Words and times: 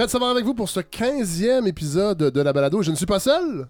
Fred 0.00 0.08
Savard 0.08 0.30
avec 0.30 0.46
vous 0.46 0.54
pour 0.54 0.70
ce 0.70 0.80
15e 0.80 1.66
épisode 1.66 2.16
de 2.16 2.40
la 2.40 2.54
balado. 2.54 2.80
Je 2.80 2.90
ne 2.90 2.96
suis 2.96 3.04
pas 3.04 3.20
seul. 3.20 3.68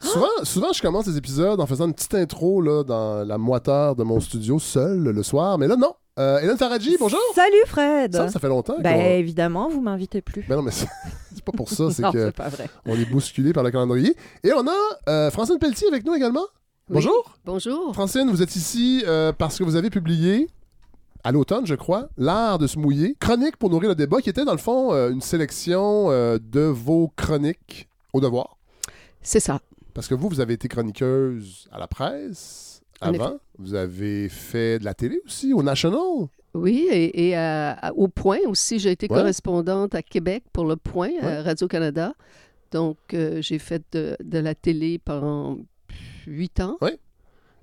Souvent, 0.00 0.26
souvent, 0.42 0.72
je 0.72 0.82
commence 0.82 1.06
les 1.06 1.16
épisodes 1.16 1.60
en 1.60 1.66
faisant 1.66 1.86
une 1.86 1.94
petite 1.94 2.16
intro 2.16 2.60
là, 2.60 2.82
dans 2.82 3.24
la 3.24 3.38
moiteur 3.38 3.94
de 3.94 4.02
mon 4.02 4.18
studio, 4.18 4.58
seul, 4.58 5.04
le 5.04 5.22
soir. 5.22 5.56
Mais 5.56 5.68
là, 5.68 5.76
non. 5.76 5.94
Euh, 6.18 6.40
Hélène 6.40 6.56
Faradji, 6.56 6.96
bonjour. 6.98 7.20
Salut 7.32 7.64
Fred. 7.66 8.12
Ça, 8.12 8.28
ça 8.28 8.40
fait 8.40 8.48
longtemps. 8.48 8.74
Ben 8.80 8.98
évidemment, 9.20 9.68
vous 9.68 9.80
m'invitez 9.80 10.20
plus. 10.20 10.44
Ben 10.48 10.56
non, 10.56 10.62
mais 10.62 10.72
c'est 10.72 10.88
pas 11.44 11.52
pour 11.52 11.68
ça. 11.68 11.92
C'est 11.92 12.02
que 12.10 12.30
pas 12.30 12.48
vrai. 12.48 12.68
on 12.84 12.96
est 12.96 13.08
bousculé 13.08 13.52
par 13.52 13.62
le 13.62 13.70
calendrier. 13.70 14.16
Et 14.42 14.52
on 14.52 14.66
a 14.66 15.08
euh, 15.08 15.30
Francine 15.30 15.60
Pelletier 15.60 15.86
avec 15.86 16.04
nous 16.04 16.12
également. 16.12 16.46
Bonjour. 16.90 17.36
Bonjour. 17.44 17.94
Francine, 17.94 18.28
vous 18.30 18.42
êtes 18.42 18.56
ici 18.56 19.04
euh, 19.06 19.30
parce 19.30 19.56
que 19.56 19.62
vous 19.62 19.76
avez 19.76 19.90
publié, 19.90 20.48
à 21.28 21.32
l'automne, 21.32 21.66
je 21.66 21.74
crois, 21.74 22.08
L'art 22.16 22.58
de 22.58 22.66
se 22.66 22.78
mouiller. 22.78 23.14
Chronique 23.20 23.58
pour 23.58 23.68
nourrir 23.68 23.90
le 23.90 23.94
débat, 23.94 24.22
qui 24.22 24.30
était 24.30 24.46
dans 24.46 24.52
le 24.52 24.58
fond 24.58 24.94
euh, 24.94 25.10
une 25.10 25.20
sélection 25.20 26.10
euh, 26.10 26.38
de 26.40 26.60
vos 26.60 27.12
chroniques 27.16 27.86
au 28.14 28.20
devoir. 28.22 28.56
C'est 29.20 29.40
ça. 29.40 29.60
Parce 29.92 30.08
que 30.08 30.14
vous, 30.14 30.30
vous 30.30 30.40
avez 30.40 30.54
été 30.54 30.68
chroniqueuse 30.68 31.68
à 31.70 31.78
la 31.78 31.86
presse 31.86 32.80
avant. 33.02 33.36
Vous 33.58 33.74
avez 33.74 34.30
fait 34.30 34.78
de 34.78 34.84
la 34.86 34.94
télé 34.94 35.20
aussi, 35.26 35.52
au 35.52 35.62
National. 35.62 36.00
Oui, 36.54 36.88
et, 36.90 37.36
à- 37.36 37.92
au 37.94 38.08
Point 38.08 38.38
aussi, 38.46 38.78
j'ai 38.78 38.92
été 38.92 39.06
Ouais. 39.10 39.18
correspondante 39.18 39.94
à 39.94 40.02
Québec 40.02 40.44
pour 40.52 40.64
le 40.64 40.76
Point, 40.76 41.10
Ouais. 41.10 41.26
à 41.26 41.42
Radio-Canada. 41.42 42.14
Donc, 42.72 42.96
euh, 43.12 43.42
j'ai 43.42 43.58
fait 43.58 43.82
de, 43.92 44.16
de 44.24 44.38
la 44.38 44.54
télé 44.54 44.98
pendant 44.98 45.58
huit 46.26 46.58
ans. 46.60 46.78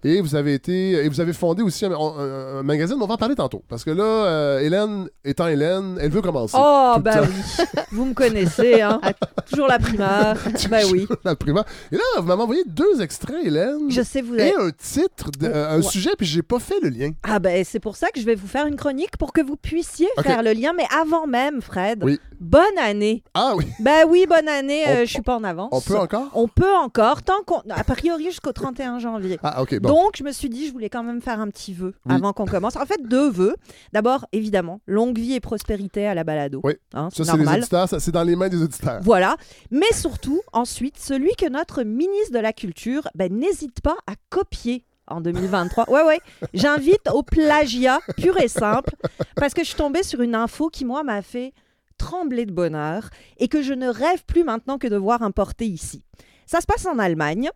Et 0.08 0.22
vous 0.22 0.36
avez 0.36 0.54
été 0.54 0.92
et 0.92 1.10
vous 1.10 1.20
avez 1.20 1.34
fondé 1.34 1.64
aussi 1.64 1.84
un, 1.84 1.92
un- 1.92 2.60
un 2.60 2.64
magazine, 2.64 2.96
on 3.02 3.08
va 3.08 3.16
en 3.16 3.18
parler 3.18 3.34
tantôt. 3.34 3.64
Parce 3.68 3.84
que 3.84 3.90
là, 3.90 4.04
euh, 4.04 4.60
Hélène, 4.60 5.08
étant 5.24 5.48
Hélène, 5.48 5.98
elle 6.00 6.12
veut 6.12 6.22
commencer. 6.22 6.56
Oh, 6.60 6.94
bah 7.00 7.16
temps. 7.16 7.28
oui. 7.28 7.66
Vous 7.92 8.06
me 8.06 8.14
connaissez, 8.14 8.82
hein. 8.84 9.02
Toujours 9.50 9.68
la 9.68 9.80
primaire. 9.80 10.38
bah 10.70 10.78
oui. 10.92 11.08
La 11.24 11.36
primaire. 11.36 11.64
Et 11.92 11.96
là, 11.96 12.04
vous 12.18 12.24
m'avez 12.28 12.44
envoyé 12.44 12.64
deux 12.68 13.02
extraits, 13.02 13.44
Hélène. 13.44 13.90
Je 13.90 14.04
sais, 14.04 14.22
vous 14.22 14.36
Et 14.36 14.50
êtes... 14.50 14.54
un 14.60 14.70
titre, 14.70 15.32
de- 15.40 15.48
euh, 15.48 15.72
un 15.72 15.78
Ouais. 15.78 15.82
sujet, 15.82 16.12
puis 16.16 16.28
j'ai 16.28 16.44
pas 16.44 16.60
fait 16.60 16.80
le 16.84 16.90
lien. 16.90 17.10
Ah 17.24 17.40
ben 17.40 17.64
c'est 17.66 17.80
pour 17.80 17.96
ça 17.96 18.10
que 18.14 18.20
je 18.20 18.26
vais 18.26 18.36
vous 18.36 18.48
faire 18.48 18.68
une 18.68 18.76
chronique 18.76 19.18
pour 19.18 19.34
que 19.34 19.42
vous 19.42 19.56
puissiez 19.56 20.08
faire 20.22 20.44
le 20.44 20.52
lien. 20.54 20.74
Mais 20.78 20.86
avant 20.96 21.26
même, 21.26 21.62
Fred, 21.64 22.04
Oui. 22.04 22.20
bonne 22.40 22.62
année. 22.80 23.24
Ah 23.34 23.54
oui, 23.58 23.66
Bah 23.80 24.06
oui, 24.08 24.26
bonne 24.30 24.48
année. 24.50 24.88
Euh, 24.88 25.00
je 25.06 25.10
suis 25.10 25.22
pas 25.24 25.36
en 25.38 25.44
avance. 25.44 25.70
on 25.72 25.82
peut 25.82 25.98
encore? 25.98 26.30
On 26.36 26.48
peut 26.48 26.76
encore, 26.76 27.24
tant 27.24 27.42
qu'on... 27.46 27.62
A 27.72 27.84
priori 27.84 28.26
jusqu'au 28.26 28.52
31 28.52 29.00
janvier. 29.00 29.40
Ah, 29.42 29.64
ok, 29.64 29.80
bon. 29.80 29.90
Donc, 29.90 29.95
je 30.16 30.24
me 30.24 30.32
suis 30.32 30.50
dit, 30.50 30.68
je 30.68 30.72
voulais 30.74 30.90
quand 30.90 31.04
même 31.04 31.22
faire 31.22 31.40
un 31.40 31.48
petit 31.50 31.74
vœu 31.74 31.94
Oui. 32.06 32.16
avant 32.16 32.34
qu'on 32.34 32.46
commence. 32.46 32.76
En 32.76 32.86
fait, 32.86 33.02
deux 33.08 33.30
vœux. 33.30 33.56
D'abord, 33.94 34.26
évidemment, 34.32 34.82
longue 34.88 35.18
vie 35.18 35.34
et 35.34 35.40
prospérité 35.40 36.08
à 36.08 36.14
la 36.14 36.24
balado. 36.24 36.62
Oui. 36.64 36.74
Hein, 36.94 37.10
ça, 37.12 37.24
c'est 37.24 37.38
les 37.38 37.48
auditeurs, 37.48 37.88
c'est 37.90 38.12
dans 38.12 38.24
les 38.24 38.36
mains 38.36 38.50
des 38.50 38.62
auditeurs. 38.62 39.00
Voilà. 39.04 39.38
Mais 39.72 39.92
surtout, 39.94 40.42
ensuite, 40.54 40.98
celui 40.98 41.32
que 41.38 41.50
notre 41.50 41.84
ministre 41.84 42.34
de 42.34 42.40
la 42.40 42.54
Culture 42.54 43.08
ben, 43.16 43.32
n'hésite 43.34 43.82
pas 43.82 43.96
à 44.08 44.14
copier 44.30 44.86
en 45.08 45.22
2023. 45.22 45.90
Ouais, 45.90 46.04
ouais. 46.04 46.20
J'invite 46.54 47.10
au 47.14 47.22
plagiat 47.24 48.00
pur 48.18 48.38
et 48.42 48.48
simple 48.48 48.96
parce 49.36 49.54
que 49.54 49.62
je 49.62 49.68
suis 49.68 49.78
tombée 49.78 50.04
sur 50.04 50.22
une 50.22 50.36
info 50.36 50.70
qui, 50.70 50.84
moi, 50.86 51.04
m'a 51.04 51.22
fait 51.22 51.54
trembler 51.98 52.46
de 52.46 52.52
bonheur 52.52 53.10
et 53.38 53.48
que 53.48 53.62
je 53.62 53.74
ne 53.74 53.88
rêve 53.88 54.26
plus 54.26 54.44
maintenant 54.44 54.78
que 54.78 54.88
de 54.88 54.98
voir 54.98 55.22
importer 55.22 55.66
ici. 55.66 56.04
Ça 56.46 56.60
se 56.62 56.66
passe 56.66 56.86
en 56.86 57.00
Allemagne. 57.00 57.50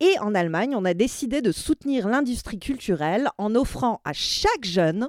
Et 0.00 0.18
en 0.20 0.34
Allemagne, 0.34 0.74
on 0.74 0.84
a 0.84 0.94
décidé 0.94 1.42
de 1.42 1.52
soutenir 1.52 2.08
l'industrie 2.08 2.58
culturelle 2.58 3.28
en 3.38 3.54
offrant 3.54 4.00
à 4.04 4.12
chaque 4.12 4.64
jeune 4.64 5.08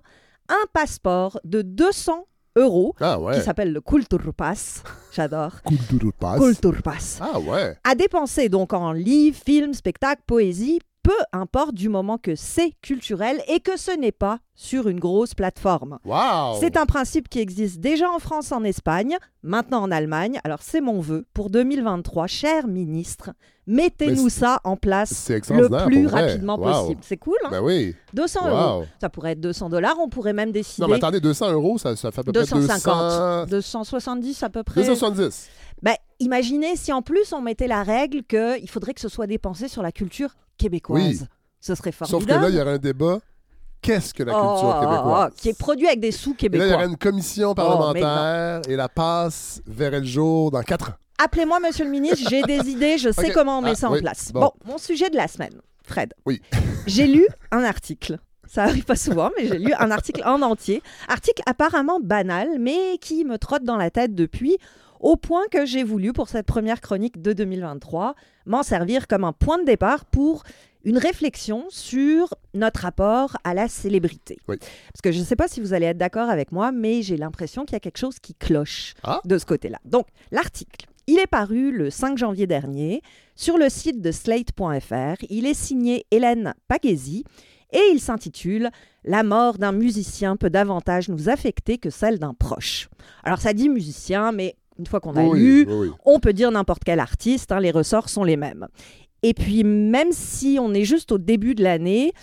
un 0.49 0.65
passeport 0.73 1.39
de 1.45 1.61
200 1.61 2.25
euros 2.57 2.93
Ah 2.99 3.17
ouais. 3.17 3.35
qui 3.37 3.41
s'appelle 3.41 3.71
le 3.71 3.79
Kulturpass. 3.79 4.83
J'adore. 5.13 5.61
Kulturpass. 5.65 6.39
Kulturpass. 6.39 7.19
Ah 7.21 7.39
ouais. 7.39 7.77
À 7.85 7.95
dépenser 7.95 8.49
donc 8.49 8.73
en 8.73 8.91
livres, 8.91 9.39
films, 9.45 9.73
spectacles, 9.73 10.23
poésie, 10.27 10.81
peu 11.03 11.13
importe 11.33 11.73
du 11.73 11.89
moment 11.89 12.17
que 12.17 12.35
c'est 12.35 12.73
culturel 12.81 13.41
et 13.47 13.59
que 13.59 13.77
ce 13.77 13.91
n'est 13.91 14.11
pas 14.11 14.39
sur 14.55 14.87
une 14.87 14.99
grosse 14.99 15.33
plateforme. 15.33 15.97
Wow. 16.05 16.57
C'est 16.59 16.77
un 16.77 16.85
principe 16.85 17.27
qui 17.29 17.39
existe 17.39 17.79
déjà 17.79 18.09
en 18.09 18.19
France, 18.19 18.51
en 18.51 18.63
Espagne, 18.63 19.17
maintenant 19.41 19.81
en 19.81 19.89
Allemagne. 19.91 20.39
Alors 20.43 20.59
c'est 20.61 20.81
mon 20.81 20.99
vœu 20.99 21.25
pour 21.33 21.49
2023, 21.49 22.27
cher 22.27 22.67
ministre, 22.67 23.31
mettez-nous 23.65 24.29
ça 24.29 24.59
en 24.63 24.77
place 24.77 25.29
le 25.29 25.85
plus 25.87 26.05
rapidement 26.07 26.57
Wow. 26.59 26.63
possible. 26.81 27.01
C'est 27.03 27.17
cool, 27.17 27.37
hein 27.45 27.49
Ben 27.51 27.61
oui. 27.63 27.95
200 28.13 28.49
euros. 28.49 28.85
Ça 28.99 29.09
pourrait 29.09 29.31
être 29.31 29.41
200 29.41 29.69
dollars, 29.69 29.95
on 29.99 30.09
pourrait 30.09 30.33
même 30.33 30.51
décider 30.51 30.83
Non, 30.83 30.87
mais 30.89 30.97
attendez, 30.97 31.19
200 31.19 31.51
euros, 31.53 31.77
ça, 31.79 31.95
ça 31.95 32.11
fait 32.11 32.21
à 32.21 32.23
peu 32.23 32.31
près 32.31 32.41
250, 32.43 33.49
200... 33.49 33.79
270 33.79 34.43
à 34.43 34.49
peu 34.49 34.63
près. 34.63 34.81
270. 34.81 35.47
Ben, 35.81 35.95
imaginez 36.19 36.75
si 36.75 36.93
en 36.93 37.01
plus 37.01 37.33
on 37.33 37.41
mettait 37.41 37.67
la 37.67 37.81
règle 37.81 38.21
qu'il 38.23 38.69
faudrait 38.69 38.93
que 38.93 39.01
ce 39.01 39.09
soit 39.09 39.25
dépensé 39.25 39.67
sur 39.67 39.81
la 39.81 39.91
culture 39.91 40.35
québécoise. 40.61 41.01
Oui. 41.21 41.27
Ce 41.59 41.75
serait 41.75 41.91
Sauf 41.91 42.09
formidable. 42.09 42.39
que 42.39 42.45
là, 42.45 42.49
il 42.49 42.55
y 42.57 42.61
aurait 42.61 42.73
un 42.73 42.77
débat. 42.77 43.19
Qu'est-ce 43.81 44.13
que 44.13 44.23
la 44.23 44.33
Oh, 44.35 44.51
culture 44.51 44.69
oh, 44.69 44.73
oh, 44.77 44.85
québécoise? 44.85 45.31
qui 45.37 45.49
est 45.49 45.57
produit 45.57 45.87
avec 45.87 45.99
des 45.99 46.11
sous 46.11 46.35
Et 46.39 46.49
là, 46.49 46.49
il 46.49 46.55
y 46.55 46.57
aurait 46.59 46.67
québécois. 46.69 46.85
une 46.85 46.97
commission 46.97 47.53
parlementaire 47.55 48.61
et 48.69 48.75
la 48.75 48.89
passe 48.89 49.61
verrait 49.65 49.99
le 50.01 50.05
jour 50.05 50.51
dans 50.51 50.61
4 50.61 50.89
ans. 50.89 50.93
Appelez-moi, 51.23 51.59
monsieur 51.59 51.85
le 51.85 51.91
ministre, 51.91 52.27
j'ai 52.29 52.41
des 52.43 52.69
idées, 52.69 52.97
je 52.97 53.11
sais 53.11 53.31
comment 53.31 53.59
on 53.59 53.61
met 53.61 53.71
Ah, 53.71 53.75
ça 53.75 53.89
oui. 53.91 53.99
en 53.99 54.01
place. 54.01 54.31
Bon. 54.33 54.39
Bon. 54.41 54.51
mon 54.65 54.77
sujet 54.77 55.09
de 55.09 55.15
la 55.15 55.27
semaine, 55.27 55.53
Fred. 55.83 56.13
Oui. 56.25 56.41
J'ai 56.87 57.05
lu 57.07 57.27
un 57.51 57.63
article. 57.63 58.17
Ça 58.47 58.63
arrive 58.63 58.83
pas 58.85 58.95
souvent, 58.97 59.29
mais 59.37 59.47
j'ai 59.47 59.59
lu 59.59 59.71
un 59.79 59.91
article 59.91 60.23
en 60.25 60.41
entier. 60.41 60.81
Article 61.07 61.41
apparemment 61.45 61.99
banal, 62.01 62.49
mais 62.59 62.97
qui 62.99 63.23
me 63.23 63.37
trotte 63.37 63.63
dans 63.63 63.77
la 63.77 63.89
tête 63.91 64.13
depuis, 64.15 64.57
au 65.01 65.17
point 65.17 65.43
que 65.51 65.65
j'ai 65.65 65.83
voulu, 65.83 66.13
pour 66.13 66.29
cette 66.29 66.45
première 66.45 66.79
chronique 66.79 67.21
de 67.21 67.33
2023, 67.33 68.15
m'en 68.45 68.63
servir 68.63 69.07
comme 69.07 69.23
un 69.23 69.33
point 69.33 69.57
de 69.59 69.65
départ 69.65 70.05
pour 70.05 70.43
une 70.83 70.97
réflexion 70.97 71.65
sur 71.69 72.33
notre 72.53 72.81
rapport 72.81 73.37
à 73.43 73.53
la 73.53 73.67
célébrité. 73.67 74.37
Oui. 74.47 74.57
Parce 74.57 75.01
que 75.03 75.11
je 75.11 75.19
ne 75.19 75.23
sais 75.23 75.35
pas 75.35 75.47
si 75.47 75.59
vous 75.61 75.73
allez 75.73 75.85
être 75.87 75.97
d'accord 75.97 76.29
avec 76.29 76.51
moi, 76.51 76.71
mais 76.71 77.01
j'ai 77.03 77.17
l'impression 77.17 77.65
qu'il 77.65 77.73
y 77.73 77.77
a 77.77 77.79
quelque 77.79 77.99
chose 77.99 78.19
qui 78.19 78.33
cloche 78.33 78.93
Ah. 79.03 79.19
de 79.25 79.37
ce 79.37 79.45
côté-là. 79.45 79.79
Donc, 79.85 80.07
l'article, 80.31 80.87
il 81.07 81.19
est 81.19 81.27
paru 81.27 81.71
le 81.71 81.89
5 81.89 82.17
janvier 82.17 82.47
dernier 82.47 83.01
sur 83.35 83.57
le 83.57 83.69
site 83.69 84.01
de 84.01 84.11
slate.fr. 84.11 85.23
Il 85.29 85.45
est 85.45 85.53
signé 85.53 86.05
Hélène 86.11 86.53
Pagesi 86.67 87.25
et 87.73 87.81
il 87.91 87.99
s'intitule 87.99 88.69
La 89.03 89.23
mort 89.23 89.57
d'un 89.57 89.71
musicien 89.71 90.35
peut 90.35 90.49
davantage 90.49 91.09
nous 91.09 91.29
affecter 91.29 91.77
que 91.77 91.89
celle 91.89 92.19
d'un 92.19 92.33
proche. 92.33 92.89
Alors, 93.23 93.39
ça 93.39 93.53
dit 93.53 93.69
musicien, 93.69 94.31
mais 94.31 94.55
une 94.79 94.85
fois 94.85 94.99
qu'on 94.99 95.15
a 95.15 95.23
oui, 95.23 95.39
lu, 95.39 95.67
oui, 95.69 95.91
on 96.05 96.19
peut 96.19 96.33
dire 96.33 96.51
n'importe 96.51 96.83
quel 96.83 96.99
artiste, 96.99 97.51
hein, 97.51 97.59
les 97.59 97.71
ressorts 97.71 98.09
sont 98.09 98.23
les 98.23 98.37
mêmes. 98.37 98.67
Et 99.23 99.33
puis, 99.33 99.63
même 99.63 100.11
si 100.11 100.57
on 100.59 100.73
est 100.73 100.85
juste 100.85 101.11
au 101.11 101.17
début 101.17 101.53
de 101.53 101.63
l'année, 101.63 102.13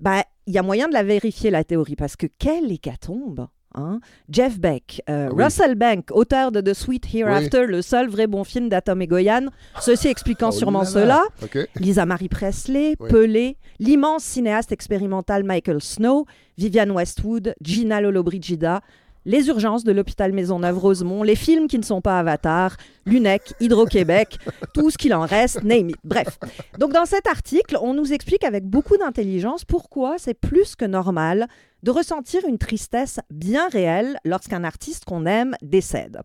bah, 0.00 0.24
il 0.46 0.54
y 0.54 0.58
a 0.58 0.62
moyen 0.62 0.88
de 0.88 0.94
la 0.94 1.02
vérifier, 1.04 1.50
la 1.50 1.62
théorie, 1.62 1.94
parce 1.96 2.16
que 2.16 2.26
quelle 2.26 2.72
hécatombe 2.72 3.46
hein 3.76 4.00
Jeff 4.28 4.58
Beck, 4.58 5.00
euh, 5.08 5.28
Ah 5.30 5.34
oui. 5.34 5.44
Russell 5.44 5.76
Bank, 5.76 6.08
auteur 6.10 6.50
de 6.50 6.60
The 6.60 6.74
Sweet 6.74 7.14
Hereafter, 7.14 7.66
le 7.66 7.82
seul 7.82 8.08
vrai 8.08 8.26
bon 8.26 8.42
film 8.42 8.68
d'Atom 8.68 9.00
et 9.00 9.06
Goyan, 9.06 9.46
ceci 9.80 10.08
expliquant 10.08 10.48
Oh 10.48 10.56
sûrement 10.56 10.84
cela. 10.84 11.22
Lisa 11.76 12.04
Marie 12.04 12.28
Presley, 12.28 12.96
Oui. 12.98 13.08
Pelé, 13.08 13.56
l'immense 13.78 14.24
cinéaste 14.24 14.72
expérimental 14.72 15.44
Michael 15.44 15.80
Snow, 15.80 16.26
Viviane 16.58 16.90
Westwood, 16.90 17.54
Gina 17.62 18.00
Lollobrigida, 18.00 18.80
les 19.24 19.48
urgences 19.48 19.84
de 19.84 19.92
l'hôpital 19.92 20.32
Maisonneuve-Rosemont, 20.32 21.22
les 21.22 21.36
films 21.36 21.68
qui 21.68 21.78
ne 21.78 21.84
sont 21.84 22.00
pas 22.00 22.18
Avatar, 22.18 22.76
l'UNEC, 23.06 23.54
Hydro-Québec, 23.60 24.38
tout 24.74 24.90
ce 24.90 24.98
qu'il 24.98 25.14
en 25.14 25.22
reste, 25.22 25.62
name 25.62 25.90
it. 25.90 25.96
Bref. 26.04 26.38
Donc 26.78 26.92
dans 26.92 27.06
cet 27.06 27.26
article, 27.26 27.78
on 27.80 27.94
nous 27.94 28.12
explique 28.12 28.44
avec 28.44 28.64
beaucoup 28.64 28.96
d'intelligence 28.96 29.64
pourquoi 29.64 30.16
c'est 30.18 30.34
plus 30.34 30.76
que 30.76 30.84
normal 30.84 31.46
de 31.82 31.90
ressentir 31.90 32.44
une 32.46 32.58
tristesse 32.58 33.20
bien 33.30 33.68
réelle 33.68 34.18
lorsqu'un 34.24 34.64
artiste 34.64 35.04
qu'on 35.04 35.26
aime 35.26 35.56
décède. 35.62 36.20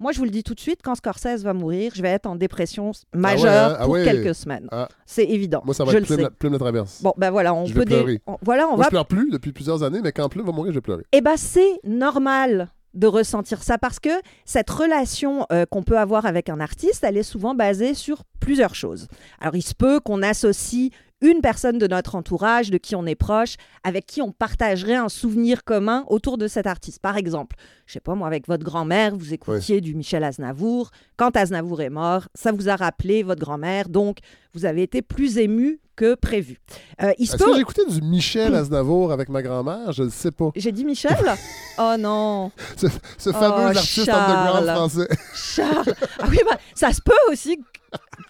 Moi, 0.00 0.12
je 0.12 0.18
vous 0.18 0.24
le 0.24 0.30
dis 0.30 0.42
tout 0.42 0.54
de 0.54 0.60
suite, 0.60 0.80
quand 0.82 0.94
Scorsese 0.94 1.42
va 1.44 1.52
mourir, 1.52 1.92
je 1.94 2.00
vais 2.00 2.08
être 2.08 2.26
en 2.26 2.34
dépression 2.34 2.92
majeure 3.14 3.72
hein? 3.72 3.76
Ah 3.78 3.84
pour 3.84 3.92
ouais. 3.92 4.04
quelques 4.04 4.34
semaines. 4.34 4.66
Ah. 4.72 4.88
C'est 5.04 5.24
évident. 5.24 5.60
Moi, 5.64 5.74
ça 5.74 5.84
va 5.84 5.92
je 5.92 5.98
être 5.98 6.06
plume, 6.06 6.20
la, 6.20 6.30
plume 6.30 6.52
la 6.54 6.58
traverse. 6.58 7.02
Bon, 7.02 7.12
ben 7.18 7.30
voilà, 7.30 7.52
on 7.54 7.66
Je 7.66 7.74
peut 7.74 7.84
pleurer. 7.84 8.20
on- 8.26 8.38
Voilà, 8.42 8.66
on 8.66 8.70
Moi, 8.70 8.78
va. 8.78 8.84
je 8.84 8.88
pleure 8.88 9.06
plus 9.06 9.30
depuis 9.30 9.52
plusieurs 9.52 9.82
années, 9.82 10.00
mais 10.02 10.10
quand 10.12 10.28
Plume 10.30 10.46
va 10.46 10.52
mourir, 10.52 10.72
je 10.72 10.78
vais 10.78 10.80
pleurer. 10.82 11.04
Eh 11.12 11.20
ben, 11.20 11.36
c'est 11.36 11.80
normal 11.84 12.68
de 12.94 13.06
ressentir 13.06 13.62
ça 13.62 13.78
parce 13.78 14.00
que 14.00 14.08
cette 14.44 14.70
relation 14.70 15.46
euh, 15.52 15.64
qu'on 15.66 15.82
peut 15.82 15.98
avoir 15.98 16.26
avec 16.26 16.48
un 16.48 16.58
artiste, 16.60 17.04
elle 17.04 17.16
est 17.18 17.22
souvent 17.22 17.54
basée 17.54 17.94
sur 17.94 18.24
plusieurs 18.40 18.74
choses. 18.74 19.06
Alors, 19.40 19.54
il 19.54 19.62
se 19.62 19.74
peut 19.74 20.00
qu'on 20.00 20.22
associe 20.22 20.90
une 21.20 21.40
personne 21.42 21.78
de 21.78 21.86
notre 21.86 22.14
entourage, 22.14 22.70
de 22.70 22.78
qui 22.78 22.94
on 22.96 23.04
est 23.06 23.14
proche, 23.14 23.56
avec 23.84 24.06
qui 24.06 24.22
on 24.22 24.32
partagerait 24.32 24.94
un 24.96 25.08
souvenir 25.08 25.64
commun 25.64 26.04
autour 26.08 26.38
de 26.38 26.48
cet 26.48 26.66
artiste. 26.66 27.00
Par 27.00 27.16
exemple, 27.16 27.56
je 27.86 27.94
sais 27.94 28.00
pas 28.00 28.14
moi, 28.14 28.26
avec 28.26 28.46
votre 28.48 28.64
grand-mère, 28.64 29.14
vous 29.16 29.34
écoutiez 29.34 29.80
du 29.80 29.94
Michel 29.94 30.24
Aznavour. 30.24 30.90
Quand 31.16 31.36
Aznavour 31.36 31.82
est 31.82 31.90
mort, 31.90 32.28
ça 32.34 32.52
vous 32.52 32.68
a 32.68 32.76
rappelé 32.76 33.22
votre 33.22 33.40
grand-mère, 33.40 33.88
donc 33.88 34.18
vous 34.54 34.64
avez 34.64 34.82
été 34.82 35.02
plus 35.02 35.38
ému 35.38 35.80
que 35.96 36.14
prévu. 36.14 36.58
Euh, 37.02 37.12
Est-ce 37.18 37.36
peut- 37.36 37.44
que 37.44 37.54
j'ai 37.54 37.60
écouté 37.60 37.82
du 37.86 38.00
Michel 38.00 38.54
Aznavour 38.54 39.12
avec 39.12 39.28
ma 39.28 39.42
grand-mère? 39.42 39.92
Je 39.92 40.04
ne 40.04 40.08
sais 40.08 40.30
pas. 40.30 40.50
J'ai 40.56 40.72
dit 40.72 40.84
Michel? 40.84 41.16
Oh 41.82 41.94
non 41.98 42.50
Ce, 42.76 42.86
ce 43.16 43.32
fameux 43.32 43.54
Oh, 43.72 43.76
artiste 43.78 44.08
underground 44.08 44.66
français. 44.68 45.08
Charles 45.34 45.94
Ah 46.18 46.26
oui, 46.30 46.38
bah, 46.48 46.58
ça 46.74 46.92
se 46.92 47.00
peut 47.00 47.12
aussi. 47.32 47.58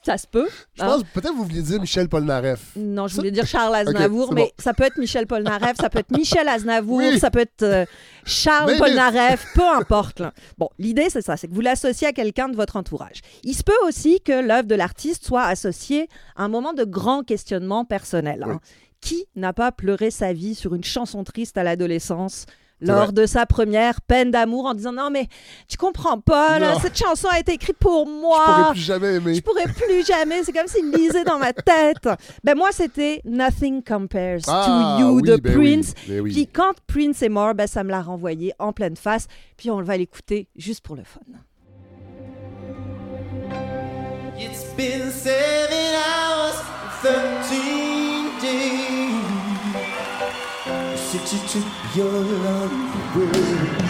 Ça 0.03 0.17
se 0.17 0.27
peut. 0.27 0.49
Je 0.75 0.83
hein. 0.83 0.87
pense 0.87 1.03
peut-être 1.13 1.33
que 1.33 1.37
vous 1.37 1.45
vouliez 1.45 1.63
dire 1.63 1.81
Michel 1.81 2.09
Polnareff. 2.09 2.71
Non, 2.77 3.07
je 3.07 3.17
voulais 3.17 3.31
dire 3.31 3.47
Charles 3.47 3.75
Aznavour, 3.75 4.33
mais 4.33 4.45
bon. 4.45 4.51
ça 4.63 4.73
peut 4.73 4.85
être 4.85 4.97
Michel 4.99 5.27
Polnareff, 5.27 5.77
ça 5.79 5.91
peut 5.91 5.99
être 5.99 6.11
Michel 6.17 6.49
Aznavour, 6.49 6.99
Oui. 6.99 7.19
ça 7.19 7.31
peut 7.31 7.41
être 7.41 7.63
euh, 7.63 7.85
Charles 8.25 8.73
Mais- 8.73 8.79
Polnareff, 8.79 9.47
peu 9.55 9.69
importe. 9.69 10.21
là. 10.21 10.33
Bon, 10.57 10.71
l'idée, 10.79 11.11
c'est 11.11 11.21
ça, 11.23 11.37
c'est 11.37 11.49
que 11.49 11.55
vous 11.55 11.61
l'associez 11.61 12.07
à 12.09 12.13
quelqu'un 12.13 12.49
de 12.49 12.57
votre 12.57 12.77
entourage. 12.77 13.21
Il 13.45 13.55
se 13.55 13.63
peut 13.63 13.73
aussi 13.87 14.21
que 14.21 14.33
l'œuvre 14.41 14.69
de 14.69 14.75
l'artiste 14.75 15.25
soit 15.27 15.45
associée 15.45 16.09
à 16.37 16.45
un 16.45 16.49
moment 16.49 16.73
de 16.73 16.85
grand 16.85 17.23
questionnement 17.23 17.85
personnel. 17.85 18.43
hein. 18.47 18.53
Oui. 18.53 18.59
Qui 19.03 19.25
n'a 19.35 19.53
pas 19.55 19.73
pleuré 19.73 20.11
sa 20.11 20.33
vie 20.35 20.55
sur 20.55 20.75
une 20.75 20.85
chanson 20.85 21.25
triste 21.25 21.57
à 21.59 21.63
l'adolescence 21.63 22.45
lors 22.81 23.13
de 23.13 23.27
sa 23.27 23.47
première 23.47 24.01
peine 24.01 24.31
d'amour 24.31 24.67
en 24.67 24.75
disant 24.75 24.93
non 24.93 25.11
mais 25.11 25.27
tu 25.69 25.77
comprends 25.77 26.19
pas 26.21 26.59
là, 26.59 26.75
cette 26.81 26.97
chanson 26.99 27.29
a 27.31 27.39
été 27.39 27.53
écrite 27.53 27.77
pour 27.79 28.07
moi 28.09 28.39
Je 28.47 28.53
pourrais 28.53 28.73
plus 28.73 28.81
jamais 28.81 29.15
aimer. 29.15 29.35
je 29.35 29.41
pourrais 29.41 29.65
plus 29.65 30.07
jamais. 30.07 30.43
C'est 30.45 30.53
comme 30.53 30.67
s'il 30.67 30.91
lisait 30.91 31.25
dans 31.25 31.39
ma 31.39 31.53
tête. 31.53 32.09
Ben 32.45 32.57
moi, 32.57 32.69
c'était 32.73 33.21
Nothing 33.25 33.83
Compares 33.83 34.41
Ah, 34.49 34.97
to 34.99 35.03
You 35.03 35.17
oui, 35.17 35.23
de 35.23 35.37
ben 35.37 35.53
Prince. 35.55 35.95
Oui, 36.09 36.15
ben 36.15 36.21
oui. 36.21 36.33
Puis 36.33 36.47
quand 36.47 36.73
Prince 36.87 37.23
est 37.23 37.29
mort, 37.29 37.55
ben 37.55 37.67
ça 37.67 37.85
me 37.85 37.91
l'a 37.91 38.01
renvoyé 38.03 38.53
en 38.59 38.73
pleine 38.73 38.97
face. 38.97 39.27
Puis 39.57 39.71
on 39.71 39.83
va 39.83 39.97
l'écouter 39.97 40.49
juste 40.57 40.81
pour 40.83 40.97
le 40.97 41.05
fun. 41.05 41.21
It's 44.39 44.65
been 44.77 45.11
seven 45.11 45.95
hours, 45.95 46.57
thirteen 47.03 48.31
days 48.41 48.80
substitute 51.11 51.67
your 51.97 52.13
love 52.13 53.17
with. 53.17 53.90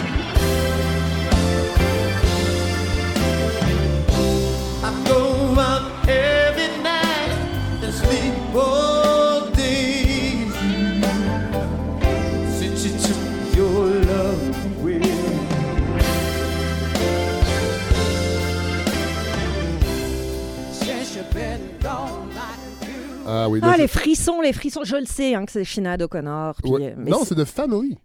Ah 23.33 23.47
oui, 23.49 23.59
Ah, 23.63 23.77
les 23.77 23.87
frissons, 23.87 24.41
les 24.41 24.51
frissons. 24.53 24.83
Je 24.83 24.95
le 24.97 25.05
sais 25.05 25.35
hein, 25.35 25.45
que 25.45 25.51
c'est 25.53 25.63
Sinead 25.63 26.01
O'Connor. 26.01 26.55
puis, 26.61 26.69
Ouais. 26.71 26.91
euh, 26.91 26.95
mais 26.97 27.11
Non, 27.11 27.23
c'est- 27.23 27.35
de 27.35 27.45
Family. 27.45 27.97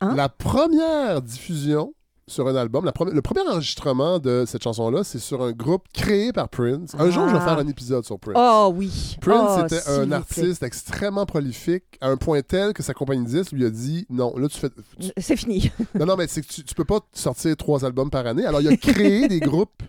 Hein? 0.00 0.14
La 0.14 0.28
première 0.30 1.20
diffusion 1.22 1.92
sur 2.28 2.48
un 2.48 2.56
album, 2.56 2.84
la 2.84 2.92
le 3.12 3.22
premier 3.22 3.42
enregistrement 3.48 4.18
de 4.18 4.44
cette 4.46 4.62
chanson-là, 4.62 5.04
c'est 5.04 5.18
sur 5.20 5.42
un 5.42 5.52
groupe 5.52 5.84
créé 5.94 6.32
par 6.32 6.48
Prince. 6.48 6.92
Un 6.98 7.08
jour, 7.10 7.28
je 7.28 7.34
vais 7.34 7.38
Ah. 7.40 7.44
faire 7.44 7.58
un 7.58 7.68
épisode 7.68 8.04
sur 8.04 8.18
Prince. 8.18 8.34
Oh 8.36 8.72
oui. 8.74 9.16
Prince 9.20 9.58
Oh, 9.60 9.64
était 9.66 9.80
s'il 9.80 9.92
un 9.92 10.06
plaît. 10.06 10.14
artiste 10.16 10.62
extrêmement 10.62 11.24
prolifique, 11.24 11.84
à 12.00 12.08
un 12.08 12.16
point 12.16 12.40
tel 12.42 12.72
que 12.72 12.82
sa 12.82 12.94
compagnie 12.94 13.24
de 13.24 13.28
disques 13.28 13.52
lui 13.52 13.64
a 13.64 13.70
dit 13.70 14.06
non, 14.10 14.34
là 14.36 14.48
tu 14.48 14.58
fais. 14.58 14.70
tu- 14.98 15.10
C'est 15.18 15.36
fini. 15.36 15.70
non, 15.94 16.06
non, 16.06 16.16
mais 16.16 16.26
c'est 16.26 16.40
que 16.42 16.48
tu, 16.52 16.64
tu 16.64 16.74
peux 16.74 16.84
pas 16.84 17.00
sortir 17.12 17.56
trois 17.56 17.84
albums 17.84 18.10
par 18.10 18.26
année. 18.26 18.44
Alors 18.44 18.60
il 18.60 18.68
a 18.68 18.76
créé 18.76 19.28
des 19.28 19.40
groupes, 19.40 19.82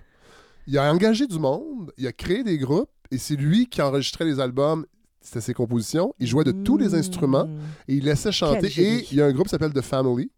il 0.68 0.78
a 0.78 0.92
engagé 0.94 1.25
du 1.25 1.40
monde, 1.40 1.92
il 1.98 2.06
a 2.06 2.12
créé 2.12 2.44
des 2.44 2.58
groupes, 2.60 2.90
et 3.12 3.18
c'est 3.18 3.36
lui 3.36 3.68
qui 3.68 3.81
enregistrait 3.81 4.25
les 4.25 4.39
albums. 4.39 4.86
C'était 5.21 5.42
ses 5.42 5.54
compositions. 5.54 6.13
Il 6.19 6.27
jouait 6.27 6.45
de 6.45 6.51
tous 6.51 6.77
les 6.77 6.95
instruments 6.95 7.45
Mmh. 7.48 7.59
et 7.89 7.95
il 7.95 8.06
laissait 8.06 8.31
chanter. 8.31 8.68
Et 8.77 9.06
il 9.12 9.18
y 9.18 9.21
a 9.21 9.25
un 9.25 9.33
groupe 9.33 9.48
qui 9.48 9.51
s'appelle 9.51 9.74
The 9.74 9.81
Family 9.81 10.31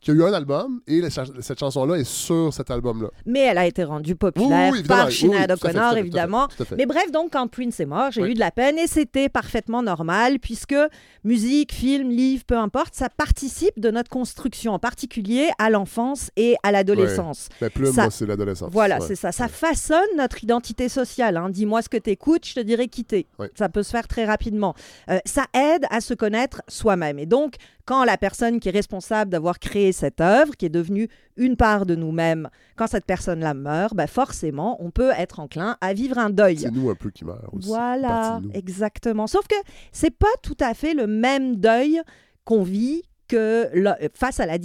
qui 0.00 0.10
a 0.12 0.14
eu 0.14 0.22
un 0.22 0.32
album 0.32 0.80
et 0.86 1.00
la 1.00 1.10
cette 1.10 1.58
chanson-là 1.58 1.96
est 1.96 2.04
sur 2.04 2.52
cet 2.54 2.70
album-là. 2.70 3.08
Mais 3.26 3.40
elle 3.40 3.58
a 3.58 3.66
été 3.66 3.82
rendue 3.84 4.14
populaire 4.14 4.48
Oui, 4.70 4.72
oui, 4.74 4.78
évidemment, 4.80 5.02
par 5.02 5.10
Sinead 5.12 5.50
oui, 5.50 5.58
tout 5.58 5.66
à 5.66 5.70
O'Connor, 5.70 5.92
fait, 5.94 6.00
évidemment. 6.00 6.48
tout 6.48 6.62
à 6.62 6.66
fait. 6.66 6.76
Mais 6.76 6.86
bref, 6.86 7.10
donc, 7.10 7.32
quand 7.32 7.48
Prince 7.48 7.80
est 7.80 7.86
mort, 7.86 8.10
j'ai 8.12 8.22
eu 8.22 8.34
de 8.34 8.38
la 8.38 8.50
peine 8.52 8.78
et 8.78 8.86
c'était 8.86 9.28
parfaitement 9.28 9.82
normal 9.82 10.38
puisque 10.38 10.76
musique, 11.24 11.72
film, 11.72 12.10
livre, 12.10 12.44
peu 12.46 12.56
importe, 12.56 12.94
ça 12.94 13.08
participe 13.08 13.78
de 13.80 13.90
notre 13.90 14.08
construction, 14.10 14.72
en 14.74 14.78
particulier 14.78 15.48
à 15.58 15.70
l'enfance 15.70 16.30
et 16.36 16.56
à 16.62 16.72
l'adolescence. 16.72 17.48
Mais 17.60 17.70
Plume, 17.70 17.92
Ça- 17.92 18.02
moi, 18.02 18.10
c'est 18.10 18.26
l'adolescence. 18.26 18.70
Voilà, 18.72 18.98
Ouais. 19.00 19.06
c'est 19.06 19.16
ça. 19.16 19.32
Ça 19.32 19.48
façonne 19.48 19.98
notre 20.16 20.42
identité 20.44 20.88
sociale. 20.88 21.36
hein. 21.36 21.48
Dis-moi 21.50 21.82
ce 21.82 21.88
que 21.88 21.96
t'écoutes, 21.96 22.46
je 22.46 22.54
te 22.54 22.60
dirai 22.60 22.88
quitter. 22.88 23.26
Ça 23.56 23.68
peut 23.68 23.82
se 23.82 23.90
faire 23.90 24.06
très 24.08 24.24
rapidement. 24.24 24.74
Euh, 25.10 25.18
ça 25.24 25.44
aide 25.54 25.84
à 25.90 26.00
se 26.00 26.14
connaître 26.14 26.62
soi-même. 26.68 27.18
Et 27.18 27.26
donc, 27.26 27.54
quand 27.88 28.04
la 28.04 28.18
personne 28.18 28.60
qui 28.60 28.68
est 28.68 28.72
responsable 28.72 29.30
d'avoir 29.30 29.58
créé 29.58 29.92
cette 29.92 30.20
œuvre, 30.20 30.54
qui 30.54 30.66
est 30.66 30.68
devenue 30.68 31.08
une 31.38 31.56
part 31.56 31.86
de 31.86 31.94
nous-mêmes, 31.94 32.50
quand 32.76 32.86
cette 32.86 33.06
personne-là 33.06 33.54
meurt, 33.54 33.94
ben 33.94 34.06
forcément, 34.06 34.76
on 34.84 34.90
peut 34.90 35.10
être 35.16 35.40
enclin 35.40 35.78
à 35.80 35.94
vivre 35.94 36.18
un 36.18 36.28
deuil. 36.28 36.58
C'est 36.58 36.70
nous 36.70 36.90
un 36.90 36.94
peu 36.94 37.10
qui 37.10 37.24
meurt 37.24 37.40
aussi. 37.50 37.66
Voilà, 37.66 38.42
exactement. 38.52 39.26
Sauf 39.26 39.46
que 39.48 39.54
c'est 39.90 40.10
pas 40.10 40.26
tout 40.42 40.56
à 40.60 40.74
fait 40.74 40.92
le 40.92 41.06
même 41.06 41.56
deuil 41.56 42.02
qu'on 42.44 42.62
vit 42.62 43.04
que 43.26 43.70
face 44.12 44.38
à 44.38 44.44
la, 44.44 44.58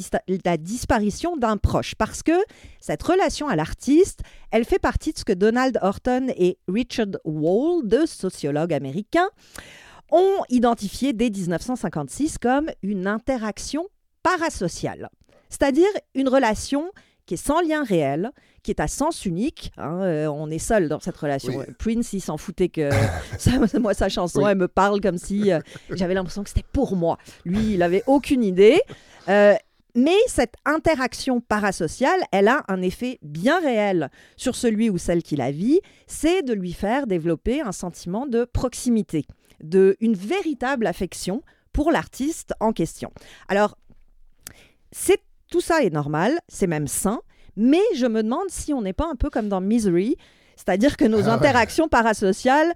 la 0.44 0.58
disparition 0.58 1.38
d'un 1.38 1.56
proche. 1.56 1.96
Parce 1.96 2.24
que 2.24 2.44
cette 2.82 3.04
relation 3.04 3.48
à 3.48 3.56
l'artiste, 3.56 4.20
elle 4.52 4.66
fait 4.66 4.80
partie 4.80 5.14
de 5.14 5.18
ce 5.18 5.24
que 5.24 5.34
Donald 5.34 5.80
Horton 5.82 6.28
et 6.36 6.58
Richard 6.68 7.16
Wall, 7.24 7.88
deux 7.88 8.06
sociologues 8.06 8.74
américains, 8.74 9.30
ont 10.14 10.44
identifié 10.50 11.12
dès 11.12 11.30
1956 11.30 12.38
comme 12.38 12.70
une 12.84 13.08
interaction 13.08 13.86
parasociale. 14.24 15.10
C'est-à-dire 15.50 15.88
une 16.16 16.30
relation 16.30 16.86
qui 17.26 17.36
est 17.36 17.38
sans 17.38 17.62
lien 17.62 17.84
réel, 17.84 18.32
qui 18.64 18.72
est 18.72 18.80
à 18.82 18.88
sens 18.88 19.26
unique. 19.26 19.72
hein, 19.78 20.02
euh, 20.02 20.28
on 20.28 20.50
est 20.50 20.60
seul 20.60 20.90
dans 20.90 21.00
cette 21.00 21.16
relation. 21.18 21.54
Oui. 21.56 21.66
Prince, 21.80 22.12
il 22.14 22.22
s'en 22.22 22.38
foutait 22.38 22.70
que 22.70 22.90
ça- 23.38 23.52
moi, 23.80 23.94
sa 23.94 24.10
chanson, 24.10 24.44
Oui. 24.44 24.50
elle 24.52 24.58
me 24.58 24.68
parle 24.68 25.00
comme 25.02 25.18
si 25.18 25.52
euh, 25.52 25.60
j'avais 25.92 26.14
l'impression 26.14 26.44
que 26.44 26.50
c'était 26.50 26.66
pour 26.74 26.96
moi. 26.96 27.18
Lui, 27.46 27.74
il 27.76 27.84
avait 27.84 28.04
aucune 28.08 28.44
idée. 28.44 28.82
Euh, 29.30 29.54
mais 29.96 30.16
cette 30.28 30.56
interaction 30.66 31.40
parasociale, 31.40 32.20
elle 32.32 32.48
a 32.48 32.64
un 32.68 32.82
effet 32.82 33.20
bien 33.22 33.60
réel 33.62 34.10
sur 34.36 34.56
celui 34.56 34.90
ou 34.90 34.98
celle 34.98 35.22
qui 35.24 35.36
la 35.36 35.52
vit, 35.52 35.82
c'est 36.08 36.42
de 36.42 36.52
lui 36.54 36.74
faire 36.74 37.06
développer 37.06 37.62
un 37.62 37.72
sentiment 37.72 38.26
de 38.26 38.44
proximité, 38.44 39.26
de 39.64 39.98
une 40.00 40.14
véritable 40.16 40.86
affection 40.88 41.42
pour 41.72 41.92
l'artiste 41.92 42.54
en 42.60 42.72
question. 42.74 43.12
Alors, 43.48 43.78
c'est 44.92 45.20
tout 45.50 45.62
ça 45.62 45.82
est 45.84 45.90
normal, 45.90 46.40
c'est 46.48 46.68
même 46.68 46.88
sain, 46.88 47.22
mais 47.56 47.82
je 47.96 48.06
me 48.06 48.24
demande 48.24 48.50
si 48.50 48.74
on 48.74 48.82
n'est 48.82 48.94
pas 48.94 49.08
un 49.10 49.16
peu 49.16 49.30
comme 49.30 49.50
dans 49.50 49.62
Misery, 49.62 50.16
c'est-à-dire 50.56 50.98
que 50.98 51.06
nos 51.06 51.20
Ah 51.22 51.24
ouais. 51.24 51.30
interactions 51.30 51.88
parasociales 51.88 52.74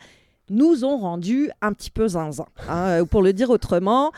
nous 0.50 0.86
ont 0.86 0.98
rendu 0.98 1.50
un 1.62 1.74
petit 1.74 1.92
peu 1.92 2.08
zinzin. 2.08 2.46
hein. 2.70 3.02
Euh, 3.02 3.06
pour 3.06 3.22
le 3.22 3.34
dire 3.34 3.50
autrement, 3.50 4.12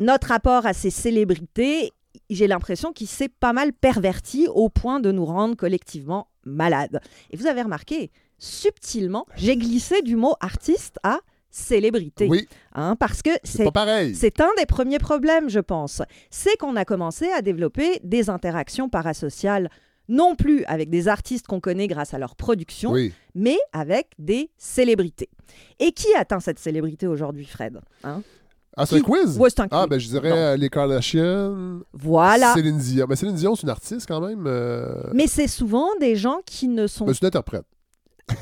notre 0.00 0.28
rapport 0.28 0.66
à 0.66 0.72
ces 0.72 0.90
célébrités, 0.90 1.92
j'ai 2.30 2.46
l'impression 2.46 2.92
qu'il 2.92 3.06
s'est 3.08 3.28
pas 3.28 3.52
mal 3.52 3.72
perverti 3.72 4.48
au 4.54 4.68
point 4.68 5.00
de 5.00 5.12
nous 5.12 5.24
rendre 5.26 5.56
collectivement 5.56 6.28
malades. 6.44 7.00
Et 7.30 7.36
vous 7.36 7.46
avez 7.46 7.62
remarqué, 7.62 8.10
subtilement, 8.38 9.26
j'ai 9.36 9.56
glissé 9.56 10.02
du 10.02 10.16
mot 10.16 10.34
artiste 10.40 10.98
à 11.02 11.18
célébrité. 11.54 12.26
Oui, 12.28 12.48
hein, 12.74 12.96
parce 12.98 13.22
que 13.22 13.30
c'est 13.44 13.58
c'est 13.58 13.64
pas 13.64 13.70
pareil. 13.72 14.14
c'est 14.14 14.40
un 14.40 14.50
des 14.58 14.66
premiers 14.66 14.98
problèmes, 14.98 15.48
je 15.48 15.60
pense. 15.60 16.02
C'est 16.30 16.56
qu'on 16.56 16.74
a 16.76 16.84
commencé 16.84 17.30
à 17.30 17.42
développer 17.42 18.00
des 18.02 18.28
interactions 18.28 18.88
parasociales, 18.88 19.70
non 20.08 20.34
plus 20.34 20.64
avec 20.64 20.90
des 20.90 21.06
artistes 21.08 21.46
qu'on 21.46 21.60
connaît 21.60 21.86
grâce 21.86 22.12
à 22.12 22.18
leur 22.18 22.34
production, 22.36 22.90
Oui. 22.92 23.12
mais 23.34 23.56
avec 23.72 24.08
des 24.18 24.50
célébrités. 24.58 25.30
Et 25.78 25.92
qui 25.92 26.12
atteint 26.14 26.40
cette 26.40 26.58
célébrité 26.58 27.06
aujourd'hui, 27.06 27.44
Fred 27.44 27.78
Hein? 28.02 28.22
Ah, 28.76 28.86
c'est 28.86 28.96
un 28.96 28.98
Qui- 28.98 29.04
quiz? 29.04 29.38
Ouais, 29.38 29.50
c'est 29.50 29.60
un 29.60 29.68
Ah, 29.70 29.86
ben 29.86 30.00
je 30.00 30.08
dirais 30.08 30.32
euh, 30.32 30.56
les 30.56 30.68
Kardashians. 30.68 31.80
Voilà. 31.92 32.52
Céline 32.54 32.76
Dion. 32.78 33.06
Mais 33.08 33.14
Céline 33.14 33.36
Dion, 33.36 33.54
c'est 33.54 33.62
une 33.62 33.68
artiste 33.70 34.06
quand 34.08 34.20
même. 34.20 34.44
euh, 34.48 34.94
Mais 35.14 35.28
c'est 35.28 35.46
souvent 35.46 35.86
des 36.00 36.16
gens 36.16 36.38
qui 36.44 36.66
ne 36.66 36.88
sont 36.88 37.04
ben, 37.04 37.14
c'est 37.14 37.20
une 37.22 37.28
interprète. 37.28 37.64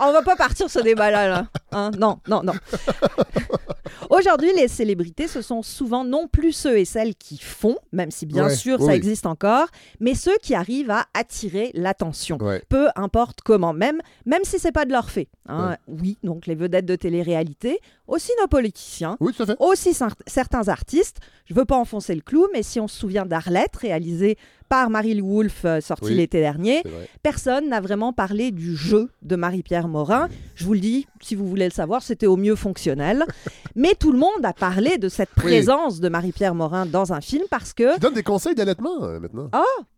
On 0.00 0.12
va 0.12 0.22
pas 0.22 0.36
partir 0.36 0.70
ce 0.70 0.78
débat-là. 0.78 1.28
Là. 1.28 1.90
Non, 1.98 2.20
non, 2.28 2.42
non. 2.42 2.54
Aujourd'hui, 4.10 4.50
les 4.56 4.68
célébrités, 4.68 5.28
ce 5.28 5.42
sont 5.42 5.62
souvent 5.62 6.02
non 6.04 6.28
plus 6.28 6.52
ceux 6.52 6.78
et 6.78 6.84
celles 6.84 7.14
qui 7.14 7.36
font, 7.38 7.76
même 7.92 8.10
si 8.10 8.24
bien 8.26 8.46
Ouais, 8.46 8.54
sûr 8.54 8.80
oui, 8.80 8.86
ça 8.86 8.94
existe 8.96 9.26
encore, 9.26 9.66
mais 10.00 10.14
ceux 10.14 10.36
qui 10.42 10.54
arrivent 10.54 10.90
à 10.90 11.06
attirer 11.14 11.70
l'attention. 11.74 12.38
Ouais. 12.40 12.62
Peu 12.68 12.88
importe 12.96 13.40
comment, 13.42 13.72
même, 13.72 14.00
même 14.24 14.44
si 14.44 14.58
c'est 14.58 14.72
pas 14.72 14.84
de 14.86 14.92
leur 14.92 15.10
fait. 15.10 15.28
hein. 15.48 15.76
Oui, 15.86 16.16
donc 16.22 16.46
les 16.46 16.54
vedettes 16.54 16.86
de 16.86 16.96
télé-réalité, 16.96 17.80
aussi 18.06 18.30
nos 18.40 18.48
politiciens, 18.48 19.16
Oui, 19.20 19.32
tout 19.34 19.42
à 19.42 19.46
fait. 19.46 19.56
aussi 19.60 19.90
cer- 19.90 20.12
certains 20.26 20.68
artistes. 20.68 21.18
Je 21.44 21.54
veux 21.54 21.64
pas 21.66 21.76
enfoncer 21.76 22.14
le 22.14 22.20
clou, 22.22 22.46
mais 22.52 22.62
si 22.62 22.80
on 22.80 22.88
se 22.88 22.98
souvient 22.98 23.26
d'Arlette, 23.26 23.76
réalisé 23.76 24.36
par 24.70 24.90
Marie-Lou 24.90 25.26
Wolfe, 25.36 25.64
euh, 25.64 25.80
sorti 25.80 26.06
Oui. 26.08 26.14
l'été 26.16 26.40
dernier, 26.40 26.82
personne 27.22 27.70
n'a 27.70 27.80
vraiment 27.80 28.12
parlé 28.12 28.50
du 28.50 28.76
jeu 28.76 29.08
de 29.22 29.34
Marie-Pierre 29.34 29.88
Morin. 29.88 30.28
Je 30.56 30.64
vous 30.66 30.74
le 30.74 30.80
dis, 30.80 31.06
si 31.22 31.34
vous 31.34 31.46
voulez 31.46 31.64
le 31.64 31.70
savoir, 31.70 32.02
c'était 32.02 32.26
au 32.26 32.36
mieux 32.36 32.54
fonctionnel. 32.56 33.24
Mais 33.74 33.94
tout 33.98 34.12
le 34.12 34.18
monde 34.18 34.44
a 34.44 34.52
parlé 34.52 34.98
de 34.98 35.08
cette 35.08 35.30
présence 35.30 36.00
de 36.00 36.08
Marie-Pierre 36.08 36.54
Morin 36.54 36.86
dans 36.86 37.12
un 37.12 37.20
film 37.20 37.44
parce 37.50 37.72
que, 37.72 37.94
Tu 37.94 38.00
donnes 38.00 38.14
des 38.14 38.22
conseils 38.22 38.54
d'allaitement 38.54 39.02
euh, 39.04 39.20
maintenant. 39.20 39.50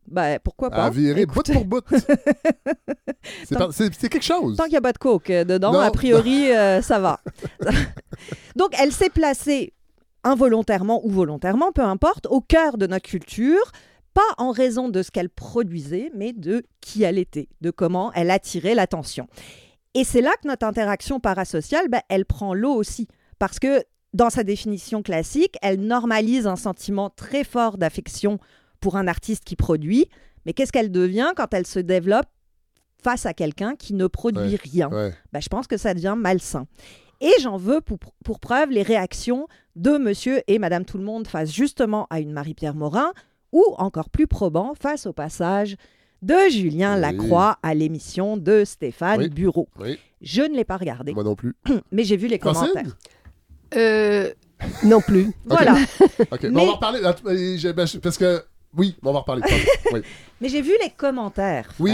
bah, 0.09 0.39
pourquoi 0.41 0.71
pas? 0.71 0.85
à 0.87 0.91
virer 0.91 1.27
bout 1.27 1.43
pour 1.53 1.65
bout. 1.65 1.85
c'est 3.45 3.59
par- 3.59 3.73
quelque 3.75 4.23
chose. 4.23 4.57
Tant 4.57 4.65
qu'il 4.65 4.73
n'y 4.73 4.79
a 4.79 4.83
pas 4.83 4.93
de 4.93 4.99
coke 4.99 5.31
euh, 5.31 5.45
dedans, 5.45 5.73
Non. 5.73 5.81
a 5.81 5.91
priori, 5.91 6.51
euh, 6.53 6.83
ça 6.83 6.99
va. 6.99 7.21
Donc, 8.57 8.71
elle 8.79 8.93
s'est 8.93 9.11
placée 9.11 9.73
involontairement 10.25 11.05
ou 11.07 11.11
volontairement, 11.11 11.73
peu 11.73 11.83
importe, 11.83 12.27
au 12.29 12.41
cœur 12.41 12.77
de 12.79 12.87
notre 12.87 13.09
culture, 13.09 13.73
pas 14.13 14.21
en 14.39 14.51
raison 14.51 14.89
de 14.89 15.03
ce 15.03 15.11
qu'elle 15.11 15.31
produisait, 15.31 16.11
mais 16.15 16.33
de 16.33 16.65
qui 16.81 17.03
elle 17.05 17.19
était, 17.19 17.49
de 17.61 17.71
comment 17.71 18.13
elle 18.15 18.31
attirait 18.31 18.75
l'attention. 18.75 19.29
Et 19.95 20.05
c'est 20.05 20.21
là 20.21 20.31
que 20.43 20.49
notre 20.49 20.67
interaction 20.67 21.21
parasociale, 21.21 21.89
ben, 21.89 22.01
elle 22.09 22.25
prend 22.27 22.55
l'eau 22.55 22.73
aussi, 22.75 23.09
parce 23.39 23.59
que 23.59 23.83
dans 24.15 24.31
sa 24.31 24.43
définition 24.45 25.03
classique, 25.03 25.57
elle 25.63 25.81
normalise 25.81 26.47
un 26.47 26.57
sentiment 26.57 27.11
très 27.11 27.45
fort 27.45 27.79
d'affection 27.79 28.39
pour 28.81 28.97
un 28.97 29.07
artiste 29.07 29.45
qui 29.45 29.57
produit, 29.57 30.07
mais 30.47 30.53
qu'est-ce 30.53 30.73
qu'elle 30.73 30.91
devient 30.91 31.33
quand 31.37 31.53
elle 31.55 31.67
se 31.67 31.79
développe 31.79 32.27
face 33.03 33.25
à 33.27 33.35
quelqu'un 33.35 33.77
qui 33.77 33.95
ne 33.95 34.07
produit 34.07 34.41
Ouais. 34.53 34.59
rien? 34.63 34.89
Ouais. 34.91 35.13
ben, 35.33 35.41
je 35.41 35.49
pense 35.49 35.67
que 35.67 35.77
ça 35.77 35.95
devient 35.95 36.15
malsain. 36.17 36.67
Et 37.21 37.31
j'en 37.43 37.57
veux 37.59 37.81
pour, 37.83 37.99
pour 38.25 38.41
preuve 38.41 38.71
les 38.71 38.83
réactions 38.83 39.47
de 39.77 39.99
monsieur 39.99 40.41
et 40.49 40.59
madame 40.59 40.85
tout 40.85 40.97
le 40.99 41.05
monde 41.05 41.27
face 41.27 41.53
justement 41.53 42.07
à 42.11 42.19
une 42.21 42.33
Marie-Pierre 42.33 42.75
Morin 42.75 43.13
ou 43.53 43.63
encore 43.79 44.09
plus 44.11 44.27
probant 44.27 44.73
face 44.81 45.07
au 45.07 45.13
passage 45.13 45.77
de 46.23 46.35
Julien 46.51 46.95
Oui. 46.95 47.01
Lacroix 47.03 47.59
à 47.63 47.75
l'émission 47.75 48.37
de 48.37 48.65
Stéphane 48.65 49.21
Oui. 49.21 49.29
Bureau. 49.29 49.69
Oui, 49.79 49.99
Je 50.23 50.43
ne 50.43 50.55
l'ai 50.55 50.65
pas 50.65 50.77
regardé, 50.79 51.13
moi 51.13 51.25
non 51.25 51.35
plus. 51.37 51.55
mais 51.93 52.05
j'ai 52.05 52.17
vu 52.17 52.27
les 52.27 52.39
commentaires. 52.39 52.97
Euh, 53.77 54.31
non 54.85 55.01
plus. 55.01 55.31
Voilà. 55.45 55.77
OK. 56.31 56.43
Mais 56.43 56.61
on 56.61 56.67
va 56.67 56.73
reparler. 56.73 57.01
euh, 57.03 57.73
ben, 57.73 57.87
Parce 58.03 58.19
que. 58.19 58.43
Oui, 58.77 58.95
on 59.03 59.13
va 59.13 59.19
en 59.19 59.21
reparler. 59.23 59.43
Oui. 59.93 60.01
Mais 60.41 60.49
j'ai 60.49 60.63
vu 60.63 60.71
les 60.83 60.91
commentaires, 60.91 61.69
Oui. 61.81 61.93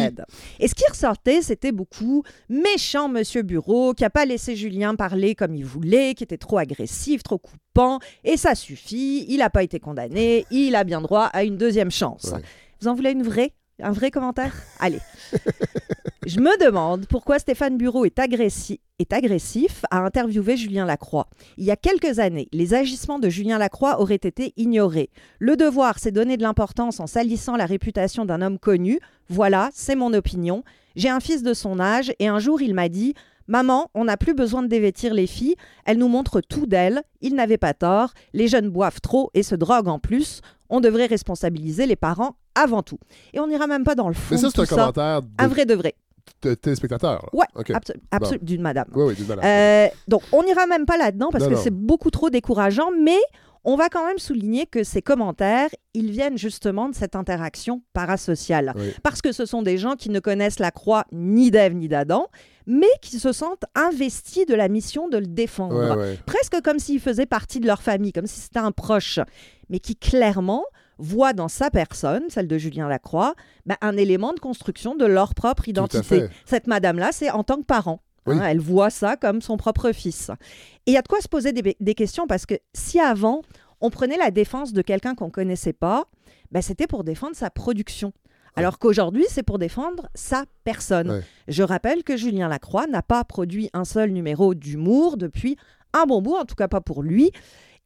Et 0.61 0.69
ce 0.69 0.75
qui 0.75 0.85
ressortait, 0.89 1.41
c'était 1.41 1.73
beaucoup 1.73 2.23
méchant 2.51 3.09
Monsieur 3.09 3.41
Bureau, 3.43 3.95
qui 3.95 4.03
n'a 4.03 4.11
pas 4.11 4.27
laissé 4.27 4.55
Julien 4.55 4.95
parler 4.95 5.35
comme 5.35 5.55
il 5.55 5.65
voulait, 5.65 6.13
qui 6.15 6.23
était 6.25 6.37
trop 6.37 6.59
agressif, 6.59 7.23
trop 7.23 7.39
coupant, 7.39 7.99
et 8.23 8.37
ça 8.37 8.55
suffit, 8.55 9.25
il 9.29 9.39
n'a 9.39 9.49
pas 9.49 9.63
été 9.63 9.81
condamné, 9.81 10.45
il 10.51 10.77
a 10.77 10.85
bien 10.85 11.01
droit 11.01 11.25
à 11.33 11.45
une 11.45 11.57
deuxième 11.57 11.91
chance. 11.91 12.31
Ouais. 12.35 12.43
Vous 12.83 12.89
en 12.89 12.95
voulez 12.95 13.13
une 13.13 13.23
vraie? 13.23 13.53
Un 13.83 13.93
vrai 13.93 14.11
commentaire? 14.11 14.55
Allez. 14.81 15.01
Je 16.27 16.41
me 16.41 16.65
demande 16.65 17.07
pourquoi 17.07 17.39
Stéphane 17.39 17.77
Bureau 17.77 18.07
est, 18.07 18.19
est 18.19 19.13
agressif 19.13 19.85
à 19.91 19.99
interviewer 19.99 20.57
Julien 20.57 20.87
Lacroix. 20.87 21.29
Il 21.59 21.65
y 21.65 21.71
a 21.71 21.77
quelques 21.77 22.19
années, 22.19 22.49
les 22.53 22.73
agissements 22.73 23.19
de 23.19 23.29
Julien 23.29 23.59
Lacroix 23.59 24.01
auraient 24.01 24.15
été 24.15 24.55
ignorés. 24.57 25.11
Le 25.39 25.57
devoir, 25.57 25.99
c'est 25.99 26.11
donner 26.11 26.39
de 26.39 26.43
l'importance 26.43 27.01
en 27.01 27.07
salissant 27.07 27.57
la 27.57 27.67
réputation 27.67 28.25
d'un 28.25 28.41
homme 28.41 28.59
connu. 28.59 28.99
Voilà, 29.29 29.69
c'est 29.75 29.95
mon 29.95 30.15
opinion. 30.15 30.65
J'ai 30.97 31.11
un 31.11 31.21
fils 31.21 31.43
de 31.43 31.53
son 31.53 31.79
âge 31.79 32.13
et 32.19 32.29
un 32.29 32.39
jour 32.39 32.63
il 32.63 32.75
m'a 32.75 32.89
dit 32.89 33.15
Maman, 33.47 33.91
on 33.95 34.07
n'a 34.07 34.17
plus 34.17 34.35
besoin 34.35 34.63
de 34.63 34.69
dévêtir 34.69 35.15
les 35.15 35.29
filles, 35.29 35.55
elles 35.85 35.99
nous 35.99 36.09
montrent 36.09 36.41
tout 36.41 36.67
d'elles, 36.67 37.03
ils 37.21 37.35
n'avaient 37.35 37.59
pas 37.59 37.75
tort, 37.75 38.13
les 38.33 38.49
jeunes 38.49 38.71
boivent 38.71 39.01
trop 39.01 39.31
et 39.35 39.45
se 39.45 39.55
droguent 39.55 39.87
en 39.87 40.01
plus, 40.01 40.41
on 40.69 40.81
devrait 40.81 41.07
responsabiliser 41.07 41.87
les 41.87 41.95
parents 41.95 42.35
avant 42.57 42.83
tout. 42.83 42.99
Et 43.33 43.41
on 43.41 43.47
n'ira 43.47 43.67
même 43.67 43.85
pas 43.85 43.95
dans 43.95 44.09
le 44.09 44.15
fond 44.15 44.35
Mais 44.35 44.39
ça, 44.39 44.49
c'est 44.53 44.61
un 44.61 44.65
ça. 44.65 44.75
commentaire 44.75 45.23
de, 45.23 45.29
Un 45.39 45.47
vrai 45.49 45.65
de 45.67 45.75
vrai. 45.75 45.95
de 46.43 46.55
téléspectateur. 46.55 47.23
là. 47.23 47.29
Ouais, 47.33 47.47
OK. 47.55 47.71
absolu- 47.71 48.01
absolu- 48.11 48.39
d'une 48.43 48.63
madame. 48.63 48.87
Oui, 48.95 49.05
oui, 49.09 49.15
d'une 49.15 49.27
manière. 49.27 49.45
Euh, 49.45 49.89
donc, 50.09 50.23
on 50.33 50.43
n'ira 50.43 50.67
même 50.67 50.85
pas 50.87 50.97
là-dedans 50.97 51.29
parce 51.31 51.45
Non, 51.45 51.51
que 51.51 51.57
c'est 51.57 51.71
beaucoup 51.71 52.11
trop 52.11 52.31
décourageant, 52.31 52.91
mais 53.01 53.19
on 53.69 53.77
va 53.77 53.89
quand 53.89 54.07
même 54.07 54.19
souligner 54.19 54.67
que 54.67 54.85
ces 54.85 55.03
commentaires, 55.03 55.69
ils 55.93 56.11
viennent 56.13 56.39
justement 56.39 56.89
de 56.89 56.95
cette 56.95 57.17
interaction 57.17 57.83
parasociale. 57.93 58.73
Oui. 58.77 58.93
Parce 59.03 59.21
que 59.23 59.33
ce 59.33 59.45
sont 59.45 59.63
des 59.63 59.77
gens 59.77 59.95
qui 59.97 60.09
ne 60.09 60.21
connaissent 60.21 60.61
la 60.61 60.71
croix 60.71 61.05
ni 61.13 61.51
d'Ève 61.51 61.75
ni 61.75 61.89
d'Adam, 61.89 62.27
mais 62.67 62.87
qui 63.03 63.19
se 63.19 63.33
sentent 63.33 63.65
investis 63.75 64.47
de 64.47 64.55
la 64.55 64.69
mission 64.69 65.09
de 65.09 65.19
le 65.19 65.27
défendre. 65.27 65.97
Ouais, 65.97 66.01
ouais. 66.01 66.19
Presque 66.27 66.61
comme 66.63 66.79
s'il 66.79 67.01
faisait 67.01 67.27
partie 67.27 67.59
de 67.61 67.67
leur 67.67 67.83
famille, 67.83 68.13
comme 68.13 68.27
si 68.29 68.39
c'était 68.41 68.61
un 68.61 68.71
proche, 68.73 69.19
mais 69.69 69.81
qui 69.81 69.97
clairement 69.97 70.65
voit 70.99 71.33
dans 71.33 71.49
sa 71.49 71.71
personne, 71.71 72.25
celle 72.29 72.49
de 72.49 72.59
Julien 72.59 72.89
Lacroix, 72.89 73.35
ben, 73.67 73.77
un 73.81 73.97
élément 73.97 74.33
de 74.33 74.41
construction 74.41 74.95
de 74.95 75.05
leur 75.05 75.35
propre 75.35 75.69
identité. 75.69 76.27
Cette 76.45 76.67
madame-là, 76.67 77.11
c'est 77.13 77.31
en 77.31 77.45
tant 77.45 77.57
que 77.57 77.65
parent. 77.65 78.01
Oui. 78.27 78.37
Hein, 78.37 78.45
elle 78.49 78.61
voit 78.61 78.91
ça 78.91 79.17
comme 79.17 79.41
son 79.41 79.57
propre 79.57 79.93
fils. 79.93 80.31
Et 80.87 80.93
il 80.93 80.95
y 80.95 80.97
a 80.97 81.03
de 81.03 81.09
quoi 81.09 81.21
se 81.21 81.29
poser 81.29 81.53
des, 81.53 81.77
des 81.79 81.95
questions 81.95 82.27
parce 82.27 82.45
que 82.45 82.55
si 82.75 82.99
avant, 82.99 83.43
on 83.81 83.91
prenait 83.91 84.17
la 84.17 84.31
défense 84.31 84.73
de 84.73 84.83
quelqu'un 84.83 85.15
qu'on 85.15 85.31
connaissait 85.31 85.73
pas, 85.73 86.07
ben, 86.51 86.63
c'était 86.63 86.87
pour 86.87 87.05
défendre 87.05 87.37
sa 87.37 87.51
production. 87.51 88.13
Alors 88.57 88.79
qu'aujourd'hui, 88.79 89.27
c'est 89.29 89.43
pour 89.43 89.59
défendre 89.59 90.09
sa 90.15 90.45
personne. 90.65 91.11
Ouais. 91.11 91.21
Je 91.47 91.63
rappelle 91.63 92.03
que 92.03 92.17
Julien 92.17 92.49
Lacroix 92.49 92.87
n'a 92.87 93.03
pas 93.03 93.23
produit 93.23 93.69
un 93.75 93.85
seul 93.85 94.11
numéro 94.11 94.55
d'humour 94.55 95.19
depuis 95.19 95.57
un 95.93 96.07
bon 96.07 96.23
bout, 96.23 96.37
en 96.37 96.47
tout 96.47 96.55
cas 96.55 96.67
pas 96.67 96.81
pour 96.81 97.03
lui, 97.03 97.33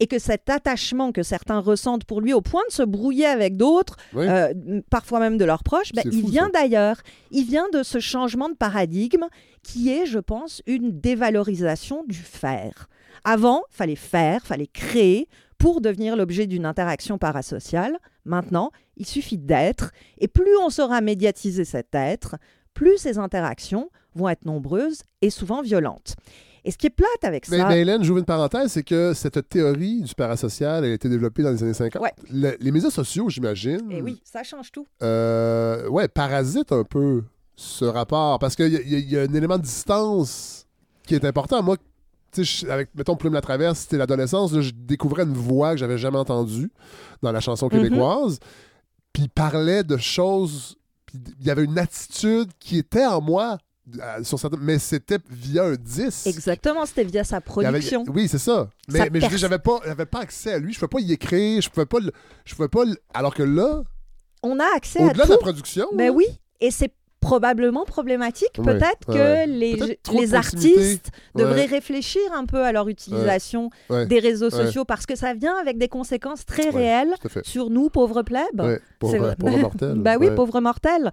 et 0.01 0.07
que 0.07 0.19
cet 0.19 0.49
attachement 0.51 1.13
que 1.13 1.23
certains 1.23 1.61
ressentent 1.61 2.05
pour 2.05 2.21
lui 2.21 2.33
au 2.33 2.41
point 2.41 2.63
de 2.69 2.73
se 2.73 2.83
brouiller 2.83 3.27
avec 3.27 3.57
d'autres, 3.57 3.97
Oui. 4.15 4.27
euh, 4.27 4.81
parfois 4.91 5.21
même 5.21 5.37
de 5.37 5.45
leurs 5.45 5.63
proches, 5.63 5.93
ben, 5.95 6.03
il 6.07 6.23
fou, 6.23 6.29
vient 6.29 6.49
d'ailleurs. 6.49 6.97
Il 7.31 7.45
vient 7.45 7.69
de 7.73 7.83
ce 7.83 8.01
changement 8.01 8.49
de 8.49 8.55
paradigme 8.55 9.27
qui 9.63 9.91
est, 9.91 10.07
je 10.07 10.19
pense, 10.19 10.63
une 10.67 10.99
dévalorisation 10.99 12.03
du 12.09 12.17
faire. 12.19 12.89
Avant, 13.25 13.63
fallait 13.71 13.95
faire, 13.97 14.47
fallait 14.47 14.67
créer 14.67 15.29
pour 15.59 15.83
devenir 15.83 16.17
l'objet 16.17 16.47
d'une 16.47 16.65
interaction 16.65 17.19
parasociale. 17.19 17.99
Maintenant, 18.25 18.71
il 18.97 19.07
suffit 19.07 19.37
d'être, 19.37 19.93
et 20.19 20.29
plus 20.29 20.57
on 20.65 20.71
saura 20.71 21.03
médiatiser 21.03 21.67
cet 21.67 21.95
être, 21.95 22.37
plus 22.73 22.97
ces 22.97 23.19
interactions 23.19 23.91
vont 24.15 24.31
être 24.31 24.47
nombreuses 24.47 25.03
et 25.21 25.29
souvent 25.29 25.61
violentes. 25.61 26.17
Et 26.65 26.71
ce 26.71 26.77
qui 26.79 26.87
est 26.89 26.91
plate 26.91 27.09
avec 27.23 27.49
Mais, 27.49 27.59
ça, 27.59 27.69
mais 27.69 27.81
Hélène, 27.81 28.03
j'ouvre 28.05 28.19
une 28.19 28.25
parenthèse, 28.25 28.73
c'est 28.73 28.83
que 28.83 29.13
cette 29.15 29.49
théorie 29.49 30.03
du 30.03 30.15
parasocial 30.15 30.85
a 30.85 30.89
été 30.89 31.09
développée 31.09 31.43
dans 31.43 31.51
les 31.51 31.63
années 31.63 31.75
50. 31.75 32.03
Ouais. 32.03 32.13
Le- 32.31 32.57
les 32.61 32.71
médias 32.71 32.91
sociaux, 32.91 33.29
j'imagine, 33.31 33.91
et 33.91 33.97
Eh 33.99 34.03
oui, 34.03 34.21
ça 34.25 34.43
change 34.43 34.71
tout. 34.71 34.87
euh, 35.03 35.89
ouais, 35.89 36.09
parasitent 36.09 36.73
un 36.73 36.85
peu 36.85 37.25
ce 37.57 37.85
rapport. 37.85 38.39
Parce 38.39 38.57
qu'il 38.57 38.69
y, 38.69 38.73
y 38.73 38.95
a- 38.95 38.99
il 38.99 39.11
y 39.11 39.17
a 39.19 39.23
un 39.23 39.33
élément 39.35 39.57
de 39.59 39.63
distance 39.63 40.67
qui 41.07 41.15
est 41.15 41.25
important. 41.25 41.63
Moi, 41.63 41.77
avec, 42.69 42.91
mettons, 42.95 43.17
Plume 43.17 43.33
la 43.35 43.41
Traverse, 43.41 43.81
c'était 43.81 43.97
l'adolescence, 43.97 44.53
je 44.61 44.71
découvrais 44.73 45.25
une 45.25 45.33
voix 45.35 45.73
que 45.73 45.79
j'avais 45.79 45.99
jamais 45.99 46.19
entendue 46.19 46.71
dans 47.23 47.33
la 47.33 47.41
chanson 47.41 47.67
Mhm. 47.67 47.73
québécoise. 47.83 48.39
Puis 49.13 49.25
il 49.25 49.29
parlait 49.31 49.83
de 49.83 49.97
choses. 49.97 50.77
Puis 51.07 51.19
il 51.41 51.47
y 51.47 51.51
avait 51.51 51.65
une 51.65 51.77
attitude 51.79 52.51
qui 52.61 52.79
était 52.79 53.05
en 53.07 53.21
moi, 53.21 53.59
euh, 53.99 54.23
sur 54.25 54.39
certaines- 54.39 54.61
mais 54.61 54.79
c'était 54.79 55.19
via 55.31 55.65
un 55.65 55.75
disque. 55.75 56.27
Exactement, 56.27 56.87
c'était 56.87 57.05
via 57.05 57.25
sa 57.25 57.37
avait- 57.37 57.45
production. 57.45 58.05
oui, 58.09 58.29
c'est 58.29 58.39
ça. 58.39 58.69
Mais, 58.89 58.99
Sa 59.01 59.11
mais 59.11 59.21
je 59.21 59.27
dis, 59.29 59.39
j'avais 59.39 59.59
pas, 59.59 59.81
j'avais 59.85 60.07
pas 60.07 60.21
accès 60.21 60.53
à 60.55 60.59
lui. 60.59 60.73
Je 60.73 60.79
pouvais 60.79 60.89
pas 60.89 61.01
y 61.01 61.13
écrire. 61.13 61.61
Je 61.61 61.71
pouvais 61.71 61.87
pas. 61.87 61.99
le- 62.01 62.13
je 62.45 62.55
pouvais 62.55 62.69
pas. 62.69 62.85
le- 62.85 62.97
Alors 63.15 63.35
que 63.35 63.43
là, 63.43 63.83
On 64.43 64.59
a 64.59 64.65
accès 64.77 65.01
à 65.03 65.07
au-delà 65.07 65.25
de 65.25 65.29
tout. 65.29 65.33
la 65.33 65.39
production, 65.39 65.87
Mais 65.95 66.07
là, 66.07 66.13
oui, 66.13 66.27
et 66.61 66.71
c'est 66.71 66.93
probablement 67.21 67.85
problématique. 67.85 68.53
Peut-être 68.55 69.07
ouais, 69.09 69.45
que 69.45 69.51
les, 69.51 69.77
de 69.77 69.99
les 70.19 70.33
artistes 70.35 71.11
devraient 71.35 71.61
Ouais. 71.63 71.67
réfléchir 71.67 72.23
un 72.33 72.47
peu 72.47 72.63
à 72.65 72.73
leur 72.73 72.89
utilisation 72.89 73.69
Ouais. 73.91 74.07
des 74.07 74.21
réseaux 74.21 74.47
Ouais. 74.51 74.65
sociaux 74.65 74.87
parce 74.87 75.05
que 75.05 75.15
ça 75.17 75.35
vient 75.35 75.55
avec 75.61 75.77
des 75.77 75.89
conséquences 75.89 76.47
très 76.47 76.65
Ouais. 76.71 76.71
réelles 76.71 77.15
à 77.23 77.43
sur 77.43 77.69
nous, 77.69 77.91
pauvres 77.91 78.23
C'est 79.11 79.19
pauvre, 79.19 79.35
pauvre 79.39 79.59
mortel. 79.59 79.95
bah 79.97 80.17
oui, 80.19 80.29
ouais. 80.29 80.35
pauvres 80.35 80.61
mortels. 80.61 81.13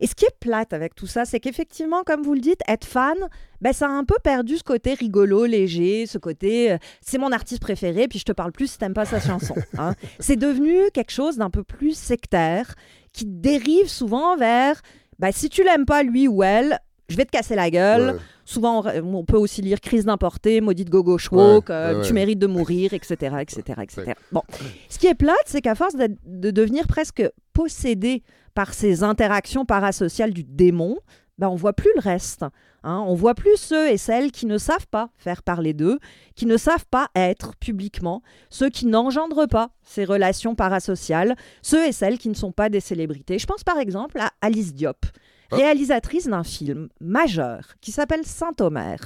Et 0.00 0.06
ce 0.06 0.14
qui 0.14 0.24
est 0.24 0.38
plate 0.40 0.72
avec 0.72 0.94
tout 0.94 1.06
ça, 1.06 1.24
c'est 1.24 1.40
qu'effectivement, 1.40 2.02
comme 2.04 2.22
vous 2.22 2.34
le 2.34 2.40
dites, 2.40 2.60
être 2.68 2.84
fan, 2.84 3.16
ben, 3.60 3.72
ça 3.72 3.86
a 3.86 3.90
un 3.90 4.04
peu 4.04 4.16
perdu 4.22 4.56
ce 4.56 4.62
côté 4.62 4.94
rigolo, 4.94 5.44
léger, 5.44 6.06
ce 6.06 6.18
côté 6.18 6.72
euh, 6.72 6.78
c'est 7.00 7.18
mon 7.18 7.32
artiste 7.32 7.60
préféré, 7.60 8.08
puis 8.08 8.18
je 8.18 8.24
te 8.24 8.32
parle 8.32 8.52
plus 8.52 8.70
si 8.70 8.78
t'aimes 8.78 8.94
pas 8.94 9.06
sa 9.06 9.20
chanson. 9.20 9.54
hein. 9.78 9.94
C'est 10.20 10.36
devenu 10.36 10.90
quelque 10.92 11.12
chose 11.12 11.36
d'un 11.36 11.50
peu 11.50 11.62
plus 11.62 11.96
sectaire 11.96 12.74
qui 13.12 13.24
dérive 13.26 13.88
souvent 13.88 14.36
vers 14.36 14.80
ben, 15.18 15.32
si 15.32 15.48
tu 15.48 15.64
l'aimes 15.64 15.86
pas 15.86 16.02
lui 16.02 16.28
ou 16.28 16.42
elle, 16.42 16.78
je 17.08 17.16
vais 17.16 17.24
te 17.24 17.30
casser 17.30 17.54
la 17.54 17.70
gueule. 17.70 18.16
Ouais. 18.16 18.20
Souvent, 18.46 18.82
on, 18.86 19.14
on 19.16 19.24
peut 19.24 19.36
aussi 19.36 19.60
lire 19.60 19.80
Crise 19.82 20.06
d'importé, 20.06 20.62
Maudite 20.62 20.88
Gogo 20.88 21.18
Schwock, 21.18 21.68
Ouais, 21.68 21.74
euh, 21.74 21.98
ouais, 22.00 22.06
Tu 22.06 22.14
mérites 22.14 22.38
de 22.38 22.46
mourir, 22.46 22.94
etc. 22.94 23.14
etc., 23.40 23.80
etc. 23.82 24.12
Bon. 24.32 24.42
Ce 24.88 24.98
qui 24.98 25.08
est 25.08 25.14
plate, 25.14 25.36
c'est 25.44 25.60
qu'à 25.60 25.74
force 25.74 25.94
de 25.96 26.50
devenir 26.50 26.86
presque 26.86 27.22
possédé 27.52 28.22
par 28.54 28.72
ces 28.72 29.02
interactions 29.02 29.64
parasociales 29.66 30.32
du 30.32 30.44
démon, 30.44 30.96
ben, 31.38 31.48
on 31.48 31.54
voit 31.56 31.74
plus 31.74 31.90
le 31.94 32.00
reste. 32.00 32.44
hein. 32.82 33.04
On 33.06 33.14
voit 33.14 33.34
plus 33.34 33.56
ceux 33.56 33.90
et 33.90 33.98
celles 33.98 34.32
qui 34.32 34.46
ne 34.46 34.56
savent 34.56 34.86
pas 34.90 35.10
faire 35.18 35.42
parler 35.42 35.74
d'eux, 35.74 35.98
qui 36.34 36.46
ne 36.46 36.56
savent 36.56 36.86
pas 36.90 37.08
être 37.14 37.54
publiquement, 37.56 38.22
ceux 38.48 38.70
qui 38.70 38.86
n'engendrent 38.86 39.46
pas 39.48 39.70
ces 39.82 40.04
relations 40.06 40.54
parasociales, 40.54 41.36
ceux 41.60 41.86
et 41.86 41.92
celles 41.92 42.16
qui 42.16 42.30
ne 42.30 42.34
sont 42.34 42.52
pas 42.52 42.70
des 42.70 42.80
célébrités. 42.80 43.38
Je 43.38 43.46
pense 43.46 43.64
par 43.64 43.78
exemple 43.78 44.18
à 44.18 44.30
Alice 44.40 44.72
Diop. 44.72 45.04
Réalisatrice 45.50 46.26
d'un 46.26 46.44
film 46.44 46.88
majeur 47.00 47.74
qui 47.80 47.92
s'appelle 47.92 48.24
Saint-Omer, 48.24 48.98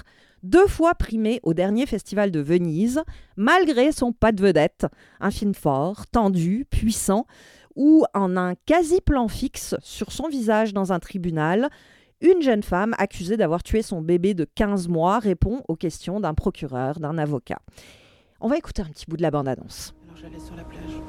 deux 0.42 0.66
fois 0.66 0.94
primé 0.94 1.40
au 1.42 1.54
dernier 1.54 1.87
festival 1.87 2.30
de 2.30 2.40
Venise, 2.40 3.02
malgré 3.37 3.92
son 3.92 4.12
pas 4.12 4.32
de 4.32 4.42
vedette, 4.42 4.87
un 5.20 5.30
film 5.30 5.54
fort, 5.54 6.06
tendu, 6.06 6.66
puissant, 6.70 7.26
où 7.76 8.04
en 8.14 8.37
un 8.37 8.54
quasi-plan 8.54 9.28
fixe 9.28 9.75
sur 9.82 10.12
son 10.12 10.28
visage 10.28 10.73
dans 10.73 10.92
un 10.92 10.99
tribunal, 10.99 11.68
une 12.20 12.42
jeune 12.42 12.62
femme 12.62 12.94
accusée 12.99 13.37
d'avoir 13.37 13.62
tué 13.62 13.82
son 13.82 14.02
bébé 14.02 14.35
de 14.35 14.44
15 14.44 14.88
mois 14.88 15.18
répond 15.18 15.62
aux 15.68 15.76
questions 15.76 16.20
d'un 16.20 16.35
procureur, 16.35 17.00
d'un 17.00 17.16
avocat. 17.16 17.61
On 18.40 18.49
va 18.49 18.56
écouter 18.56 18.82
un 18.82 18.87
petit 18.87 19.06
bout 19.06 19.16
de 19.16 19.23
la 19.23 19.30
bande-annonce. 19.30 19.94
Alors 20.04 20.16
j'allais 20.16 20.40
sur 20.40 20.56
la 20.56 20.64
plage. 20.64 21.00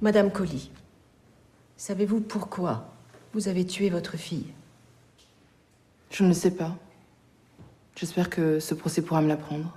Madame 0.00 0.30
Colly, 0.30 0.70
savez-vous 1.76 2.20
pourquoi 2.20 2.94
vous 3.32 3.48
avez 3.48 3.66
tué 3.66 3.90
votre 3.90 4.16
fille 4.16 4.46
Je 6.10 6.22
ne 6.22 6.28
le 6.28 6.34
sais 6.34 6.52
pas. 6.52 6.76
J'espère 7.96 8.30
que 8.30 8.60
ce 8.60 8.74
procès 8.74 9.02
pourra 9.02 9.22
me 9.22 9.28
l'apprendre. 9.28 9.76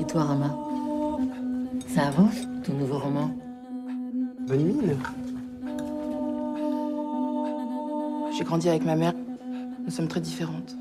Et 0.00 0.04
toi, 0.06 0.24
Rama? 0.24 0.56
Ça 1.88 2.08
avance, 2.08 2.36
ton 2.64 2.74
nouveau 2.74 2.98
roman? 2.98 3.36
Bonne 4.46 4.64
mine. 4.64 4.96
J'ai 8.36 8.44
grandi 8.44 8.68
avec 8.68 8.84
ma 8.84 8.96
mère. 8.96 9.14
Nous 9.84 9.90
sommes 9.90 10.08
très 10.08 10.20
différentes. 10.20 10.76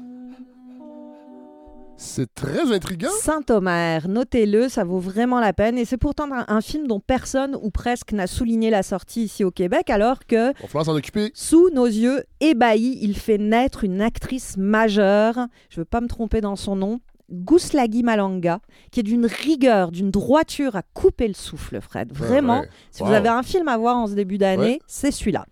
C'est 2.02 2.34
très 2.34 2.72
intriguant. 2.74 3.10
Saint-Omer, 3.22 4.08
notez-le, 4.08 4.70
ça 4.70 4.86
vaut 4.86 5.00
vraiment 5.00 5.42
la 5.42 5.52
peine. 5.52 5.78
Et 5.78 5.84
c'est 5.84 5.98
pourtant 5.98 6.30
un, 6.32 6.46
un 6.48 6.62
film 6.62 6.88
dont 6.88 7.02
personne 7.02 7.58
ou 7.62 7.72
presque 7.72 8.14
n'a 8.14 8.26
souligné 8.26 8.70
la 8.70 8.84
sortie 8.84 9.24
ici 9.24 9.44
au 9.44 9.52
Québec, 9.52 9.90
alors 9.90 10.26
que 10.26 10.50
On 10.52 10.62
va 10.62 10.68
falloir 10.68 10.86
s'en 10.86 10.96
occuper. 10.96 11.32
Sous 11.34 11.70
nos 11.72 11.86
yeux 11.86 12.24
ébahis, 12.40 13.00
il 13.02 13.18
fait 13.18 13.38
naître 13.38 13.84
une 13.84 14.02
actrice 14.02 14.56
majeure, 14.58 15.36
je 15.70 15.76
ne 15.78 15.82
veux 15.82 15.86
pas 15.86 16.00
me 16.00 16.08
tromper 16.08 16.40
dans 16.40 16.56
son 16.56 16.78
nom, 16.78 17.02
Gouslagi 17.32 18.02
Malanga, 18.02 18.60
qui 18.92 19.02
est 19.02 19.04
d'une 19.04 19.26
rigueur, 19.26 19.92
d'une 19.92 20.10
droiture 20.10 20.76
à 20.78 20.82
couper 20.94 21.28
le 21.28 21.34
souffle, 21.34 21.80
Fred. 21.82 22.12
Vraiment, 22.14 22.62
Ouais, 22.62 22.66
ouais. 22.66 22.70
si 22.92 23.02
Wow. 23.04 23.10
vous 23.10 23.14
avez 23.14 23.30
un 23.30 23.44
film 23.44 23.68
à 23.68 23.78
voir 23.78 23.98
en 23.98 24.08
ce 24.08 24.14
début 24.14 24.38
d'année, 24.38 24.64
Ouais. 24.64 24.80
c'est 24.88 25.12
celui-là. 25.12 25.46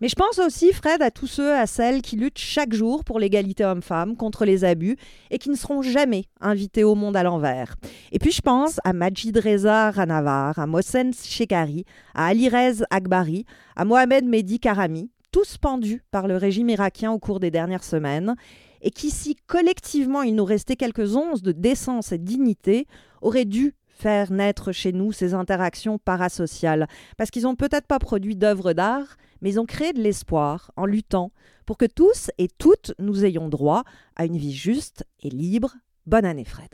Mais 0.00 0.08
je 0.08 0.14
pense 0.14 0.38
aussi, 0.38 0.72
Fred, 0.72 1.02
à 1.02 1.10
tous 1.10 1.26
ceux, 1.26 1.52
à 1.52 1.66
celles 1.66 2.02
qui 2.02 2.16
luttent 2.16 2.38
chaque 2.38 2.72
jour 2.72 3.02
pour 3.02 3.18
l'égalité 3.18 3.64
homme-femme, 3.64 4.16
contre 4.16 4.44
les 4.44 4.64
abus, 4.64 4.96
et 5.30 5.38
qui 5.38 5.50
ne 5.50 5.56
seront 5.56 5.82
jamais 5.82 6.26
invités 6.40 6.84
au 6.84 6.94
monde 6.94 7.16
à 7.16 7.24
l'envers. 7.24 7.74
Et 8.12 8.18
puis 8.18 8.30
je 8.30 8.40
pense 8.40 8.78
à 8.84 8.92
Majid 8.92 9.36
Reza 9.36 9.90
Ranavar, 9.90 10.58
à 10.58 10.66
Mohsen 10.66 11.12
Shekari, 11.12 11.84
à 12.14 12.26
Alirez 12.26 12.84
Akbari, 12.90 13.44
à 13.74 13.84
Mohamed 13.84 14.24
Mehdi 14.24 14.60
Karami, 14.60 15.10
tous 15.32 15.58
pendus 15.58 16.02
par 16.10 16.28
le 16.28 16.36
régime 16.36 16.68
irakien 16.68 17.10
au 17.10 17.18
cours 17.18 17.40
des 17.40 17.50
dernières 17.50 17.84
semaines, 17.84 18.36
et 18.82 18.90
qui, 18.90 19.10
si 19.10 19.34
collectivement 19.48 20.22
il 20.22 20.36
nous 20.36 20.44
restait 20.44 20.76
quelques 20.76 21.16
onces 21.16 21.42
de 21.42 21.50
décence 21.50 22.12
et 22.12 22.18
de 22.18 22.24
dignité, 22.24 22.86
auraient 23.20 23.44
dû 23.44 23.74
faire 23.88 24.30
naître 24.30 24.70
chez 24.70 24.92
nous 24.92 25.10
ces 25.10 25.34
interactions 25.34 25.98
parasociales, 25.98 26.86
parce 27.16 27.30
qu'ils 27.30 27.42
n'ont 27.42 27.56
peut-être 27.56 27.88
pas 27.88 27.98
produit 27.98 28.36
d'œuvres 28.36 28.72
d'art, 28.72 29.16
mais 29.40 29.50
ils 29.50 29.60
ont 29.60 29.66
créé 29.66 29.92
de 29.92 30.00
l'espoir 30.00 30.72
en 30.76 30.86
luttant 30.86 31.32
pour 31.66 31.76
que 31.76 31.86
tous 31.86 32.30
et 32.38 32.48
toutes 32.48 32.94
nous 32.98 33.24
ayons 33.24 33.48
droit 33.48 33.84
à 34.16 34.24
une 34.24 34.36
vie 34.36 34.54
juste 34.54 35.04
et 35.20 35.30
libre. 35.30 35.74
Bonne 36.06 36.24
année 36.24 36.44
Fred. 36.44 36.68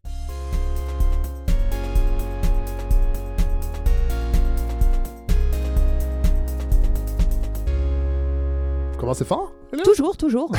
Commencez 8.99 9.25
fort? 9.25 9.53
Toujours, 9.85 10.17
toujours. 10.17 10.53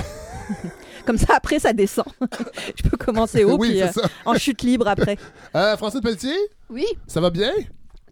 Comme 1.05 1.17
ça, 1.17 1.35
après, 1.35 1.59
ça 1.59 1.73
descend. 1.73 2.05
Je 2.75 2.87
peux 2.87 2.97
commencer 2.97 3.43
haut, 3.43 3.57
oui, 3.57 3.69
puis 3.69 3.81
euh, 3.81 3.87
en 4.25 4.35
chute 4.35 4.61
libre 4.61 4.87
après. 4.87 5.17
Euh, 5.55 5.77
Francine 5.77 6.01
Pelletier, 6.01 6.35
Oui, 6.69 6.85
ça 7.07 7.21
va 7.21 7.29
bien? 7.29 7.51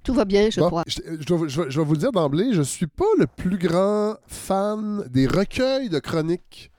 Tout 0.04 0.14
va 0.14 0.26
bien, 0.26 0.50
je 0.50 0.60
Bon, 0.60 0.68
crois. 0.68 0.84
je, 0.88 1.00
je 1.20 1.26
dois- 1.26 1.48
je 1.48 1.62
vais- 1.62 1.72
je 1.72 1.80
vais 1.80 1.86
vous 1.86 1.94
le 1.94 2.00
dire 2.00 2.12
d'emblée, 2.12 2.54
je 2.54 2.62
suis 2.62 2.88
pas 2.88 3.06
le 3.18 3.26
plus 3.28 3.58
grand 3.58 4.16
fan 4.28 5.06
des 5.10 5.28
recueils 5.28 5.90
de 5.90 6.00
chroniques. 6.00 6.72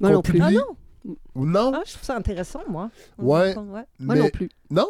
Moi 0.00 0.10
non 0.10 0.22
plus. 0.22 0.40
Ah 0.42 0.50
non, 0.50 1.14
Ou 1.34 1.46
non? 1.46 1.72
ah, 1.74 1.82
je 1.86 1.92
trouve 1.92 2.04
ça 2.04 2.16
intéressant, 2.16 2.60
moi. 2.68 2.90
Ouais. 3.18 3.54
ouais. 3.54 3.54
Moi 3.54 3.84
mais- 3.98 4.18
non 4.20 4.28
plus. 4.30 4.48
Non? 4.70 4.88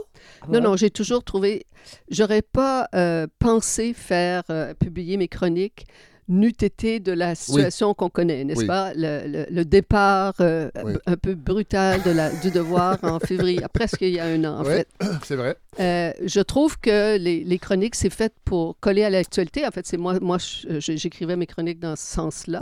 Non, 0.49 0.61
non, 0.61 0.77
j'ai 0.77 0.91
toujours 0.91 1.23
trouvé. 1.25 1.67
J'aurais 2.11 2.43
pas 2.43 2.89
euh, 2.95 3.27
pensé 3.39 3.93
faire 3.93 4.43
euh, 4.51 4.73
publier 4.75 5.17
mes 5.17 5.29
chroniques 5.29 5.87
n'eût 6.29 6.49
été 6.49 7.01
de 7.01 7.13
la 7.13 7.35
situation 7.35 7.93
qu'on 7.95 8.09
connaît, 8.09 8.45
n'est-ce 8.45 8.61
Oui. 8.61 8.67
pas? 8.67 8.93
Le, 8.95 9.23
le- 9.27 9.47
le 9.51 9.65
départ 9.65 10.35
euh, 10.41 10.71
Oui. 10.83 10.95
un 11.07 11.17
peu 11.17 11.35
brutal 11.35 12.03
de 12.03 12.11
la, 12.11 12.31
du 12.31 12.51
devoir 12.51 12.99
en 13.03 13.19
février, 13.21 13.61
presque 13.73 14.01
il 14.01 14.11
y 14.15 14.19
a 14.21 14.25
un 14.25 14.43
an, 14.45 14.61
en 14.61 14.65
fait. 14.65 14.89
C'est 15.25 15.37
vrai. 15.37 15.57
Euh, 15.81 16.13
je 16.25 16.41
trouve 16.41 16.79
que 16.79 17.19
les, 17.19 17.45
les 17.45 17.59
chroniques, 17.59 17.95
c'est 17.95 18.11
fait 18.11 18.33
pour 18.45 18.79
coller 18.81 19.05
à 19.05 19.11
l'actualité. 19.11 19.67
En 19.67 19.71
fait, 19.71 19.87
c'est 19.87 19.97
moi, 19.97 20.19
moi 20.21 20.39
j'écrivais 20.79 21.37
mes 21.37 21.47
chroniques 21.47 21.81
dans 21.81 21.97
ce 21.97 22.07
sens-là. 22.07 22.61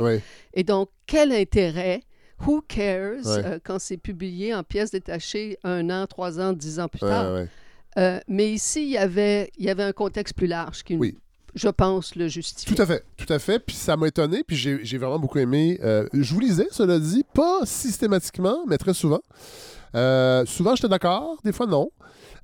Et 0.54 0.64
donc, 0.64 0.88
quel 1.06 1.30
intérêt? 1.32 2.02
Who 2.46 2.60
cares 2.66 3.24
Ouais. 3.24 3.44
euh, 3.44 3.58
quand 3.62 3.78
c'est 3.78 3.98
publié 3.98 4.52
en 4.52 4.64
pièces 4.64 4.90
détachées 4.90 5.58
un 5.62 5.88
an, 5.90 6.06
trois 6.08 6.40
ans, 6.40 6.52
dix 6.52 6.80
ans 6.80 6.88
plus 6.88 7.02
Ouais, 7.04 7.08
tard? 7.10 7.34
ouais. 7.34 7.46
Euh, 7.98 8.18
mais 8.26 8.50
ici, 8.50 8.82
il 8.82 8.88
y 8.90 8.96
avait, 8.98 9.50
il 9.58 9.64
y 9.66 9.70
avait 9.70 9.82
un 9.84 9.92
contexte 9.92 10.34
plus 10.34 10.48
large 10.48 10.82
qui, 10.82 10.96
Oui. 10.96 11.16
Je 11.54 11.68
pense, 11.68 12.16
le 12.16 12.28
justifie. 12.28 12.74
Tout 12.74 12.80
à 12.80 12.86
fait, 12.86 13.04
tout 13.16 13.30
à 13.32 13.38
fait. 13.38 13.58
Puis 13.58 13.76
ça 13.76 13.96
m'a 13.96 14.08
étonné, 14.08 14.42
puis 14.44 14.56
j'ai 14.56 14.98
vraiment 14.98 15.18
beaucoup 15.18 15.38
aimé. 15.38 15.78
Euh, 15.82 16.06
je 16.12 16.32
vous 16.32 16.40
lisais, 16.40 16.68
cela 16.70 16.98
dit, 16.98 17.24
pas 17.34 17.60
systématiquement, 17.64 18.64
mais 18.66 18.78
très 18.78 18.94
souvent. 18.94 19.20
Euh, 19.94 20.44
souvent, 20.46 20.74
j'étais 20.74 20.88
d'accord, 20.88 21.36
des 21.44 21.52
fois, 21.52 21.66
non. 21.66 21.90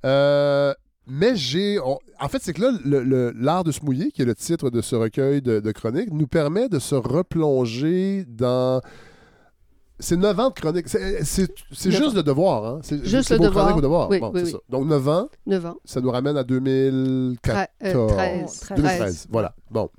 Euh, 0.05 0.73
mais 1.07 1.35
j'ai. 1.35 1.79
En 1.79 2.29
fait, 2.29 2.39
c'est 2.41 2.53
que 2.53 2.61
là, 2.61 3.31
l'art 3.35 3.63
de 3.63 3.71
se 3.71 3.83
mouiller, 3.83 4.11
qui 4.11 4.21
est 4.21 4.25
le 4.25 4.35
titre 4.35 4.69
de 4.69 4.81
ce 4.81 4.95
recueil 4.95 5.41
de 5.41 5.71
chroniques, 5.71 6.11
nous 6.11 6.27
permet 6.27 6.69
de 6.69 6.79
se 6.79 6.95
replonger 6.95 8.25
dans. 8.27 8.81
C'est 9.99 10.15
9 10.15 10.39
ans 10.39 10.49
de 10.49 10.53
chroniques. 10.53 10.87
C'est 10.87 11.09
Neuf 11.19 11.61
juste 11.71 12.01
ans. 12.03 12.11
le 12.15 12.23
devoir. 12.23 12.65
Hein? 12.65 12.79
C'est 12.83 13.03
Juste 13.05 13.31
le 13.31 13.39
devoir. 13.39 13.65
chroniques 13.65 13.77
au 13.79 13.81
devoir. 13.81 14.09
Oui, 14.09 14.19
Bon, 14.19 14.31
oui, 14.33 14.39
c'est 14.39 14.45
oui. 14.45 14.51
ça. 14.53 14.57
Donc 14.69 14.85
9 14.87 15.07
ans, 15.09 15.29
9 15.45 15.65
ans. 15.65 15.75
ça 15.85 15.99
nous 16.01 16.09
ramène 16.11 16.37
à 16.37 16.43
2004. 16.43 17.57
Tre- 17.57 17.67
euh, 17.83 18.07
14. 18.07 18.59
13. 18.61 18.77
2013, 18.77 19.27
voilà. 19.29 19.53
Bon. 19.69 19.89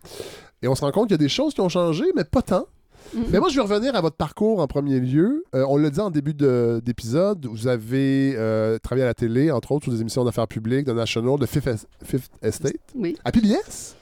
Et 0.63 0.69
on 0.69 0.75
se 0.75 0.81
rend 0.83 0.91
compte 0.91 1.05
qu'il 1.09 1.15
y 1.15 1.15
a 1.15 1.19
des 1.19 1.29
choses 1.29 1.55
qui 1.55 1.61
ont 1.61 1.69
changé, 1.69 2.05
mais 2.17 2.25
pas 2.25 2.43
tant. 2.43 2.67
Mhm. 3.15 3.25
Mais 3.31 3.41
moi, 3.41 3.49
je 3.49 3.57
vais 3.57 3.63
revenir 3.63 3.95
à 3.97 4.01
votre 4.01 4.17
parcours 4.17 4.61
en 4.61 4.67
premier 4.67 5.01
lieu. 5.01 5.45
Euh, 5.55 5.65
on 5.69 5.77
l'a 5.77 5.91
dit 5.91 6.01
en 6.01 6.11
début 6.11 6.33
de- 6.35 6.81
d'épisode, 6.85 7.45
vous 7.47 7.67
avez 7.67 8.35
euh, 8.37 8.79
travaillé 8.79 9.03
à 9.05 9.09
la 9.09 9.15
télé, 9.15 9.51
entre 9.51 9.73
autres, 9.73 9.85
sur 9.85 9.93
des 9.93 10.01
émissions 10.01 10.25
d'affaires 10.25 10.47
publiques, 10.47 10.87
de 10.87 10.93
National, 10.93 11.39
de 11.39 11.47
Fifth, 11.47 11.87
Fifth 12.05 12.31
Estate. 12.43 12.75
Oui. 12.95 13.17
À 13.25 13.33
PBS? 13.33 13.97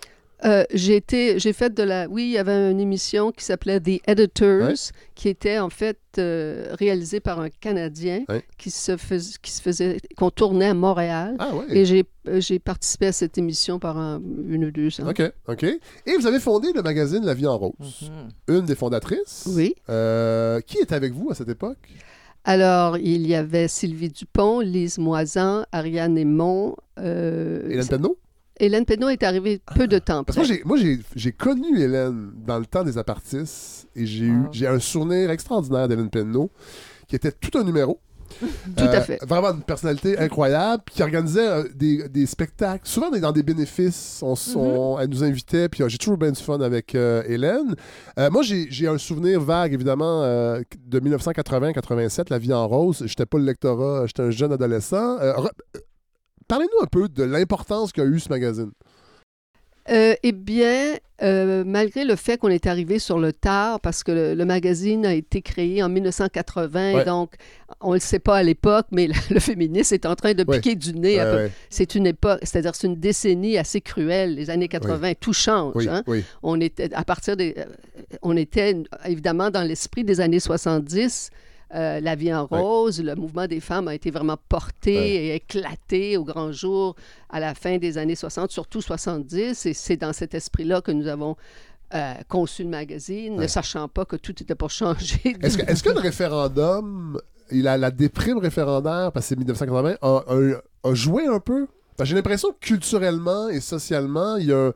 Euh, 0.45 0.63
j'ai 0.73 0.95
été, 0.95 1.39
j'ai 1.41 1.53
fait 1.53 1.75
de 1.75 1.83
la. 1.83 2.07
Oui, 2.09 2.25
il 2.25 2.31
y 2.31 2.39
avait 2.39 2.71
une 2.71 2.79
émission 2.81 3.33
qui 3.33 3.45
s'appelait 3.45 3.81
The 3.81 4.01
Editors, 4.07 4.69
Ouais. 4.69 4.75
qui 5.17 5.29
était 5.29 5.59
en 5.59 5.69
fait 5.69 5.99
euh, 6.19 6.69
réalisée 6.79 7.19
par 7.19 7.41
un 7.41 7.49
Canadien 7.51 8.25
Ouais. 8.29 8.45
qui 8.57 8.71
se 8.71 8.97
fais- 8.97 9.19
qui 9.43 9.51
se 9.51 9.61
faisait, 9.61 9.99
qu'on 10.17 10.31
tournait 10.31 10.67
à 10.69 10.75
Montréal. 10.75 11.35
Ah 11.41 11.55
ouais. 11.57 11.65
Et 11.77 11.85
j'ai, 11.85 12.05
euh, 12.29 12.41
j'ai 12.41 12.61
participé 12.61 13.07
à 13.09 13.13
cette 13.13 13.37
émission 13.37 13.81
pendant 13.81 14.21
une 14.49 14.65
ou 14.67 14.71
deux 14.71 15.01
ans. 15.01 15.09
OK, 15.11 15.23
OK. 15.49 15.65
Et 15.65 16.17
vous 16.19 16.27
avez 16.29 16.39
fondé 16.39 16.69
le 16.73 16.83
magazine 16.83 17.25
La 17.25 17.35
Vie 17.35 17.47
en 17.49 17.59
Rose. 17.59 18.11
Une 18.47 18.63
des 18.65 18.77
fondatrices. 18.77 19.49
Oui. 19.49 19.75
Euh, 19.91 20.61
qui 20.61 20.79
était 20.79 20.95
avec 20.95 21.13
vous 21.13 21.31
à 21.31 21.35
cette 21.35 21.49
époque? 21.49 21.79
Alors, 22.45 22.97
il 22.97 23.27
y 23.27 23.35
avait 23.35 23.67
Sylvie 23.69 24.09
Dupont, 24.11 24.61
Lise 24.61 24.99
Moisan, 24.99 25.65
Ariane 25.73 26.17
Aymon. 26.17 26.77
euh, 26.99 27.69
Hélène 27.69 27.87
Penneau? 27.89 28.17
Hélène 28.61 28.85
Pénaud 28.85 29.09
est 29.09 29.23
arrivée 29.23 29.61
peu 29.75 29.87
de 29.87 29.99
temps 29.99 30.25
Parce 30.25 30.37
que 30.39 30.43
après. 30.45 30.63
moi, 30.65 30.77
j'ai- 31.15 31.33
connu 31.33 31.81
Hélène 31.81 32.31
dans 32.47 32.59
le 32.59 32.67
temps 32.67 32.85
des 32.85 32.99
apartistes 32.99 33.87
et 33.95 34.07
j'ai 34.07 34.25
eu 34.27 34.43
Ah. 34.47 34.49
j'ai 34.53 34.67
un 34.67 34.79
souvenir 34.79 35.31
extraordinaire 35.31 35.89
d'Hélène 35.89 36.11
Penneau 36.11 36.51
qui 37.07 37.17
était 37.17 37.33
tout 37.33 37.57
un 37.59 37.65
numéro 37.65 38.01
Tout 38.77 38.85
à 38.85 39.01
fait. 39.01 39.19
Vraiment 39.27 39.53
une 39.53 39.63
personnalité 39.63 40.19
incroyable, 40.19 40.83
qui 40.91 41.03
organisait 41.03 41.49
euh, 41.49 41.65
des, 41.75 42.07
des 42.11 42.27
spectacles, 42.27 42.87
souvent 42.87 43.09
dans 43.11 43.33
des 43.33 43.43
bénéfices. 43.43 44.21
On, 44.23 44.35
Mhm. 44.35 44.57
on- 44.57 44.99
elle 44.99 45.09
nous 45.09 45.25
invitait, 45.25 45.71
puis 45.71 45.83
euh, 45.83 45.89
j'ai 45.89 45.97
toujours 45.97 46.19
bien 46.19 46.31
du 46.31 46.43
fun 46.43 46.61
avec 46.61 46.95
euh, 46.95 47.23
Hélène. 47.27 47.75
Euh, 48.19 48.29
moi, 48.31 48.43
j'ai 48.43 48.87
un 48.87 48.99
souvenir 48.99 49.41
vague, 49.41 49.73
évidemment, 49.73 50.23
euh, 50.25 50.61
de 50.87 51.01
1980-87, 51.01 52.29
La 52.29 52.39
vie 52.39 52.53
en 52.53 52.69
rose. 52.69 53.03
J'étais 53.07 53.25
pas 53.25 53.39
le 53.39 53.45
lectorat, 53.45 54.05
j'étais 54.07 54.23
un 54.23 54.31
jeune 54.31 54.53
adolescent. 54.53 55.17
Parlez-nous 56.49 56.83
un 56.83 56.87
peu 56.87 57.09
de 57.09 57.23
l'importance 57.25 57.93
qu'a 57.93 58.05
eu 58.05 58.19
ce 58.19 58.29
magazine. 58.31 58.71
Euh, 59.91 60.15
eh 60.23 60.33
bien, 60.33 60.97
euh, 61.23 61.65
malgré 61.65 62.05
le 62.05 62.15
fait 62.15 62.37
qu'on 62.37 62.51
est 62.51 62.67
arrivé 62.67 62.99
sur 62.99 63.19
le 63.19 63.33
tard, 63.33 63.81
parce 63.81 64.05
que 64.05 64.13
le, 64.13 64.35
le 64.35 64.45
magazine 64.45 65.07
a 65.07 65.15
été 65.15 65.41
créé 65.41 65.83
en 65.83 65.89
1980, 65.89 66.93
Ouais. 66.95 67.05
donc 67.07 67.37
on 67.81 67.91
ne 67.91 67.95
le 67.95 68.01
sait 68.01 68.19
pas 68.19 68.37
à 68.37 68.43
l'époque, 68.43 68.85
mais 68.93 69.07
le, 69.09 69.15
le 69.31 69.41
féminisme 69.41 69.95
est 69.95 70.05
en 70.05 70.15
train 70.15 70.35
de 70.35 70.45
Ouais. 70.47 70.61
piquer 70.61 70.75
du 70.75 70.93
nez. 70.93 71.17
Ouais. 71.19 71.51
C'est 71.71 71.95
une 71.95 72.07
époque, 72.07 72.41
c'est-à-dire 72.43 72.75
c'est 72.75 72.87
une 72.87 72.97
décennie 73.01 73.57
assez 73.57 73.81
cruelle. 73.81 74.35
Les 74.35 74.51
années 74.51 74.69
80, 74.69 75.15
tout 75.19 75.33
change. 75.33 75.73
Oui, 75.75 75.89
hein. 75.89 76.03
oui. 76.07 76.23
On 76.43 76.61
était 76.61 76.93
à 76.93 77.05
partir 77.05 77.39
des, 77.39 77.55
euh, 77.57 77.65
on 78.21 78.37
était 78.37 78.77
évidemment 79.07 79.51
dans 79.51 79.63
l'esprit 79.67 80.05
des 80.05 80.21
années 80.21 80.41
70. 80.41 81.31
Euh, 81.75 82.01
la 82.01 82.15
vie 82.15 82.33
en 82.33 82.47
rose, 82.47 83.03
le 83.03 83.15
mouvement 83.15 83.47
des 83.47 83.61
femmes 83.61 83.89
a 83.89 83.95
été 83.95 84.11
vraiment 84.11 84.39
porté 84.49 85.27
et 85.27 85.35
éclaté 85.35 86.17
au 86.17 86.25
grand 86.25 86.51
jour 86.53 86.97
à 87.29 87.41
la 87.41 87.55
fin 87.55 87.77
des 87.79 87.99
années 87.99 88.15
60, 88.17 88.51
surtout 88.51 88.81
70. 88.81 89.67
Et 89.67 89.75
c'est 89.75 89.97
dans 89.97 90.13
cet 90.13 90.35
esprit-là 90.35 90.81
que 90.81 90.91
nous 90.93 91.07
avons 91.09 91.37
euh, 91.95 92.15
conçu 92.29 92.63
le 92.65 92.71
magazine, 92.71 93.37
ne 93.37 93.47
sachant 93.47 93.89
pas 93.89 94.05
que 94.05 94.17
tout 94.17 94.33
était 94.43 94.55
pour 94.55 94.71
changer. 94.71 95.21
Est-ce 95.43 95.83
que, 95.83 95.91
le 95.91 96.01
référendum, 96.01 97.21
il 97.51 97.67
a 97.69 97.77
la 97.77 97.91
déprime 97.91 98.39
référendaire, 98.39 99.13
parce 99.13 99.27
que 99.27 99.29
c'est 99.31 99.37
1980, 99.39 99.97
a, 100.01 100.07
a- 100.27 100.89
a 100.91 100.95
joué 100.95 101.27
un 101.27 101.41
peu? 101.41 101.67
J'ai 102.03 102.15
l'impression 102.15 102.51
que 102.53 102.67
culturellement 102.67 103.49
et 103.49 103.61
socialement, 103.61 104.37
il 104.37 104.47
y 104.47 104.53
a, 104.53 104.73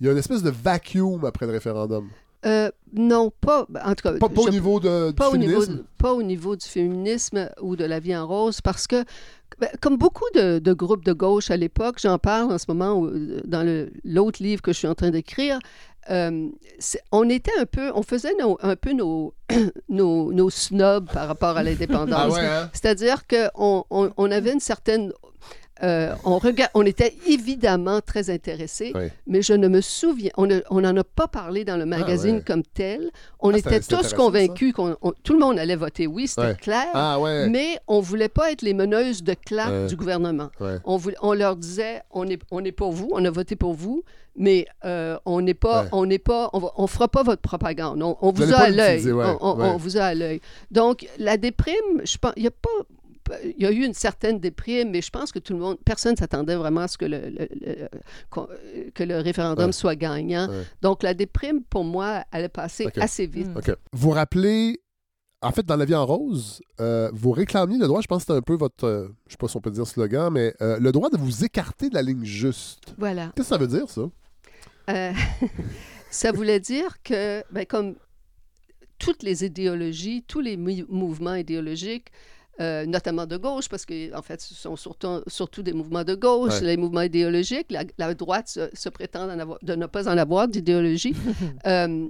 il 0.00 0.06
y 0.06 0.08
a 0.08 0.12
une 0.12 0.18
espèce 0.18 0.42
de 0.42 0.50
vacuum 0.50 1.24
après 1.24 1.46
le 1.46 1.52
référendum. 1.52 2.08
Euh, 2.46 2.70
non, 2.94 3.32
pas. 3.40 3.66
En 3.84 3.94
tout 3.94 4.02
cas, 4.08 4.12
Pas, 4.18 4.28
pas 4.28 4.42
au 4.42 4.50
niveau 4.50 4.80
de, 4.80 5.08
du 5.10 5.14
pas 5.14 5.30
au, 5.30 5.36
niveau 5.36 5.60
féminisme? 5.60 5.76
de- 5.78 5.84
pas 5.98 6.12
au 6.12 6.22
niveau 6.22 6.56
du 6.56 6.66
féminisme 6.66 7.48
ou 7.60 7.76
de 7.76 7.84
la 7.84 8.00
vie 8.00 8.14
en 8.16 8.26
rose, 8.26 8.60
parce 8.60 8.86
que, 8.86 9.04
ben, 9.58 9.68
comme 9.80 9.96
beaucoup 9.96 10.24
de, 10.34 10.58
de 10.58 10.72
groupes 10.72 11.04
de 11.04 11.12
gauche 11.12 11.50
à 11.50 11.56
l'époque, 11.56 11.96
j'en 12.00 12.18
parle 12.18 12.52
en 12.52 12.58
ce 12.58 12.64
moment 12.68 12.94
où- 12.98 13.10
dans 13.44 13.66
l'autre 14.04 14.42
livre 14.42 14.62
que 14.62 14.72
je 14.72 14.78
suis 14.78 14.88
en 14.88 14.94
train 14.94 15.10
d'écrire, 15.10 15.58
euh, 16.10 16.48
on 17.12 17.28
était 17.28 17.52
un 17.60 17.66
peu, 17.66 17.92
on 17.94 18.02
faisait 18.02 18.34
nos- 18.40 18.58
un 18.62 18.74
peu 18.76 18.92
nos, 18.92 19.34
nos, 19.88 20.32
nos 20.32 20.50
snobs 20.50 21.10
par 21.12 21.28
rapport 21.28 21.56
à 21.56 21.62
l'indépendance. 21.62 22.18
Ah 22.18 22.28
ouais, 22.30 22.40
hein? 22.46 22.70
C'est-à-dire 22.72 23.26
qu'on 23.26 23.84
on, 23.90 24.10
on 24.16 24.30
avait 24.30 24.52
une 24.52 24.60
certaine... 24.60 25.12
euh, 25.84 26.14
on, 26.24 26.38
on 26.74 26.82
était 26.86 27.14
évidemment 27.26 28.00
très 28.00 28.30
intéressés, 28.30 28.92
mais 29.26 29.42
je 29.42 29.52
ne 29.52 29.68
me 29.68 29.80
souviens, 29.80 30.30
on 30.36 30.46
n'en 30.80 30.96
a 30.96 31.04
pas 31.04 31.28
parlé 31.28 31.64
dans 31.64 31.76
le 31.76 31.86
magazine 31.86 32.36
ouais. 32.36 32.42
comme 32.46 32.62
tel. 32.62 33.10
On 33.40 33.50
Ah, 33.52 33.58
était 33.58 33.70
c'était- 33.70 33.82
c'était 33.82 33.96
tous 34.02 34.14
convaincus 34.14 34.72
qu'on 34.72 34.96
on- 35.02 35.12
tout 35.22 35.32
le 35.32 35.40
monde 35.40 35.58
allait 35.58 35.76
voter 35.76 36.06
oui, 36.06 36.28
c'était 36.28 36.42
Ouais. 36.42 36.54
clair, 36.54 36.86
Ah 36.94 37.18
ouais. 37.20 37.48
mais 37.48 37.78
on 37.88 38.00
voulait 38.00 38.28
pas 38.28 38.52
être 38.52 38.62
les 38.62 38.74
meneuses 38.74 39.22
de 39.22 39.34
claque 39.34 39.70
Ouais. 39.70 39.86
du 39.86 39.96
gouvernement. 39.96 40.50
On, 40.84 40.96
voulait- 40.96 41.16
on 41.22 41.32
leur 41.34 41.56
disait, 41.56 42.02
on 42.10 42.26
est, 42.28 42.40
on 42.50 42.64
est 42.64 42.72
pour 42.72 42.92
vous, 42.92 43.08
on 43.12 43.24
a 43.24 43.30
voté 43.30 43.56
pour 43.56 43.74
vous, 43.74 44.04
mais 44.36 44.66
euh, 44.84 45.18
on 45.26 45.40
n'est 45.42 45.52
pas, 45.54 45.82
Ouais. 45.82 45.88
on 45.92 46.06
n'est 46.06 46.18
pas, 46.18 46.48
on, 46.52 46.58
va- 46.60 46.72
on 46.76 46.86
fera 46.86 47.08
pas 47.08 47.22
votre 47.22 47.42
propagande. 47.42 48.02
On, 48.02 48.16
on 48.22 48.30
vous, 48.32 48.52
a 48.52 48.56
à 48.56 48.70
l'œil. 48.70 49.10
ouais, 49.12 49.24
on, 49.40 49.46
on- 49.46 49.56
ouais. 49.58 49.68
on 49.68 49.76
vous 49.76 49.96
a 49.98 50.04
à 50.04 50.14
l'œil. 50.14 50.40
Donc 50.70 51.06
la 51.18 51.36
déprime, 51.36 51.74
je 52.04 52.16
pense, 52.18 52.32
il 52.36 52.44
y 52.44 52.46
a 52.46 52.50
pas 52.50 52.70
il 53.44 53.62
y 53.62 53.66
a 53.66 53.70
eu 53.72 53.84
une 53.84 53.94
certaine 53.94 54.38
déprime, 54.38 54.90
mais 54.90 55.02
je 55.02 55.10
pense 55.10 55.32
que 55.32 55.38
tout 55.38 55.52
le 55.52 55.58
monde, 55.58 55.78
personne 55.84 56.12
ne 56.12 56.16
s'attendait 56.18 56.56
vraiment 56.56 56.80
à 56.82 56.88
ce 56.88 56.98
que 56.98 57.04
le, 57.04 57.18
le- 57.30 57.48
le- 57.60 57.88
qu'on- 58.30 58.48
que 58.94 59.02
le 59.04 59.18
référendum 59.18 59.66
Ouais. 59.66 59.72
soit 59.72 59.96
gagnant. 59.96 60.48
Ouais. 60.48 60.64
Donc 60.82 61.02
la 61.02 61.14
déprime, 61.14 61.62
pour 61.64 61.84
moi, 61.84 62.24
elle 62.32 62.44
est 62.44 62.48
passée 62.48 62.86
Ok. 62.86 62.98
assez 62.98 63.26
vite. 63.26 63.48
Mm. 63.48 63.56
OK. 63.58 63.70
Vous 63.92 64.10
rappelez, 64.10 64.80
en 65.40 65.50
fait, 65.52 65.64
dans 65.66 65.76
La 65.76 65.84
vie 65.84 65.94
en 65.94 66.06
rose, 66.06 66.60
euh, 66.80 67.10
vous 67.12 67.32
réclamiez 67.32 67.78
le 67.78 67.86
droit, 67.86 68.00
je 68.00 68.06
pense 68.06 68.18
que 68.24 68.26
c'était 68.28 68.38
un 68.38 68.42
peu 68.42 68.54
votre, 68.54 68.84
euh, 68.84 69.08
je 69.26 69.32
sais 69.32 69.36
pas 69.38 69.48
si 69.48 69.56
on 69.56 69.60
peut 69.60 69.70
dire 69.72 69.86
slogan, 69.86 70.32
mais 70.32 70.54
euh, 70.62 70.78
le 70.78 70.92
droit 70.92 71.10
de 71.10 71.16
vous 71.16 71.44
écarter 71.44 71.88
de 71.88 71.94
la 71.94 72.02
ligne 72.02 72.24
juste. 72.24 72.94
Voilà. 72.98 73.32
Qu'est-ce 73.34 73.48
que 73.48 73.54
ça 73.54 73.58
veut 73.58 73.66
dire, 73.66 73.88
ça? 73.90 74.02
Euh, 74.90 75.12
ça 76.10 76.32
voulait 76.32 76.60
dire 76.60 77.02
que, 77.02 77.42
ben, 77.52 77.64
comme 77.66 77.94
toutes 78.98 79.22
les 79.24 79.44
idéologies, 79.44 80.22
tous 80.28 80.40
les 80.40 80.56
mou- 80.56 80.86
mouvements 80.88 81.34
idéologiques, 81.34 82.08
euh, 82.60 82.84
notamment 82.86 83.26
de 83.26 83.36
gauche, 83.38 83.68
parce 83.68 83.86
que 83.86 84.14
en 84.14 84.22
fait, 84.22 84.40
ce 84.40 84.54
sont 84.54 84.76
surtout, 84.76 85.22
surtout 85.26 85.62
des 85.62 85.72
mouvements 85.72 86.04
de 86.04 86.14
gauche, 86.14 86.60
Ouais. 86.60 86.66
les 86.66 86.76
mouvements 86.76 87.00
idéologiques. 87.02 87.70
La, 87.70 87.84
la 87.98 88.12
droite 88.14 88.48
se, 88.48 88.68
se 88.74 88.88
prétend 88.90 89.28
avoir- 89.28 89.58
de 89.62 89.74
ne 89.74 89.86
pas 89.86 90.08
en 90.08 90.16
avoir 90.18 90.48
d'idéologie. 90.48 91.14
Euh, 91.66 92.06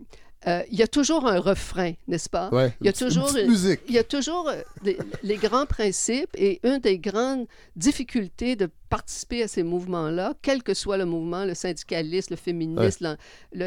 euh, 0.48 0.62
Il 0.72 0.76
y 0.76 0.82
a 0.82 0.88
toujours 0.88 1.28
un 1.28 1.38
refrain, 1.38 1.92
n'est-ce 2.08 2.28
pas? 2.28 2.48
Ouais. 2.50 2.74
Il 2.80 2.86
y 2.86 2.88
a 2.88 2.92
toujours 2.92 3.32
musique. 3.46 3.80
Il 3.86 3.94
y 3.94 3.98
a 3.98 4.02
toujours 4.02 4.50
les, 4.82 4.96
grands 5.36 5.66
principes 5.66 6.30
et 6.36 6.58
une 6.64 6.78
des 6.80 6.98
grandes 6.98 7.46
difficultés 7.76 8.56
de 8.56 8.68
participer 8.88 9.44
à 9.44 9.48
ces 9.48 9.62
mouvements-là, 9.62 10.34
quel 10.42 10.64
que 10.64 10.74
soit 10.74 10.96
le 10.96 11.04
mouvement, 11.04 11.44
le 11.44 11.54
syndicalisme, 11.54 12.34
le 12.34 12.38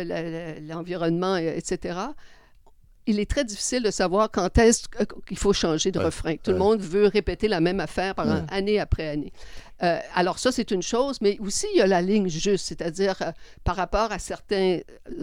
le- 0.03 0.67
l'environnement, 0.67 1.37
etc., 1.37 1.97
il 3.07 3.19
est 3.19 3.29
très 3.29 3.43
difficile 3.45 3.83
de 3.83 3.91
savoir 3.91 4.29
quand 4.31 4.57
est-ce 4.57 4.87
que- 4.87 5.03
qu'il 5.27 5.37
faut 5.37 5.53
changer 5.53 5.91
de 5.91 5.99
Ouais, 5.99 6.05
refrain. 6.05 6.35
Tout 6.41 6.51
le 6.51 6.57
monde 6.57 6.81
veut 6.81 7.07
répéter 7.07 7.47
la 7.47 7.59
même 7.61 7.79
affaire 7.79 8.15
pendant 8.15 8.35
Ouais. 8.35 8.45
année 8.49 8.79
après 8.79 9.07
année. 9.09 9.31
Euh, 9.83 9.99
alors 10.13 10.39
ça, 10.39 10.51
c'est 10.53 10.71
une 10.71 10.81
chose, 10.81 11.17
mais 11.21 11.37
aussi 11.41 11.67
il 11.73 11.77
y 11.79 11.81
a 11.81 11.87
la 11.87 12.01
ligne 12.01 12.29
juste, 12.29 12.65
c'est-à-dire 12.67 13.15
euh, 13.21 13.31
par 13.65 13.75
rapport 13.75 14.09
à 14.11 14.19
certains 14.19 14.79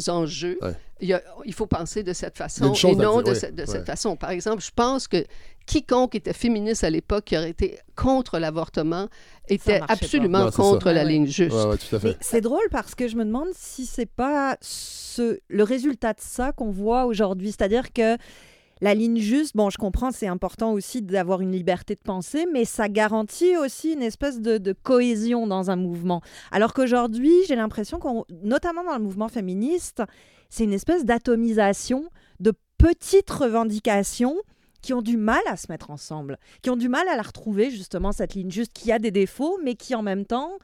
enjeux, 0.09 0.59
Ouais. 0.61 0.75
il, 1.01 1.09
y 1.09 1.15
a- 1.15 1.23
il 1.47 1.55
faut 1.55 1.67
penser 1.67 2.03
de 2.03 2.13
cette 2.13 2.37
façon 2.37 2.75
et 2.75 2.95
non 2.95 3.21
dire, 3.21 3.23
de, 3.23 3.31
oui, 3.31 3.37
cette- 3.37 3.55
de 3.55 3.63
ouais. 3.63 3.67
cette 3.67 3.87
façon. 3.87 4.15
Par 4.17 4.29
exemple, 4.31 4.63
je 4.63 4.71
pense 4.75 5.09
que 5.09 5.25
quiconque 5.65 6.15
était 6.17 6.35
féministe 6.35 6.85
à 6.85 6.91
l'époque 6.91 7.25
qui 7.25 7.37
aurait 7.39 7.51
été 7.51 7.79
contre 7.97 8.39
l'avortement 8.39 9.09
était 9.49 9.81
absolument 9.89 10.41
Non, 10.41 10.51
c'est 10.51 10.57
ça. 10.57 10.63
contre 10.63 10.91
la 10.91 11.03
Ouais, 11.03 11.09
ligne 11.09 11.27
juste. 11.27 11.57
C'est 12.21 12.41
drôle 12.43 12.69
parce 12.71 12.95
que 12.95 13.09
je 13.09 13.17
me 13.17 13.25
demande 13.25 13.49
si 13.55 13.87
c'est 13.87 14.05
pas 14.07 14.57
ce, 14.61 15.39
le 15.49 15.63
résultat 15.63 16.13
de 16.13 16.21
ça 16.21 16.53
qu'on 16.53 16.71
voit 16.71 17.07
aujourd'hui. 17.07 17.53
C'est-à-dire 17.53 17.93
que 17.93 18.17
la 18.83 18.95
ligne 18.95 19.19
juste, 19.19 19.57
bon, 19.57 19.71
je 19.71 19.79
comprends, 19.79 20.11
c'est 20.11 20.27
important 20.27 20.73
aussi 20.73 21.03
d'avoir 21.03 21.41
une 21.41 21.53
liberté 21.53 21.95
de 21.95 22.01
penser, 22.01 22.47
mais 22.53 22.65
ça 22.65 22.89
garantit 22.89 23.57
aussi 23.57 23.93
une 23.93 24.03
espèce 24.03 24.41
de, 24.41 24.59
de 24.59 24.73
cohésion 24.73 25.47
dans 25.47 25.71
un 25.71 25.77
mouvement. 25.77 26.21
Alors 26.51 26.75
qu'aujourd'hui, 26.75 27.33
j'ai 27.47 27.55
l'impression 27.55 28.01
qu'on, 28.01 28.25
notamment 28.43 28.83
dans 28.83 28.97
le 28.97 29.03
mouvement 29.03 29.29
féministe, 29.29 30.03
c'est 30.51 30.65
une 30.65 30.73
espèce 30.73 31.05
d'atomisation 31.05 32.11
de 32.41 32.53
petites 32.77 33.31
revendications 33.31 34.37
qui 34.83 34.93
ont 34.93 35.03
du 35.03 35.17
mal 35.17 35.43
à 35.47 35.57
se 35.57 35.71
mettre 35.71 35.93
ensemble, 35.93 36.37
qui 36.61 36.69
ont 36.69 36.77
du 36.77 36.89
mal 36.89 37.07
à 37.07 37.15
la 37.15 37.23
retrouver, 37.23 37.71
justement, 37.71 38.11
cette 38.11 38.35
ligne 38.35 38.51
juste, 38.51 38.73
qui 38.73 38.91
a 38.91 38.99
des 38.99 39.13
défauts, 39.13 39.61
mais 39.63 39.77
qui 39.77 39.95
en 39.95 40.03
même 40.03 40.27
temps, 40.27 40.59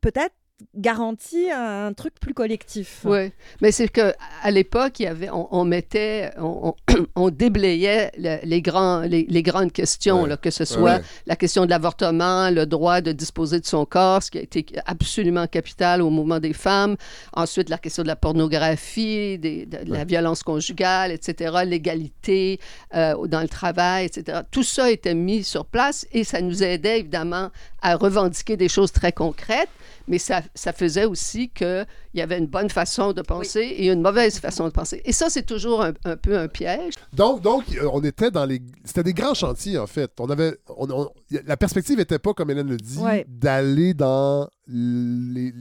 peut-être 0.00 0.34
garantit 0.74 1.50
un 1.50 1.92
truc 1.92 2.14
plus 2.20 2.34
collectif. 2.34 3.00
Oui, 3.04 3.32
mais 3.60 3.72
c'est 3.72 3.88
que 3.88 4.12
à 4.42 4.50
l'époque, 4.50 5.00
il 5.00 5.04
y 5.04 5.06
avait, 5.06 5.30
on, 5.30 5.48
on 5.54 5.64
mettait, 5.64 6.30
on, 6.38 6.74
on- 6.88 6.94
on 7.16 7.30
déblayait 7.30 8.10
le- 8.18 8.38
les, 8.44 8.62
grands, 8.62 9.00
les, 9.00 9.26
les 9.28 9.42
grandes 9.42 9.72
questions, 9.72 10.22
Ouais. 10.22 10.28
là, 10.28 10.36
que 10.36 10.50
ce 10.50 10.64
soit 10.64 10.96
ouais. 10.96 11.02
la 11.26 11.36
question 11.36 11.64
de 11.64 11.70
l'avortement, 11.70 12.50
le 12.50 12.66
droit 12.66 13.00
de 13.00 13.12
disposer 13.12 13.60
de 13.60 13.66
son 13.66 13.84
corps, 13.86 14.22
ce 14.22 14.30
qui 14.30 14.38
a 14.38 14.42
été 14.42 14.64
absolument 14.86 15.46
capital 15.46 16.02
au 16.02 16.10
mouvement 16.10 16.40
des 16.40 16.52
femmes. 16.52 16.96
Ensuite, 17.34 17.68
la 17.68 17.78
question 17.78 18.02
de 18.02 18.08
la 18.08 18.16
pornographie, 18.16 19.38
des- 19.38 19.66
de, 19.66 19.84
de 19.84 19.92
la 19.92 20.04
violence 20.04 20.42
conjugale, 20.42 21.12
etc., 21.12 21.56
l'égalité 21.66 22.60
euh, 22.94 23.26
dans 23.26 23.40
le 23.40 23.48
travail, 23.48 24.06
etc. 24.06 24.40
Tout 24.50 24.62
ça 24.62 24.90
était 24.90 25.14
mis 25.14 25.42
sur 25.44 25.66
place 25.66 26.06
et 26.12 26.24
ça 26.24 26.40
nous 26.40 26.62
aidait 26.62 27.00
évidemment 27.00 27.50
à 27.82 27.96
revendiquer 27.96 28.56
des 28.56 28.68
choses 28.68 28.92
très 28.92 29.12
concrètes, 29.12 29.68
mais 30.08 30.18
ça, 30.18 30.42
ça 30.54 30.72
faisait 30.72 31.04
aussi 31.04 31.48
qu'il 31.50 31.86
y 32.14 32.20
avait 32.22 32.38
une 32.38 32.46
bonne 32.46 32.70
façon 32.70 33.12
de 33.12 33.22
penser 33.22 33.60
et 33.60 33.88
une 33.90 34.02
mauvaise 34.02 34.38
façon 34.38 34.64
de 34.64 34.70
penser. 34.70 35.00
Et 35.04 35.12
ça, 35.12 35.28
c'est 35.30 35.44
toujours 35.46 35.82
un, 35.82 35.92
un 36.04 36.16
peu 36.16 36.38
un 36.38 36.48
piège. 36.48 36.94
Donc, 37.12 37.40
donc, 37.42 37.64
euh, 37.76 37.88
on 37.92 38.00
était 38.02 38.30
dans 38.30 38.44
les. 38.44 38.62
C'était 38.84 39.02
des 39.04 39.14
grands 39.14 39.34
chantiers, 39.34 39.78
en 39.78 39.86
fait. 39.86 40.10
On 40.18 40.28
avait. 40.30 40.56
on- 40.76 41.08
la 41.46 41.56
perspective 41.56 41.96
n'était 41.98 42.18
pas, 42.18 42.34
comme 42.34 42.50
Hélène 42.50 42.68
le 42.68 42.76
dit, 42.76 42.98
Ouais. 42.98 43.24
d'aller 43.28 43.94
dans 43.94 44.48
les, 44.68 45.52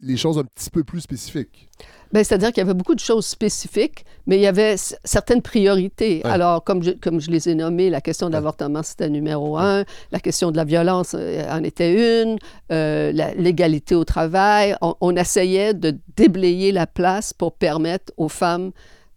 les 0.00 0.16
choses 0.16 0.38
un 0.38 0.44
petit 0.44 0.70
peu 0.70 0.84
plus 0.84 1.00
spécifiques. 1.00 1.68
Ben, 2.12 2.22
C'est-à-dire 2.22 2.48
qu'il 2.52 2.58
y 2.58 2.60
avait 2.60 2.74
beaucoup 2.74 2.94
de 2.94 3.00
choses 3.00 3.26
spécifiques, 3.26 4.04
mais 4.26 4.36
il 4.36 4.42
y 4.42 4.46
avait 4.46 4.76
c- 4.76 4.94
certaines 5.04 5.42
priorités. 5.42 6.20
Ouais. 6.24 6.30
Alors, 6.30 6.62
comme 6.62 6.82
je, 6.82 6.90
comme 6.92 7.20
je 7.20 7.30
les 7.30 7.48
ai 7.48 7.54
nommées, 7.54 7.90
la 7.90 8.00
question 8.00 8.28
de 8.28 8.32
l'avortement, 8.34 8.82
c'était 8.82 9.08
numéro 9.08 9.56
un. 9.58 9.84
La 10.12 10.20
question 10.20 10.50
de 10.52 10.56
la 10.56 10.64
violence 10.64 11.14
euh, 11.18 11.44
en 11.50 11.64
était 11.64 12.22
une. 12.22 12.38
Euh, 12.70 13.10
la- 13.12 13.34
L'égalité 13.34 13.94
au 13.94 14.04
travail. 14.04 14.76
On, 14.82 14.94
on 15.00 15.16
essayait 15.16 15.74
de 15.74 15.96
déblayer 16.16 16.70
la 16.72 16.86
place 16.86 17.32
pour 17.32 17.52
permettre 17.54 18.12
aux 18.16 18.28
femmes 18.28 18.70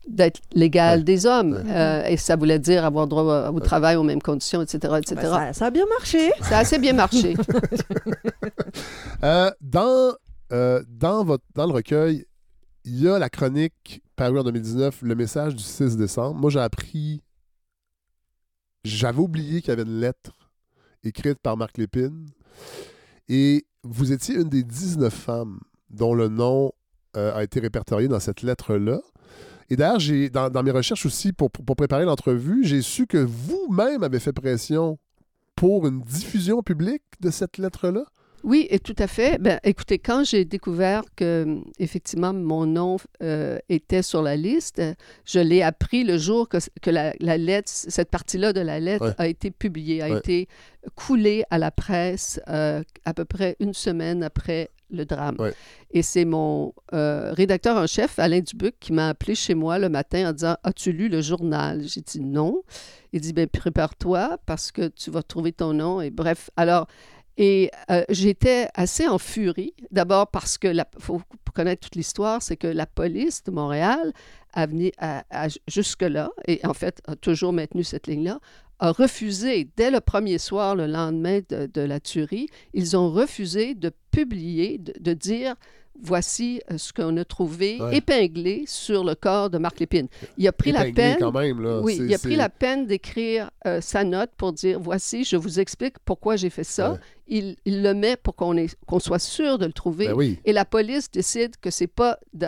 d'être 0.08 0.40
l'égal 0.54 1.00
Ouais. 1.00 1.04
des 1.04 1.26
hommes. 1.28 1.54
Ouais. 1.64 1.72
Euh, 1.72 2.04
et 2.08 2.18
ça 2.18 2.36
voulait 2.36 2.58
dire 2.58 2.84
avoir 2.84 3.06
droit 3.06 3.50
au 3.50 3.60
travail 3.60 3.96
aux 3.98 4.04
mêmes 4.04 4.22
conditions, 4.24 4.64
etc., 4.64 4.96
etc. 4.98 5.16
Ben, 5.22 5.30
ça, 5.30 5.54
ça 5.54 5.66
a 5.68 5.70
bien 5.70 5.86
marché. 5.86 6.32
ça 6.42 6.58
a 6.58 6.62
assez 6.62 6.80
bien 6.80 6.94
marché. 6.94 7.36
Euh, 9.24 9.52
dans, 9.62 10.14
euh, 10.52 10.84
dans, 10.88 11.24
votre, 11.24 11.44
dans 11.56 11.66
le 11.68 11.74
recueil, 11.74 12.26
il 12.86 13.00
y 13.02 13.08
a 13.08 13.20
la 13.20 13.30
chronique 13.30 14.02
parue 14.16 14.40
en 14.40 14.44
2019, 14.44 15.02
le 15.02 15.16
message 15.16 15.56
du 15.56 15.64
6 15.64 15.98
décembre. 15.98 16.40
Moi, 16.40 16.50
j'ai 16.50 16.60
appris. 16.60 17.22
J'avais 18.84 19.20
oublié 19.20 19.62
qu'il 19.62 19.70
y 19.70 19.72
avait 19.72 19.84
une 19.84 20.00
lettre 20.00 20.50
écrite 21.04 21.40
par 21.40 21.58
Marc 21.58 21.78
Lépine. 21.78 22.26
Et 23.28 23.66
vous 23.84 24.12
étiez 24.12 24.36
une 24.36 24.50
des 24.50 24.64
19 24.64 25.14
femmes 25.14 25.60
dont 25.90 26.14
le 26.14 26.28
nom 26.28 26.72
euh, 27.16 27.36
a 27.36 27.44
été 27.44 27.60
répertorié 27.60 28.08
dans 28.08 28.20
cette 28.20 28.42
lettre-là. 28.42 29.00
Et 29.70 29.76
d'ailleurs, 29.76 30.00
j'ai 30.00 30.30
dans, 30.30 30.64
mes 30.64 30.72
recherches 30.72 31.06
aussi, 31.06 31.32
pour- 31.32 31.52
pour 31.52 31.76
préparer 31.76 32.06
l'entrevue, 32.06 32.64
j'ai 32.64 32.82
su 32.82 33.06
que 33.06 33.18
vous-même 33.18 34.02
avez 34.04 34.20
fait 34.20 34.34
pression 34.34 34.98
pour 35.56 35.86
une 35.88 36.02
diffusion 36.02 36.64
publique 36.64 37.04
de 37.20 37.30
cette 37.30 37.58
lettre-là. 37.58 38.06
Oui, 38.44 38.68
et 38.70 38.80
tout 38.80 38.96
à 39.00 39.08
fait. 39.08 39.38
Ben, 39.40 39.60
écoutez, 39.64 40.00
quand 40.00 40.24
j'ai 40.24 40.46
découvert 40.46 41.04
que 41.16 41.60
effectivement 41.78 42.34
mon 42.34 42.66
nom 42.66 42.98
euh, 43.22 43.58
était 43.70 44.02
sur 44.02 44.22
la 44.22 44.36
liste, 44.36 44.82
je 45.26 45.40
l'ai 45.40 45.62
appris 45.62 46.04
le 46.04 46.18
jour 46.18 46.48
que, 46.48 46.58
que 46.82 46.90
la, 46.90 47.14
la 47.20 47.38
lettre, 47.38 47.70
cette 47.72 48.10
partie-là 48.10 48.54
de 48.54 48.62
la 48.62 48.80
lettre 48.80 49.08
Ouais. 49.08 49.14
a 49.18 49.28
été 49.28 49.52
publiée, 49.52 50.02
a 50.02 50.10
Ouais. 50.10 50.18
été 50.20 50.48
coulée 50.96 51.44
à 51.50 51.58
la 51.58 51.72
presse 51.72 52.40
euh, 52.50 52.82
à 53.06 53.14
peu 53.14 53.26
près 53.26 53.56
une 53.60 53.74
semaine 53.74 54.24
après 54.24 54.70
le 54.92 55.06
drame. 55.06 55.36
Ouais. 55.38 55.54
Et 55.92 56.02
c'est 56.02 56.26
mon 56.26 56.74
euh, 56.94 57.32
rédacteur 57.34 57.78
en 57.78 57.86
chef, 57.88 58.18
Alain 58.20 58.40
Dubuc, 58.40 58.76
qui 58.80 58.92
m'a 58.94 59.10
appelé 59.10 59.36
chez 59.36 59.54
moi 59.54 59.78
le 59.78 59.90
matin 59.90 60.30
en 60.30 60.34
disant 60.34 60.56
As-tu 60.64 60.92
lu 60.94 61.10
le 61.10 61.22
journal? 61.22 61.84
J'ai 61.86 62.02
dit 62.02 62.22
non. 62.22 62.64
Il 63.14 63.22
dit 63.22 63.34
ben, 63.34 63.48
Prépare-toi 63.48 64.38
parce 64.46 64.72
que 64.72 64.88
tu 64.88 65.12
vas 65.12 65.22
trouver 65.24 65.52
ton 65.52 65.74
nom. 65.74 66.02
Et 66.02 66.10
bref, 66.10 66.50
alors. 66.58 66.88
Et 67.42 67.72
euh, 67.90 68.04
j'étais 68.10 68.68
assez 68.76 69.08
en 69.08 69.18
furie. 69.18 69.74
D'abord 69.92 70.28
parce 70.28 70.58
que, 70.58 70.68
il 70.68 70.84
faut 71.00 71.22
connaître 71.56 71.88
toute 71.88 71.96
l'histoire, 71.96 72.44
c'est 72.44 72.58
que 72.58 72.68
la 72.68 72.86
police 72.86 73.44
de 73.46 73.52
Montréal 73.52 74.12
a 74.54 74.68
jusque-là, 75.68 76.32
et 76.48 76.60
en 76.66 76.74
fait 76.74 77.02
a 77.08 77.16
toujours 77.16 77.54
maintenu 77.54 77.84
cette 77.86 78.08
ligne-là, 78.08 78.40
a 78.80 78.92
refusé, 78.92 79.70
dès 79.78 79.90
le 79.90 80.02
premier 80.02 80.38
soir, 80.38 80.76
le 80.76 80.86
lendemain 80.86 81.40
de, 81.50 81.82
la 81.82 82.00
tuerie, 82.02 82.50
ils 82.74 82.98
ont 82.98 83.10
refusé 83.10 83.74
de 83.74 83.92
publier, 84.12 84.78
de 84.78 85.14
dire 85.14 85.56
voici 86.02 86.62
euh, 86.72 86.78
ce 86.78 86.94
qu'on 86.94 87.16
a 87.18 87.26
trouvé 87.26 87.80
Ouais. 87.82 87.98
épinglé 87.98 88.64
sur 88.68 89.04
le 89.04 89.16
corps 89.16 89.50
de 89.50 89.58
Marc 89.58 89.80
Lépine. 89.80 90.08
Il 90.38 90.48
a 90.48 90.52
pris 90.52 90.72
la 90.72 90.86
peine. 90.86 91.18
quand 91.20 91.32
même. 91.32 91.62
Là. 91.62 91.82
Oui, 91.82 91.96
C'est- 91.98 92.04
il 92.06 92.14
a 92.14 92.18
c'est- 92.18 92.28
pris 92.28 92.36
la 92.36 92.50
peine 92.50 92.86
d'écrire 92.88 93.50
euh, 93.68 93.82
sa 93.82 94.04
note 94.04 94.32
pour 94.38 94.54
dire 94.54 94.80
voici, 94.80 95.24
je 95.24 95.36
vous 95.36 95.60
explique 95.60 95.96
pourquoi 96.06 96.36
j'ai 96.36 96.50
fait 96.50 96.64
ça. 96.64 96.94
Ouais. 96.94 96.98
Il, 97.32 97.56
il 97.66 97.84
le 97.84 97.94
met 97.94 98.16
pour 98.16 98.36
qu'on 98.36 99.00
soit 99.00 99.20
sûr 99.20 99.58
de 99.60 99.66
le 99.68 99.74
trouver. 99.74 100.08
Ben 100.08 100.14
oui. 100.14 100.40
Et 100.46 100.54
la 100.54 100.66
police 100.66 101.12
décide 101.12 101.58
que 101.62 101.70
c'est 101.70 101.86
pas 101.88 102.18
de- 102.34 102.48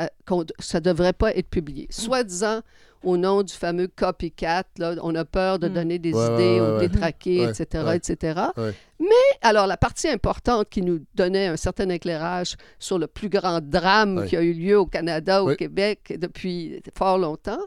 ça 0.59 0.79
devrait 0.79 1.13
pas 1.13 1.35
être 1.35 1.47
publié. 1.49 1.87
Soi-disant 1.91 2.61
au 3.03 3.17
nom 3.17 3.41
du 3.43 3.53
fameux 3.53 3.87
copycat, 3.87 4.63
là, 4.77 4.95
on 5.01 5.15
a 5.15 5.25
peur 5.25 5.57
de 5.59 5.67
Mm. 5.67 5.73
donner 5.73 5.99
des 5.99 6.13
Ouais, 6.13 6.25
idées 6.25 6.59
ouais, 6.59 6.61
ou 6.61 6.73
ouais. 6.77 6.87
détraquer, 6.87 7.45
Ouais, 7.47 7.51
etc., 7.51 7.83
ouais. 7.85 7.97
etc. 7.97 8.41
Ouais. 8.57 8.73
Mais 8.99 9.07
alors 9.41 9.65
la 9.67 9.77
partie 9.77 10.07
importante 10.07 10.69
qui 10.69 10.81
nous 10.81 10.99
donnait 11.15 11.47
un 11.47 11.57
certain 11.57 11.89
éclairage 11.89 12.55
sur 12.79 12.99
le 12.99 13.07
plus 13.07 13.29
grand 13.29 13.59
drame 13.61 14.17
Ouais. 14.19 14.27
qui 14.27 14.37
a 14.37 14.41
eu 14.41 14.53
lieu 14.53 14.77
au 14.77 14.85
Canada, 14.85 15.43
au 15.43 15.47
Ouais. 15.47 15.55
Québec 15.55 16.13
depuis 16.19 16.81
fort 16.97 17.17
longtemps, 17.17 17.61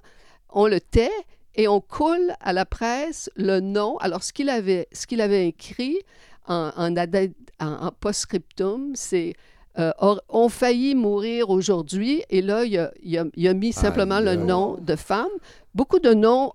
on 0.50 0.66
le 0.66 0.80
tait 0.80 1.10
et 1.56 1.66
on 1.68 1.80
coule 1.80 2.32
à 2.40 2.52
la 2.52 2.64
presse 2.64 3.28
le 3.36 3.60
nom. 3.60 3.96
Alors 3.98 4.22
ce 4.22 4.32
qu'il 4.32 4.48
avait, 4.48 4.86
ce 4.92 5.06
qu'il 5.06 5.20
avait 5.20 5.48
écrit 5.48 5.98
en, 6.46 6.70
en, 6.76 6.94
adde- 6.94 7.32
en- 7.60 7.86
en 7.86 7.90
post-scriptum, 7.90 8.92
c'est 8.94 9.34
euh, 9.78 9.90
or- 9.98 10.22
ont 10.28 10.48
failli 10.48 10.94
mourir 10.94 11.50
aujourd'hui. 11.50 12.22
Et 12.30 12.42
là, 12.42 12.64
il 12.64 12.78
a, 12.78 12.92
il 13.02 13.18
a- 13.18 13.24
il 13.36 13.48
a 13.48 13.54
mis 13.54 13.72
simplement 13.72 14.20
le 14.20 14.36
nom 14.36 14.76
de 14.80 14.96
femme. 14.96 15.28
Beaucoup 15.74 15.98
de 15.98 16.14
noms 16.14 16.52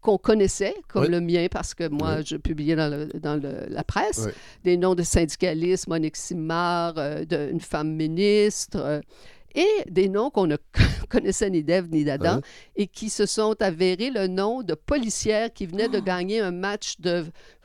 qu'on 0.00 0.18
connaissait, 0.18 0.74
comme 0.88 1.02
Oui. 1.04 1.08
le 1.10 1.20
mien, 1.20 1.46
parce 1.50 1.74
que 1.74 1.86
moi, 1.88 2.16
Oui. 2.18 2.22
je 2.26 2.36
publiais 2.36 2.74
dans, 2.74 2.88
le- 2.90 3.06
dans 3.20 3.36
le- 3.40 3.66
la 3.68 3.84
presse, 3.84 4.22
Oui. 4.26 4.32
des 4.64 4.76
noms 4.76 4.94
de 4.96 5.02
syndicalistes, 5.02 5.86
Monique 5.86 6.16
Simard, 6.16 6.94
euh, 6.96 7.24
de- 7.24 7.50
une 7.52 7.60
femme 7.60 7.92
ministre, 7.94 8.78
euh, 8.80 9.00
et 9.54 9.90
des 9.90 10.08
noms 10.08 10.30
qu'on 10.30 10.46
ne 10.46 10.56
connaissait 11.08 11.50
ni 11.50 11.62
d'Ève 11.62 11.88
ni 11.90 12.04
d'Adam, 12.04 12.40
et 12.76 12.86
qui 12.86 13.08
se 13.10 13.26
sont 13.26 13.54
avérés 13.60 14.10
le 14.10 14.26
nom 14.26 14.62
de 14.62 14.74
policières 14.74 15.52
qui 15.52 15.66
venaient 15.66 15.88
de 15.88 15.98
Ah. 15.98 16.00
gagner 16.00 16.40
un 16.40 16.50
match 16.52 17.00
de, 17.00 17.24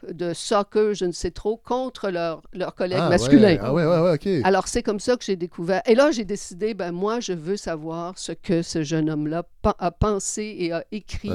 de 0.09 0.33
soccer, 0.33 0.93
je 0.93 1.05
ne 1.05 1.11
sais 1.11 1.31
trop, 1.31 1.57
contre 1.57 2.09
leurs 2.09 2.41
leurs 2.53 2.75
collègues 2.75 2.99
Ah, 3.01 3.09
masculins. 3.09 3.53
Ouais. 3.53 3.59
Ah 3.61 3.73
ouais, 3.73 3.85
ouais. 3.85 4.41
Alors, 4.43 4.67
c'est 4.67 4.83
comme 4.83 4.99
ça 4.99 5.15
que 5.17 5.23
j'ai 5.23 5.35
découvert. 5.35 5.81
Et 5.85 5.95
là, 5.95 6.11
j'ai 6.11 6.25
décidé, 6.25 6.73
ben 6.73 6.91
moi, 6.91 7.19
je 7.19 7.33
veux 7.33 7.57
savoir 7.57 8.17
ce 8.17 8.31
que 8.31 8.61
ce 8.61 8.83
jeune 8.83 9.09
homme-là 9.09 9.43
a 9.79 9.91
pensé 9.91 10.55
et 10.59 10.71
a 10.71 10.83
écrit. 10.91 11.31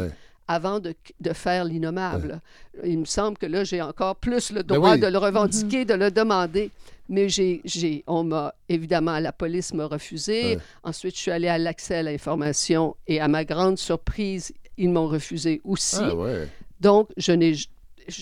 Avant 0.49 0.81
de, 0.81 0.95
de 1.21 1.33
faire 1.33 1.65
l'innommable. 1.65 2.41
Il 2.85 2.99
me 3.01 3.05
semble 3.05 3.39
que 3.39 3.47
là, 3.47 3.65
j'ai 3.65 3.81
encore 3.81 4.17
plus 4.17 4.51
le 4.51 4.63
Ben 4.63 4.77
droit 4.77 4.93
oui. 4.95 5.01
de 5.01 5.07
le 5.07 5.19
revendiquer, 5.19 5.85
de 5.85 5.95
le 5.95 6.11
demander. 6.11 6.71
Mais 7.09 7.29
j'ai, 7.29 7.61
j'ai, 7.65 8.05
on 8.07 8.25
m'a, 8.25 8.55
évidemment, 8.69 9.19
la 9.19 9.33
police 9.33 9.75
m'a 9.75 9.87
refusé. 9.87 10.57
Ouais. 10.57 10.59
Ensuite, 10.83 11.15
je 11.17 11.21
suis 11.21 11.31
allée 11.31 11.49
à 11.49 11.59
l'accès 11.59 11.97
à 11.97 12.03
l'information 12.03 12.97
et 13.07 13.21
à 13.21 13.29
ma 13.29 13.45
grande 13.45 13.77
surprise, 13.79 14.53
ils 14.79 14.89
m'ont 14.89 15.09
refusé 15.09 15.61
aussi. 15.65 15.97
Ah 16.01 16.15
ouais. 16.15 16.49
Donc, 16.81 17.11
je 17.17 17.33
n'ai, 17.33 17.55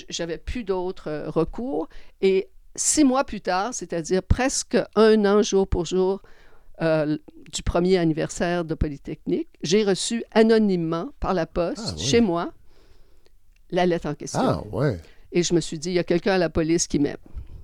j'avais 0.09 0.39
plus 0.39 0.65
d'autres 0.65 1.09
euh, 1.09 1.31
recours. 1.31 1.89
Et 2.21 2.49
six 2.75 3.05
mois 3.05 3.25
plus 3.25 3.41
tard, 3.41 3.75
c'est-à-dire 3.75 4.23
presque 4.23 4.77
un 4.97 5.25
an 5.25 5.43
jour 5.43 5.69
pour 5.69 5.85
jour 5.85 6.21
euh, 6.83 7.17
du 7.53 7.63
premier 7.63 7.99
anniversaire 7.99 8.65
de 8.65 8.75
Polytechnique, 8.75 9.49
j'ai 9.63 9.85
reçu 9.85 10.25
anonymement 10.33 11.11
par 11.21 11.35
la 11.35 11.47
poste, 11.47 11.83
Ah, 11.89 11.95
oui. 11.97 12.03
chez 12.03 12.21
moi, 12.21 12.53
la 13.71 13.87
lettre 13.87 14.09
en 14.09 14.15
question. 14.15 14.41
Ah 14.43 14.63
ouais. 14.73 14.99
Et 15.33 15.43
je 15.43 15.55
me 15.55 15.61
suis 15.61 15.79
dit, 15.79 15.91
il 15.91 15.95
y 15.95 15.99
a 15.99 16.05
quelqu'un 16.05 16.33
à 16.33 16.39
la 16.39 16.49
police 16.51 16.87
qui 16.87 16.99
m'aime. 16.99 17.17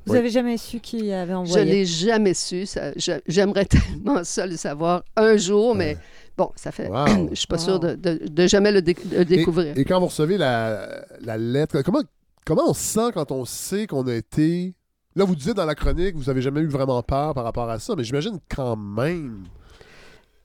Vous 0.04 0.12
Oui. 0.12 0.18
avez 0.18 0.30
jamais 0.30 0.56
su 0.56 0.78
qui 0.78 1.10
avait 1.12 1.32
Je 1.32 1.36
envoyé? 1.36 1.64
l'ai 1.64 1.84
jamais 1.84 2.32
su. 2.34 2.64
ça- 2.64 2.92
je- 2.96 3.20
j'aimerais 3.26 3.64
tellement 4.04 4.22
ça 4.22 4.46
le 4.46 4.56
savoir 4.56 5.02
un 5.16 5.36
jour, 5.36 5.74
mais 5.74 5.96
bon, 6.36 6.52
ça 6.54 6.70
fait. 6.70 6.88
Wow. 6.88 7.06
je 7.30 7.34
suis 7.34 7.46
pas 7.48 7.56
Wow. 7.56 7.62
sûre 7.64 7.80
de, 7.80 7.94
de- 7.96 8.28
de 8.28 8.46
jamais 8.46 8.70
le, 8.70 8.82
dé- 8.82 8.94
découvrir. 9.28 9.76
Et, 9.76 9.80
et 9.80 9.84
quand 9.84 9.98
vous 9.98 10.06
recevez 10.06 10.38
la, 10.38 11.04
la 11.22 11.36
lettre, 11.38 11.82
comment, 11.82 12.02
comment 12.44 12.70
on 12.70 12.74
se 12.74 12.80
sent 12.82 13.10
quand 13.14 13.32
on 13.32 13.44
sait 13.44 13.88
qu'on 13.88 14.06
a 14.06 14.14
été. 14.14 14.74
Là, 15.16 15.24
vous 15.24 15.34
disiez 15.34 15.54
dans 15.54 15.64
la 15.64 15.74
chronique, 15.74 16.14
vous 16.14 16.28
avez 16.28 16.42
jamais 16.42 16.60
eu 16.60 16.66
vraiment 16.68 17.02
peur 17.02 17.32
par 17.34 17.42
rapport 17.44 17.68
à 17.70 17.78
ça, 17.78 17.94
mais 17.96 18.04
j'imagine 18.04 18.38
quand 18.54 18.76
même. 18.76 19.44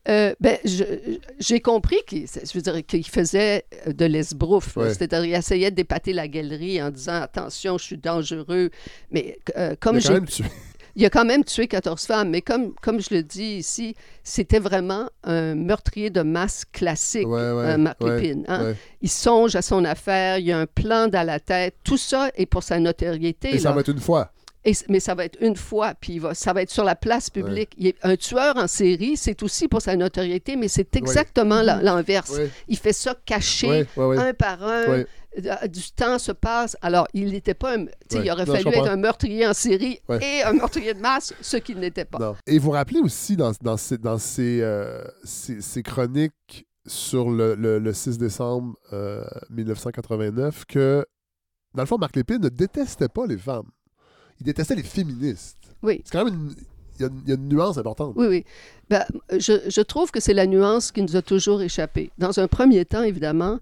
Euh, 0.10 0.34
ben, 0.40 0.58
j'ai 1.40 1.60
compris 1.60 1.98
qu'il 2.08 2.26
faisait 3.06 3.66
de 3.86 4.06
l'esbrouf. 4.06 4.76
Ouais. 4.78 4.90
C'est-à-dire, 4.90 5.26
il 5.26 5.34
essayait 5.34 5.70
d'épater 5.72 6.14
la 6.14 6.28
galerie 6.28 6.82
en 6.82 6.90
disant 6.90 7.22
Attention, 7.22 7.78
je 7.78 7.84
suis 7.84 7.98
dangereux. 7.98 8.72
Mais 9.12 9.38
euh, 9.58 9.76
comme 9.80 9.98
il 9.98 10.00
a 10.00 10.02
quand 10.02 10.08
j'ai. 10.08 10.14
même 10.14 10.26
tué. 10.26 10.46
Il 10.94 11.06
a 11.06 11.10
quand 11.10 11.24
même 11.24 11.46
tué 11.46 11.70
14 11.70 12.06
femmes, 12.06 12.32
mais 12.32 12.42
comme, 12.42 12.74
comme 12.82 13.00
je 13.00 13.16
le 13.16 13.24
dis 13.24 13.60
ici, 13.60 13.96
c'était 14.26 14.60
vraiment 14.60 15.08
un 15.24 15.56
meurtrier 15.56 16.10
de 16.10 16.22
masse 16.22 16.66
classique, 16.66 17.26
Ouais, 17.30 17.36
ouais, 17.54 17.64
euh, 17.64 17.78
Marc 17.78 18.02
ouais, 18.02 18.20
Lépine. 18.20 18.44
hein. 18.50 18.66
ouais. 18.66 18.76
Il 19.02 19.10
songe 19.10 19.56
à 19.56 19.62
son 19.62 19.86
affaire, 19.86 20.40
il 20.40 20.48
y 20.48 20.52
a 20.52 20.60
un 20.60 20.66
plan 20.66 21.08
dans 21.08 21.26
la 21.26 21.40
tête. 21.40 21.76
Tout 21.86 21.96
ça 21.96 22.30
est 22.36 22.46
pour 22.46 22.64
sa 22.64 22.78
notoriété. 22.78 23.56
Et 23.56 23.60
ça 23.60 23.72
va 23.72 23.80
être 23.80 23.88
une 23.90 24.02
fois. 24.02 24.34
Et 24.64 24.74
mais 24.90 25.00
ça 25.00 25.16
va 25.16 25.26
être 25.26 25.38
une 25.42 25.56
fois, 25.56 25.94
puis 26.00 26.20
va, 26.20 26.34
ça 26.36 26.54
va 26.54 26.62
être 26.62 26.70
sur 26.70 26.84
la 26.84 26.96
place 26.96 27.30
publique. 27.32 27.72
Il 27.78 27.88
est- 27.88 27.98
un 28.04 28.16
tueur 28.16 28.58
en 28.58 28.68
série, 28.68 29.18
c'est 29.18 29.42
aussi 29.42 29.68
pour 29.68 29.82
sa 29.82 29.96
notoriété, 29.96 30.56
mais 30.56 30.68
c'est 30.68 30.96
exactement 30.96 31.62
l'inverse. 31.64 32.30
Ouais, 32.32 32.50
Il 32.68 32.78
fait 32.78 32.94
ça 32.94 33.16
caché, 33.26 33.68
ouais, 33.68 33.88
ouais, 33.98 34.06
ouais. 34.06 34.18
un 34.20 34.34
par 34.34 34.62
un. 34.64 34.88
Ouais. 34.88 35.08
Euh, 35.46 35.68
Du 35.70 35.92
temps 35.94 36.20
se 36.20 36.34
passe. 36.34 36.76
Alors, 36.82 37.08
il 37.14 37.32
n'était 37.32 37.54
pas 37.54 37.76
un. 37.78 37.84
Ouais. 37.86 37.90
Il 38.12 38.30
aurait 38.30 38.46
Non, 38.46 38.54
fallu 38.54 38.68
être 38.68 38.90
un 38.90 38.98
meurtrier 38.98 39.48
en 39.48 39.54
série 39.54 39.98
Ouais. 40.10 40.20
et 40.22 40.44
un 40.44 40.52
meurtrier 40.52 40.94
de 40.94 41.00
masse, 41.00 41.34
ce 41.42 41.56
qu'il 41.56 41.80
n'était 41.80 42.04
pas. 42.04 42.20
Non. 42.20 42.36
Et 42.46 42.60
vous 42.60 42.72
rappelez 42.72 43.00
aussi 43.00 43.38
dans, 43.38 43.54
dans, 43.62 43.78
ces, 43.78 43.98
dans 43.98 44.18
ces, 44.18 44.60
euh, 44.62 45.02
ces- 45.24 45.62
ces 45.62 45.82
chroniques 45.84 46.68
sur 46.86 47.30
le, 47.30 47.56
le- 47.56 47.80
le 47.80 47.94
6 47.94 48.18
décembre 48.18 48.76
euh, 48.92 49.24
1989 49.50 50.66
que, 50.66 51.06
dans 51.74 51.84
le 51.84 51.88
fond, 51.88 51.98
Marc 51.98 52.16
Lépine 52.16 52.42
ne 52.42 52.50
détestait 52.50 53.08
pas 53.08 53.26
les 53.26 53.38
femmes. 53.38 53.70
Il 54.42 54.46
détestait 54.46 54.76
les 54.76 54.84
féministes. 54.84 55.56
Oui. 55.84 56.02
C'est 56.04 56.12
quand 56.18 56.26
même 56.26 56.34
une, 56.34 56.56
il 57.00 57.02
y 57.02 57.06
a 57.06 57.08
une- 57.10 57.22
il 57.26 57.30
y 57.30 57.32
a 57.32 57.36
une 57.36 57.48
nuance 57.48 57.78
importante. 57.78 58.14
Oui, 58.16 58.26
oui. 58.28 58.46
Ben, 58.90 59.06
je, 59.38 59.54
je 59.70 59.82
trouve 59.82 60.10
que 60.12 60.20
c'est 60.20 60.34
la 60.34 60.48
nuance 60.48 60.92
qui 60.92 61.02
nous 61.04 61.16
a 61.16 61.22
toujours 61.22 61.62
échappé. 61.62 62.12
Dans 62.18 62.40
un 62.40 62.48
premier 62.48 62.84
temps, 62.86 63.04
évidemment, 63.04 63.60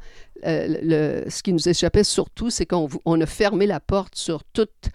euh, 0.48 0.78
le, 1.24 1.30
ce 1.30 1.44
qui 1.44 1.52
nous 1.54 1.68
échappait 1.68 2.06
surtout, 2.06 2.50
c'est 2.50 2.66
qu'on 2.66 2.88
on 3.06 3.20
a 3.20 3.26
fermé 3.26 3.68
la 3.68 3.82
porte 3.82 4.16
sur 4.16 4.44
toute 4.46 4.90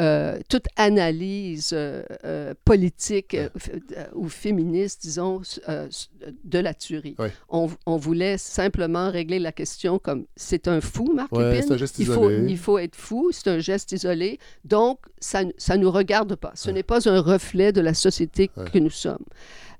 euh, 0.00 0.38
toute 0.48 0.66
analyse 0.76 1.70
euh, 1.72 2.02
euh, 2.24 2.54
politique 2.64 3.36
ou 4.14 4.28
féministe, 4.28 5.02
disons, 5.02 5.42
de 6.44 6.58
la 6.58 6.74
tuerie. 6.74 7.16
On, 7.48 7.70
on 7.86 7.96
voulait 7.96 8.38
simplement 8.38 9.10
régler 9.10 9.38
la 9.38 9.52
question 9.52 9.98
comme 9.98 10.26
c'est 10.36 10.68
un 10.68 10.80
fou, 10.80 11.12
Marc 11.14 11.32
Ouais, 11.32 11.50
Lépine. 11.52 11.68
c'est 11.68 11.74
un 11.74 11.76
geste 11.76 11.98
il, 11.98 12.06
faut, 12.06 12.30
isolé. 12.30 12.50
il 12.50 12.58
faut 12.58 12.78
être 12.78 12.96
fou, 12.96 13.30
c'est 13.32 13.48
un 13.48 13.58
geste 13.58 13.92
isolé. 13.92 14.38
Donc, 14.64 14.98
ça 15.20 15.44
ne 15.44 15.76
nous 15.76 15.90
regarde 15.90 16.34
pas. 16.36 16.52
Ce 16.54 16.70
n'est 16.70 16.82
pas 16.82 17.08
un 17.08 17.20
reflet 17.20 17.72
de 17.72 17.80
la 17.80 17.94
société 17.94 18.50
Ouais. 18.56 18.64
que 18.72 18.78
nous 18.78 18.90
sommes. 18.90 19.24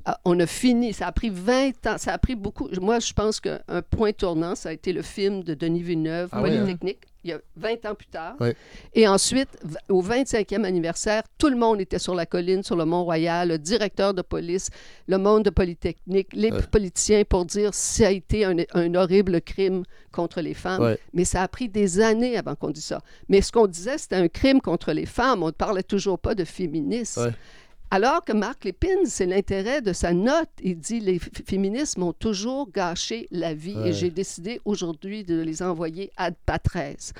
Ah, 0.06 0.20
on 0.26 0.38
a 0.38 0.46
fini, 0.46 0.92
ça 0.92 1.06
a 1.06 1.12
pris 1.12 1.30
20 1.30 1.86
ans, 1.86 1.96
ça 1.96 2.12
a 2.12 2.18
pris 2.18 2.34
beaucoup. 2.34 2.68
Moi, 2.80 2.98
je 2.98 3.12
pense 3.14 3.40
qu'un 3.40 3.60
point 3.90 4.12
tournant, 4.12 4.54
ça 4.54 4.68
a 4.68 4.72
été 4.72 4.92
le 4.92 5.00
film 5.00 5.42
de 5.42 5.54
Denis 5.54 5.82
Villeneuve, 5.82 6.28
Ah 6.32 6.42
ouais, 6.42 6.50
hein? 6.50 6.60
Polytechnique, 6.60 6.98
il 7.24 7.30
y 7.30 7.32
a 7.32 7.38
20 7.56 7.86
ans 7.86 7.94
plus 7.94 8.08
tard. 8.08 8.34
Et 8.92 9.08
ensuite, 9.08 9.48
au 9.88 10.02
25e 10.02 10.62
anniversaire, 10.64 11.22
tout 11.38 11.48
le 11.48 11.56
monde 11.56 11.80
était 11.80 11.98
sur 11.98 12.14
la 12.14 12.26
colline, 12.26 12.62
sur 12.62 12.76
le 12.76 12.84
Mont-Royal, 12.84 13.48
le 13.48 13.58
directeur 13.58 14.12
de 14.12 14.20
police, 14.20 14.68
le 15.08 15.16
monde 15.16 15.44
de 15.44 15.48
Polytechnique, 15.50 16.28
les 16.34 16.50
politiciens 16.70 17.24
pour 17.24 17.46
dire 17.46 17.72
ça 17.72 18.08
a 18.08 18.10
été 18.10 18.44
un, 18.44 18.56
un 18.74 18.94
horrible 18.94 19.40
crime 19.40 19.84
contre 20.12 20.42
les 20.42 20.52
femmes. 20.52 20.82
Mais 21.14 21.24
ça 21.24 21.40
a 21.42 21.48
pris 21.48 21.70
des 21.70 22.00
années 22.00 22.36
avant 22.36 22.54
qu'on 22.56 22.70
dise 22.70 22.84
ça. 22.84 23.00
Mais 23.30 23.40
ce 23.40 23.50
qu'on 23.50 23.66
disait, 23.66 23.96
c'était 23.96 24.16
un 24.16 24.28
crime 24.28 24.60
contre 24.60 24.92
les 24.92 25.06
femmes. 25.06 25.42
On 25.42 25.46
ne 25.46 25.50
parlait 25.52 25.82
toujours 25.82 26.18
pas 26.18 26.34
de 26.34 26.44
féminisme. 26.44 27.32
Alors 27.90 28.24
que 28.24 28.32
Marc 28.32 28.64
Lépine, 28.64 29.04
c'est 29.06 29.26
l'intérêt 29.26 29.80
de 29.80 29.92
sa 29.92 30.12
note. 30.12 30.48
Il 30.62 30.78
dit 30.78 30.98
les 31.00 31.18
f- 31.18 31.44
féminismes 31.46 32.02
ont 32.02 32.12
toujours 32.12 32.70
gâché 32.72 33.28
la 33.30 33.54
vie 33.54 33.76
Ouais. 33.76 33.90
et 33.90 33.92
j'ai 33.92 34.10
décidé 34.10 34.60
aujourd'hui 34.64 35.22
de 35.22 35.40
les 35.40 35.62
envoyer 35.62 36.10
à 36.16 36.32
patresse. 36.32 37.12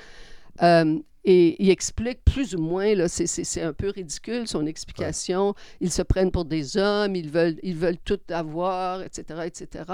Euh, 0.61 0.99
et 1.23 1.55
il 1.63 1.69
explique 1.69 2.23
plus 2.25 2.55
ou 2.55 2.59
moins, 2.61 2.93
là, 2.93 3.07
c'est, 3.07 3.25
c'est- 3.25 3.45
c'est 3.45 3.61
un 3.61 3.73
peu 3.73 3.89
ridicule 3.89 4.47
son 4.47 4.65
explication. 4.65 5.55
Ils 5.81 5.91
se 5.91 6.01
prennent 6.01 6.31
pour 6.31 6.45
des 6.45 6.77
hommes, 6.77 7.15
ils 7.15 7.29
veulent, 7.31 7.57
ils 7.63 7.75
veulent 7.75 7.97
tout 8.03 8.19
avoir, 8.29 9.01
etc., 9.01 9.39
etc. 9.45 9.85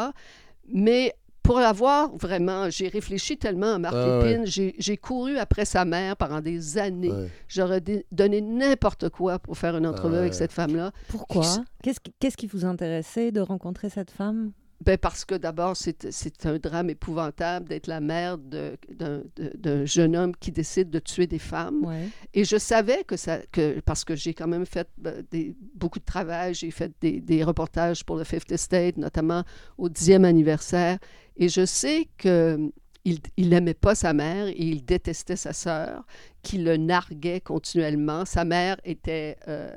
Mais 0.67 1.13
pour 1.43 1.59
l'avoir, 1.59 2.15
vraiment, 2.17 2.69
j'ai 2.69 2.87
réfléchi 2.87 3.37
tellement 3.37 3.73
à 3.75 3.77
Marc 3.79 3.95
Ah. 3.97 4.21
Lépine. 4.23 4.45
J'ai, 4.45 4.75
j'ai 4.77 4.97
couru 4.97 5.37
après 5.37 5.65
sa 5.65 5.85
mère 5.85 6.15
pendant 6.17 6.39
des 6.41 6.77
années. 6.77 7.11
Ouais. 7.11 7.29
J'aurais 7.47 7.81
donné 8.11 8.41
n'importe 8.41 9.09
quoi 9.09 9.39
pour 9.39 9.57
faire 9.57 9.75
une 9.77 9.87
entrevue 9.87 10.13
Ah 10.13 10.17
ouais. 10.17 10.21
avec 10.21 10.33
cette 10.33 10.51
femme-là. 10.51 10.91
Pourquoi? 11.07 11.43
Qu'est-ce 11.83 11.99
qui, 11.99 12.13
qu'est-ce 12.19 12.37
qui 12.37 12.47
vous 12.47 12.65
intéressait 12.65 13.31
de 13.31 13.41
rencontrer 13.41 13.89
cette 13.89 14.11
femme? 14.11 14.51
Ben 14.83 14.97
parce 14.97 15.25
que 15.25 15.35
d'abord, 15.35 15.77
c'est 15.77 16.45
un 16.45 16.57
drame 16.57 16.89
épouvantable 16.89 17.69
d'être 17.69 17.85
la 17.85 17.99
mère 17.99 18.39
d'un 18.39 19.85
jeune 19.85 20.15
homme 20.15 20.35
qui 20.35 20.51
décide 20.51 20.89
de 20.89 20.97
tuer 20.97 21.27
des 21.27 21.37
femmes. 21.39 21.85
Ouais. 21.85 22.09
Et 22.33 22.45
je 22.45 22.57
savais 22.57 23.03
que 23.03 23.15
ça, 23.15 23.39
que, 23.51 23.79
parce 23.81 24.03
que 24.03 24.15
j'ai 24.15 24.33
quand 24.33 24.47
même 24.47 24.65
fait 24.65 24.87
ben, 24.97 25.23
des, 25.29 25.55
beaucoup 25.75 25.99
de 25.99 26.05
travail, 26.05 26.55
j'ai 26.55 26.71
fait 26.71 26.91
des, 26.99 27.21
des 27.21 27.43
reportages 27.43 28.03
pour 28.03 28.15
le 28.15 28.23
Fifth 28.23 28.51
Estate, 28.51 28.97
notamment 28.97 29.43
au 29.77 29.87
10e 29.87 30.23
anniversaire, 30.23 30.97
et 31.37 31.47
je 31.47 31.65
sais 31.65 32.07
que 32.17 32.71
il 33.03 33.19
il 33.37 33.49
n'aimait 33.49 33.73
pas 33.73 33.95
sa 33.95 34.13
mère 34.13 34.47
et 34.47 34.55
il 34.57 34.83
détestait 34.85 35.35
sa 35.35 35.53
sœur, 35.53 36.05
qui 36.43 36.57
le 36.57 36.77
narguait 36.77 37.39
continuellement. 37.41 38.25
Sa 38.25 38.43
mère 38.45 38.77
était... 38.83 39.37
euh, 39.47 39.69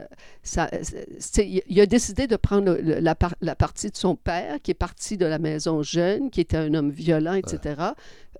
il 1.39 1.81
a 1.81 1.87
décidé 1.87 2.27
de 2.27 2.37
prendre 2.37 2.73
le- 2.81 3.01
la, 3.01 3.15
par- 3.15 3.35
la 3.41 3.55
partie 3.55 3.91
de 3.91 3.97
son 3.97 4.17
père, 4.17 4.59
qui 4.63 4.71
est 4.71 4.75
parti 4.75 5.17
de 5.17 5.27
la 5.27 5.39
maison 5.39 5.83
jeune, 5.83 6.31
qui 6.31 6.41
était 6.41 6.57
un 6.57 6.73
homme 6.75 6.91
violent, 6.91 7.35
etc., 7.35 7.75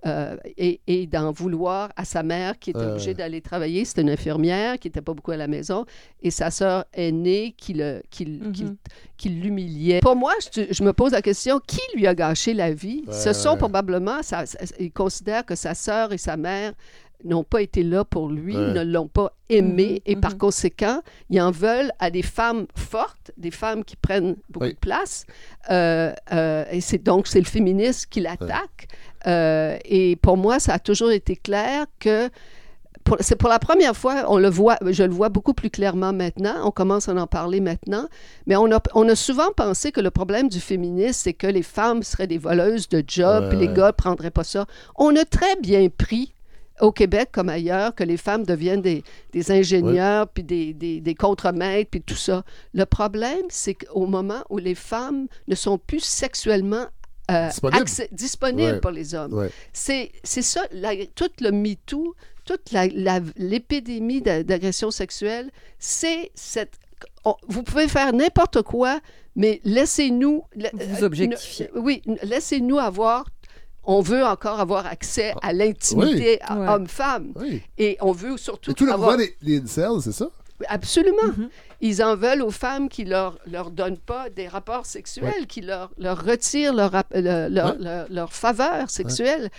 euh, 0.05 0.35
et, 0.57 0.81
et 0.85 1.07
d'en 1.07 1.31
vouloir 1.31 1.89
à 1.95 2.05
sa 2.05 2.21
mère, 2.21 2.59
qui 2.59 2.69
était 2.69 2.79
Ouais, 2.79 2.85
obligée 2.91 3.07
ouais. 3.11 3.13
d'aller 3.15 3.41
travailler. 3.41 3.85
C'était 3.85 4.01
une 4.01 4.11
infirmière 4.11 4.77
qui 4.77 4.87
n'était 4.87 5.01
pas 5.01 5.13
beaucoup 5.15 5.31
à 5.31 5.37
la 5.37 5.47
maison, 5.47 5.85
et 6.21 6.29
sa 6.29 6.51
sœur 6.51 6.85
aînée 6.93 7.55
qui 7.57 7.73
le- 7.73 8.03
qui 8.11 8.23
l- 8.23 8.51
qui- 8.53 8.65
Mhm. 8.65 8.75
qui 9.17 9.29
l'humiliait. 9.29 10.01
Pour 10.01 10.15
moi, 10.15 10.33
je, 10.53 10.61
je 10.69 10.83
me 10.83 10.93
pose 10.93 11.13
la 11.13 11.23
question, 11.23 11.59
qui 11.65 11.79
lui 11.95 12.05
a 12.05 12.13
gâché 12.13 12.53
la 12.53 12.71
vie? 12.71 13.03
Ouais, 13.07 13.13
Ce 13.13 13.33
sont 13.33 13.57
probablement, 13.57 14.19
il 14.79 14.91
considère 14.91 15.43
que 15.45 15.55
sa 15.55 15.73
sœur 15.73 16.11
et 16.13 16.19
sa 16.19 16.37
mère 16.37 16.73
n'ont 17.25 17.43
pas 17.43 17.61
été 17.61 17.83
là 17.83 18.03
pour 18.05 18.29
lui, 18.29 18.55
Ouais. 18.55 18.73
ne 18.73 18.83
l'ont 18.83 19.07
pas 19.07 19.31
aimé, 19.49 20.01
Mhm, 20.05 20.11
et 20.11 20.15
par 20.15 20.31
mhm. 20.31 20.37
conséquent, 20.37 21.01
ils 21.29 21.41
en 21.41 21.51
veulent 21.51 21.91
à 21.99 22.09
des 22.11 22.21
femmes 22.21 22.65
fortes, 22.75 23.31
des 23.37 23.51
femmes 23.51 23.83
qui 23.83 23.95
prennent 23.95 24.35
beaucoup 24.49 24.65
Oui. 24.65 24.73
de 24.73 24.79
place. 24.79 25.25
Euh, 25.71 26.13
euh, 26.31 26.65
et 26.71 26.81
c'est 26.81 27.03
donc 27.03 27.27
c'est 27.27 27.39
le 27.39 27.45
féminisme 27.45 28.07
qui 28.09 28.21
l'attaque. 28.21 28.87
Euh, 29.27 29.77
et 29.85 30.15
pour 30.17 30.37
moi, 30.37 30.59
ça 30.59 30.73
a 30.73 30.79
toujours 30.79 31.11
été 31.11 31.35
clair 31.35 31.85
que 31.99 32.29
pour- 33.03 33.17
c'est 33.19 33.35
pour 33.35 33.49
la 33.49 33.59
première 33.59 33.95
fois, 33.95 34.25
on 34.29 34.37
le 34.39 34.49
voit, 34.49 34.77
je 34.83 35.03
le 35.03 35.11
vois 35.13 35.29
beaucoup 35.29 35.53
plus 35.53 35.69
clairement 35.69 36.11
maintenant, 36.11 36.55
on 36.63 36.71
commence 36.71 37.07
à 37.07 37.13
en 37.13 37.27
parler 37.27 37.59
maintenant, 37.59 38.07
mais 38.47 38.55
on 38.55 38.71
a, 38.71 38.79
on 38.95 39.07
a 39.07 39.15
souvent 39.15 39.51
pensé 39.55 39.91
que 39.91 40.01
le 40.01 40.09
problème 40.09 40.49
du 40.49 40.59
féminisme, 40.59 41.13
c'est 41.13 41.33
que 41.33 41.45
les 41.45 41.61
femmes 41.61 42.01
seraient 42.01 42.25
des 42.25 42.39
voleuses 42.39 42.89
de 42.89 43.03
jobs, 43.07 43.43
Ouais, 43.43 43.49
puis 43.49 43.57
les 43.59 43.67
ouais. 43.67 43.73
gars 43.75 43.87
ne 43.87 43.91
prendraient 43.91 44.31
pas 44.31 44.43
ça. 44.43 44.65
On 44.95 45.15
a 45.15 45.23
très 45.25 45.55
bien 45.61 45.87
pris 45.95 46.33
au 46.81 46.91
Québec 46.91 47.29
comme 47.31 47.49
ailleurs, 47.49 47.95
que 47.95 48.03
les 48.03 48.17
femmes 48.17 48.43
deviennent 48.43 48.81
des, 48.81 49.03
des 49.31 49.51
ingénieurs, 49.51 50.27
puis 50.27 50.43
des, 50.43 50.73
des, 50.73 50.99
des 51.01 51.15
contremaîtres, 51.15 51.89
puis 51.91 52.01
tout 52.01 52.15
ça. 52.15 52.43
Le 52.73 52.85
problème, 52.85 53.43
c'est 53.49 53.75
qu'au 53.75 54.05
moment 54.07 54.43
où 54.49 54.57
les 54.57 54.75
femmes 54.75 55.27
ne 55.47 55.55
sont 55.55 55.77
plus 55.77 56.01
sexuellement 56.03 56.85
euh, 57.31 57.47
Disponibles. 57.47 57.83
accès- 57.83 58.09
Ouais. 58.73 58.79
pour 58.79 58.91
les 58.91 59.15
hommes. 59.15 59.33
Ouais. 59.33 59.49
C'est 59.73 60.11
c'est 60.23 60.43
ça, 60.43 60.61
la- 60.71 61.05
tout 61.15 61.31
le 61.41 61.51
MeToo, 61.51 62.13
toute 62.45 62.71
la- 62.71 62.85
la- 62.87 63.19
l'épidémie 63.37 64.21
d'a- 64.21 64.43
d'agression 64.43 64.91
sexuelle, 64.91 65.49
c'est 65.79 66.29
cette... 66.35 66.73
on- 67.23 67.35
vous 67.47 67.63
pouvez 67.63 67.87
faire 67.87 68.13
n'importe 68.13 68.61
quoi, 68.61 68.99
mais 69.35 69.59
laissez-nous... 69.63 70.43
la- 70.55 70.69
Vous 70.73 71.03
euh, 71.03 71.07
objectifiez. 71.07 71.69
ne- 71.73 71.79
oui, 71.79 72.03
laissez-nous 72.21 72.77
avoir... 72.77 73.25
On 73.87 74.01
veut 74.01 74.23
encore 74.25 74.59
avoir 74.59 74.85
accès 74.85 75.33
à 75.41 75.53
l'intimité 75.53 76.39
Ouais. 76.49 76.67
homme-femme. 76.67 77.33
Oui. 77.35 77.61
Et 77.77 77.97
on 78.01 78.11
veut 78.11 78.37
surtout 78.37 78.71
Et 78.71 78.73
tout 78.73 78.85
le 78.85 78.91
avoir... 78.93 79.11
mouvement 79.11 79.25
des, 79.41 79.59
des 79.59 79.61
incels, 79.63 80.01
c'est 80.01 80.11
ça? 80.11 80.27
Absolument. 80.69 81.27
Mhm. 81.37 81.49
Ils 81.81 82.01
en 82.01 82.15
veulent 82.15 82.41
aux 82.41 82.49
femmes 82.51 82.87
qui 82.87 83.03
leur, 83.03 83.37
leur 83.45 83.69
donnent 83.71 83.97
pas 83.97 84.29
des 84.29 84.47
rapports 84.47 84.85
sexuels, 84.85 85.47
qui 85.47 85.59
leur, 85.61 85.91
leur 85.97 86.23
retirent 86.23 86.73
leur, 86.73 86.91
le- 87.13 87.49
leur, 87.49 87.71
Ouais. 87.73 87.77
leur, 87.79 88.07
leur 88.09 88.33
faveur 88.33 88.89
sexuelle. 88.89 89.49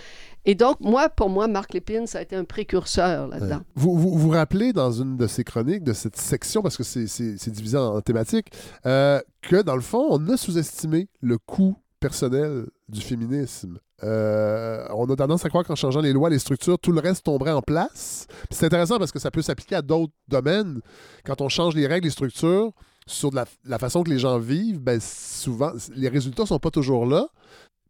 Et 0.46 0.54
donc, 0.54 0.78
moi, 0.80 1.08
pour 1.10 1.28
moi, 1.28 1.48
Marc 1.48 1.74
Lépine, 1.74 2.06
ça 2.06 2.18
a 2.18 2.22
été 2.22 2.34
un 2.34 2.44
précurseur 2.44 3.28
là-dedans. 3.28 3.60
Vous, 3.74 3.96
vous 3.98 4.16
vous 4.16 4.30
rappelez 4.30 4.72
dans 4.72 4.90
une 4.92 5.16
de 5.16 5.26
ces 5.26 5.44
chroniques, 5.44 5.84
de 5.84 5.92
cette 5.92 6.16
section, 6.16 6.62
parce 6.62 6.76
que 6.76 6.82
c'est 6.84 7.50
divisé 7.50 7.76
en, 7.76 7.96
en 7.96 8.00
thématiques, 8.00 8.48
euh, 8.86 9.20
que 9.42 9.60
dans 9.60 9.74
le 9.76 9.82
fond, 9.82 10.06
on 10.08 10.26
a 10.30 10.36
sous-estimé 10.36 11.08
le 11.20 11.36
coût 11.36 11.76
personnel 12.00 12.66
du 12.88 13.00
féminisme. 13.00 13.78
Euh, 14.02 14.86
on 14.94 15.08
a 15.10 15.16
tendance 15.16 15.44
à 15.44 15.48
croire 15.48 15.64
qu'en 15.64 15.74
changeant 15.74 16.00
les 16.00 16.12
lois, 16.12 16.28
les 16.28 16.38
structures, 16.38 16.78
tout 16.78 16.92
le 16.92 17.00
reste 17.00 17.24
tomberait 17.24 17.52
en 17.52 17.62
place. 17.62 18.26
C'est 18.50 18.66
intéressant 18.66 18.98
parce 18.98 19.12
que 19.12 19.18
ça 19.18 19.30
peut 19.30 19.42
s'appliquer 19.42 19.76
à 19.76 19.82
d'autres 19.82 20.12
domaines. 20.28 20.80
Quand 21.24 21.40
on 21.40 21.48
change 21.48 21.74
les 21.74 21.86
règles, 21.86 22.06
les 22.06 22.12
structures, 22.12 22.72
sur 23.06 23.30
la, 23.32 23.78
façon 23.78 24.02
que 24.02 24.10
les 24.10 24.18
gens 24.18 24.38
vivent, 24.38 24.80
ben 24.80 25.00
souvent, 25.00 25.72
les 25.94 26.08
résultats 26.08 26.44
sont 26.44 26.58
pas 26.58 26.70
toujours 26.70 27.06
là. 27.06 27.28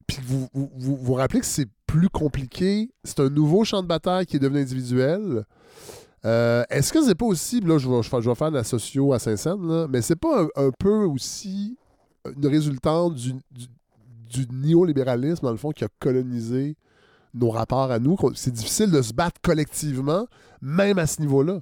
Puis 0.07 0.19
vous 0.23 0.49
vous, 0.53 0.71
vous 0.77 0.97
vous 0.97 1.15
rappelez 1.15 1.41
que 1.41 1.47
c'est 1.47 1.69
plus 1.87 2.09
compliqué. 2.09 2.91
C'est 3.03 3.21
un 3.21 3.31
nouveau 3.31 3.65
champ 3.65 3.83
de 3.83 3.89
bataille 3.89 4.27
qui 4.27 4.37
est 4.37 4.41
devenu 4.41 4.61
individuel. 4.61 5.45
Euh, 6.25 6.65
Est-ce 6.71 6.93
que 6.93 7.03
c'est 7.03 7.15
pas 7.15 7.27
aussi, 7.27 7.61
là, 7.61 7.79
je 7.79 7.89
vais, 7.89 8.03
je 8.03 8.29
vais- 8.29 8.35
faire 8.35 8.51
de 8.51 8.57
la 8.57 8.65
socio 8.65 9.13
à 9.13 9.19
Saint-Saëns, 9.19 9.87
mais 9.89 10.03
c'est 10.03 10.17
pas 10.17 10.47
un, 10.57 10.71
peu 10.79 11.05
aussi 11.05 11.77
une 12.37 12.47
résultante 12.47 13.15
du, 13.15 13.35
du 14.29 14.47
néolibéralisme, 14.53 15.45
dans 15.45 15.51
le 15.53 15.57
fond, 15.57 15.71
qui 15.71 15.85
a 15.85 15.89
colonisé 15.99 16.77
nos 17.35 17.51
rapports 17.51 17.91
à 17.91 17.99
nous? 17.99 18.17
C'est 18.35 18.53
difficile 18.53 18.91
de 18.91 19.03
se 19.03 19.13
battre 19.13 19.41
collectivement, 19.43 20.27
même 20.63 20.99
à 20.99 21.07
ce 21.07 21.21
niveau-là. 21.21 21.61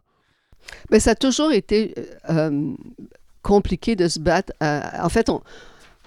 Mais 0.90 1.00
ça 1.00 1.10
a 1.12 1.14
toujours 1.14 1.52
été 1.52 1.94
euh, 1.98 2.04
euh, 2.50 2.72
compliqué 3.42 3.96
de 3.96 4.08
se 4.08 4.18
battre. 4.18 4.52
à- 4.60 5.04
en 5.04 5.08
fait, 5.08 5.28
on 5.28 5.42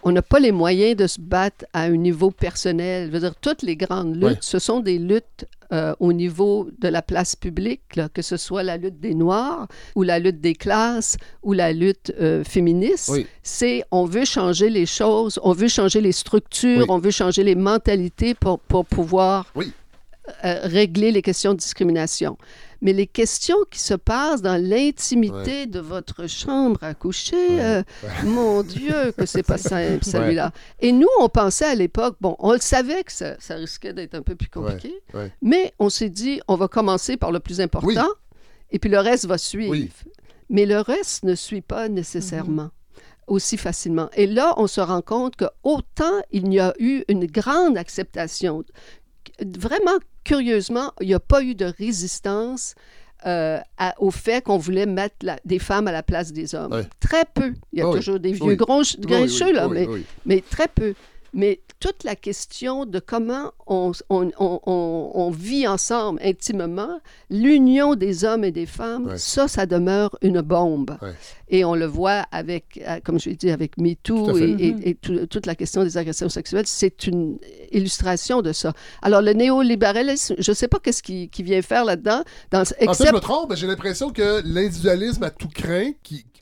on 0.04 0.12
n'a 0.12 0.22
pas 0.22 0.40
les 0.40 0.52
moyens 0.54 0.96
de 0.96 1.08
se 1.08 1.20
battre 1.20 1.66
à 1.74 1.82
un 1.82 1.98
niveau 1.98 2.32
personnel. 2.32 3.08
Je 3.08 3.12
veux 3.12 3.20
dire, 3.20 3.36
toutes 3.36 3.62
les 3.64 3.76
grandes 3.76 4.16
luttes, 4.16 4.44
ce 4.44 4.60
sont 4.60 4.80
des 4.80 5.00
luttes 5.00 5.46
euh, 5.74 5.94
au 6.00 6.14
niveau 6.14 6.70
de 6.80 6.88
la 6.88 7.02
place 7.02 7.36
publique, 7.36 7.96
là, 7.96 8.08
que 8.10 8.22
ce 8.22 8.38
soit 8.38 8.64
la 8.64 8.78
lutte 8.78 9.00
des 9.00 9.14
Noirs 9.14 9.68
ou 9.96 10.04
la 10.04 10.20
lutte 10.20 10.40
des 10.40 10.56
classes 10.56 11.18
ou 11.44 11.54
la 11.54 11.74
lutte 11.74 12.14
euh, 12.22 12.44
féministe. 12.44 13.10
Oui. 13.12 13.28
C'est 13.44 13.84
on 13.92 14.06
veut 14.06 14.26
changer 14.26 14.70
les 14.70 14.86
choses, 14.86 15.40
on 15.44 15.52
veut 15.54 15.68
changer 15.68 16.02
les 16.02 16.12
structures, 16.14 16.80
Oui. 16.80 16.86
on 16.90 17.00
veut 17.00 17.12
changer 17.12 17.44
les 17.44 17.56
mentalités 17.56 18.34
pour, 18.34 18.60
pour 18.60 18.86
pouvoir 18.86 19.46
Oui. 19.56 19.72
euh, 20.46 20.60
régler 20.64 21.12
les 21.12 21.22
questions 21.22 21.54
de 21.54 21.58
discrimination. 21.60 22.38
Mais 22.82 22.94
les 22.94 23.08
questions 23.08 23.58
qui 23.72 23.80
se 23.80 23.94
passent 23.94 24.42
dans 24.42 24.62
l'intimité 24.62 25.66
de 25.66 25.80
votre 25.80 26.28
chambre 26.28 26.84
à 26.84 26.94
coucher, 26.94 27.36
Ouais. 27.50 27.60
euh, 27.62 27.84
mon 28.24 28.64
Dieu, 28.64 29.12
que 29.18 29.26
c'est 29.26 29.44
pas 29.44 29.58
simple, 29.58 30.04
celui-là. 30.04 30.52
Et 30.80 30.92
nous, 30.92 31.08
on 31.20 31.30
pensait 31.30 31.66
à 31.66 31.76
l'époque, 31.76 32.18
bon, 32.22 32.36
on 32.40 32.54
le 32.54 32.60
savait 32.60 33.04
que 33.04 33.12
ça, 33.12 33.36
ça 33.40 33.56
risquait 33.56 33.94
d'être 33.94 34.16
un 34.16 34.22
peu 34.22 34.36
plus 34.36 34.50
compliqué, 34.50 34.94
mais 35.42 35.74
on 35.80 35.90
s'est 35.90 36.10
dit, 36.10 36.40
on 36.48 36.56
va 36.56 36.68
commencer 36.68 37.18
par 37.18 37.32
le 37.32 37.40
plus 37.40 37.62
important. 37.62 37.88
Oui. 37.88 37.96
Et 38.72 38.80
puis 38.80 38.90
le 38.90 39.00
reste 39.00 39.26
va 39.26 39.38
suivre. 39.38 39.72
Oui. 39.72 39.90
Mais 40.50 40.66
le 40.66 40.80
reste 40.80 41.24
ne 41.24 41.36
suit 41.36 41.62
pas 41.62 41.90
nécessairement 41.90 42.70
aussi 43.28 43.58
facilement. 43.58 44.10
Et 44.16 44.26
là, 44.28 44.54
on 44.58 44.68
se 44.68 44.80
rend 44.80 45.02
compte 45.02 45.36
que 45.36 45.46
autant 45.64 46.22
il 46.32 46.54
y 46.54 46.60
a 46.60 46.74
eu 46.80 47.04
une 47.10 47.26
grande 47.26 47.78
acceptation, 47.78 48.64
vraiment 49.46 49.98
curieusement, 50.24 50.92
il 51.02 51.08
n'y 51.08 51.14
a 51.14 51.20
pas 51.20 51.42
eu 51.44 51.56
de 51.56 51.66
résistance 51.66 52.76
euh, 53.26 53.60
à- 53.80 53.96
au 53.98 54.12
fait 54.12 54.44
qu'on 54.44 54.58
voulait 54.60 54.86
mettre 54.86 55.16
la- 55.24 55.40
des 55.44 55.58
femmes 55.58 55.88
à 55.88 55.92
la 55.92 56.04
place 56.04 56.32
des 56.32 56.54
hommes. 56.54 56.72
Ouais. 56.72 56.88
Très 57.00 57.26
peu. 57.34 57.54
Il 57.74 57.80
y 57.80 57.82
a 57.82 57.86
Ah 57.86 57.90
oui. 57.90 57.96
toujours 57.98 58.20
des 58.20 58.32
vieux 58.32 58.44
Oui. 58.46 58.56
gronches- 58.56 58.96
Oui, 59.00 59.06
grincheux, 59.08 59.52
là, 59.54 59.68
mais 60.26 60.42
très 60.42 60.68
peu. 60.68 60.94
Mais 61.38 61.62
toute 61.80 62.04
la 62.04 62.16
question 62.16 62.86
de 62.88 62.98
comment 63.00 63.52
on, 63.68 63.92
on- 64.10 64.32
on- 64.40 64.60
on- 64.66 65.12
on 65.14 65.30
vit 65.30 65.68
ensemble 65.68 66.20
intimement, 66.24 67.00
l'union 67.30 67.94
des 67.94 68.26
hommes 68.26 68.44
et 68.44 68.52
des 68.52 68.66
femmes, 68.66 69.06
Ouais. 69.06 69.18
ça, 69.20 69.48
ça 69.48 69.68
demeure 69.68 70.18
une 70.24 70.42
bombe. 70.42 70.98
Ouais. 71.00 71.14
Et 71.50 71.64
on 71.64 71.76
le 71.76 71.86
voit 71.86 72.26
avec, 72.32 72.82
euh, 72.88 73.00
comme 73.06 73.20
je 73.20 73.30
l'ai 73.30 73.36
dit, 73.36 73.52
avec 73.52 73.78
MeToo 73.78 74.34
fait. 74.34 74.50
et, 74.50 74.68
et- 74.68 74.74
Mhm. 74.74 74.82
et 74.84 74.96
tout- 74.96 75.28
toute 75.28 75.46
la 75.46 75.54
question 75.54 75.84
des 75.84 75.96
agressions 75.98 76.28
sexuelles, 76.30 76.66
c'est 76.66 77.06
une 77.06 77.38
illustration 77.72 78.42
de 78.42 78.52
ça. 78.52 78.74
Alors, 79.04 79.22
le 79.22 79.34
néolibéralisme, 79.34 80.34
je 80.40 80.52
ne 80.52 80.56
sais 80.56 80.68
pas 80.68 80.80
qu'est-ce 80.80 81.04
qu'il 81.04 81.30
qui 81.30 81.44
vient 81.44 81.62
faire 81.62 81.86
là-dedans, 81.86 82.24
dans, 82.52 82.62
Ah, 82.62 82.66
ça, 82.66 82.76
je 82.82 82.86
except 82.86 83.14
me 83.14 83.20
trompe, 83.20 83.52
mais 83.52 83.56
j'ai 83.56 83.68
l'impression 83.68 84.10
que 84.10 84.42
l'individualisme 84.44 85.22
à 85.24 85.30
tout 85.30 85.50
craint 85.54 85.92
qui, 86.02 86.26
qui 86.34 86.42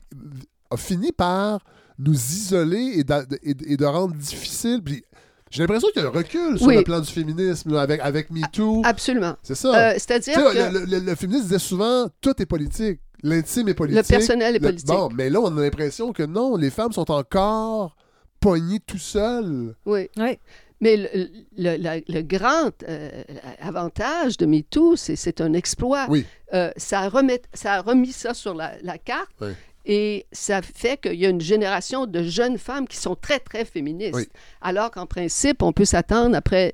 a 0.70 0.76
fini 0.78 1.12
par 1.12 1.60
nous 1.98 2.14
isoler 2.14 2.94
et, 2.98 3.04
de- 3.04 3.26
et 3.42 3.76
de 3.76 3.84
rendre 3.84 4.14
difficile. 4.14 4.82
puis 4.84 5.02
J'ai 5.50 5.62
l'impression 5.62 5.88
qu'il 5.92 6.02
y 6.02 6.04
a 6.04 6.08
un 6.08 6.12
recul 6.12 6.58
sur 6.58 6.66
Oui. 6.66 6.76
le 6.76 6.82
plan 6.82 7.00
du 7.00 7.10
féminisme 7.10 7.72
là, 7.72 7.80
avec, 7.82 8.00
avec 8.00 8.30
MeToo. 8.30 8.82
absolument. 8.84 9.36
C'est 9.42 9.54
ça. 9.54 9.90
Euh, 9.90 9.92
C'est-à-dire 9.94 10.34
que 10.34 10.72
le, 10.78 10.84
le- 10.84 10.98
le 10.98 11.14
féministe 11.14 11.44
disait 11.44 11.58
souvent 11.60 12.08
tout 12.20 12.34
est 12.42 12.46
politique. 12.46 13.00
L'intime 13.22 13.68
est 13.68 13.74
politique. 13.74 14.02
le 14.02 14.08
personnel 14.08 14.56
est 14.56 14.58
Le- 14.58 14.66
politique. 14.68 14.86
Bon, 14.88 15.08
mais 15.14 15.30
là, 15.30 15.40
on 15.40 15.56
a 15.56 15.60
l'impression 15.62 16.12
que 16.12 16.22
non, 16.24 16.56
les 16.56 16.70
femmes 16.70 16.92
sont 16.92 17.10
encore 17.10 17.96
pognées 18.40 18.80
tout 18.80 18.98
seules. 18.98 19.74
Oui. 19.86 20.08
Oui. 20.18 20.38
Mais 20.82 20.96
le, 20.98 21.08
le- 21.56 22.02
le 22.12 22.20
grand 22.22 22.70
euh, 22.86 23.22
avantage 23.60 24.36
de 24.36 24.44
MeToo, 24.46 24.96
c'est 24.96 25.16
c'est 25.16 25.40
un 25.40 25.52
exploit. 25.54 26.06
Oui. 26.10 26.26
Euh, 26.54 26.70
ça, 26.76 27.08
remet, 27.08 27.40
ça 27.54 27.74
a 27.74 27.80
remis 27.80 28.12
ça 28.12 28.34
sur 28.34 28.54
la, 28.54 28.72
la 28.82 28.98
carte 28.98 29.30
Oui. 29.40 29.48
Et 29.86 30.26
ça 30.32 30.60
fait 30.62 31.00
qu'il 31.00 31.14
y 31.14 31.24
a 31.26 31.28
une 31.28 31.40
génération 31.40 32.06
de 32.06 32.22
jeunes 32.22 32.58
femmes 32.58 32.86
qui 32.88 32.96
sont 32.96 33.14
très, 33.14 33.38
très 33.38 33.64
féministes. 33.64 34.14
Oui. 34.14 34.26
Alors 34.60 34.90
qu'en 34.90 35.06
principe, 35.06 35.62
on 35.62 35.72
peut 35.72 35.84
s'attendre 35.86 36.36
après... 36.36 36.72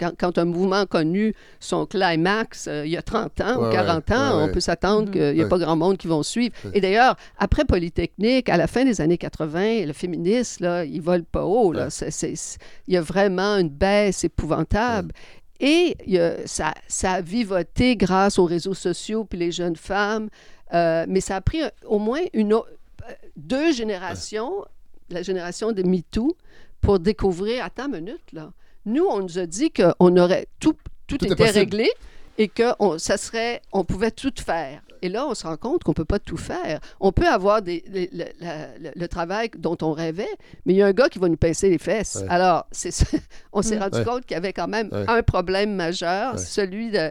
Quand, 0.00 0.10
quand 0.18 0.36
un 0.36 0.46
mouvement 0.46 0.84
connu 0.84 1.32
son 1.60 1.86
climax 1.86 2.66
euh, 2.66 2.84
il 2.84 2.90
y 2.90 2.96
a 2.96 3.02
30 3.02 3.40
ans 3.40 3.60
Ouais, 3.62 3.68
ou 3.68 3.70
40 3.72 4.10
ouais, 4.10 4.16
ans, 4.16 4.18
ouais, 4.18 4.42
on 4.42 4.46
ouais. 4.46 4.50
peut 4.52 4.58
s'attendre 4.58 5.06
Mhm. 5.06 5.12
qu'il 5.12 5.34
n'y 5.34 5.40
a 5.40 5.44
Ouais. 5.44 5.48
pas 5.48 5.58
grand 5.58 5.76
monde 5.76 5.96
qui 5.96 6.08
vont 6.08 6.24
suivre. 6.24 6.52
Ouais. 6.64 6.72
Et 6.74 6.80
d'ailleurs, 6.80 7.14
après 7.38 7.64
Polytechnique, 7.64 8.48
à 8.48 8.56
la 8.56 8.66
fin 8.66 8.84
des 8.84 9.00
années 9.00 9.16
80, 9.16 9.86
le 9.86 9.92
féministe, 9.92 10.58
là, 10.58 10.84
il 10.84 11.00
vole 11.00 11.22
pas 11.22 11.44
haut. 11.44 11.72
Là. 11.72 11.84
Ouais. 11.84 11.90
C'est- 11.90 12.10
c'est- 12.10 12.34
c'est- 12.34 12.58
il 12.88 12.94
y 12.94 12.96
a 12.96 13.00
vraiment 13.00 13.58
une 13.58 13.68
baisse 13.68 14.24
épouvantable. 14.24 15.12
Et 15.60 15.94
il 16.04 16.14
y 16.14 16.18
a- 16.18 16.44
ça, 16.46 16.74
ça 16.88 17.12
a 17.12 17.20
vivoté 17.20 17.94
grâce 17.94 18.40
aux 18.40 18.46
réseaux 18.46 18.74
sociaux 18.74 19.24
puis 19.24 19.38
les 19.38 19.52
jeunes 19.52 19.76
femmes. 19.76 20.30
Euh, 20.74 21.04
mais 21.08 21.20
ça 21.20 21.36
a 21.36 21.40
pris 21.40 21.62
un- 21.62 21.70
au 21.86 21.98
moins 21.98 22.20
une, 22.32 22.52
euh, 22.54 22.60
deux 23.36 23.72
générations, 23.72 24.64
la 25.10 25.22
génération 25.22 25.72
de 25.72 25.82
MeToo, 25.82 26.36
pour 26.80 26.98
découvrir, 26.98 27.64
attends 27.64 27.86
une 27.86 28.04
minute, 28.04 28.32
là. 28.32 28.52
Nous, 28.86 29.04
on 29.04 29.20
nous 29.20 29.38
a 29.38 29.46
dit 29.46 29.70
qu'on 29.70 30.16
aurait 30.16 30.46
tout, 30.60 30.74
tout, 31.06 31.22
était 31.24 31.50
réglé 31.50 31.90
et 32.38 32.48
que 32.48 32.72
on, 32.78 32.98
ça 32.98 33.16
serait, 33.16 33.60
on 33.72 33.84
pouvait 33.84 34.10
tout 34.10 34.32
faire. 34.44 34.80
Et 35.02 35.08
là, 35.08 35.26
on 35.26 35.34
se 35.34 35.46
rend 35.46 35.56
compte 35.56 35.82
qu'on 35.82 35.90
ne 35.92 35.94
peut 35.96 36.04
pas 36.04 36.18
tout 36.18 36.36
faire. 36.36 36.78
On 37.00 37.10
peut 37.10 37.26
avoir 37.26 37.62
des, 37.62 37.82
les- 37.88 38.10
le, 38.12 38.24
la- 38.40 38.78
le- 38.78 38.92
le 38.94 39.08
travail 39.08 39.50
dont 39.58 39.76
on 39.82 39.92
rêvait, 39.92 40.28
mais 40.64 40.74
il 40.74 40.76
y 40.76 40.82
a 40.82 40.86
un 40.86 40.92
gars 40.92 41.08
qui 41.08 41.18
va 41.18 41.28
nous 41.28 41.36
pincer 41.38 41.68
les 41.70 41.78
fesses. 41.78 42.16
Ouais. 42.22 42.26
Alors, 42.30 42.66
c'est 42.70 42.90
on 43.52 43.60
s'est 43.62 43.76
Mm. 43.76 43.82
rendu 43.82 43.98
Ouais. 43.98 44.04
compte 44.04 44.24
qu'il 44.26 44.34
y 44.34 44.38
avait 44.38 44.52
quand 44.52 44.68
même 44.68 44.88
Ouais. 44.92 45.04
un 45.08 45.22
problème 45.22 45.74
majeur, 45.74 46.38
celui 46.38 46.90
de, 46.90 47.10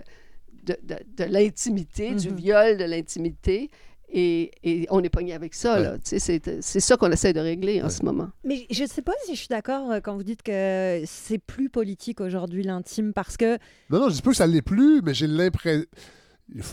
de, 0.69 0.77
de- 0.83 1.03
de 1.17 1.23
l'intimité, 1.31 2.15
du 2.15 2.29
Mhm. 2.29 2.35
viol 2.35 2.77
de 2.77 2.83
l'intimité. 2.85 3.69
Et, 4.11 4.49
et 4.63 4.87
on 4.89 5.03
est 5.03 5.09
pogné 5.09 5.33
avec 5.33 5.53
ça. 5.53 5.79
Ouais. 5.79 5.97
C'est 6.03 6.19
c'est 6.63 6.79
ça 6.79 6.97
qu'on 6.97 7.11
essaie 7.11 7.31
de 7.31 7.39
régler 7.39 7.79
en 7.81 7.85
Ouais. 7.85 7.89
ce 7.91 8.03
moment. 8.03 8.29
Mais 8.43 8.65
je 8.71 8.81
ne 8.83 8.87
sais 8.87 9.03
pas 9.03 9.11
si 9.23 9.35
je 9.35 9.39
suis 9.39 9.47
d'accord 9.49 9.91
euh, 9.91 9.99
quand 9.99 10.15
vous 10.15 10.23
dites 10.23 10.41
que 10.41 11.03
c'est 11.05 11.37
plus 11.37 11.69
politique 11.69 12.19
aujourd'hui 12.19 12.63
l'intime 12.63 13.13
parce 13.13 13.37
que 13.37 13.59
Non, 13.91 13.99
non, 13.99 14.09
je 14.09 14.15
dis 14.15 14.21
pas 14.23 14.31
que 14.31 14.35
ça 14.37 14.47
l'est 14.47 14.63
plus, 14.63 15.03
mais 15.03 15.13
j'ai 15.13 15.27
l'impression. 15.27 15.85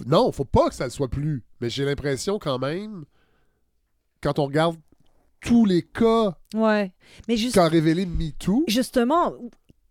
Non, 0.07 0.32
faut 0.32 0.47
pas 0.47 0.70
que 0.70 0.74
ça 0.74 0.84
le 0.84 0.90
soit 0.90 1.09
plus. 1.11 1.44
Mais 1.61 1.68
j'ai 1.68 1.84
l'impression 1.84 2.38
quand 2.38 2.59
même, 2.59 3.05
quand 4.22 4.38
on 4.38 4.47
regarde 4.47 4.76
tous 5.42 5.66
les 5.66 5.82
cas 5.82 6.38
ouais, 6.55 6.90
mais 7.28 7.36
juste 7.36 7.55
qu'a 7.57 7.68
révélé 7.68 8.07
MeToo, 8.07 8.64
justement 8.66 9.34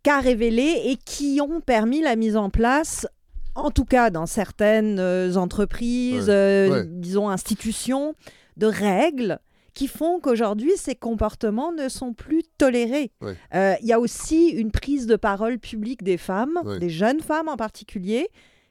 qu'a 0.02 0.20
révélé 0.20 0.82
et 0.86 0.98
qui 0.98 1.40
ont 1.42 1.62
permis 1.62 2.02
la 2.02 2.16
mise 2.16 2.36
en 2.36 2.50
place 2.50 3.08
en 3.56 3.72
tout 3.72 3.86
cas 3.86 4.10
dans 4.10 4.26
certaines 4.26 5.00
euh, 5.00 5.36
entreprises, 5.36 6.28
Ouais, 6.28 6.34
euh, 6.34 6.70
ouais. 6.72 6.84
disons 6.88 7.30
institutions, 7.30 8.14
de 8.58 8.68
règles 8.68 9.40
qui 9.74 9.88
font 9.88 10.20
qu'aujourd'hui 10.22 10.72
ces 10.78 10.96
comportements 10.96 11.74
ne 11.74 11.90
sont 11.90 12.14
plus 12.14 12.44
tolérés. 12.58 13.12
Ouais. 13.22 13.36
Euh, 13.54 13.74
Il 13.82 13.88
y 13.88 13.94
a 13.94 14.00
aussi 14.00 14.48
une 14.50 14.72
prise 14.72 15.06
de 15.08 15.16
parole 15.18 15.60
publique 15.60 16.04
des 16.04 16.18
femmes, 16.18 16.60
Ouais. 16.64 16.80
des 16.80 16.90
jeunes 16.90 17.20
femmes 17.22 17.50
en 17.50 17.58
particulier, 17.58 18.28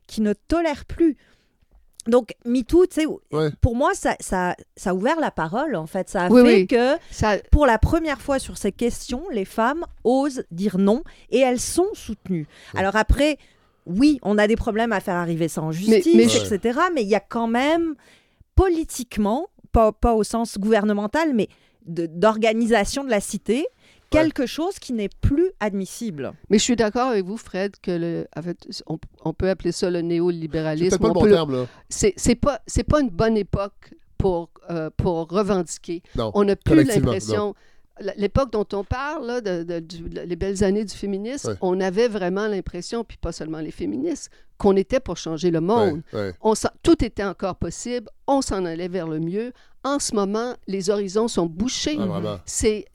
qui 0.07 0.20
ne 0.22 0.32
tolèrent 0.32 0.85
plus. 0.87 1.16
Donc, 2.07 2.35
MeToo, 2.45 2.85
Ouais. 3.32 3.51
pour 3.62 3.74
moi, 3.76 3.95
ça, 3.95 4.14
ça, 4.20 4.55
ça 4.76 4.91
a 4.91 4.95
ouvert 4.95 5.18
la 5.20 5.30
parole, 5.30 5.74
en 5.74 5.87
fait. 5.87 6.11
Ça 6.11 6.24
a 6.24 6.28
Oui, 6.30 6.43
fait 6.43 6.55
oui. 6.55 6.66
que 6.66 6.97
Ça, 7.11 7.37
pour 7.51 7.64
la 7.64 7.78
première 7.78 8.20
fois 8.20 8.39
sur 8.39 8.59
ces 8.59 8.72
questions, 8.72 9.22
les 9.32 9.47
femmes 9.47 9.85
osent 10.05 10.45
dire 10.51 10.76
non 10.76 11.03
et 11.30 11.39
elles 11.39 11.61
sont 11.61 11.89
soutenues. 11.95 12.47
Ouais. 12.74 12.80
Alors 12.80 12.97
après, 12.97 13.39
oui, 13.87 14.18
on 14.22 14.39
a 14.39 14.47
des 14.47 14.57
problèmes 14.57 14.93
à 14.93 15.01
faire 15.01 15.16
arriver 15.16 15.49
ça 15.49 15.62
en 15.62 15.72
justice, 15.72 16.14
mais 16.14 16.24
etc. 16.24 16.78
Mais 16.95 17.03
il 17.03 17.09
y 17.09 17.14
a 17.14 17.20
quand 17.20 17.47
même 17.47 17.95
politiquement, 18.55 19.49
pas, 19.72 19.93
pas 19.93 20.14
au 20.14 20.24
sens 20.24 20.59
gouvernemental, 20.59 21.35
mais 21.35 21.49
d'organisation 21.87 23.05
de, 23.05 23.11
la 23.11 23.20
cité, 23.20 23.66
quelque 24.11 24.47
chose 24.47 24.78
qui 24.78 24.93
n'est 24.93 25.11
plus 25.20 25.51
admissible. 25.61 26.32
Mais 26.49 26.59
je 26.59 26.62
suis 26.62 26.76
d'accord 26.76 27.09
avec 27.09 27.24
vous, 27.24 27.37
Fred, 27.37 27.74
que 27.82 27.91
le, 27.91 28.26
en 28.37 28.43
fait, 28.43 28.82
on, 28.87 28.99
on 29.24 29.35
peut 29.35 29.49
appeler 29.51 29.72
ça 29.72 29.91
le 29.91 29.99
c'est 29.99 30.05
néolibéralisme. 30.05 30.99
peut-être 30.99 31.03
pas 31.03 31.09
le 31.09 31.18
On 31.18 31.47
bon 31.47 31.55
terme, 31.55 31.66
c'est 31.89 32.14
c'est 32.16 32.37
pas 32.37 32.61
c'est 32.66 32.85
pas 32.85 33.01
une 33.01 33.11
bonne 33.11 33.37
époque 33.37 33.93
pour 34.16 34.51
euh, 34.70 34.91
pour 34.97 35.28
revendiquer. 35.28 36.03
Non. 36.16 36.30
On 36.35 36.45
n'a 36.45 36.57
plus 36.57 36.85
l'impression. 36.85 37.55
L'époque 38.16 38.51
dont 38.51 38.66
on 38.72 38.82
parle, 38.82 39.26
là, 39.26 39.40
de, 39.40 39.62
de- 39.62 39.78
du- 39.78 40.09
les 40.09 40.34
belles 40.36 40.64
années 40.64 40.84
du 40.84 40.95
féminisme, 40.95 41.51
Ouais. 41.51 41.57
on 41.61 41.80
avait 41.80 42.09
vraiment 42.09 42.49
l'impression, 42.49 43.05
puis 43.05 43.16
pas 43.16 43.30
seulement 43.30 43.61
les 43.61 43.70
féministes, 43.70 44.30
qu'on 44.59 44.74
était 44.76 44.99
pour 45.01 45.16
changer 45.16 45.51
le 45.53 45.61
monde. 45.61 46.03
ouais. 46.12 46.32
On 46.40 46.55
s'en- 46.57 46.70
tout 46.82 47.05
était 47.05 47.22
encore 47.24 47.55
possible, 47.57 48.09
on 48.26 48.42
s'en 48.42 48.64
allait 48.64 48.88
vers 48.88 49.07
le 49.07 49.20
mieux. 49.20 49.53
En 49.85 49.99
ce 49.99 50.14
moment, 50.14 50.55
les 50.66 50.91
horizons 50.91 51.28
sont 51.28 51.47
bouchés. 51.47 51.99
Ah. 52.01 52.41
C'est 52.47 52.87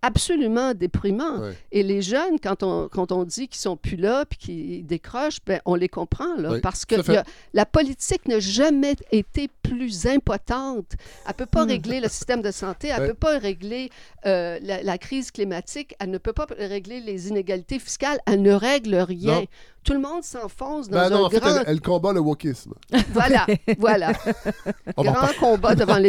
absolument 0.00 0.72
déprimant. 0.72 1.42
Et 1.72 1.82
les 1.82 2.00
jeunes, 2.00 2.40
quand 2.42 2.62
on, 2.62 2.88
quand 2.88 3.12
on 3.12 3.24
dit 3.24 3.48
qu'ils 3.48 3.60
sont 3.60 3.76
plus 3.76 3.96
là 3.98 4.24
puis 4.24 4.38
qu'ils 4.38 4.86
décrochent, 4.86 5.40
ben, 5.46 5.60
on 5.66 5.74
les 5.74 5.90
comprend. 5.90 6.36
Là, 6.38 6.52
Oui, 6.52 6.60
parce 6.62 6.86
que 6.86 7.02
fait. 7.02 7.18
a- 7.18 7.24
la 7.52 7.66
politique 7.66 8.26
n'a 8.28 8.40
jamais 8.40 8.96
été 9.12 9.50
plus 9.62 10.06
impotente. 10.06 10.92
Elle 11.26 11.28
ne 11.28 11.32
peut 11.34 11.44
pas 11.46 11.64
Hmm. 11.66 11.68
régler 11.68 12.00
le 12.00 12.08
système 12.08 12.40
de 12.40 12.50
santé, 12.50 12.88
elle 12.88 13.02
ne 13.02 13.08
peut 13.08 13.14
pas 13.14 13.36
régler 13.38 13.90
euh, 14.24 14.58
la, 14.62 14.82
la 14.82 14.96
crise 14.96 15.30
climatique, 15.30 15.94
elle 16.00 16.10
ne 16.10 16.18
peut 16.18 16.32
pas 16.32 16.46
régler 16.58 17.00
les 17.00 17.28
inégalités 17.28 17.78
fiscales, 17.78 18.18
elle 18.26 18.40
ne 18.40 18.52
règle 18.52 18.94
rien. 18.96 19.40
Non. 19.40 19.46
Tout 19.84 19.92
le 19.94 20.00
monde 20.00 20.22
s'enfonce 20.22 20.88
dans 20.88 20.98
Ben 20.98 21.10
non, 21.10 21.16
un 21.24 21.26
en 21.26 21.30
fait, 21.30 21.40
grand... 21.40 21.56
elle, 21.60 21.64
elle 21.66 21.80
combat 21.80 22.12
le 22.12 22.20
wokisme. 22.20 22.72
Voilà, 23.12 23.46
voilà. 23.78 24.12
Grand 24.98 25.28
combat 25.38 25.74
devant 25.74 25.98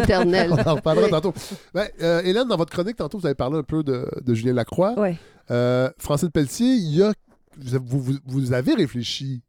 On 0.50 0.70
en 0.70 0.76
reparlera 0.76 1.10
tantôt. 1.10 1.34
Ben, 1.74 1.88
euh, 2.02 2.22
Hélène, 2.24 2.48
dans 2.48 2.58
votre 2.58 2.72
chronique, 2.72 2.98
tantôt, 2.98 3.20
vous 3.20 3.26
avez 3.26 3.36
parlé 3.36 3.58
un 3.58 3.64
peu 3.64 3.84
de, 3.84 4.08
de 4.22 4.34
Julien 4.34 4.54
Lacroix. 4.54 5.00
Ouais. 5.00 5.18
Euh, 5.52 5.90
Francine 5.98 6.30
Pelletier, 6.30 6.74
il 6.74 6.96
y 6.96 7.04
a, 7.04 7.12
vous, 7.58 8.00
vous, 8.00 8.14
vous 8.26 8.54
avez 8.54 8.74
réfléchi 8.74 9.42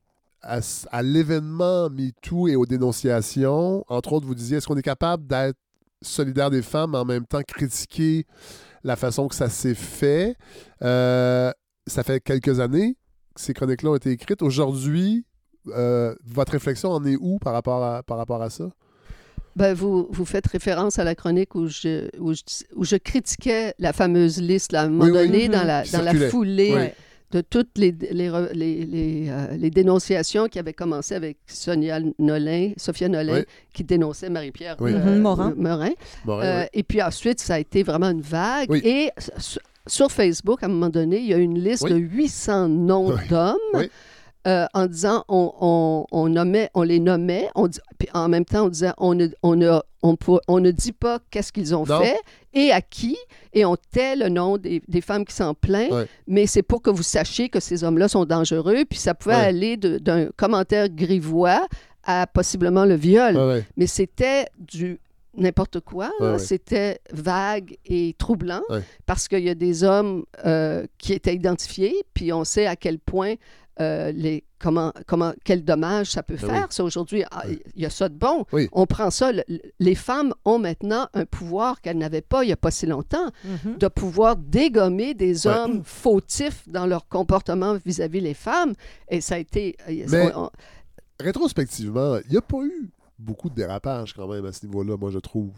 à, 0.43 1.03
l'événement 1.03 1.91
MeToo 1.91 2.49
et 2.49 2.57
aux 2.57 2.66
dénonciations. 2.66 3.85
Entre 3.89 4.12
autres, 4.12 4.26
vous 4.26 4.35
disiez, 4.35 4.59
est-ce 4.59 4.66
qu'on 4.66 4.76
est 4.76 4.83
capable 4.83 5.26
d'être 5.26 5.59
solidaire 6.03 6.51
des 6.51 6.62
femmes, 6.62 6.93
mais 6.93 6.99
en 6.99 7.05
même 7.05 7.26
temps 7.26 7.43
critiquer 7.43 8.26
la 8.83 8.97
façon 8.97 9.28
que 9.28 9.35
ça 9.35 9.49
s'est 9.49 9.74
fait? 9.74 10.37
Euh, 10.83 11.53
ça 11.87 12.03
fait 12.03 12.20
quelques 12.20 12.61
années 12.61 12.97
que 13.35 13.41
ces 13.41 13.53
chroniques-là 13.53 13.91
ont 13.91 13.97
été 13.97 14.11
écrites. 14.11 14.43
Aujourd'hui, 14.43 15.26
euh, 15.68 16.14
votre 16.24 16.53
réflexion 16.53 16.91
en 16.91 17.05
est 17.05 17.16
où 17.16 17.39
par 17.39 17.53
rapport 17.53 17.85
à, 17.85 18.03
par 18.03 18.16
rapport 18.16 18.43
à 18.43 18.51
ça? 18.51 18.70
Ben, 19.61 19.74
vous, 19.74 20.08
vous 20.11 20.24
faites 20.24 20.46
référence 20.46 20.98
à 20.98 21.04
la 21.04 21.14
chronique 21.14 21.54
où 21.54 21.68
je, 21.68 22.08
où 22.18 22.32
je, 22.34 22.40
où 22.74 22.84
je 22.84 22.96
critiquais 22.96 23.74
la 23.78 23.92
fameuse 23.92 24.40
liste 24.40 24.72
là, 24.72 24.82
à 24.82 24.84
un 24.84 24.88
moment 24.88 25.04
Oui, 25.04 25.12
donné, 25.12 25.48
Mhm. 25.48 25.54
dans, 25.54 25.64
la, 25.64 25.82
dans 25.84 26.02
la 26.02 26.14
foulée 26.30 26.92
de 27.30 27.42
toutes 27.42 27.76
les, 27.76 27.94
les, 28.11 28.28
re- 28.28 28.52
les, 28.54 28.84
les, 28.84 29.26
euh, 29.28 29.56
les 29.56 29.70
dénonciations 29.70 30.48
qui 30.48 30.58
avaient 30.58 30.72
commencé 30.72 31.14
avec 31.14 31.36
Sonia 31.46 32.00
Nolin, 32.18 32.72
Sophia 32.76 33.08
Nolin, 33.08 33.34
Oui. 33.34 33.44
qui 33.72 33.84
dénonçait 33.84 34.28
Marie-Pierre 34.30 34.74
Oui. 34.80 34.92
euh, 34.94 35.16
Mhm, 35.16 35.54
Morin. 35.56 35.90
Euh. 36.28 36.64
Et 36.72 36.82
puis 36.82 37.00
ensuite, 37.00 37.38
ça 37.38 37.54
a 37.54 37.58
été 37.61 37.84
vraiment 37.84 38.11
une 38.11 38.20
vague. 38.22 38.68
Oui. 38.70 38.80
Et 38.84 39.11
sur 39.86 40.11
Facebook, 40.11 40.62
à 40.62 40.66
un 40.66 40.70
moment 40.70 40.88
donné, 40.88 41.18
il 41.20 41.26
y 41.26 41.34
a 41.34 41.36
une 41.38 41.58
liste 41.58 41.84
Oui. 41.84 41.90
de 41.92 41.96
800 41.98 42.68
noms 42.68 43.11
Oui. 43.11 43.20
d'hommes 43.28 43.56
Oui. 43.74 43.90
Euh, 44.47 44.66
en 44.72 44.86
disant, 44.86 45.24
on, 45.28 45.53
on, 45.61 46.07
on 46.12 46.28
nommait, 46.28 46.70
on 46.74 46.82
les 46.82 46.99
nommait, 47.01 47.49
on 47.55 47.68
dit- 47.68 47.78
puis 47.99 48.09
en 48.14 48.28
même 48.28 48.45
temps, 48.47 48.64
on 48.66 48.68
disait, 48.70 48.93
on 48.99 49.14
ne, 49.14 49.28
on 49.43 49.55
ne, 49.55 49.78
on 50.03 50.16
pour- 50.16 50.41
on 50.49 50.61
ne 50.61 50.70
dit 50.70 50.93
pas 50.93 51.18
qu'est-ce 51.30 51.53
qu'ils 51.53 51.74
ont 51.74 51.84
Non. 51.84 52.01
fait 52.01 52.18
et 52.55 52.72
à 52.72 52.80
qui, 52.80 53.18
et 53.53 53.64
on 53.66 53.76
tait 53.76 54.16
le 54.16 54.28
nom 54.30 54.57
des, 54.57 54.82
des 54.88 55.01
femmes 55.03 55.26
qui 55.26 55.34
s'en 55.34 55.53
plaignent, 55.55 55.93
Ouais. 55.93 56.07
mais 56.26 56.47
c'est 56.47 56.62
pour 56.62 56.80
que 56.80 56.88
vous 56.91 57.03
sachiez 57.03 57.51
que 57.51 57.61
ces 57.61 57.84
hommes-là 57.84 58.09
sont 58.09 58.24
dangereux, 58.24 58.84
puis 58.88 58.99
ça 58.99 59.12
pouvait 59.14 59.34
Ouais. 59.34 59.41
aller 59.45 59.76
d'un 59.76 60.28
commentaire 60.36 60.88
grivois 60.88 61.66
à 62.05 62.26
possiblement 62.26 62.86
le 62.86 62.95
viol 62.95 63.36
Ouais, 63.36 63.64
mais 63.76 63.86
c'était 63.86 64.47
du 64.59 64.99
n'importe 65.36 65.80
quoi. 65.80 66.11
Ouais, 66.18 66.26
là. 66.26 66.32
ouais. 66.32 66.38
C'était 66.38 66.99
vague 67.12 67.76
et 67.84 68.14
troublant 68.18 68.62
Ouais. 68.70 68.80
parce 69.07 69.28
qu'il 69.28 69.45
y 69.45 69.51
a 69.51 69.55
des 69.55 69.84
hommes 69.84 70.24
euh, 70.47 70.86
qui 70.99 71.12
étaient 71.12 71.34
identifiés, 71.34 71.95
puis 72.14 72.32
on 72.32 72.43
sait 72.45 72.66
à 72.66 72.74
quel 72.74 72.99
point 72.99 73.34
euh, 73.81 74.12
les 74.12 74.45
comment 74.59 74.93
comment 75.07 75.33
quel 75.45 75.64
dommage 75.64 76.11
ça 76.11 76.22
peut 76.22 76.37
Ben 76.41 76.49
faire. 76.51 76.66
Ça 76.70 76.85
aujourd'hui, 76.85 77.24
ah, 77.31 77.45
Oui. 77.49 77.61
il 77.74 77.83
y 77.83 77.87
a 77.87 77.91
ça 77.91 78.09
de 78.09 78.14
bon. 78.14 78.45
Oui. 78.53 78.68
On 78.72 78.87
prend 78.87 79.11
ça. 79.11 79.33
le- 79.33 79.43
les 79.78 79.95
femmes 79.95 80.33
ont 80.45 80.59
maintenant 80.59 81.09
un 81.14 81.24
pouvoir 81.24 81.81
qu'elles 81.81 81.99
n'avaient 81.99 82.20
pas 82.20 82.45
il 82.45 82.49
n'y 82.49 82.53
a 82.53 82.57
pas 82.57 82.70
si 82.70 82.87
longtemps, 82.87 83.31
Mhm. 83.45 83.78
de 83.78 83.89
pouvoir 83.89 84.37
dégommer 84.37 85.14
des 85.14 85.47
Ouais. 85.47 85.53
hommes 85.55 85.83
fautifs 85.85 86.68
dans 86.68 86.87
leur 86.87 87.09
comportement 87.09 87.76
vis-à-vis 87.85 88.20
les 88.20 88.35
femmes. 88.35 88.74
Et 89.09 89.20
ça 89.20 89.37
a 89.37 89.39
été. 89.39 89.76
euh, 89.89 90.05
Mais- 90.09 90.35
on- 90.35 90.45
on- 90.45 90.51
Rétrospectivement, 91.24 92.16
il 92.24 92.31
n'y 92.33 92.37
a 92.39 92.43
pas 92.43 92.62
eu 92.62 92.91
beaucoup 93.18 93.51
de 93.51 93.55
dérapage 93.55 94.14
quand 94.14 94.26
même 94.26 94.45
à 94.47 94.53
ce 94.53 94.64
niveau-là, 94.66 94.97
moi, 94.97 95.11
je 95.11 95.18
trouve. 95.18 95.51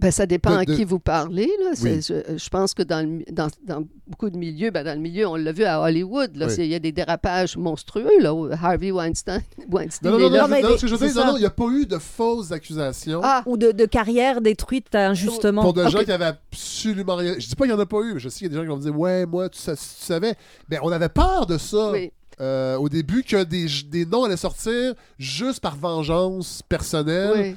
Ben, 0.00 0.10
ça 0.10 0.26
dépend 0.26 0.52
De- 0.52 0.56
à 0.58 0.64
qui 0.64 0.84
vous 0.84 0.98
parlez. 0.98 1.50
Là. 1.62 1.70
C'est- 1.74 2.10
Oui. 2.10 2.22
Je, 2.28 2.38
je 2.38 2.48
pense 2.48 2.74
que 2.74 2.82
dans, 2.82 3.06
le 3.06 3.22
dans, 3.32 3.48
dans 3.66 3.84
beaucoup 4.06 4.30
de 4.30 4.36
milieux, 4.36 4.70
ben, 4.70 4.82
dans 4.84 4.94
le 4.94 5.00
milieu, 5.00 5.26
on 5.28 5.36
l'a 5.36 5.52
vu 5.52 5.64
à 5.64 5.80
Hollywood, 5.80 6.34
là, 6.36 6.46
Oui. 6.46 6.52
c'est- 6.54 6.64
il 6.66 6.70
y 6.70 6.74
a 6.74 6.78
des 6.78 6.92
dérapages 6.92 7.56
monstrueux. 7.56 8.08
Là, 8.20 8.34
où 8.34 8.48
Harvey 8.50 8.90
Weinstein, 8.90 9.42
Weinstein 9.70 10.10
Non, 10.10 10.18
non, 10.18 10.28
non, 10.30 10.34
là. 10.36 10.42
non, 10.42 10.48
mais 10.48 10.62
non, 10.62 10.68
les- 10.70 10.76
ce 10.76 10.82
que 10.82 10.86
je 10.88 10.94
veux 10.94 11.06
dire, 11.08 11.26
non, 11.26 11.36
il 11.36 11.40
n'y 11.40 11.46
a 11.46 11.50
pas 11.50 11.68
eu 11.68 11.86
de 11.86 11.98
fausses 11.98 12.50
accusations 12.52 13.20
Ah, 13.22 13.42
Ou 13.46 13.56
de, 13.56 13.72
de 13.72 13.84
carrière 13.84 14.40
détruite 14.40 14.94
injustement. 14.94 15.62
pour 15.62 15.72
de 15.74 15.86
gens 15.88 16.02
qui 16.02 16.12
avaient 16.12 16.24
absolument 16.24 17.16
rien. 17.16 17.34
Je 17.38 17.46
dis 17.48 17.54
pas 17.56 17.64
qu'il 17.64 17.74
n'y 17.74 17.78
en 17.78 17.82
a 17.82 17.86
pas 17.86 18.00
eu, 18.02 18.14
mais 18.14 18.20
je 18.20 18.28
sais 18.28 18.38
qu'il 18.38 18.46
y 18.46 18.50
a 18.50 18.50
des 18.50 18.56
gens 18.56 18.62
qui 18.62 18.68
vont 18.68 18.76
me 18.76 18.82
dire 18.82 18.98
Ouais, 18.98 19.26
moi, 19.26 19.48
tu, 19.48 19.60
tu 19.60 19.70
savais. 19.76 20.34
Mais 20.70 20.78
on 20.82 20.90
avait 20.92 21.08
peur 21.08 21.46
de 21.46 21.58
ça 21.58 21.90
oui. 21.92 22.10
euh, 22.40 22.76
au 22.76 22.88
début, 22.88 23.22
que 23.22 23.44
des, 23.44 23.66
des 23.90 24.06
noms 24.06 24.24
allaient 24.24 24.36
sortir 24.36 24.94
juste 25.18 25.60
par 25.60 25.76
vengeance 25.76 26.62
personnelle. 26.68 27.56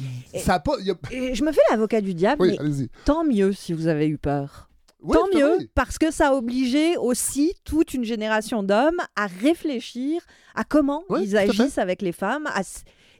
Oui. 0.00 0.40
Ça 0.40 0.54
a 0.54 0.60
pas. 0.60 0.72
il 0.80 0.86
y 0.86 0.90
a- 0.90 0.96
Et 1.10 1.34
Je 1.34 1.44
me 1.44 1.52
fais 1.52 1.60
l'avocat 1.70 2.00
du 2.00 2.14
diable, 2.14 2.42
Oui, 2.42 2.50
mais 2.52 2.58
allez-y. 2.60 2.88
tant 3.04 3.24
mieux 3.24 3.52
si 3.52 3.72
vous 3.72 3.86
avez 3.86 4.06
eu 4.06 4.18
peur. 4.18 4.68
Oui, 5.00 5.16
Tant 5.16 5.28
mieux, 5.38 5.68
parce 5.76 5.96
que 5.96 6.10
ça 6.10 6.30
a 6.30 6.32
obligé 6.34 6.96
aussi 6.96 7.54
toute 7.64 7.94
une 7.94 8.02
génération 8.04 8.64
d'hommes 8.64 9.00
à 9.14 9.26
réfléchir 9.28 10.20
à 10.56 10.64
comment 10.64 11.04
ils 11.20 11.36
agissent 11.36 11.78
avec 11.78 12.02
les 12.02 12.10
femmes, 12.12 12.46
à 12.48 12.62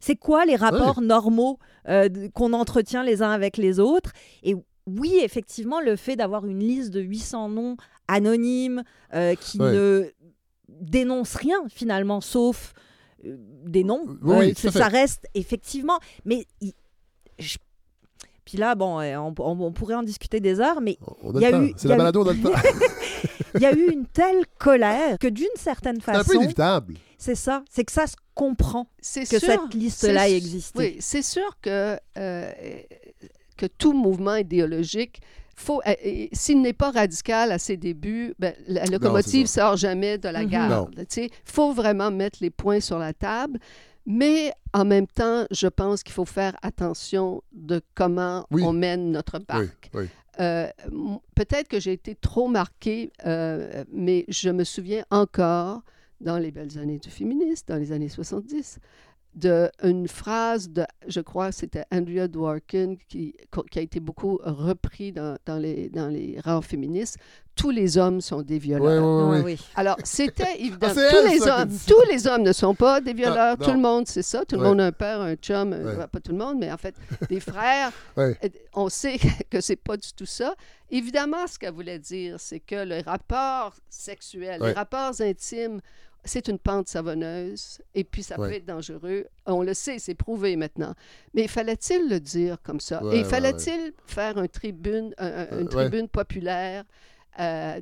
c'est 0.00 0.16
quoi 0.16 0.44
les 0.44 0.56
rapports 0.56 1.00
normaux 1.00 1.58
euh, 1.88 2.08
qu'on 2.34 2.52
entretient 2.52 3.04
les 3.04 3.22
uns 3.22 3.30
avec 3.30 3.56
les 3.56 3.78
autres. 3.78 4.10
Et 4.42 4.56
oui, 4.86 5.20
effectivement, 5.22 5.80
le 5.80 5.94
fait 5.96 6.16
d'avoir 6.16 6.46
une 6.46 6.58
liste 6.60 6.90
de 6.90 7.00
800 7.00 7.48
noms 7.50 7.76
anonymes 8.08 8.82
euh, 9.14 9.34
qui 9.36 9.58
ne 9.58 10.10
dénoncent 10.68 11.36
rien 11.36 11.58
finalement, 11.68 12.20
sauf 12.20 12.72
des 13.22 13.84
noms, 13.84 14.04
Oui, 14.22 14.54
euh, 14.64 14.70
ça 14.70 14.88
reste 14.88 15.26
effectivement. 15.34 15.98
Mais 16.24 16.46
il- 16.60 16.72
je- 17.38 17.58
puis 18.44 18.56
là, 18.58 18.74
bon, 18.74 19.00
euh, 19.00 19.16
on, 19.18 19.34
on- 19.38 19.60
on 19.66 19.72
pourrait 19.72 19.94
en 19.96 20.02
discuter 20.02 20.40
des 20.40 20.60
heures, 20.60 20.80
mais 20.80 20.98
Il 21.34 21.40
y 21.40 21.44
a 21.46 21.62
eu- 21.62 21.74
C'est 21.76 21.88
la 21.88 21.96
balado, 21.96 22.22
on 22.24 22.28
a 22.28 22.32
le 22.32 22.40
temps. 22.40 22.50
il 23.54 23.60
y 23.62 23.66
a 23.66 23.72
eu 23.74 23.90
une 23.92 24.06
telle 24.06 24.44
colère 24.58 25.18
que 25.18 25.26
d'une 25.28 25.46
certaine 25.56 26.00
C'est 26.04 26.10
un 26.12 26.18
peu 26.18 26.24
façon, 26.24 26.38
inévitable. 26.38 26.94
c'est 27.18 27.34
ça, 27.34 27.62
c'est 27.70 27.84
que 27.84 27.92
ça 27.92 28.06
se 28.06 28.16
comprend 28.34 28.86
C'est 29.00 29.24
que 29.28 29.38
sûr. 29.38 29.48
cette 29.48 29.74
liste-là 29.74 30.28
existait. 30.28 30.78
Oui, 30.78 30.96
c'est 31.00 31.22
sûr 31.22 31.58
que, 31.60 31.98
euh, 32.16 32.52
que 33.56 33.66
tout 33.66 33.92
mouvement 33.92 34.36
idéologique, 34.36 35.20
faut, 35.60 35.80
euh, 35.86 35.94
euh, 36.06 36.26
s'il 36.32 36.60
n'est 36.62 36.72
pas 36.72 36.90
radical 36.90 37.52
à 37.52 37.58
ses 37.58 37.76
débuts, 37.76 38.34
ben, 38.38 38.54
la 38.66 38.84
locomotive 38.86 39.46
c'est 39.46 39.60
sort 39.60 39.76
jamais 39.76 40.18
de 40.18 40.28
la 40.28 40.42
Mhm. 40.42 40.48
gare. 40.48 40.88
Il 41.16 41.28
faut 41.44 41.72
vraiment 41.72 42.10
mettre 42.10 42.38
les 42.40 42.50
points 42.50 42.80
sur 42.80 42.98
la 42.98 43.12
table. 43.12 43.58
Mais 44.06 44.52
en 44.72 44.86
même 44.86 45.06
temps, 45.06 45.44
je 45.50 45.66
pense 45.66 46.02
qu'il 46.02 46.14
faut 46.14 46.24
faire 46.24 46.56
attention 46.62 47.42
de 47.52 47.82
comment 47.94 48.46
Oui. 48.50 48.62
on 48.64 48.72
mène 48.72 49.10
notre 49.10 49.38
Oui, 49.58 49.66
oui. 49.94 50.04
Euh, 50.40 50.68
Peut-être 51.34 51.68
que 51.68 51.78
j'ai 51.80 51.92
été 51.92 52.14
trop 52.14 52.48
marquée, 52.48 53.12
euh, 53.26 53.84
mais 53.92 54.24
je 54.28 54.48
me 54.50 54.64
souviens 54.64 55.04
encore, 55.10 55.82
dans 56.20 56.38
les 56.38 56.50
belles 56.50 56.78
années 56.78 56.98
du 56.98 57.10
féminisme, 57.10 57.64
dans 57.68 57.76
les 57.76 57.92
années 57.92 58.08
70, 58.08 58.78
d'une 59.38 60.08
phrase 60.08 60.68
de, 60.70 60.84
je 61.06 61.20
crois 61.20 61.52
c'était 61.52 61.84
Andrea 61.92 62.28
Dworkin, 62.28 62.96
qui, 63.08 63.34
qui 63.70 63.78
a 63.78 63.82
été 63.82 64.00
beaucoup 64.00 64.38
repris 64.44 65.12
dans, 65.12 65.36
dans 65.46 65.58
les, 65.58 65.88
dans 65.90 66.08
les 66.08 66.38
rangs 66.44 66.62
féministes. 66.62 67.16
Tous 67.54 67.70
les 67.70 67.98
hommes 67.98 68.20
sont 68.20 68.42
des 68.42 68.58
violeurs. 68.60 69.02
oui, 69.30 69.38
oui. 69.38 69.42
oui. 69.44 69.66
Alors, 69.74 69.96
c'était 70.04 70.60
évident. 70.60 70.86
Ah, 70.90 70.92
tous, 70.94 71.00
elle, 71.00 71.28
les 71.32 71.42
hommes, 71.48 71.70
tous 71.88 72.02
les 72.08 72.26
hommes 72.28 72.42
ne 72.42 72.52
sont 72.52 72.74
pas 72.76 73.00
des 73.00 73.12
violeurs. 73.12 73.56
Ah, 73.60 73.64
tout 73.64 73.72
le 73.72 73.80
monde, 73.80 74.06
c'est 74.06 74.22
ça. 74.22 74.44
Tout 74.44 74.56
le 74.56 74.62
monde 74.62 74.80
a 74.80 74.86
un 74.86 74.92
père, 74.92 75.20
un 75.20 75.34
chum, 75.34 75.72
Ouais. 75.72 76.06
pas 76.06 76.20
tout 76.20 76.30
le 76.30 76.38
monde, 76.38 76.58
mais 76.60 76.70
en 76.70 76.76
fait, 76.76 76.94
des 77.28 77.40
frères. 77.40 77.90
Euh, 78.18 78.32
On 78.74 78.88
sait 78.88 79.18
que 79.50 79.60
c'est 79.60 79.74
pas 79.76 79.96
du 79.96 80.12
tout 80.12 80.26
ça. 80.26 80.54
Évidemment, 80.90 81.46
ce 81.48 81.58
qu'elle 81.58 81.74
voulait 81.74 81.98
dire, 81.98 82.36
c'est 82.38 82.60
que 82.60 82.84
le 82.84 83.02
rapport 83.04 83.74
sexuel, 83.88 84.60
Ouais. 84.62 84.68
les 84.68 84.74
rapports 84.74 85.20
intimes, 85.20 85.80
c'est 86.24 86.48
une 86.48 86.58
pente 86.58 86.88
savonneuse 86.88 87.80
et 87.94 88.04
puis 88.04 88.22
ça 88.22 88.38
Ouais. 88.38 88.48
peut 88.48 88.54
être 88.56 88.66
dangereux. 88.66 89.26
On 89.46 89.62
le 89.62 89.72
sait, 89.74 89.98
c'est 89.98 90.14
prouvé 90.14 90.56
maintenant. 90.56 90.94
Mais 91.34 91.46
fallait-il 91.48 92.08
le 92.08 92.20
dire 92.20 92.58
comme 92.62 92.80
ça? 92.80 93.02
Ouais, 93.04 93.16
et 93.18 93.22
ouais, 93.22 93.24
fallait-il 93.28 93.92
faire 94.06 94.36
un 94.38 94.46
tribune, 94.46 95.14
un- 95.18 95.46
un- 95.50 95.60
une 95.60 95.68
tribune 95.68 96.08
populaire 96.08 96.84
euh, 97.40 97.80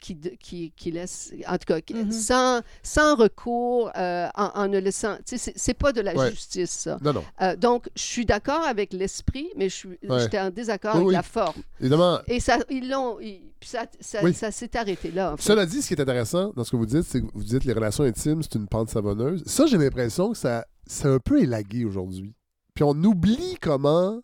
qui, 0.00 0.14
de- 0.14 0.30
qui, 0.40 0.72
qui 0.76 0.90
laisse, 0.90 1.32
en 1.46 1.58
tout 1.58 1.66
cas, 1.66 1.80
Mhm. 1.92 2.10
sans, 2.12 2.60
sans 2.82 3.16
recours, 3.16 3.90
euh, 3.96 4.26
en, 4.34 4.50
en 4.54 4.68
ne 4.68 4.78
laissant. 4.78 5.16
Tu 5.26 5.36
sais, 5.38 5.52
c'est- 5.56 5.74
pas 5.74 5.92
de 5.92 6.00
la 6.00 6.14
Ouais. 6.14 6.30
justice, 6.30 6.70
ça. 6.70 6.98
Non, 7.02 7.12
non. 7.12 7.24
Euh, 7.42 7.56
donc, 7.56 7.88
je 7.94 8.02
suis 8.02 8.24
d'accord 8.24 8.64
avec 8.64 8.92
l'esprit, 8.92 9.48
mais 9.56 9.68
je 9.68 9.74
suis- 9.74 9.88
Ouais. 10.08 10.20
j'étais 10.20 10.40
en 10.40 10.50
désaccord 10.50 10.94
Oui, 10.94 11.00
avec 11.00 11.08
oui. 11.08 11.14
la 11.14 11.22
forme. 11.22 11.62
Évidemment, 11.80 12.18
Et 12.26 12.40
ça, 12.40 12.58
ils 12.70 12.88
l'ont. 12.88 13.18
ça, 13.62 13.84
ça, 14.00 14.20
Oui. 14.22 14.32
ça 14.32 14.50
s'est 14.50 14.76
arrêté 14.76 15.10
là. 15.10 15.32
En 15.32 15.36
fait. 15.36 15.42
Cela 15.42 15.66
dit, 15.66 15.82
ce 15.82 15.88
qui 15.88 15.94
est 15.94 16.00
intéressant 16.00 16.52
dans 16.56 16.64
ce 16.64 16.70
que 16.70 16.76
vous 16.76 16.86
dites, 16.86 17.02
c'est 17.02 17.20
que 17.20 17.26
vous 17.34 17.44
dites 17.44 17.64
les 17.64 17.72
relations 17.74 18.04
intimes, 18.04 18.42
c'est 18.42 18.54
une 18.54 18.66
pente 18.68 18.88
savonneuse. 18.90 19.42
Ça, 19.46 19.66
j'ai 19.66 19.76
l'impression 19.78 20.32
que 20.32 20.38
ça, 20.38 20.66
c'est 20.86 21.08
un 21.08 21.18
peu 21.18 21.40
élagué 21.42 21.84
aujourd'hui. 21.84 22.34
Puis 22.74 22.84
on 22.84 22.92
oublie 23.04 23.56
comment 23.60 24.20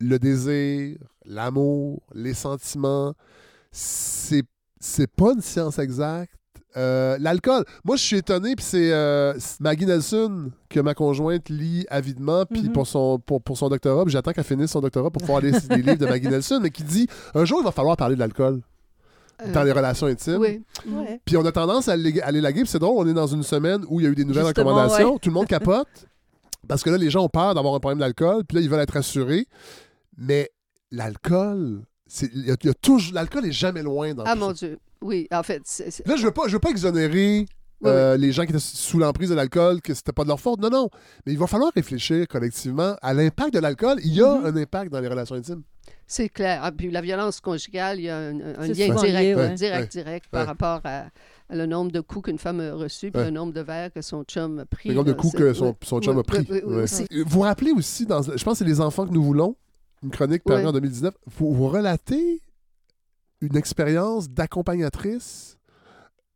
le 0.00 0.18
désir, 0.18 0.98
l'amour, 1.24 2.02
les 2.14 2.34
sentiments, 2.34 3.14
c'est, 3.78 4.44
c'est 4.80 5.10
pas 5.10 5.32
une 5.32 5.40
science 5.42 5.78
exacte. 5.78 6.32
Euh, 6.76 7.16
l'alcool. 7.20 7.64
Moi, 7.84 7.96
je 7.96 8.02
suis 8.02 8.16
étonné, 8.16 8.56
puis 8.56 8.64
c'est 8.64 8.92
euh, 8.92 9.32
c'est 9.38 9.60
Maggie 9.60 9.86
Nelson 9.86 10.50
que 10.68 10.80
ma 10.80 10.92
conjointe 10.94 11.48
lit 11.48 11.86
avidement, 11.88 12.44
puis 12.46 12.62
Mhm. 12.62 12.72
pour, 12.72 12.86
son, 12.86 13.18
pour, 13.20 13.40
pour 13.42 13.56
son 13.58 13.68
doctorat, 13.68 14.04
puis 14.04 14.12
j'attends 14.12 14.32
qu'elle 14.32 14.42
finisse 14.44 14.72
son 14.72 14.80
doctorat 14.80 15.10
pour 15.10 15.20
pouvoir 15.22 15.40
lire 15.40 15.56
les 15.70 15.76
livres 15.82 15.98
de 15.98 16.06
Maggie 16.06 16.26
Nelson, 16.28 16.58
mais 16.62 16.70
qui 16.70 16.82
dit 16.82 17.06
un 17.34 17.44
jour, 17.44 17.58
il 17.60 17.64
va 17.64 17.70
falloir 17.72 17.96
parler 17.96 18.14
de 18.16 18.20
l'alcool 18.20 18.60
Euh, 19.42 19.52
dans 19.52 19.62
les 19.64 19.72
relations 19.72 20.06
intimes. 20.08 20.38
Oui. 20.40 20.62
Ouais. 20.88 21.20
Puis 21.24 21.36
on 21.36 21.44
a 21.44 21.50
tendance 21.52 21.88
à 21.88 21.96
les, 21.96 22.20
à 22.20 22.30
les 22.32 22.40
laguer. 22.40 22.60
Puis 22.62 22.70
c'est 22.70 22.78
drôle, 22.80 23.04
on 23.06 23.08
est 23.10 23.14
dans 23.14 23.26
une 23.28 23.42
semaine 23.42 23.84
où 23.88 23.98
il 24.00 24.04
y 24.04 24.06
a 24.06 24.10
eu 24.10 24.14
des 24.14 24.24
nouvelles 24.24 24.44
Justement, 24.46 24.70
recommandations. 24.70 25.12
ouais. 25.14 25.18
Tout 25.20 25.28
le 25.30 25.34
monde 25.34 25.46
capote. 25.48 25.88
parce 26.68 26.82
que 26.84 26.90
là, 26.90 26.96
les 26.98 27.10
gens 27.10 27.24
ont 27.24 27.28
peur 27.28 27.52
d'avoir 27.54 27.74
un 27.74 27.80
problème 27.80 27.98
d'alcool. 28.00 28.44
Puis 28.48 28.56
là, 28.56 28.62
ils 28.62 28.70
veulent 28.70 28.80
être 28.80 28.94
rassurés. 28.94 29.46
Mais 30.16 30.50
l'alcool, 30.92 31.82
il 32.22 32.46
y 32.46 32.50
a, 32.50 32.56
il 32.62 32.66
y 32.66 32.70
a 32.70 32.74
toujours, 32.74 33.14
l'alcool 33.14 33.46
est 33.46 33.52
jamais 33.52 33.82
loin 33.82 34.14
dans 34.14 34.24
Ah 34.26 34.34
tout 34.34 34.40
mon 34.40 34.48
ça. 34.54 34.66
Dieu. 34.66 34.78
Oui, 35.02 35.26
en 35.32 35.42
fait. 35.42 35.62
c'est- 35.64 35.90
c'est- 35.90 36.06
Là, 36.06 36.16
je 36.16 36.24
veux 36.24 36.30
pas, 36.32 36.42
je 36.48 36.52
veux 36.52 36.58
pas 36.60 36.70
exonérer 36.70 37.46
Oui, 37.80 37.90
euh, 37.90 38.16
les 38.16 38.32
gens 38.32 38.44
qui 38.44 38.50
étaient 38.50 38.58
sous 38.60 38.98
l'emprise 38.98 39.30
de 39.30 39.34
l'alcool, 39.34 39.80
que 39.82 39.92
c'était 39.94 40.12
pas 40.12 40.22
de 40.22 40.28
leur 40.28 40.40
faute. 40.40 40.60
Non, 40.60 40.70
non. 40.70 40.88
Mais 41.26 41.32
il 41.32 41.38
va 41.38 41.46
falloir 41.46 41.72
réfléchir 41.74 42.26
collectivement 42.28 42.96
à 43.02 43.12
l'impact 43.12 43.52
de 43.54 43.58
l'alcool. 43.58 43.98
Il 44.04 44.14
y 44.14 44.22
a 44.22 44.38
Mhm. 44.38 44.46
un 44.46 44.56
impact 44.56 44.92
dans 44.92 45.00
les 45.00 45.08
relations 45.08 45.34
intimes. 45.34 45.62
C'est 46.06 46.28
clair. 46.28 46.60
Ah, 46.62 46.70
puis 46.72 46.90
la 46.90 47.00
violence 47.00 47.40
conjugale, 47.40 47.98
il 47.98 48.04
y 48.04 48.10
a 48.10 48.16
un, 48.18 48.40
un 48.40 48.62
C'est 48.66 48.74
lien 48.74 48.86
souvent 48.88 49.02
direct, 49.02 49.18
lié, 49.20 49.34
ouais. 49.34 49.54
direct, 49.54 49.92
direct 49.92 50.24
Ouais. 50.26 50.30
par 50.30 50.46
rapport 50.46 50.80
à, 50.84 51.06
à 51.50 51.56
le 51.56 51.66
nombre 51.66 51.90
de 51.92 52.00
coups 52.00 52.26
qu'une 52.30 52.38
femme 52.38 52.60
a 52.60 52.74
reçus, 52.74 53.10
puis 53.10 53.20
Ouais. 53.20 53.26
le 53.26 53.30
nombre 53.32 53.52
de 53.52 53.60
verres 53.60 53.92
que 53.92 54.00
son 54.02 54.22
chum 54.24 54.58
a 54.60 54.64
pris. 54.66 54.90
Le 54.90 54.94
nombre 54.94 55.06
de 55.06 55.10
là, 55.12 55.16
coups 55.16 55.32
c'est- 55.32 55.38
que 55.38 55.52
son, 55.52 55.66
ouais. 55.68 55.74
son 55.82 56.00
chum 56.00 56.14
Ouais, 56.16 56.20
a 56.20 56.22
pris. 56.24 56.38
ouais, 56.38 56.46
ouais, 56.50 56.64
ouais, 56.64 56.76
Ouais. 56.76 56.82
aussi. 56.84 57.06
Vous 57.10 57.24
vous 57.26 57.40
rappelez 57.40 57.72
aussi, 57.72 58.06
dans, 58.06 58.22
je 58.22 58.30
pense 58.44 58.44
que 58.44 58.58
c'est 58.58 58.64
Les 58.64 58.80
enfants 58.80 59.06
que 59.06 59.12
nous 59.12 59.22
voulons, 59.22 59.56
une 60.04 60.10
chronique 60.10 60.44
parue 60.44 60.62
Ouais. 60.62 60.68
en 60.68 60.72
2019, 60.72 61.14
vous, 61.26 61.52
vous 61.54 61.68
relatez 61.68 62.40
une 63.40 63.56
expérience 63.56 64.28
d'accompagnatrice 64.30 65.58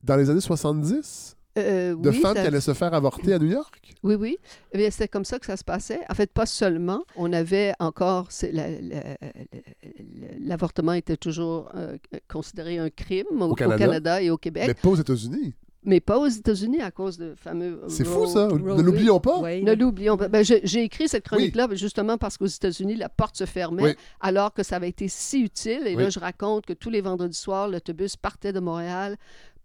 dans 0.02 0.16
les 0.16 0.30
années 0.30 0.40
70 0.40 1.36
Euh, 1.56 1.96
de 1.96 2.10
oui, 2.10 2.20
femmes 2.20 2.36
ça- 2.36 2.42
qui 2.42 2.46
allaient 2.46 2.60
se 2.60 2.72
faire 2.74 2.94
avorter 2.94 3.32
à 3.34 3.38
New 3.38 3.48
York? 3.50 3.80
Oui, 4.04 4.14
oui. 4.14 4.38
Eh 4.72 4.78
bien, 4.78 4.90
c'était 4.90 5.08
comme 5.08 5.24
ça 5.24 5.38
que 5.40 5.46
ça 5.46 5.56
se 5.56 5.64
passait. 5.64 6.00
En 6.08 6.14
fait, 6.14 6.32
pas 6.32 6.46
seulement. 6.46 7.02
On 7.16 7.32
avait 7.32 7.72
encore... 7.80 8.30
c'est 8.30 8.52
la- 8.52 8.70
la- 8.70 8.78
la- 8.80 10.38
L'avortement 10.40 10.92
était 10.92 11.16
toujours 11.16 11.70
euh, 11.74 11.96
considéré 12.28 12.78
un 12.78 12.90
crime 12.90 13.26
au, 13.42 13.46
au 13.50 13.54
Canada. 13.54 13.84
Canada. 13.86 14.22
et 14.22 14.30
au 14.30 14.38
Québec, 14.38 14.64
Mais 14.68 14.74
pas 14.74 14.88
aux 14.88 14.96
États-Unis. 14.96 15.54
Mais 15.88 16.00
pas 16.00 16.18
aux 16.18 16.28
États-Unis 16.28 16.80
à 16.82 16.90
cause 16.90 17.16
de 17.18 17.34
fameux... 17.34 17.80
C'est 17.88 18.04
fou, 18.04 18.26
ça. 18.26 18.46
Ne 18.48 18.82
l'oublions 18.82 19.18
pas. 19.20 19.38
Ouais, 19.40 19.62
Ne 19.62 19.74
l'oublions 19.74 20.16
pas. 20.16 20.28
Ben, 20.28 20.44
J'ai 20.44 20.82
écrit 20.82 21.08
cette 21.08 21.24
chronique-là 21.24 21.66
ben, 21.66 21.76
justement 21.76 22.18
parce 22.18 22.36
qu'aux 22.36 22.46
États-Unis, 22.46 22.94
la 22.94 23.08
porte 23.08 23.36
se 23.36 23.46
fermait, 23.46 23.82
Oui. 23.82 23.94
alors 24.20 24.52
que 24.52 24.62
ça 24.62 24.76
avait 24.76 24.90
été 24.90 25.08
si 25.08 25.40
utile. 25.40 25.86
Et 25.86 25.96
Oui. 25.96 26.02
là, 26.04 26.10
je 26.10 26.18
raconte 26.20 26.66
que 26.66 26.74
tous 26.74 26.90
les 26.90 27.00
vendredis 27.00 27.36
soirs, 27.38 27.68
l'autobus 27.68 28.16
partait 28.16 28.52
de 28.52 28.60
Montréal 28.60 29.16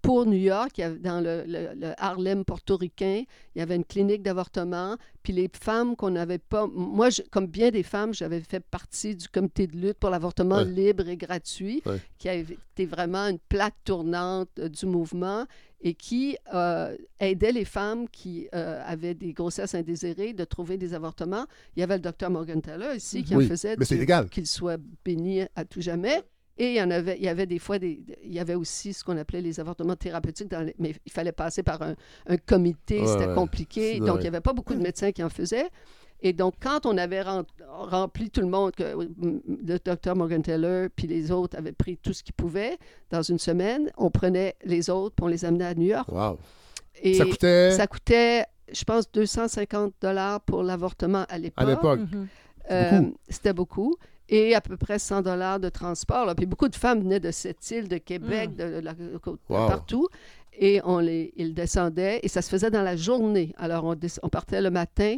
pour 0.04 0.28
New 0.28 0.38
York. 0.38 0.80
Dans 1.00 1.20
le, 1.22 1.44
le- 1.48 1.74
le 1.76 1.94
Harlem 1.98 2.46
portoricain, 2.46 3.24
il 3.56 3.60
y 3.60 3.62
avait 3.62 3.76
une 3.78 3.86
clinique 3.86 4.22
d'avortement. 4.22 4.98
Puis 5.24 5.34
les 5.34 5.50
femmes 5.52 5.96
qu'on 5.96 6.12
n'avait 6.12 6.38
pas... 6.38 6.68
Moi, 6.68 7.10
je- 7.10 7.22
comme 7.32 7.48
bien 7.48 7.72
des 7.72 7.82
femmes, 7.84 8.14
j'avais 8.14 8.42
fait 8.42 8.60
partie 8.60 9.16
du 9.16 9.28
comité 9.30 9.66
de 9.66 9.76
lutte 9.78 9.98
pour 9.98 10.12
l'avortement 10.12 10.58
Ouais. 10.58 10.66
libre 10.66 11.08
et 11.08 11.18
gratuit, 11.18 11.82
Ouais. 11.88 11.98
qui 12.20 12.30
a 12.30 12.36
été 12.36 12.86
vraiment 12.86 13.28
une 13.30 13.40
plaque 13.40 13.76
tournante 13.86 14.50
euh, 14.60 14.68
du 14.70 14.86
mouvement 14.86 15.46
et 15.86 15.94
qui 15.94 16.38
euh, 16.54 16.96
aidait 17.20 17.52
les 17.54 17.66
femmes 17.66 18.08
qui 18.10 18.48
euh, 18.54 18.82
avaient 18.86 19.14
des 19.16 19.32
grossesses 19.34 19.74
indésirées 19.76 20.34
de 20.34 20.44
trouver 20.44 20.78
des 20.78 20.94
avortements. 20.94 21.46
Il 21.76 21.80
y 21.80 21.84
avait 21.84 21.96
le 21.96 22.02
docteur 22.02 22.30
Morgan 22.30 22.62
Taylor 22.62 22.94
ici 22.94 23.24
qui 23.24 23.36
Oui, 23.36 23.46
en 23.46 23.48
faisait, 23.50 23.76
mais 23.78 23.86
c'est 23.86 23.96
Dieu 23.96 24.02
légal. 24.02 24.30
qu'il 24.30 24.48
soit 24.48 24.80
béni 25.06 25.42
à 25.56 25.66
tout 25.66 25.82
jamais. 25.82 26.22
Et 26.58 26.68
il 26.70 26.76
y 26.76 26.82
en 26.82 26.92
avait, 26.92 27.18
il 27.18 27.24
y 27.24 27.28
avait 27.30 27.48
des 27.48 27.58
fois, 27.60 27.80
des, 27.80 28.00
il 28.24 28.32
y 28.34 28.40
avait 28.40 28.54
aussi 28.56 28.94
ce 28.94 29.04
qu'on 29.04 29.18
appelait 29.18 29.42
les 29.42 29.60
avortements 29.60 29.96
thérapeutiques, 29.96 30.50
dans 30.50 30.62
les- 30.62 30.76
mais 30.78 30.94
il 31.06 31.12
fallait 31.12 31.32
passer 31.32 31.64
par 31.64 31.82
un, 31.82 31.96
un 32.28 32.38
comité, 32.38 33.02
Ouais, 33.02 33.08
c'était 33.08 33.28
ouais. 33.28 33.34
compliqué, 33.36 34.00
donc 34.00 34.18
il 34.18 34.22
n'y 34.22 34.28
avait 34.28 34.40
pas 34.42 34.54
beaucoup 34.54 34.76
de 34.76 34.82
médecins 34.82 35.12
qui 35.12 35.24
en 35.24 35.30
faisaient. 35.30 35.70
Et 36.26 36.32
donc, 36.32 36.54
quand 36.62 36.86
on 36.86 36.98
avait 36.98 37.22
rempli 37.68 38.30
tout 38.30 38.40
le 38.42 38.48
monde, 38.48 38.72
que 38.76 38.96
mm, 38.96 39.42
le 39.68 39.78
docteur 39.80 40.16
Morgan 40.16 40.42
Taylor 40.42 40.88
puis 40.96 41.08
les 41.08 41.32
autres 41.32 41.58
avaient 41.58 41.74
pris 41.74 41.98
tout 41.98 42.14
ce 42.14 42.24
qu'ils 42.24 42.34
pouvaient 42.36 42.78
dans 43.10 43.22
une 43.24 43.40
semaine, 43.40 43.92
on 43.98 44.10
prenait 44.12 44.56
les 44.64 44.90
autres 44.90 45.16
puis 45.16 45.26
on 45.26 45.28
les 45.28 45.44
amenait 45.46 45.66
à 45.66 45.74
New 45.74 45.88
York. 45.88 46.08
Wow. 46.12 46.38
Et 47.02 47.16
Ça 47.16 47.26
coûtait? 47.26 47.72
ça 47.72 47.88
coûtait, 47.88 48.46
je 48.72 48.84
pense, 48.84 49.12
250 49.12 49.96
dollars 50.00 50.40
pour 50.42 50.64
l'avortement 50.64 51.26
à 51.28 51.38
l'époque. 51.40 51.64
à 51.64 51.70
l'époque. 51.70 52.00
Euh, 52.72 53.00
beaucoup. 53.02 53.18
C'était 53.28 53.54
beaucoup. 53.54 53.96
Et 54.36 54.56
à 54.56 54.62
peu 54.62 54.78
près 54.78 54.98
100 54.98 55.22
dollars 55.22 55.60
de 55.60 55.70
transport. 55.70 56.26
là. 56.26 56.34
Puis 56.34 56.46
beaucoup 56.48 56.68
de 56.68 56.76
femmes 56.76 57.02
venaient 57.02 57.20
de 57.20 57.30
cette 57.32 57.70
île, 57.72 57.88
de 57.88 57.98
Québec, 57.98 58.50
Mm. 58.52 58.56
de, 58.56 58.64
de 58.76 58.80
la 58.80 58.94
côte, 59.22 59.40
Wow. 59.50 59.68
partout. 59.68 60.08
Et 60.60 60.82
on 60.84 61.00
les, 61.00 61.34
ils 61.36 61.54
descendaient. 61.54 62.20
Et 62.24 62.28
ça 62.28 62.42
se 62.42 62.50
faisait 62.50 62.72
dans 62.72 62.82
la 62.84 62.96
journée. 62.96 63.54
Alors, 63.58 63.84
on, 64.24 64.30
partait 64.30 64.62
le 64.62 64.72
matin 64.72 65.18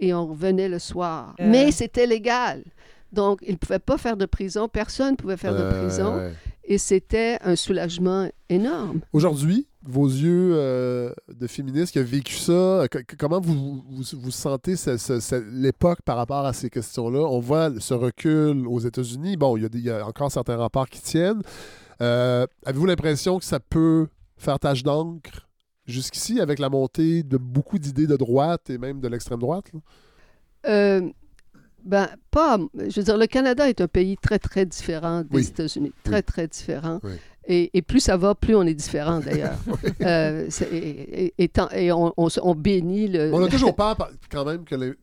et 0.00 0.12
on 0.14 0.26
revenait 0.26 0.68
le 0.68 0.78
soir. 0.78 1.34
Euh. 1.40 1.44
Mais 1.48 1.70
c'était 1.70 2.06
légal. 2.06 2.64
Donc, 3.12 3.38
ils 3.46 3.52
ne 3.52 3.56
pouvaient 3.56 3.78
pas 3.78 3.98
faire 3.98 4.16
de 4.16 4.26
prison. 4.26 4.68
Personne 4.68 5.12
ne 5.12 5.16
pouvait 5.16 5.36
faire 5.36 5.54
de 5.54 5.70
prison. 5.78 6.16
ouais. 6.16 6.32
Et 6.64 6.78
c'était 6.78 7.38
un 7.44 7.54
soulagement 7.54 8.28
énorme. 8.48 9.00
Aujourd'hui, 9.12 9.68
vos 9.88 10.06
yeux 10.06 10.52
euh, 10.54 11.12
de 11.32 11.46
féministe 11.46 11.92
qui 11.92 11.98
a 11.98 12.02
vécu 12.02 12.34
ça, 12.34 12.86
co- 12.90 12.98
comment 13.18 13.40
vous, 13.40 13.82
vous, 13.88 14.02
vous 14.20 14.30
sentez 14.30 14.76
ce- 14.76 14.96
ce- 14.96 15.20
ce- 15.20 15.44
l'époque 15.52 16.02
par 16.04 16.16
rapport 16.16 16.44
à 16.44 16.52
ces 16.52 16.70
questions-là? 16.70 17.20
On 17.20 17.40
voit 17.40 17.70
ce 17.78 17.94
recul 17.94 18.66
aux 18.66 18.80
États-Unis. 18.80 19.36
Bon, 19.36 19.56
il 19.56 19.62
y, 19.62 19.88
a 19.90 19.98
y 19.98 20.02
encore 20.02 20.30
certains 20.32 20.56
rapports 20.56 20.88
qui 20.88 21.00
tiennent. 21.00 21.42
Euh, 22.02 22.46
Avez-vous 22.64 22.86
l'impression 22.86 23.38
que 23.38 23.44
ça 23.44 23.60
peut 23.60 24.08
faire 24.36 24.58
tache 24.58 24.82
d'encre 24.82 25.48
jusqu'ici 25.86 26.40
avec 26.40 26.58
la 26.58 26.68
montée 26.68 27.22
de 27.22 27.36
beaucoup 27.36 27.78
d'idées 27.78 28.06
de 28.06 28.16
droite 28.16 28.68
et 28.70 28.78
même 28.78 29.00
de 29.00 29.08
l'extrême 29.08 29.38
droite? 29.38 29.66
Euh, 30.66 31.08
ben, 31.84 32.08
pas. 32.32 32.58
Je 32.74 32.98
veux 33.00 33.04
dire, 33.04 33.16
le 33.16 33.26
Canada 33.26 33.68
est 33.68 33.80
un 33.80 33.86
pays 33.86 34.16
très, 34.20 34.38
très 34.40 34.66
différent 34.66 35.20
des 35.22 35.36
Oui. 35.36 35.46
États-Unis. 35.46 35.92
Très, 36.02 36.16
Oui. 36.16 36.22
très 36.24 36.48
différent. 36.48 36.98
Oui. 37.04 37.12
Et, 37.48 37.70
et 37.74 37.82
plus 37.82 38.00
ça 38.00 38.16
va, 38.16 38.34
plus 38.34 38.54
on 38.56 38.62
est 38.64 38.74
différent, 38.74 39.20
d'ailleurs. 39.20 39.56
Euh, 40.02 40.48
et, 40.72 40.76
et- 41.26 41.34
et 41.38 41.48
tant- 41.48 41.70
et 41.70 41.90
on, 41.92 42.12
on 42.16 42.28
se- 42.28 42.40
on 42.42 42.54
bénit 42.54 43.08
le. 43.08 43.32
On 43.32 43.42
a 43.44 43.48
toujours 43.48 43.74
peur 43.76 43.96
quand 44.30 44.44
même 44.44 44.64
que 44.64 44.74
les- 44.74 44.94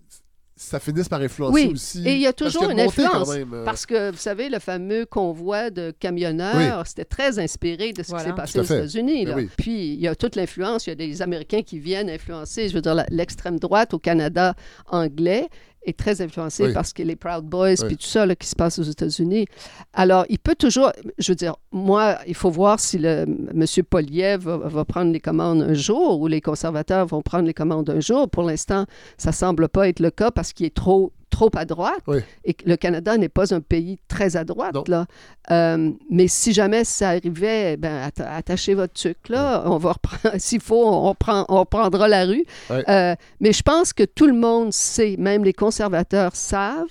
ça 0.56 0.80
finisse 0.80 1.10
par 1.10 1.20
influencer 1.20 1.54
Oui, 1.54 1.72
aussi. 1.74 2.08
et 2.08 2.14
il 2.14 2.22
y 2.22 2.28
a 2.28 2.32
toujours 2.32 2.70
une 2.70 2.78
quand 2.78 2.84
influence, 2.84 3.34
même, 3.34 3.54
euh, 3.54 3.66
Parce 3.66 3.86
que, 3.88 4.12
vous 4.12 4.18
savez, 4.18 4.50
le 4.50 4.60
fameux 4.60 5.06
convoi 5.06 5.72
de 5.72 5.92
camionneurs, 6.00 6.86
c'était 6.86 7.06
très 7.06 7.40
inspiré 7.40 7.92
de 7.92 8.04
ce 8.04 8.10
Voilà. 8.10 8.24
qui 8.24 8.30
s'est 8.30 8.36
passé 8.36 8.60
aux. 8.60 8.64
États-Unis. 8.64 9.26
Ben 9.26 9.36
oui. 9.36 9.50
Puis, 9.58 9.94
il 9.94 10.00
y 10.00 10.08
a 10.08 10.16
toute 10.16 10.36
l'influence. 10.36 10.86
Il 10.86 10.92
y 10.92 10.94
a 10.94 10.96
des 10.96 11.22
Américains 11.24 11.64
qui 11.64 11.80
viennent 11.80 12.10
influencer. 12.10 12.70
Je 12.70 12.76
veux 12.76 12.82
dire, 12.82 13.04
l'extrême 13.10 13.58
droite 13.60 13.94
au 13.96 14.00
Canada 14.00 14.54
anglais 14.88 15.48
est 15.86 15.98
très 15.98 16.22
influencée 16.22 16.68
Oui. 16.68 16.74
parce 16.74 16.94
que 16.94 17.04
les 17.04 17.16
Proud 17.16 17.46
Boys, 17.46 17.76
Oui. 17.82 17.88
puis 17.88 17.98
tout 17.98 18.06
ça 18.06 18.26
là, 18.26 18.36
qui 18.36 18.48
se 18.48 18.56
passe 18.56 18.80
aux 18.80 18.84
États-Unis. 18.84 19.46
Alors, 19.94 20.26
il 20.30 20.40
peut 20.40 20.56
toujours... 20.56 20.92
Je 21.18 21.32
veux 21.32 21.36
dire, 21.36 21.56
moi, 21.72 22.18
il 22.28 22.36
faut 22.36 22.50
voir 22.50 22.80
si 22.80 22.98
le 22.98 23.26
M. 23.54 23.66
Poliev 23.90 24.42
va, 24.44 24.58
va 24.58 24.86
prendre 24.86 25.12
les 25.12 25.20
commandes 25.20 25.62
un 25.62 25.74
jour 25.74 26.22
ou 26.22 26.28
les 26.28 26.42
conservateurs 26.42 27.06
vont 27.06 27.22
prendre 27.22 27.46
les 27.46 27.54
commandes 27.54 27.90
un 27.90 28.00
jour. 28.00 28.30
Pour 28.30 28.44
l'instant, 28.44 28.86
ça 29.18 29.32
semble 29.32 29.68
pas 29.70 29.88
être 29.90 30.00
le 30.00 30.10
cas 30.12 30.32
parce 30.32 30.54
qu'il 30.54 30.66
est 30.66 30.74
trop 30.76 31.12
trop 31.34 31.50
à 31.56 31.66
droite 31.66 32.00
Oui. 32.08 32.20
et 32.46 32.56
le 32.66 32.76
Canada 32.76 33.18
n'est 33.18 33.28
pas 33.30 33.54
un 33.56 33.60
pays 33.60 33.98
très 34.08 34.38
à 34.38 34.44
droite. 34.44 34.76
Non. 34.76 34.84
Là. 34.88 35.06
Euh, 35.52 35.92
mais 36.12 36.28
si 36.28 36.54
jamais 36.54 36.84
ça 36.84 37.10
arrivait, 37.10 37.76
ben, 37.78 38.08
atta- 38.08 38.28
attachez 38.36 38.76
votre 38.76 38.94
truc 38.94 39.18
là. 39.30 39.64
On 39.66 39.78
va 39.78 39.94
reprendre, 39.94 40.36
s'il 40.38 40.62
faut, 40.62 40.86
on, 40.88 41.16
prend, 41.16 41.46
on 41.50 41.66
prendra 41.66 42.08
la 42.08 42.26
rue. 42.26 42.46
Euh, 42.72 43.16
mais 43.40 43.52
je 43.52 43.64
pense 43.64 43.94
que 43.94 44.04
tout 44.04 44.28
le 44.28 44.34
monde 44.34 44.72
sait, 44.72 45.16
même 45.18 45.44
les 45.44 45.54
conservateurs 45.54 46.36
savent 46.36 46.88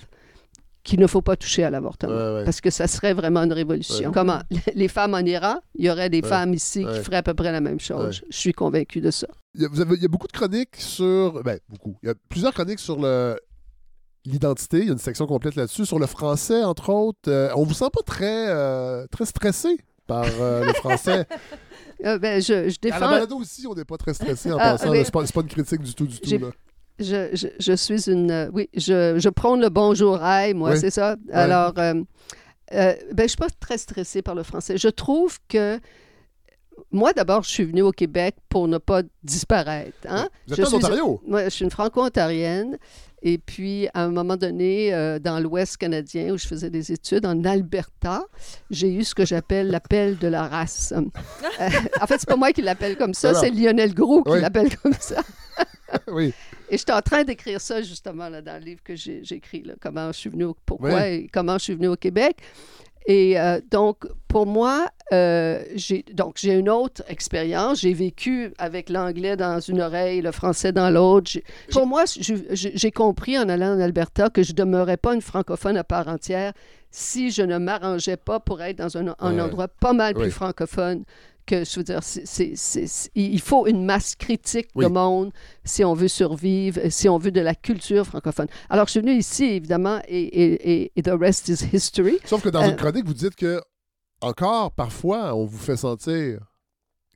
qu'il 0.83 0.99
ne 0.99 1.07
faut 1.07 1.21
pas 1.21 1.37
toucher 1.37 1.63
à 1.63 1.69
l'avortement. 1.69 2.13
Ouais, 2.13 2.33
ouais. 2.39 2.43
Parce 2.43 2.59
que 2.59 2.69
ça 2.69 2.87
serait 2.87 3.13
vraiment 3.13 3.39
une 3.43 3.53
révolution. 3.53 4.07
Ouais. 4.09 4.13
Comment 4.13 4.39
les 4.75 4.89
femmes 4.89 5.13
en 5.13 5.19
Iran, 5.19 5.59
il 5.75 5.85
y 5.85 5.89
aurait 5.89 6.09
des 6.09 6.21
femmes 6.21 6.53
ici 6.53 6.85
qui 6.85 6.99
feraient 6.99 7.15
à 7.17 7.23
peu 7.23 7.33
près 7.33 7.53
la 7.53 7.61
même 7.61 7.79
chose. 7.79 8.21
Je 8.29 8.37
suis 8.37 8.51
convaincue 8.51 8.99
de 8.99 9.09
ça. 9.09 9.27
Il 9.55 9.61
y, 9.61 9.65
a, 9.65 9.69
vous 9.69 9.79
avez- 9.79 9.95
il 9.95 10.01
y 10.01 10.05
a 10.05 10.09
beaucoup 10.09 10.27
de 10.27 10.33
chroniques 10.33 10.75
sur. 10.77 11.41
Ben, 11.43 11.57
beaucoup. 11.69 11.95
Il 12.03 12.07
y 12.07 12.09
a 12.09 12.15
plusieurs 12.27 12.53
chroniques 12.53 12.79
sur 12.79 12.99
le 12.99 13.37
l'identité. 14.25 14.79
Il 14.79 14.85
y 14.85 14.89
a 14.89 14.93
une 14.93 14.97
section 14.99 15.25
complète 15.25 15.55
là-dessus. 15.55 15.85
Sur 15.85 15.99
le 15.99 16.05
français, 16.07 16.63
entre 16.63 16.89
autres. 16.91 17.29
Euh, 17.29 17.49
on 17.55 17.63
vous 17.63 17.73
sent 17.73 17.89
pas 17.93 18.01
très, 18.05 18.47
euh, 18.49 19.05
très 19.11 19.25
stressé 19.25 19.77
par 20.07 20.25
euh, 20.39 20.65
le 20.65 20.73
français. 20.73 21.25
Euh, 22.05 22.17
ben, 22.19 22.41
je, 22.41 22.47
je 22.47 22.53
À 22.53 22.59
la 22.63 22.69
défends. 22.81 22.99
balado 23.11 23.37
aussi, 23.37 23.65
on 23.67 23.73
n'est 23.75 23.85
pas 23.85 23.97
très 23.97 24.13
stressé 24.13 24.51
en 24.51 24.57
Ah, 24.59 24.71
passant. 24.77 24.91
là. 24.91 25.03
C'est 25.03 25.11
pas, 25.11 25.23
pas 25.23 25.41
une 25.41 25.47
critique 25.47 25.81
du 25.81 25.93
tout, 25.93 26.05
du 26.07 26.19
tout. 26.19 26.37
Là. 26.37 26.49
Je, 26.99 27.29
je, 27.33 27.47
je 27.59 27.73
suis 27.73 28.09
une. 28.09 28.49
oui, 28.53 28.69
je, 28.75 29.29
prône 29.29 29.61
le 29.61 29.69
bonjour 29.69 30.21
aïe, 30.21 30.53
moi, 30.53 30.71
Oui. 30.71 30.79
c'est 30.79 30.91
ça. 30.91 31.15
Alors, 31.31 31.73
ben, 31.73 32.05
je 32.71 32.95
ne 33.21 33.27
suis 33.27 33.37
pas 33.37 33.47
très 33.59 33.77
stressée 33.77 34.21
par 34.21 34.35
le 34.35 34.43
français. 34.43 34.77
Je 34.77 34.89
trouve 34.89 35.37
que. 35.47 35.79
Moi, 36.91 37.13
d'abord, 37.13 37.43
je 37.43 37.49
suis 37.49 37.63
venue 37.63 37.81
au 37.83 37.91
Québec 37.91 38.35
pour 38.49 38.67
ne 38.67 38.77
pas 38.77 39.01
disparaître. 39.23 39.95
Hein? 40.07 40.27
Vous 40.47 40.53
êtes 40.53 40.59
Je 40.59 40.63
en 40.63 40.67
suis- 40.67 40.75
Ontario? 40.77 41.21
Moi, 41.25 41.43
je 41.45 41.49
suis 41.49 41.65
une 41.65 41.71
franco-ontarienne. 41.71 42.77
Et 43.25 43.37
puis, 43.37 43.87
à 43.93 44.03
un 44.03 44.09
moment 44.09 44.35
donné, 44.35 44.93
euh, 44.93 45.17
dans 45.17 45.39
l'Ouest 45.39 45.77
canadien, 45.77 46.33
où 46.33 46.37
je 46.37 46.45
faisais 46.45 46.69
des 46.69 46.91
études, 46.91 47.25
en 47.25 47.41
Alberta, 47.45 48.25
j'ai 48.69 48.93
eu 48.93 49.05
ce 49.05 49.15
que 49.15 49.25
j'appelle 49.25 49.69
l'appel 49.69 50.17
de 50.17 50.27
la 50.27 50.45
race. 50.45 50.93
Euh, 50.95 51.01
en 52.01 52.05
fait, 52.05 52.17
c'est 52.19 52.27
pas 52.27 52.35
moi 52.35 52.51
qui 52.51 52.61
l'appelle 52.61 52.97
comme 52.97 53.13
ça, 53.13 53.33
c'est 53.33 53.49
Lionel 53.49 53.93
Gros 53.93 54.23
qui 54.23 54.31
Oui. 54.33 54.41
l'appelle 54.41 54.75
comme 54.77 54.93
ça. 54.99 55.21
oui. 56.07 56.33
Et 56.69 56.77
j'étais 56.77 56.91
en 56.91 57.01
train 57.01 57.23
d'écrire 57.23 57.61
ça 57.61 57.81
justement 57.81 58.27
là, 58.27 58.41
dans 58.41 58.59
le 58.59 58.65
livre 58.65 58.81
que 58.83 58.95
j'ai 58.95 59.21
j'ai 59.23 59.35
écrit, 59.35 59.63
là, 59.63 59.75
comment 59.79 60.11
je 60.11 60.17
suis 60.19 60.29
venue, 60.29 60.45
au, 60.45 60.57
pourquoi 60.65 60.93
Oui. 60.93 61.01
et 61.01 61.29
comment 61.31 61.57
je 61.57 61.63
suis 61.63 61.75
venue 61.75 61.87
au 61.87 61.95
Québec. 61.95 62.37
Et 63.05 63.39
euh, 63.39 63.59
donc, 63.69 64.05
pour 64.27 64.45
moi, 64.45 64.87
euh, 65.11 65.63
j'ai 65.75 66.03
une 66.53 66.69
autre 66.69 67.03
expérience. 67.07 67.81
J'ai 67.81 67.93
vécu 67.93 68.51
avec 68.57 68.89
l'anglais 68.89 69.35
dans 69.35 69.59
une 69.59 69.81
oreille, 69.81 70.21
le 70.21 70.31
français 70.31 70.71
dans 70.71 70.89
l'autre. 70.89 71.31
Pour 71.71 71.85
moi, 71.85 72.03
j'ai 72.07 72.91
compris 72.91 73.37
en 73.37 73.49
allant 73.49 73.75
en 73.75 73.79
Alberta 73.79 74.29
que 74.29 74.43
je 74.43 74.51
ne 74.51 74.57
demeurais 74.57 74.97
pas 74.97 75.13
une 75.13 75.21
francophone 75.21 75.77
à 75.77 75.83
part 75.83 76.07
entière 76.07 76.53
si 76.91 77.31
je 77.31 77.41
ne 77.41 77.57
m'arrangeais 77.57 78.17
pas 78.17 78.39
pour 78.39 78.61
être 78.61 78.77
dans 78.77 78.97
un, 78.97 79.07
endroit 79.19 79.67
pas 79.67 79.93
mal 79.93 80.13
Oui. 80.15 80.23
plus 80.23 80.31
francophone 80.31 81.03
que, 81.45 81.63
je 81.63 81.79
veux 81.79 81.83
dire, 81.83 81.99
il 83.15 83.39
faut 83.41 83.67
une 83.67 83.85
masse 83.85 84.15
critique 84.15 84.67
Oui. 84.75 84.85
de 84.85 84.89
monde 84.89 85.31
si 85.63 85.83
on 85.83 85.93
veut 85.93 86.07
survivre, 86.07 86.79
si 86.89 87.07
on 87.09 87.17
veut 87.17 87.31
de 87.31 87.41
la 87.41 87.55
culture 87.55 88.05
francophone. 88.05 88.47
Alors, 88.69 88.87
je 88.87 88.91
suis 88.91 88.99
venue 89.01 89.15
ici, 89.17 89.45
évidemment, 89.45 89.99
et, 90.07 90.21
et, 90.21 90.71
et- 90.83 90.91
et 90.95 91.01
the 91.01 91.11
rest 91.19 91.47
is 91.49 91.65
history. 91.73 92.17
Sauf 92.25 92.41
que 92.41 92.49
dans 92.49 92.63
Euh, 92.63 92.69
une 92.69 92.75
chronique, 92.75 93.05
vous 93.05 93.13
dites 93.13 93.35
que 93.35 93.61
encore 94.21 94.71
parfois, 94.71 95.35
on 95.35 95.45
vous 95.45 95.57
fait 95.57 95.77
sentir 95.77 96.39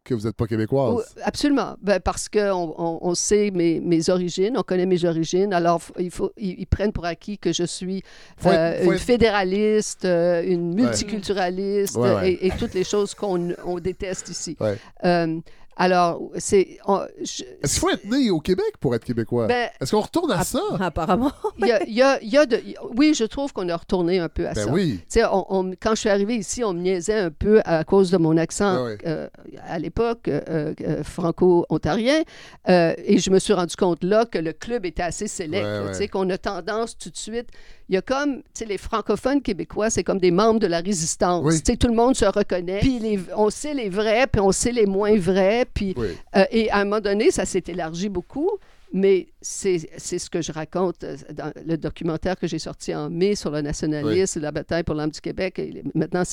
que 0.08 0.14
vous 0.14 0.26
n'êtes 0.26 0.36
pas 0.36 0.48
québécoise. 0.48 0.96
Oui, 0.96 1.22
absolument. 1.24 1.76
Ben, 1.82 2.00
parce 2.00 2.30
qu'on 2.30 2.74
on, 2.78 3.00
on 3.02 3.14
sait 3.16 3.52
mes, 3.52 3.80
mes 3.80 4.10
origines, 4.10 4.58
on 4.58 4.64
connaît 4.64 4.86
mes 4.86 5.04
origines. 5.06 5.54
Alors, 5.54 5.82
il 6.00 6.10
faut, 6.12 6.32
ils, 6.38 6.56
ils 6.60 6.66
prennent 6.68 6.92
pour 6.94 7.06
acquis 7.06 7.38
que 7.38 7.52
je 7.54 7.64
suis 7.64 8.04
Faut 8.38 8.50
être- 8.50 8.58
euh, 8.58 8.84
faut 8.86 8.92
une 8.92 8.98
être- 8.98 9.04
fédéraliste, 9.04 10.06
euh, 10.06 10.42
une 10.44 10.74
multiculturaliste 10.74 11.96
Ouais, 11.98 12.16
ouais. 12.16 12.32
Et, 12.34 12.48
et 12.48 12.52
toutes 12.52 12.74
les 12.74 12.84
choses 12.84 13.14
qu'on 13.14 13.54
on 13.66 13.80
déteste 13.80 14.30
ici. 14.30 14.58
Euh, 15.06 15.40
alors, 15.78 16.22
c'est. 16.38 16.78
Est-ce 17.22 17.44
qu'il 17.44 17.80
faut 17.80 17.90
être 17.90 18.06
né 18.06 18.30
au 18.32 18.40
Québec 18.40 18.74
pour 18.80 18.96
être 18.96 19.06
québécois? 19.06 19.48
ben, 19.48 19.70
Est-ce 19.80 19.92
qu'on 19.92 20.02
retourne 20.02 20.32
à 20.32 20.44
ça? 20.44 20.60
Apparemment. 20.80 21.32
il 21.60 21.68
y 21.68 21.72
a, 21.72 21.84
il 21.84 21.94
y 21.94 22.02
a- 22.02 22.20
il 22.22 22.30
y 22.30 22.38
a 22.38 22.46
de, 22.46 22.62
oui, 22.96 23.14
je 23.14 23.24
trouve 23.26 23.54
qu'on 23.54 23.70
a 23.70 23.76
retourné 23.78 24.20
un 24.20 24.28
peu 24.30 24.48
à 24.48 24.54
Ben 24.54 24.66
ça. 24.66 24.72
oui. 24.72 24.98
Tu 25.02 25.20
sais, 25.20 25.26
on- 25.26 25.46
on- 25.54 25.72
quand 25.80 25.92
je 25.92 26.00
suis 26.02 26.10
arrivée 26.10 26.36
ici, 26.36 26.64
on 26.64 26.74
me 26.74 26.80
niaisait 26.82 27.20
un 27.20 27.30
peu 27.32 27.62
à 27.66 27.84
cause 27.84 28.10
de 28.12 28.18
mon 28.18 28.38
accent 28.38 28.86
ouais. 28.86 28.98
euh, 29.06 29.28
à 29.68 29.78
l'époque 29.80 30.28
euh, 30.28 30.74
euh, 30.82 31.04
franco-ontarien. 31.04 32.24
Euh, 32.70 32.94
et 32.98 33.18
je 33.20 33.30
me 33.30 33.40
suis 33.40 33.54
rendu 33.54 33.76
compte 33.76 34.04
là 34.04 34.26
que 34.26 34.38
le 34.40 34.54
club 34.54 34.86
était 34.86 35.04
assez 35.04 35.28
sélect. 35.28 35.66
Ouais, 36.00 36.08
qu'on 36.08 36.30
a 36.30 36.38
tendance 36.38 36.98
tout 36.98 37.10
de 37.10 37.18
suite. 37.18 37.50
Il 37.90 37.96
y 37.96 37.98
a 37.98 38.02
comme, 38.02 38.38
tu 38.38 38.44
sais, 38.54 38.66
les 38.66 38.78
francophones 38.78 39.42
québécois, 39.42 39.90
c'est 39.90 40.04
comme 40.04 40.20
des 40.20 40.32
membres 40.32 40.60
de 40.60 40.68
la 40.68 40.80
résistance. 40.82 41.44
Oui. 41.46 41.58
Tu 41.62 41.72
sais, 41.72 41.78
tout 41.78 41.88
le 41.88 41.94
monde 41.96 42.16
se 42.16 42.26
reconnaît. 42.26 42.80
Puis 42.80 43.00
les- 43.00 43.20
on 43.36 43.50
sait 43.50 43.74
les 43.74 43.90
vrais, 43.90 44.28
puis 44.28 44.42
on 44.42 44.52
sait 44.52 44.74
les 44.74 44.86
moins 44.86 45.18
vrais. 45.18 45.66
Puis 45.74 45.94
Oui. 45.96 46.08
euh, 46.36 46.44
et 46.52 46.70
à 46.70 46.80
un 46.80 46.84
moment 46.84 47.00
donné, 47.02 47.32
ça 47.32 47.46
s'est 47.46 47.64
élargi 47.68 48.10
beaucoup, 48.10 48.50
mais 48.94 49.28
c'est 49.42 49.80
ce 50.00 50.30
que 50.30 50.42
je 50.42 50.52
raconte 50.52 51.04
euh, 51.04 51.16
dans 51.34 51.52
le 51.66 51.78
documentaire 51.78 52.38
que 52.38 52.48
j'ai 52.48 52.60
sorti 52.60 52.94
en 52.94 53.10
mai 53.10 53.36
sur 53.36 53.52
le 53.52 53.62
nationalisme, 53.62 54.42
la 54.42 54.52
bataille 54.52 54.84
pour 54.84 54.96
l'âme 54.96 55.12
du 55.12 55.22
Québec. 55.22 55.58
Et 55.60 55.84
maintenant, 55.94 56.24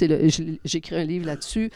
j'écris 0.64 0.96
un 0.96 1.04
livre 1.04 1.26
là-dessus. 1.26 1.70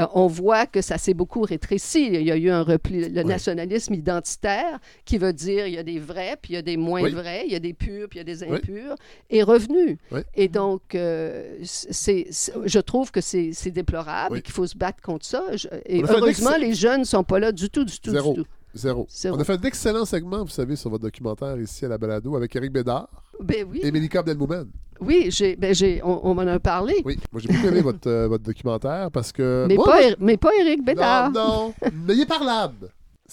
Euh, 0.00 0.06
on 0.14 0.26
voit 0.26 0.64
que 0.66 0.80
ça 0.80 0.96
s'est 0.96 1.12
beaucoup 1.12 1.42
rétréci. 1.42 2.06
Il 2.06 2.22
y 2.22 2.30
a 2.30 2.36
eu 2.36 2.48
un 2.48 2.62
repli, 2.62 3.10
le 3.10 3.20
Oui. 3.20 3.26
nationalisme 3.26 3.92
identitaire, 3.92 4.78
qui 5.04 5.18
veut 5.18 5.32
dire 5.34 5.66
il 5.66 5.74
y 5.74 5.78
a 5.78 5.82
des 5.82 5.98
vrais, 5.98 6.36
puis 6.40 6.52
il 6.52 6.56
y 6.56 6.58
a 6.58 6.62
des 6.62 6.78
moins 6.78 7.02
Oui. 7.02 7.10
vrais, 7.12 7.44
il 7.46 7.52
y 7.52 7.56
a 7.56 7.58
des 7.60 7.74
purs, 7.74 8.08
puis 8.08 8.18
il 8.18 8.26
y 8.26 8.32
a 8.32 8.34
des 8.34 8.42
Oui. 8.44 8.56
impurs, 8.56 8.94
est 9.28 9.42
revenu. 9.42 9.98
Oui. 10.10 10.20
Et 10.34 10.48
donc, 10.48 10.94
euh, 10.94 11.58
c'est, 11.62 12.26
je 12.64 12.78
trouve 12.78 13.10
que 13.10 13.20
c'est, 13.20 13.52
déplorable 13.70 14.32
Oui. 14.32 14.38
et 14.38 14.42
qu'il 14.42 14.54
faut 14.54 14.66
se 14.66 14.76
battre 14.76 15.02
contre 15.02 15.26
ça. 15.26 15.44
Je- 15.56 15.68
et 15.84 16.02
heureusement, 16.02 16.56
les 16.58 16.72
jeunes 16.74 17.00
ne 17.00 17.04
sont 17.04 17.24
pas 17.24 17.38
là 17.38 17.52
du 17.52 17.68
tout, 17.68 17.84
du 17.84 17.98
tout, 18.00 18.10
Zéro. 18.12 18.32
du 18.34 18.40
tout. 18.42 18.46
Zéro. 18.74 19.06
Zéro. 19.10 19.36
On 19.36 19.40
a 19.40 19.44
fait 19.44 19.58
d'excellents 19.58 20.06
segments, 20.06 20.42
vous 20.44 20.48
savez, 20.50 20.76
sur 20.76 20.88
votre 20.88 21.02
documentaire 21.02 21.60
ici 21.60 21.84
à 21.84 21.88
la 21.88 21.98
balado 21.98 22.34
avec 22.36 22.56
Eric 22.56 22.72
Bédard 22.72 23.08
Ben 23.38 23.66
oui, 23.70 23.80
et 23.82 23.92
Mélika 23.92 24.20
Abdelmoumen. 24.20 24.70
Oui 25.04 25.26
j'ai, 25.30 25.56
ben 25.56 25.74
j'ai, 25.74 26.00
on, 26.02 26.26
on 26.26 26.34
m'en 26.34 26.42
a 26.42 26.58
parlé. 26.58 27.00
Oui, 27.04 27.18
moi 27.30 27.40
j'ai 27.40 27.48
beaucoup 27.52 27.66
aimé 27.66 27.80
votre, 27.80 28.08
euh, 28.08 28.28
votre 28.28 28.44
documentaire 28.44 29.10
parce 29.10 29.32
que. 29.32 29.66
Mais, 29.68 29.74
moi, 29.76 29.84
pas, 29.86 30.00
moi, 30.02 30.10
mais 30.20 30.36
pas 30.36 30.50
Éric 30.60 30.84
Bédard. 30.84 31.30
Non, 31.30 31.68
non, 31.68 31.74
mais 32.06 32.14
il 32.14 32.20
est 32.22 32.26
parlable. 32.26 32.88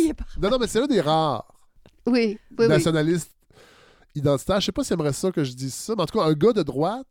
Il 0.00 0.10
est 0.10 0.14
pas- 0.14 0.24
Non, 0.40 0.50
non, 0.50 0.58
mais 0.58 0.66
c'est 0.66 0.80
un 0.80 0.86
des 0.86 1.00
rares 1.00 1.46
Oui, 2.06 2.38
oui, 2.50 2.56
oui. 2.58 2.68
nationalistes 2.68 3.30
identitaires. 4.14 4.60
Je 4.60 4.66
sais 4.66 4.72
pas 4.72 4.84
si 4.84 4.92
aimerait 4.92 5.12
ça 5.12 5.30
que 5.32 5.42
je 5.42 5.52
dise 5.52 5.74
ça, 5.74 5.94
mais 5.96 6.02
en 6.02 6.06
tout 6.06 6.18
cas, 6.18 6.24
un 6.26 6.34
gars 6.34 6.52
de 6.52 6.62
droite, 6.62 7.06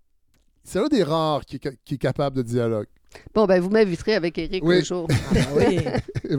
c'est 0.63 0.79
un 0.79 0.87
des 0.87 1.03
rares 1.03 1.45
qui 1.45 1.55
est 1.57 1.97
capable 1.97 2.35
de 2.37 2.41
dialogue. 2.43 2.87
Bon, 3.33 3.45
ben 3.45 3.59
vous 3.61 3.69
m'inviterez 3.69 4.15
avec 4.15 4.37
Éric 4.37 4.63
Oui. 4.63 4.77
un 4.79 4.83
jour. 4.83 5.07
Ah, 5.09 5.33
ben 5.33 5.45
oui. 5.55 5.79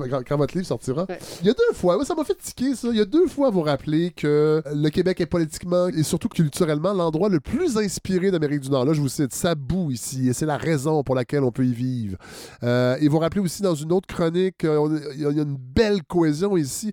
quand, 0.11 0.23
quand 0.27 0.37
votre 0.37 0.55
livre 0.55 0.67
sortira. 0.67 1.07
Ouais. 1.09 1.19
Il 1.41 1.47
y 1.47 1.51
a 1.51 1.55
deux 1.55 1.75
fois, 1.75 1.97
ouais, 1.99 2.05
ça 2.05 2.15
m'a 2.15 2.25
fait 2.25 2.37
tiquer 2.37 2.75
ça. 2.75 2.89
Il 2.91 2.97
y 2.97 3.01
a 3.01 3.05
deux 3.05 3.27
fois 3.27 3.51
vous 3.51 3.63
rappeler 3.63 4.11
que 4.11 4.63
le 4.75 4.89
Québec 4.91 5.21
est 5.21 5.27
politiquement 5.27 5.89
et 5.89 6.03
surtout 6.03 6.29
culturellement 6.29 6.93
l'endroit 6.93 7.29
le 7.29 7.41
plus 7.41 7.77
inspiré 7.79 8.31
d'Amérique 8.31 8.61
du 8.61 8.71
Nord. 8.71 8.85
Là, 8.85 8.93
je 8.93 9.01
vous 9.01 9.09
cite, 9.09 9.33
ça 9.35 9.55
boue 9.55 9.91
ici 9.91 10.29
et 10.29 10.33
c'est 10.33 10.47
la 10.47 10.57
raison 10.57 11.03
pour 11.03 11.15
laquelle 11.15 11.45
on 11.45 11.53
peut 11.53 11.67
y 11.67 11.73
vivre. 11.73 12.17
Euh, 12.63 12.97
et 13.01 13.09
vous 13.09 13.19
rappelez 13.19 13.41
aussi 13.41 13.63
dans 13.63 13.75
une 13.75 13.93
autre 13.93 14.07
chronique, 14.07 14.65
euh, 14.65 14.99
il 15.15 15.21
y 15.21 15.27
a 15.27 15.31
une 15.31 15.57
belle 15.57 16.03
cohésion 16.05 16.57
ici. 16.57 16.93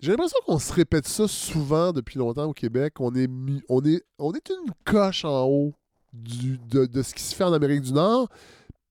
J'ai 0.00 0.10
l'impression 0.10 0.38
qu'on 0.44 0.58
se 0.58 0.72
répète 0.72 1.08
ça 1.08 1.26
souvent 1.28 1.92
depuis 1.92 2.18
longtemps 2.18 2.44
au 2.44 2.52
Québec. 2.52 2.94
On 3.00 3.14
est, 3.14 3.28
on 3.68 3.82
est, 3.84 4.02
on 4.18 4.32
est 4.32 4.50
une 4.50 4.72
coche 4.84 5.24
en 5.24 5.44
haut 5.46 5.72
du, 6.12 6.58
de, 6.68 6.84
de 6.86 7.02
ce 7.02 7.14
qui 7.14 7.22
se 7.22 7.34
fait 7.34 7.44
en 7.44 7.52
Amérique 7.52 7.80
du 7.82 7.92
Nord. 7.92 8.28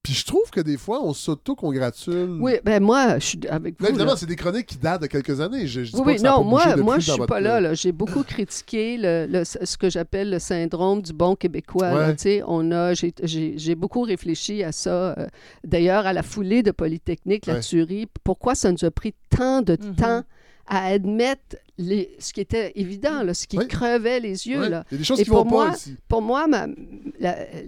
Puis 0.03 0.13
je 0.13 0.25
trouve 0.25 0.49
que 0.51 0.59
des 0.59 0.75
fois, 0.75 1.01
on 1.01 1.13
s'auto-congratule. 1.13 2.37
Oui, 2.41 2.53
ben 2.65 2.83
moi, 2.83 3.19
je 3.19 3.25
suis 3.25 3.39
avec 3.49 3.75
vous. 3.79 3.83
Là, 3.85 3.89
évidemment, 3.89 4.15
c'est 4.17 4.25
des 4.25 4.35
chroniques 4.35 4.65
qui 4.65 4.77
datent 4.77 5.01
de 5.01 5.07
quelques 5.07 5.39
années. 5.39 5.65
Je, 5.65 5.85
je 5.85 5.91
dis 5.91 5.95
Oui, 5.97 6.01
pas 6.03 6.07
oui, 6.09 6.15
que 6.15 6.21
ça 6.21 6.27
a 6.27 6.31
non, 6.37 6.43
pas 6.43 6.49
moi, 6.49 6.75
moi 6.77 6.99
je 6.99 7.11
suis 7.11 7.25
pas 7.25 7.39
là. 7.39 7.61
là. 7.61 7.73
J'ai 7.73 7.93
beaucoup 7.93 8.23
critiqué 8.23 8.97
le, 8.97 9.27
le- 9.29 9.45
ce 9.45 9.77
que 9.77 9.89
j'appelle 9.89 10.29
le 10.29 10.39
syndrome 10.39 11.01
du 11.01 11.13
bon 11.13 11.35
québécois. 11.35 11.93
Ouais. 11.93 12.43
on 12.47 12.71
a, 12.71 12.93
j'ai, 12.93 13.13
j'ai- 13.23 13.53
j'ai 13.57 13.75
beaucoup 13.75 14.01
réfléchi 14.01 14.61
à 14.63 14.71
ça. 14.73 15.15
euh, 15.17 15.27
D'ailleurs, 15.63 16.05
à 16.05 16.11
la 16.13 16.21
foulée 16.23 16.63
de 16.63 16.71
Polytechnique, 16.71 17.45
la 17.45 17.55
Ouais. 17.55 17.59
tuerie, 17.61 18.07
pourquoi 18.25 18.55
ça 18.55 18.71
nous 18.73 18.83
a 18.83 18.91
pris 18.91 19.13
tant 19.29 19.61
de 19.61 19.77
Mhm. 19.81 19.95
temps 19.95 20.23
à 20.67 20.85
admettre 20.87 21.57
les, 21.77 22.15
ce 22.19 22.31
qui 22.33 22.41
était 22.41 22.71
évident, 22.75 23.23
là, 23.23 23.33
ce 23.33 23.47
qui 23.47 23.57
Oui. 23.57 23.67
crevait 23.67 24.19
les 24.19 24.47
yeux. 24.47 24.69
Là. 24.69 24.85
Il 24.91 24.93
y 24.93 24.95
a 24.95 24.97
des 24.99 25.03
choses 25.03 25.19
Et 25.19 25.23
qui 25.23 25.29
vont 25.29 25.43
pour 25.43 25.51
moi, 25.51 25.69
pas 25.69 25.75
ici. 25.75 25.95
Pour 26.07 26.21
moi, 26.21 26.45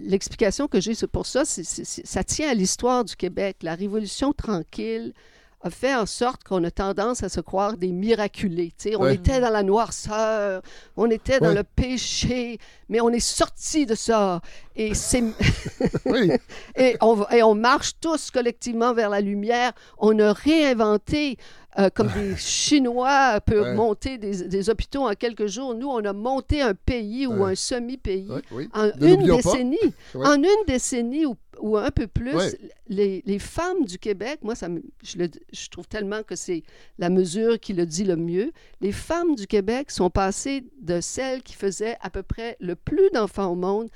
l'explication 0.04 0.68
que 0.68 0.80
j'ai 0.80 0.94
pour 1.12 1.26
ça, 1.26 1.44
ça 1.46 2.24
tient 2.24 2.50
à 2.50 2.54
l'histoire 2.54 3.04
du 3.04 3.16
Québec. 3.16 3.58
La 3.62 3.76
Révolution 3.76 4.34
tranquille 4.34 5.14
a 5.62 5.70
fait 5.72 5.96
en 5.96 6.06
sorte 6.06 6.44
qu'on 6.44 6.64
a 6.64 6.70
tendance 6.70 7.24
à 7.24 7.30
se 7.30 7.42
croire 7.42 7.76
des 7.76 7.92
miraculés. 7.92 8.72
On 8.98 9.04
Ouais. 9.06 9.16
était 9.16 9.40
dans 9.42 9.50
la 9.50 9.64
noirceur, 9.64 10.62
on 10.96 11.10
était 11.10 11.40
dans 11.40 11.48
Ouais. 11.48 11.56
le 11.56 11.64
péché, 11.64 12.60
mais 12.88 13.02
on 13.02 13.10
est 13.10 13.20
sorti 13.20 13.88
de 13.88 13.96
ça. 13.96 14.42
Et, 14.76 14.94
c'est, 14.94 15.24
Oui, 16.06 16.32
et, 16.78 16.96
on, 17.02 17.16
va- 17.16 17.36
et 17.36 17.42
on 17.42 17.56
marche 17.56 17.94
tous 18.00 18.30
collectivement 18.30 18.94
vers 18.94 19.10
la 19.10 19.22
lumière. 19.22 19.72
On 19.98 20.18
a 20.20 20.34
réinventé, 20.34 21.38
euh, 21.78 21.90
comme 21.94 22.08
des 22.14 22.36
Chinois 22.38 23.40
peuvent 23.42 23.64
Ouais. 23.64 23.74
monter 23.74 24.18
des, 24.18 24.48
des 24.48 24.70
hôpitaux 24.70 25.08
en 25.08 25.14
quelques 25.14 25.48
jours. 25.48 25.76
Nous, 25.76 25.88
on 25.88 26.04
a 26.06 26.14
monté 26.14 26.62
un 26.62 26.74
pays 26.74 27.28
ou 27.28 27.44
Ouais. 27.44 27.52
un 27.52 27.56
semi-pays 27.56 28.28
en 28.74 28.86
Ne 29.00 29.08
une 29.14 29.36
décennie. 29.36 29.78
En 30.16 30.36
une 30.36 30.66
décennie 30.68 31.26
ou, 31.26 31.36
ou 31.60 31.78
un 31.78 31.92
peu 31.92 32.08
plus, 32.08 32.56
les, 32.88 33.24
les 33.26 33.40
femmes 33.40 33.84
du 33.86 33.98
Québec, 33.98 34.40
moi, 34.42 34.56
ça 34.56 34.68
me- 34.70 34.84
je, 35.04 35.18
le- 35.18 35.30
je 35.52 35.70
trouve 35.70 35.88
tellement 35.88 36.24
que 36.24 36.36
c'est 36.36 36.64
la 36.98 37.10
mesure 37.10 37.60
qui 37.60 37.74
le 37.74 37.86
dit 37.86 38.04
le 38.04 38.16
mieux. 38.16 38.52
Les 38.82 38.92
femmes 38.92 39.36
du 39.36 39.48
Québec 39.48 39.92
sont 39.92 40.10
passées 40.10 40.64
de 40.82 41.02
celles 41.02 41.44
qui 41.44 41.54
faisaient 41.56 41.98
à 42.02 42.10
peu 42.10 42.24
près 42.24 42.58
le 42.60 42.76
plus 42.76 43.10
d'enfants 43.14 43.48
au 43.52 43.56
monde 43.56 43.90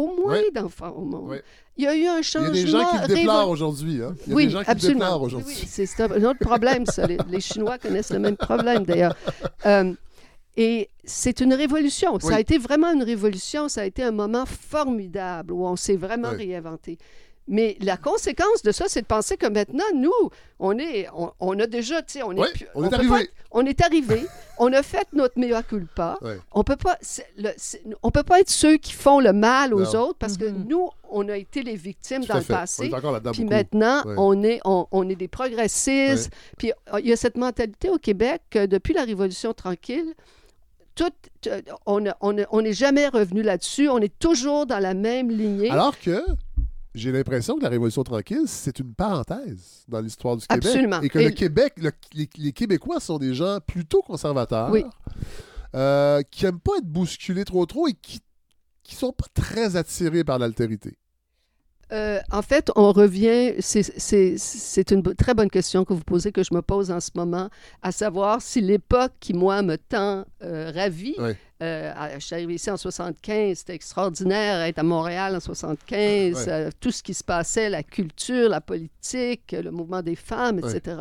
au 0.00 0.16
moins 0.26 0.40
d'enfants 0.54 0.90
au 0.96 1.04
monde. 1.04 1.40
Il 1.76 1.84
y 1.84 1.86
a 1.86 1.94
eu 1.96 2.06
un 2.06 2.16
Il 2.16 2.20
y 2.20 2.22
changement. 2.24 2.48
a 2.48 2.52
des 2.52 2.66
gens 2.66 2.90
qui 2.90 2.98
le 3.08 3.14
déplorent 3.14 3.48
aujourd'hui. 3.48 4.02
Hein? 4.02 4.14
Il 4.26 4.30
y 4.30 4.32
a 4.32 4.36
oui, 4.36 4.44
des 4.46 4.50
gens 4.50 4.58
qui 4.60 4.66
le 4.66 4.70
absolument. 4.72 5.00
déplorent 5.00 5.22
aujourd'hui. 5.22 5.54
oui, 5.60 5.64
c'est 5.66 6.00
un 6.00 6.24
autre 6.24 6.38
problème, 6.40 6.84
ça. 6.86 7.06
Les, 7.06 7.18
les 7.28 7.40
Chinois 7.40 7.78
connaissent 7.78 8.12
le 8.12 8.18
même 8.18 8.36
problème, 8.36 8.84
d'ailleurs. 8.84 9.16
Euh, 9.66 9.92
et 10.56 10.90
c'est 11.04 11.40
une 11.40 11.54
révolution. 11.54 12.18
Ça 12.20 12.36
a 12.36 12.40
été 12.40 12.58
vraiment 12.58 12.92
une 12.92 13.02
révolution. 13.02 13.68
Ça 13.68 13.82
a 13.82 13.84
été 13.84 14.02
un 14.02 14.10
moment 14.10 14.44
formidable 14.46 15.52
où 15.52 15.64
on 15.64 15.76
s'est 15.76 15.96
vraiment 15.96 16.30
réinventé. 16.30 16.98
Mais 17.52 17.76
la 17.80 17.96
conséquence 17.96 18.62
de 18.62 18.70
ça, 18.70 18.84
c'est 18.88 19.02
de 19.02 19.06
penser 19.06 19.36
que 19.36 19.46
maintenant, 19.46 19.84
nous, 19.94 20.12
on 20.60 20.78
est, 20.78 21.08
on, 21.12 21.32
on 21.40 21.58
a 21.58 21.66
déjà, 21.66 22.00
tu 22.00 22.12
sais, 22.12 22.22
on 22.22 22.28
plus- 22.34 22.66
on 22.76 22.84
est 22.84 22.94
arrivé. 22.94 23.08
pas- 23.10 23.30
on 23.50 23.66
est 23.66 23.80
arrivé, 23.82 24.24
on 24.58 24.72
a 24.72 24.82
fait 24.84 25.06
notre 25.12 25.36
mea 25.36 25.62
culpa. 25.64 26.16
Ouais. 26.22 26.38
On 26.52 26.62
peut 26.62 26.76
pas, 26.76 26.96
le- 27.36 27.50
on 28.04 28.10
peut 28.12 28.22
pas 28.22 28.38
être 28.40 28.50
ceux 28.50 28.76
qui 28.76 28.92
font 28.92 29.18
le 29.18 29.32
mal 29.32 29.74
aux 29.74 29.80
Non. 29.82 30.00
autres 30.00 30.18
parce 30.20 30.36
que 30.36 30.44
Mhm. 30.44 30.64
nous, 30.68 30.88
on 31.10 31.28
a 31.28 31.36
été 31.36 31.64
les 31.64 31.74
victimes 31.74 32.22
Tout 32.22 32.28
dans 32.28 32.36
le 32.36 32.42
fait. 32.42 32.52
passé. 32.52 32.84
On 32.84 32.94
est 32.94 32.98
encore 32.98 33.12
là-dedans 33.12 33.32
Puis 33.32 33.42
beaucoup. 33.42 33.54
maintenant, 33.56 34.02
Ouais. 34.06 34.14
on, 34.16 34.42
est, 34.44 34.60
on, 34.64 34.86
on 34.92 35.08
est 35.08 35.16
des 35.16 35.26
progressistes. 35.28 36.30
Puis 36.56 36.70
euh, 36.94 37.00
il 37.00 37.08
y 37.08 37.12
a 37.12 37.16
cette 37.16 37.36
mentalité 37.36 37.90
au 37.90 37.98
Québec 37.98 38.42
que 38.48 38.64
depuis 38.66 38.94
la 38.94 39.02
Révolution 39.02 39.52
tranquille, 39.54 40.14
tout, 40.94 41.10
on 41.86 42.00
n'est 42.62 42.72
jamais 42.72 43.08
revenu 43.08 43.42
là-dessus. 43.42 43.88
On 43.88 43.98
est 43.98 44.16
toujours 44.18 44.66
dans 44.66 44.78
la 44.80 44.92
même 44.94 45.30
lignée. 45.30 45.70
Alors 45.70 45.98
que 45.98 46.22
j'ai 46.94 47.12
l'impression 47.12 47.56
que 47.56 47.62
la 47.62 47.68
Révolution 47.68 48.02
tranquille, 48.02 48.44
c'est 48.46 48.78
une 48.80 48.94
parenthèse 48.94 49.84
dans 49.88 50.00
l'histoire 50.00 50.36
du 50.36 50.46
Québec. 50.46 50.66
Absolument. 50.66 51.00
Et 51.02 51.08
que 51.08 51.18
Et- 51.18 51.24
le 51.26 51.30
Québec, 51.30 51.74
le- 51.76 51.92
les, 52.14 52.28
les 52.38 52.52
Québécois 52.52 53.00
sont 53.00 53.18
des 53.18 53.34
gens 53.34 53.58
plutôt 53.66 54.02
conservateurs, 54.02 54.70
Oui. 54.70 54.84
euh, 55.74 56.22
qui 56.30 56.44
n'aiment 56.44 56.58
pas 56.60 56.78
être 56.78 56.86
bousculés 56.86 57.44
trop 57.44 57.64
trop 57.66 57.86
et 57.88 57.94
qui 57.94 58.20
qui 58.82 58.96
sont 58.96 59.12
pas 59.12 59.26
très 59.34 59.76
attirés 59.76 60.24
par 60.24 60.40
l'altérité. 60.40 60.96
Euh, 61.92 62.18
en 62.32 62.42
fait, 62.42 62.72
on 62.74 62.90
revient, 62.90 63.52
c'est- 63.60 64.90
une 64.90 65.02
très 65.14 65.32
bonne 65.34 65.50
question 65.50 65.84
que 65.84 65.92
vous 65.92 66.02
posez, 66.02 66.32
que 66.32 66.42
je 66.42 66.52
me 66.54 66.60
pose 66.62 66.90
en 66.90 66.98
ce 66.98 67.10
moment, 67.14 67.50
à 67.82 67.92
savoir 67.92 68.42
si 68.42 68.60
l'époque 68.60 69.12
qui, 69.20 69.32
moi, 69.32 69.62
me 69.62 69.76
tend 69.76 70.24
euh, 70.42 70.72
ravie, 70.74 71.14
Ouais. 71.18 71.36
Euh, 71.62 71.92
je 72.18 72.24
suis 72.24 72.34
arrivée 72.34 72.54
ici 72.54 72.70
en 72.70 72.76
75, 72.76 73.58
c'était 73.58 73.74
extraordinaire 73.74 74.60
être 74.62 74.78
à 74.78 74.82
Montréal 74.82 75.36
en 75.36 75.40
75, 75.40 76.36
Ouais. 76.46 76.52
euh, 76.52 76.70
tout 76.80 76.90
ce 76.90 77.02
qui 77.02 77.14
se 77.14 77.24
passait, 77.24 77.68
la 77.68 77.82
culture, 77.82 78.48
la 78.48 78.60
politique, 78.60 79.52
le 79.52 79.70
mouvement 79.70 80.02
des 80.02 80.16
femmes, 80.16 80.60
Ouais. 80.62 80.74
etc. 80.76 80.96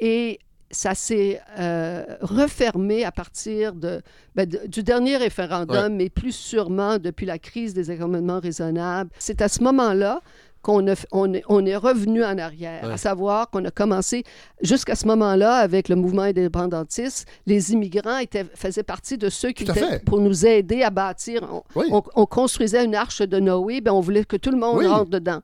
Et 0.00 0.38
ça 0.70 0.94
s'est 0.96 1.40
euh, 1.60 2.04
refermé 2.20 3.04
à 3.04 3.12
partir 3.12 3.72
de, 3.72 4.02
ben, 4.34 4.48
de- 4.48 4.66
du 4.66 4.82
dernier 4.82 5.16
référendum, 5.16 5.76
Ouais. 5.84 5.88
mais 5.88 6.10
plus 6.10 6.34
sûrement 6.34 6.98
depuis 6.98 7.24
la 7.24 7.38
crise 7.38 7.72
des 7.72 7.90
accommodements 7.90 8.40
raisonnables. 8.40 9.10
C'est 9.18 9.40
à 9.42 9.48
ce 9.48 9.62
moment-là 9.62 10.20
qu'on 10.66 10.84
on 11.12 11.32
est, 11.32 11.44
on 11.48 11.64
est 11.64 11.76
revenu 11.76 12.24
en 12.24 12.36
arrière, 12.38 12.82
Ouais. 12.84 12.92
à 12.94 12.96
savoir 12.96 13.50
qu'on 13.50 13.64
a 13.64 13.70
commencé, 13.70 14.24
jusqu'à 14.62 14.96
ce 14.96 15.06
moment-là, 15.06 15.54
avec 15.58 15.88
le 15.88 15.94
mouvement 15.94 16.22
indépendantiste, 16.22 17.28
les 17.46 17.72
immigrants 17.72 18.18
étaient, 18.18 18.44
faisaient 18.54 18.82
partie 18.82 19.16
de 19.16 19.28
ceux 19.28 19.52
qui 19.52 19.62
étaient 19.62 19.74
fait. 19.74 20.04
pour 20.04 20.20
nous 20.20 20.44
aider 20.44 20.82
à 20.82 20.90
bâtir. 20.90 21.42
On, 21.52 21.62
Oui. 21.78 21.86
on- 21.92 22.02
on 22.16 22.26
construisait 22.26 22.84
une 22.84 22.96
arche 22.96 23.22
de 23.22 23.38
Noé, 23.38 23.80
ben 23.80 23.92
on 23.92 24.00
voulait 24.00 24.24
que 24.24 24.36
tout 24.36 24.50
le 24.50 24.58
monde 24.58 24.78
Oui. 24.78 24.86
rentre 24.86 25.10
dedans. 25.10 25.40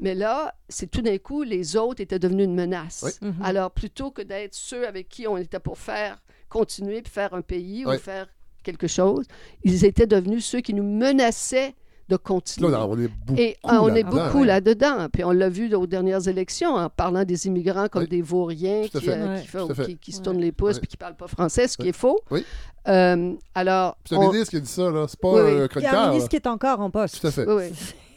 Mais 0.00 0.16
là, 0.16 0.52
c'est 0.68 0.90
tout 0.90 1.02
d'un 1.02 1.18
coup, 1.18 1.44
les 1.44 1.76
autres 1.76 2.00
étaient 2.00 2.18
devenus 2.18 2.46
une 2.46 2.54
menace. 2.56 3.04
Oui. 3.22 3.28
Mhm. 3.28 3.34
Alors, 3.44 3.70
plutôt 3.70 4.10
que 4.10 4.22
d'être 4.22 4.54
ceux 4.54 4.88
avec 4.88 5.08
qui 5.08 5.28
on 5.28 5.36
était 5.36 5.60
pour 5.60 5.78
faire, 5.78 6.18
continuer, 6.48 7.00
puis 7.00 7.12
faire 7.12 7.32
un 7.32 7.42
pays 7.42 7.84
Oui. 7.86 7.94
ou 7.94 7.98
faire 7.98 8.26
quelque 8.64 8.88
chose, 8.88 9.24
ils 9.62 9.84
étaient 9.84 10.06
devenus 10.08 10.44
ceux 10.44 10.60
qui 10.60 10.74
nous 10.74 10.82
menaçaient 10.82 11.74
de 12.08 12.16
continuer. 12.16 12.70
Là, 12.70 12.86
on 12.86 12.98
est 12.98 13.08
beaucoup 13.08 13.40
Et 13.40 13.56
euh, 13.64 13.78
on 13.80 13.94
est 13.94 14.04
beaucoup 14.04 14.44
là-dedans. 14.44 15.08
Puis 15.12 15.24
on 15.24 15.30
l'a 15.30 15.48
vu 15.48 15.74
aux 15.74 15.86
dernières 15.86 16.28
élections 16.28 16.74
en 16.74 16.88
parlant 16.90 17.24
des 17.24 17.46
immigrants 17.46 17.88
comme 17.88 18.04
des 18.06 18.20
vauriens 18.22 18.86
qui, 18.88 19.08
euh, 19.08 19.36
Ouais. 19.36 19.42
qui, 19.74 19.84
qui- 19.86 19.96
qui 19.98 20.12
se 20.12 20.18
Ouais. 20.18 20.22
tournent 20.24 20.40
les 20.40 20.52
pouces 20.52 20.78
puis 20.78 20.86
qui 20.88 20.96
ne 20.96 21.00
parlent 21.00 21.16
pas 21.16 21.28
français, 21.28 21.66
ce 21.68 21.76
qui 21.78 21.88
est 21.88 21.92
faux. 21.96 22.20
Oui. 22.30 22.44
Euh, 22.88 23.32
alors, 23.54 23.96
C'est 24.04 24.14
un 24.16 24.18
on- 24.18 24.30
ministre 24.30 24.50
qui 24.50 24.56
a 24.56 24.60
dit 24.60 24.66
ça, 24.70 24.90
là. 24.90 25.06
C'est 25.08 25.18
pas 25.18 25.32
Oui, 25.32 25.40
oui. 25.40 25.46
un 25.46 25.50
Il 25.52 25.56
y 25.56 25.60
a 25.60 25.64
un 25.64 25.68
chroniqueur. 25.68 26.08
ministre 26.08 26.24
là. 26.26 26.28
qui 26.28 26.36
est 26.36 26.46
encore 26.46 26.80
en 26.80 26.90
poste. 26.90 27.20
Tout 27.20 27.26
à 27.26 27.30
fait. 27.30 27.46
oui, 27.48 27.54
oui. 27.64 27.72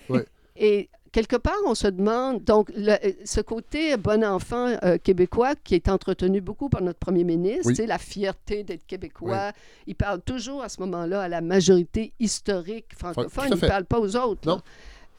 Oui. 0.10 0.20
Et 0.58 0.90
quelque 1.18 1.36
part, 1.38 1.56
on 1.66 1.74
se 1.74 1.88
demande, 1.88 2.44
donc, 2.44 2.70
le- 2.76 2.92
euh, 2.92 3.12
ce 3.26 3.42
côté 3.42 3.98
bon 3.98 4.24
enfant 4.24 4.76
euh, 4.84 5.00
québécois 5.00 5.56
qui 5.56 5.74
est 5.74 5.90
entretenu 5.90 6.42
beaucoup 6.42 6.70
par 6.70 6.84
notre 6.84 7.00
premier 7.00 7.24
ministre, 7.24 7.66
Oui. 7.66 7.76
c'est 7.76 7.88
la 7.88 7.98
fierté 7.98 8.64
d'être 8.64 8.86
québécois. 8.86 9.52
Il 9.88 9.96
parle 9.96 10.22
toujours 10.22 10.62
à 10.62 10.70
ce 10.70 10.80
moment-là 10.82 11.22
à 11.24 11.28
la 11.28 11.42
majorité 11.42 12.14
historique 12.20 12.94
francophone. 12.96 13.46
Il 13.50 13.56
ne 13.64 13.68
parle 13.68 13.86
pas 13.86 14.00
aux 14.00 14.16
autres. 14.16 14.48
là. 14.48 14.58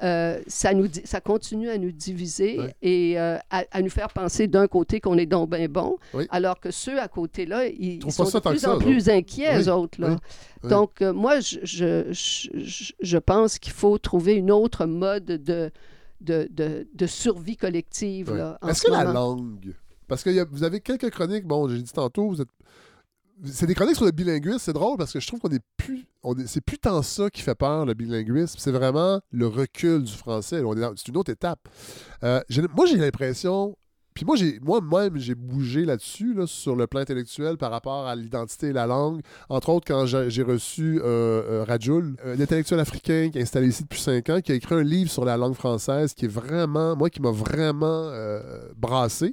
Euh, 0.02 0.38
ça, 0.46 0.74
nous 0.74 0.86
di- 0.86 1.02
ça 1.04 1.20
continue 1.20 1.68
à 1.70 1.76
nous 1.76 1.90
diviser 1.90 2.58
Ouais. 2.60 2.74
et 2.82 3.18
euh, 3.18 3.36
à, 3.50 3.64
à 3.72 3.82
nous 3.82 3.90
faire 3.90 4.08
penser 4.10 4.46
d'un 4.46 4.68
côté 4.68 5.00
qu'on 5.00 5.18
est 5.18 5.26
donc 5.26 5.50
bien 5.50 5.66
bon, 5.68 5.96
Oui. 6.14 6.26
alors 6.30 6.60
que 6.60 6.70
ceux 6.70 7.00
à 7.00 7.08
côté 7.08 7.46
là, 7.46 7.66
ils, 7.66 8.00
sont 8.12 8.22
de 8.24 8.38
plus 8.48 8.64
en 8.66 8.78
plus 8.78 9.08
inquiets, 9.08 9.56
Oui. 9.56 9.62
eux 9.64 9.72
autres. 9.72 10.00
Là. 10.00 10.16
Oui. 10.62 10.70
Donc, 10.70 11.02
euh, 11.02 11.12
moi, 11.12 11.40
je, 11.40 11.58
je, 11.64 12.12
je, 12.12 12.92
je 13.00 13.18
pense 13.18 13.58
qu'il 13.58 13.72
faut 13.72 13.98
trouver 13.98 14.34
une 14.34 14.52
autre 14.52 14.86
mode 14.86 15.24
de, 15.24 15.70
de, 16.20 16.48
de, 16.50 16.86
de 16.94 17.06
survie 17.06 17.56
collective. 17.56 18.30
Est-ce 18.68 18.80
ce 18.82 18.86
que 18.86 18.92
la 18.92 19.04
langue? 19.04 19.74
Parce 20.06 20.22
que 20.22 20.30
y 20.30 20.38
a- 20.40 20.44
vous 20.50 20.62
avez 20.62 20.80
quelques 20.80 21.10
chroniques, 21.10 21.44
bon, 21.44 21.68
j'ai 21.68 21.82
dit 21.82 21.92
tantôt, 21.92 22.28
vous 22.28 22.40
êtes. 22.40 22.48
C'est 23.44 23.66
des 23.66 23.74
chroniques 23.74 23.96
sur 23.96 24.04
le 24.04 24.10
bilinguisme, 24.10 24.58
c'est 24.58 24.72
drôle 24.72 24.96
parce 24.96 25.12
que 25.12 25.20
je 25.20 25.26
trouve 25.26 25.40
qu'on 25.40 25.50
est 25.50 25.62
plus. 25.76 26.06
On 26.22 26.34
est... 26.36 26.46
C'est 26.46 26.60
plus 26.60 26.78
tant 26.78 27.02
ça 27.02 27.30
qui 27.30 27.42
fait 27.42 27.54
peur, 27.54 27.86
le 27.86 27.94
bilinguisme. 27.94 28.56
C'est 28.58 28.72
vraiment 28.72 29.20
le 29.30 29.46
recul 29.46 30.02
du 30.02 30.12
français. 30.12 30.62
On 30.64 30.74
est 30.74 30.80
dans- 30.80 30.92
C'est 30.96 31.08
une 31.08 31.16
autre 31.16 31.30
étape. 31.30 31.60
Euh, 32.24 32.40
j'ai- 32.48 32.62
moi, 32.74 32.86
j'ai 32.86 32.96
l'impression. 32.96 33.76
Puis 34.14 34.24
moi, 34.24 34.36
moi-même, 34.80 35.16
j'ai 35.18 35.36
bougé 35.36 35.84
là-dessus, 35.84 36.34
là, 36.34 36.44
sur 36.48 36.74
le 36.74 36.88
plan 36.88 36.98
intellectuel 37.02 37.56
par 37.56 37.70
rapport 37.70 38.04
à 38.08 38.16
l'identité 38.16 38.68
et 38.68 38.72
la 38.72 38.84
langue. 38.84 39.20
Entre 39.48 39.68
autres, 39.68 39.86
quand 39.86 40.06
j'ai, 40.06 40.42
reçu 40.42 40.98
euh, 41.00 41.04
euh, 41.04 41.64
Rajoul, 41.64 42.16
un 42.24 42.40
intellectuel 42.40 42.80
africain 42.80 43.28
qui 43.30 43.38
est 43.38 43.42
installé 43.42 43.68
ici 43.68 43.84
depuis 43.84 44.00
cinq 44.00 44.28
ans, 44.30 44.40
qui 44.40 44.50
a 44.50 44.56
écrit 44.56 44.74
un 44.74 44.82
livre 44.82 45.08
sur 45.08 45.24
la 45.24 45.36
langue 45.36 45.54
française 45.54 46.14
qui 46.14 46.24
est 46.24 46.28
vraiment, 46.28 46.96
moi, 46.96 47.10
qui 47.10 47.22
m'a 47.22 47.30
vraiment 47.30 48.08
euh, 48.10 48.40
brassé. 48.76 49.32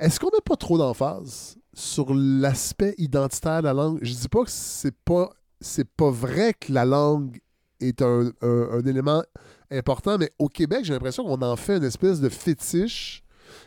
Est-ce 0.00 0.18
qu'on 0.18 0.28
met 0.32 0.40
pas 0.42 0.56
trop 0.56 0.78
d'emphase? 0.78 1.58
Sur 1.74 2.14
l'aspect 2.14 2.94
identitaire 2.98 3.60
de 3.60 3.66
la 3.66 3.72
langue? 3.72 3.98
Je 4.02 4.12
dis 4.14 4.28
pas 4.28 4.44
que 4.44 4.50
c'est 4.50 4.94
pas, 5.04 5.30
c'est 5.60 5.88
pas 5.88 6.10
vrai 6.10 6.54
que 6.54 6.72
la 6.72 6.84
langue 6.84 7.40
est 7.80 8.00
un, 8.02 8.30
un- 8.42 8.68
un 8.72 8.86
élément 8.86 9.22
important, 9.70 10.16
mais 10.18 10.30
au 10.38 10.48
Québec, 10.48 10.84
j'ai 10.84 10.92
l'impression 10.92 11.24
qu'on 11.24 11.42
en 11.42 11.56
fait 11.56 11.76
une 11.78 11.84
espèce 11.84 12.20
de 12.20 12.28
fétiche. 12.28 13.22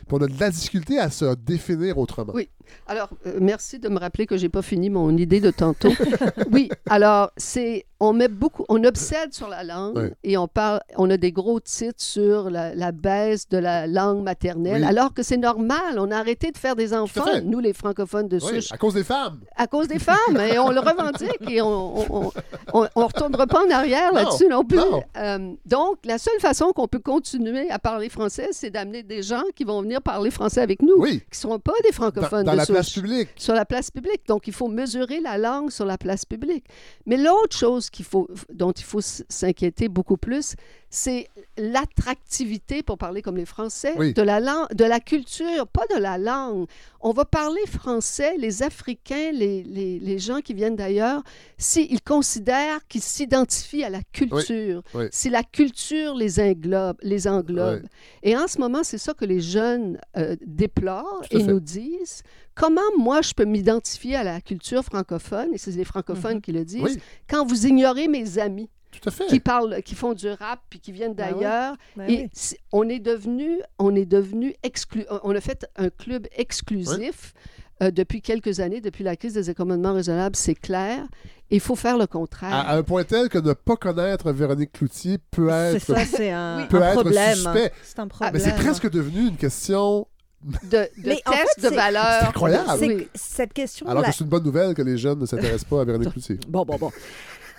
Puis 0.06 0.16
on 0.18 0.22
a 0.22 0.26
de 0.26 0.38
la 0.40 0.50
difficulté 0.50 0.98
à 0.98 1.10
se 1.10 1.34
définir 1.34 1.98
autrement. 1.98 2.32
Oui. 2.34 2.48
Alors, 2.86 3.08
euh, 3.26 3.38
merci 3.40 3.78
de 3.78 3.88
me 3.88 3.98
rappeler 3.98 4.26
que 4.26 4.36
j'ai 4.36 4.48
pas 4.48 4.62
fini 4.62 4.90
mon 4.90 5.16
idée 5.16 5.40
de 5.40 5.50
tantôt. 5.50 5.90
oui, 6.52 6.68
alors, 6.88 7.30
c'est, 7.36 7.84
on 8.00 8.12
met 8.12 8.28
beaucoup, 8.28 8.64
on 8.68 8.82
obsède 8.84 9.32
sur 9.34 9.48
la 9.48 9.64
langue 9.64 9.96
Ouais. 9.96 10.12
et 10.24 10.36
on 10.36 10.48
parle, 10.48 10.80
on 10.96 11.08
a 11.10 11.16
des 11.16 11.32
gros 11.32 11.60
titres 11.60 12.02
sur 12.02 12.50
la, 12.50 12.74
la 12.74 12.92
baisse 12.92 13.48
de 13.48 13.58
la 13.58 13.86
langue 13.86 14.22
maternelle, 14.22 14.82
Oui. 14.82 14.88
alors 14.88 15.12
que 15.14 15.22
c'est 15.22 15.36
normal. 15.36 15.98
On 15.98 16.10
a 16.10 16.16
arrêté 16.16 16.50
de 16.50 16.58
faire 16.58 16.76
des 16.76 16.94
enfants, 16.94 17.24
nous, 17.44 17.58
les 17.60 17.72
francophones 17.72 18.28
de 18.28 18.36
Oui, 18.42 18.62
souche, 18.62 18.72
à 18.72 18.76
cause 18.78 18.94
des 18.94 19.04
femmes. 19.04 19.40
à 19.56 19.66
cause 19.66 19.88
des 19.88 19.98
femmes, 19.98 20.16
et 20.50 20.58
on 20.58 20.70
le 20.70 20.80
revendique 20.80 21.50
et 21.50 21.60
on 21.62 22.30
on 22.72 23.06
retournera 23.06 23.46
pas 23.46 23.64
en 23.66 23.70
arrière 23.70 24.12
là-dessus 24.12 24.46
non 24.48 24.64
plus. 24.64 24.76
non. 24.78 25.02
Euh, 25.16 25.52
donc, 25.66 25.96
la 26.04 26.18
seule 26.18 26.38
façon 26.40 26.72
qu'on 26.72 26.86
peut 26.88 26.98
continuer 26.98 27.70
à 27.70 27.78
parler 27.78 28.08
français, 28.08 28.48
c'est 28.52 28.70
d'amener 28.70 29.02
des 29.02 29.22
gens 29.22 29.42
qui 29.54 29.64
vont 29.64 29.82
venir 29.82 30.00
parler 30.02 30.30
français 30.30 30.60
avec 30.60 30.82
nous, 30.82 30.94
Oui. 30.98 31.20
qui 31.20 31.26
ne 31.32 31.36
seront 31.36 31.58
pas 31.58 31.72
des 31.82 31.90
Dans, 31.90 31.94
francophones 31.94 32.44
dans 32.44 32.52
de 32.52 32.56
la 32.58 32.64
souche 32.64 32.74
place 32.74 32.92
publique. 32.92 33.28
sur 33.36 33.54
la 33.54 33.64
place 33.64 33.90
publique. 33.90 34.26
Donc, 34.26 34.46
il 34.46 34.52
faut 34.52 34.68
mesurer 34.68 35.20
la 35.20 35.38
langue 35.38 35.70
sur 35.70 35.84
la 35.84 35.98
place 35.98 36.24
publique. 36.24 36.64
Mais 37.06 37.16
l'autre 37.16 37.56
chose 37.56 37.90
qu'il 37.90 38.04
faut, 38.04 38.28
dont 38.52 38.72
il 38.72 38.84
faut 38.84 39.00
s'inquiéter 39.00 39.88
beaucoup 39.88 40.16
plus, 40.16 40.54
c'est 40.90 41.28
l'attractivité, 41.56 42.82
pour 42.82 42.98
parler 42.98 43.22
comme 43.22 43.36
les 43.36 43.44
Français, 43.44 43.94
Oui. 43.98 44.14
de, 44.14 44.22
la 44.22 44.40
langue, 44.40 44.68
de 44.74 44.84
la 44.84 45.00
culture, 45.00 45.66
pas 45.66 45.84
de 45.94 46.00
la 46.00 46.18
langue. 46.18 46.66
On 47.00 47.12
va 47.12 47.24
parler 47.24 47.60
français, 47.66 48.36
les 48.38 48.62
Africains, 48.62 49.30
les, 49.32 49.62
les, 49.64 49.98
les 49.98 50.18
gens 50.18 50.40
qui 50.40 50.54
viennent 50.54 50.76
d'ailleurs, 50.76 51.22
s'ils 51.58 52.00
considèrent 52.02 52.86
qu'ils 52.88 53.02
s'identifient 53.02 53.84
à 53.84 53.90
la 53.90 54.02
culture, 54.12 54.82
oui. 54.94 55.04
si 55.10 55.28
la 55.30 55.42
culture 55.42 56.14
les 56.14 56.40
englobe, 56.40 56.96
les 57.02 57.28
englobe. 57.28 57.82
Et 58.22 58.36
en 58.36 58.48
ce 58.48 58.58
moment, 58.58 58.82
c'est 58.82 58.98
ça 58.98 59.14
que 59.14 59.24
les 59.24 59.40
jeunes 59.40 59.98
euh, 60.16 60.36
déplorent 60.46 61.22
et 61.30 61.38
fait. 61.38 61.44
nous 61.44 61.60
disent. 61.60 62.22
Comment 62.54 62.80
moi 62.98 63.22
je 63.22 63.34
peux 63.34 63.44
m'identifier 63.44 64.16
à 64.16 64.24
la 64.24 64.40
culture 64.40 64.82
francophone, 64.84 65.50
et 65.52 65.58
c'est 65.58 65.70
les 65.70 65.84
francophones 65.84 66.40
qui 66.40 66.50
le 66.50 66.64
disent, 66.64 66.98
quand 67.30 67.46
vous 67.46 67.66
ignorez 67.66 68.08
mes 68.08 68.38
amis? 68.38 68.68
Tout 69.00 69.08
à 69.08 69.12
fait. 69.12 69.26
qui 69.26 69.40
parlent, 69.40 69.82
qui 69.82 69.94
font 69.94 70.12
du 70.14 70.28
rap 70.28 70.60
puis 70.70 70.80
qui 70.80 70.92
viennent 70.92 71.14
Ben 71.14 71.32
oui. 71.34 71.40
d'ailleurs, 71.40 71.76
Ben 71.96 72.08
et 72.08 72.16
oui. 72.24 72.30
c'est- 72.32 72.58
on 72.72 72.88
est 72.88 72.98
devenu, 72.98 73.60
on 73.78 73.94
est 73.94 74.06
devenu 74.06 74.54
exclu, 74.62 75.04
on 75.22 75.34
a 75.34 75.40
fait 75.40 75.66
un 75.76 75.90
club 75.90 76.26
exclusif 76.36 77.34
euh, 77.82 77.90
depuis 77.92 78.20
quelques 78.22 78.58
années, 78.60 78.80
depuis 78.80 79.04
la 79.04 79.14
crise 79.14 79.34
des 79.34 79.50
accommodements 79.50 79.92
raisonnables, 79.94 80.34
c'est 80.34 80.56
clair. 80.56 81.06
Il 81.50 81.60
faut 81.60 81.76
faire 81.76 81.96
le 81.96 82.06
contraire. 82.08 82.52
À, 82.52 82.60
à 82.72 82.76
un 82.76 82.82
point 82.82 83.04
tel 83.04 83.28
que 83.28 83.38
ne 83.38 83.52
pas 83.52 83.76
connaître 83.76 84.32
Véronique 84.32 84.72
Cloutier 84.72 85.18
peut 85.30 85.48
être, 85.48 85.80
ça, 85.80 86.04
c'est 86.04 86.30
un, 86.32 86.66
peut 86.68 86.82
un 86.82 86.88
être 86.88 87.00
problème. 87.02 87.34
suspect. 87.36 87.72
C'est 87.84 87.98
un 88.00 88.08
Mais 88.32 88.38
c'est 88.40 88.56
presque 88.56 88.90
devenu 88.90 89.28
une 89.28 89.36
question. 89.36 90.06
de 90.42 90.68
de 90.70 90.88
Mais 91.04 91.20
en 91.26 91.30
test 91.30 91.60
fait, 91.60 91.70
de 91.70 91.74
valeur. 91.74 92.04
C'est 92.20 92.26
incroyable. 92.28 92.70
C'est 92.78 92.86
Oui. 92.88 93.08
cette 93.14 93.52
question 93.52 93.86
Alors 93.86 94.04
que 94.04 94.12
c'est 94.12 94.24
une 94.24 94.30
bonne 94.30 94.44
nouvelle 94.44 94.74
que 94.74 94.82
les 94.82 94.98
jeunes 94.98 95.18
ne 95.20 95.26
s'intéressent 95.26 95.64
pas 95.64 95.80
à 95.80 95.84
Véronique 95.84 96.10
Cloutier. 96.12 96.38
Bon, 96.48 96.64
bon, 96.64 96.76
bon. 96.78 96.90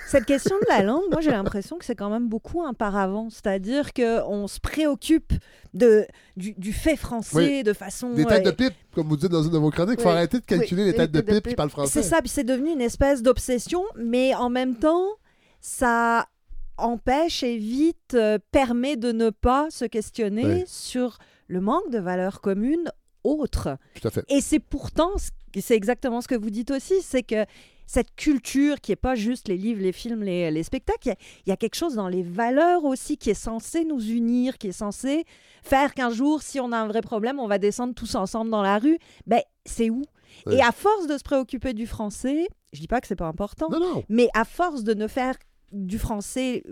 Cette 0.09 0.25
question 0.25 0.55
de 0.61 0.65
la 0.69 0.81
langue, 0.83 1.03
moi 1.11 1.21
j'ai 1.21 1.31
l'impression 1.31 1.77
que 1.77 1.85
c'est 1.85 1.95
quand 1.95 2.09
même 2.09 2.27
beaucoup 2.27 2.63
un 2.63 2.73
paravent. 2.73 3.29
C'est-à-dire 3.29 3.93
qu'on 3.93 4.47
se 4.47 4.59
préoccupe 4.59 5.33
de, 5.73 6.05
du, 6.35 6.53
du 6.53 6.73
fait 6.73 6.95
français 6.95 7.63
de 7.63 7.73
façon. 7.73 8.13
Des 8.13 8.25
têtes 8.25 8.43
de 8.43 8.49
euh, 8.49 8.53
pipe, 8.53 8.73
comme 8.95 9.07
vous 9.07 9.17
dites 9.17 9.29
dans 9.31 9.43
une 9.43 9.51
de 9.51 9.57
vos 9.57 9.69
chroniques, 9.69 9.99
il 9.99 10.03
faut 10.03 10.09
arrêter 10.09 10.39
de 10.39 10.45
calculer 10.45 10.83
Oui, 10.83 10.89
les 10.89 10.95
têtes 10.95 11.11
de 11.11 11.21
de 11.21 11.25
pipe 11.25 11.35
qui 11.43 11.49
pipe. 11.49 11.57
parlent 11.57 11.69
français. 11.69 12.01
C'est 12.01 12.07
ça, 12.09 12.19
puis 12.21 12.29
c'est 12.29 12.43
devenu 12.43 12.71
une 12.71 12.81
espèce 12.81 13.21
d'obsession, 13.21 13.83
mais 13.95 14.33
en 14.35 14.49
même 14.49 14.75
temps, 14.75 15.05
ça 15.61 16.27
empêche, 16.77 17.43
évite, 17.43 18.13
euh, 18.13 18.37
permet 18.51 18.95
de 18.95 19.11
ne 19.11 19.29
pas 19.29 19.67
se 19.69 19.85
questionner 19.85 20.63
sur 20.65 21.17
le 21.47 21.61
manque 21.61 21.89
de 21.91 21.99
valeurs 21.99 22.41
communes 22.41 22.89
autres. 23.23 23.77
Tout 24.01 24.07
à 24.07 24.11
fait. 24.11 24.23
Et 24.29 24.39
c'est 24.41 24.59
pourtant, 24.59 25.11
ce- 25.17 25.29
c'est 25.59 25.75
exactement 25.75 26.21
ce 26.21 26.27
que 26.27 26.35
vous 26.35 26.49
dites 26.49 26.71
aussi, 26.71 27.01
c'est 27.01 27.23
que 27.23 27.45
cette 27.91 28.15
culture 28.15 28.79
qui 28.81 28.91
est 28.91 28.95
pas 28.95 29.15
juste 29.15 29.47
les 29.47 29.57
livres, 29.57 29.81
les 29.81 29.91
films, 29.91 30.21
les, 30.21 30.51
les 30.51 30.61
spectacles, 30.61 30.99
il 31.05 31.07
y 31.09 31.11
a- 31.11 31.15
il 31.47 31.49
y, 31.49 31.51
a 31.51 31.57
quelque 31.57 31.73
chose 31.73 31.95
dans 31.95 32.07
les 32.07 32.21
valeurs 32.21 32.83
aussi 32.85 33.17
qui 33.17 33.31
est 33.31 33.41
censé 33.49 33.83
nous 33.83 33.99
unir, 34.11 34.59
qui 34.59 34.67
est 34.67 34.71
censé 34.71 35.25
faire 35.63 35.95
qu'un 35.95 36.11
jour, 36.11 36.43
si 36.43 36.59
on 36.59 36.71
a 36.71 36.77
un 36.77 36.87
vrai 36.87 37.01
problème, 37.01 37.39
on 37.39 37.47
va 37.47 37.57
descendre 37.57 37.95
tous 37.95 38.13
ensemble 38.13 38.51
dans 38.51 38.61
la 38.61 38.77
rue. 38.77 38.99
Ben, 39.25 39.41
c'est 39.65 39.89
où? 39.89 40.03
Ouais. 40.45 40.57
Et 40.57 40.61
à 40.61 40.71
force 40.71 41.07
de 41.07 41.17
se 41.17 41.23
préoccuper 41.23 41.73
du 41.73 41.87
français, 41.87 42.47
je 42.73 42.79
dis 42.79 42.87
pas 42.87 43.01
que 43.01 43.07
c'est 43.07 43.15
pas 43.15 43.25
important, 43.27 43.69
Non, 43.71 43.79
non. 43.79 44.03
mais 44.07 44.29
à 44.35 44.45
force 44.45 44.83
de 44.83 44.93
ne 44.93 45.07
faire 45.07 45.33
du 45.71 45.97
français 45.97 46.63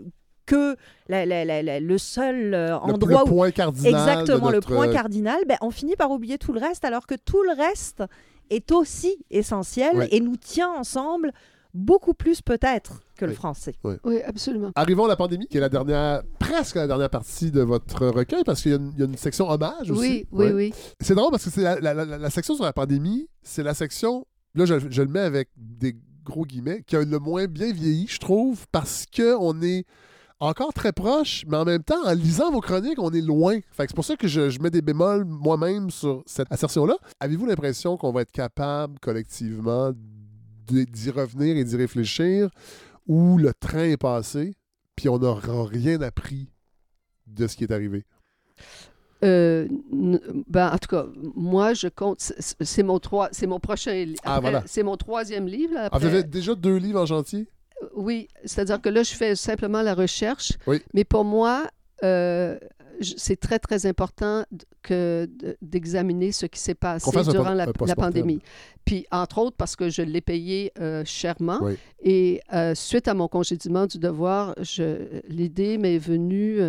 que 0.46 0.76
la- 1.10 1.26
la- 1.26 1.44
la- 1.46 1.64
la- 1.64 1.80
le 1.80 1.98
seul 1.98 2.54
euh, 2.54 2.68
Le, 2.68 2.74
endroit 2.76 3.24
le 3.26 3.28
où 3.32 3.36
point 3.36 3.52
cardinal. 3.52 3.92
Exactement, 3.92 4.50
le 4.52 4.62
point 4.62 4.88
cardinal, 4.94 5.40
ben, 5.48 5.58
on 5.62 5.72
finit 5.72 5.96
par 5.96 6.12
oublier 6.12 6.38
tout 6.38 6.54
le 6.54 6.60
reste, 6.60 6.86
alors 6.86 7.08
que 7.08 7.16
tout 7.16 7.42
le 7.42 7.54
reste 7.54 8.04
est 8.50 8.72
aussi 8.72 9.18
essentiel 9.30 9.96
Ouais. 9.98 10.08
et 10.12 10.20
nous 10.20 10.38
tient 10.38 10.70
ensemble 10.72 11.32
beaucoup 11.74 12.14
plus 12.14 12.42
peut-être 12.42 13.02
que 13.18 13.26
le 13.26 13.34
français. 13.34 13.76
Oui, 14.04 14.22
absolument. 14.24 14.72
Arrivons 14.76 15.06
à 15.06 15.08
la 15.10 15.16
pandémie, 15.16 15.48
qui 15.48 15.58
est 15.58 15.62
la 15.62 15.70
dernière, 15.70 16.24
presque 16.40 16.76
la 16.76 16.88
dernière 16.88 17.10
partie 17.10 17.52
de 17.52 17.62
votre 17.62 18.08
recueil, 18.08 18.44
parce 18.44 18.62
qu'il 18.62 18.72
y, 18.72 18.74
a 18.76 18.78
une- 18.78 18.92
il 18.96 19.00
y 19.00 19.02
a 19.04 19.06
une 19.06 19.18
section 19.18 19.50
hommage 19.50 19.92
aussi. 19.92 20.00
Oui, 20.02 20.28
oui, 20.32 20.46
Ouais. 20.46 20.54
oui. 20.54 20.74
C'est 21.02 21.14
drôle 21.16 21.30
parce 21.32 21.44
que 21.44 21.50
c'est 21.52 21.62
la, 21.62 21.80
la- 21.80 21.94
la- 21.94 22.18
la 22.18 22.30
section 22.30 22.56
sur 22.56 22.64
la 22.64 22.74
pandémie, 22.74 23.28
c'est 23.44 23.64
la 23.64 23.74
section, 23.74 24.26
là 24.56 24.66
je, 24.66 24.76
je 24.90 25.02
le 25.02 25.08
mets 25.10 25.20
avec 25.20 25.50
des 25.56 25.96
gros 26.24 26.46
guillemets, 26.46 26.84
qui 26.86 26.96
a 26.96 27.04
le 27.04 27.20
moins 27.20 27.46
bien 27.46 27.72
vieilli, 27.72 28.08
je 28.08 28.20
trouve, 28.20 28.66
parce 28.72 29.06
qu'on 29.16 29.62
est 29.62 29.86
encore 30.40 30.74
très 30.74 30.92
proche, 30.92 31.44
mais 31.48 31.58
en 31.58 31.66
même 31.66 31.84
temps, 31.84 32.06
en 32.06 32.14
lisant 32.14 32.52
vos 32.52 32.62
chroniques, 32.62 33.00
on 33.00 33.12
est 33.12 33.22
loin. 33.22 33.60
Fait 33.72 33.86
que 33.86 33.90
c'est 33.92 33.96
pour 33.96 34.06
ça 34.06 34.16
que 34.16 34.28
je, 34.28 34.50
je 34.50 34.60
mets 34.60 34.70
des 34.70 34.82
bémols 34.82 35.26
moi-même 35.26 35.90
sur 35.90 36.24
cette 36.26 36.52
assertion-là. 36.52 36.96
Avez-vous 37.20 37.46
l'impression 37.48 37.98
qu'on 37.98 38.12
va 38.12 38.22
être 38.22 38.32
capable 38.32 39.00
collectivement 39.00 39.92
d'y 40.68 41.10
revenir 41.12 41.56
et 41.58 41.64
d'y 41.64 41.76
réfléchir, 41.76 42.50
ou 43.08 43.38
le 43.38 43.54
train 43.54 43.86
est 43.86 43.98
passé, 43.98 44.54
puis 44.96 45.08
on 45.10 45.18
n'aura 45.18 45.66
rien 45.66 46.02
appris 46.02 46.50
de 47.26 47.48
ce 47.48 47.56
qui 47.56 47.64
est 47.64 47.72
arrivé? 47.72 48.06
Euh, 49.24 49.68
ben, 50.48 50.70
en 50.72 50.78
tout 50.78 50.90
cas, 50.90 51.06
moi, 51.36 51.74
je 51.74 51.88
compte. 51.88 52.20
c'est- 52.20 52.84
mon, 52.84 53.00
trois, 53.00 53.30
c'est 53.32 53.48
mon 53.48 53.60
prochain 53.60 53.94
livre. 54.06 54.20
Ah, 54.24 54.40
voilà. 54.40 54.62
C'est 54.68 54.84
mon 54.84 54.96
troisième 54.98 55.48
livre. 55.48 55.74
là, 55.74 55.90
Ah, 55.92 55.98
vous 55.98 56.06
avez 56.06 56.24
déjà 56.24 56.54
deux 56.54 56.76
livres 56.76 57.02
en 57.02 57.06
chantier? 57.08 57.48
Oui, 57.96 58.28
c'est-à-dire 58.46 58.82
que 58.82 58.90
là, 58.90 59.04
je 59.04 59.14
fais 59.14 59.36
simplement 59.36 59.82
la 59.82 59.94
recherche. 59.94 60.54
Oui. 60.66 60.82
Mais 60.94 61.04
pour 61.04 61.24
moi, 61.24 61.70
euh, 62.04 62.58
c'est 63.02 63.40
très, 63.40 63.60
très 63.60 63.86
important 63.86 64.44
que 64.82 65.30
d'examiner 65.62 66.32
ce 66.32 66.48
qui 66.48 66.60
s'est 66.60 66.76
passé 66.76 67.12
durant 67.30 67.54
la, 67.54 67.68
pandémie. 67.96 68.42
Puis, 68.86 69.06
entre 69.12 69.38
autres, 69.40 69.56
parce 69.56 69.76
que 69.76 69.90
je 69.90 70.02
l'ai 70.02 70.22
payé 70.22 70.72
euh, 70.80 71.04
chèrement. 71.06 71.60
Oui. 71.62 71.78
Et 72.02 72.42
euh, 72.54 72.74
suite 72.74 73.08
à 73.08 73.14
mon 73.14 73.28
congédiement 73.28 73.86
du 73.86 74.00
devoir, 74.00 74.56
l'idée 75.28 75.78
m'est 75.78 76.00
venue 76.00 76.60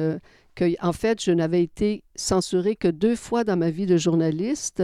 que, 0.55 0.85
en 0.85 0.93
fait, 0.93 1.23
je 1.23 1.31
n'avais 1.31 1.63
été 1.63 2.03
censurée 2.15 2.77
que 2.77 2.89
deux 2.89 3.17
fois 3.17 3.45
dans 3.45 3.57
ma 3.57 3.71
vie 3.71 3.87
de 3.87 3.97
journaliste. 3.97 4.83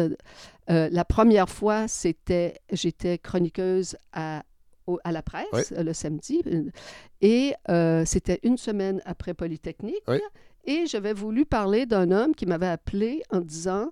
La 0.69 1.05
première 1.05 1.51
fois, 1.51 1.89
c'était, 1.89 2.55
j'étais 2.73 3.19
chroniqueuse 3.19 3.97
à, 4.15 4.45
au- 4.87 4.99
à 5.05 5.13
la 5.13 5.23
presse 5.23 5.47
Oui. 5.77 5.85
le 5.85 5.93
samedi. 5.93 6.43
euh, 6.47 6.65
Et 7.21 7.55
euh, 7.69 8.05
c'était 8.05 8.41
une 8.43 8.57
semaine 8.59 9.01
après 9.05 9.35
Polytechnique. 9.35 10.03
Oui. 10.09 10.19
Et 10.65 10.87
j'avais 10.87 11.13
voulu 11.13 11.45
parler 11.45 11.85
d'un 11.87 12.11
homme 12.11 12.35
qui 12.35 12.47
m'avait 12.47 12.69
appelé 12.69 13.23
en 13.31 13.41
disant 13.41 13.91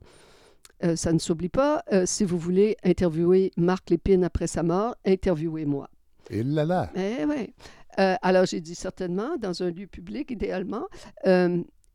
euh, 0.85 0.97
Ça 0.97 1.13
ne 1.13 1.19
s'oublie 1.19 1.49
pas, 1.51 1.83
euh, 1.93 2.05
si 2.07 2.25
vous 2.25 2.39
voulez 2.39 2.77
interviewer 2.83 3.53
Marc 3.57 3.91
Lépine 3.91 4.25
après 4.25 4.47
sa 4.47 4.63
mort, 4.63 4.95
interviewez-moi. 5.05 5.89
Et 6.31 6.43
là 6.43 6.65
là! 6.65 6.91
Eh 6.97 7.25
oui. 7.27 7.53
Alors, 7.97 8.47
j'ai 8.47 8.61
dit 8.63 8.75
certainement, 8.75 9.37
dans 9.37 9.63
un 9.63 9.71
lieu 9.71 9.87
public, 9.87 10.31
idéalement. 10.31 10.87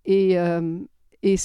Et 0.05 0.37
et 1.23 1.37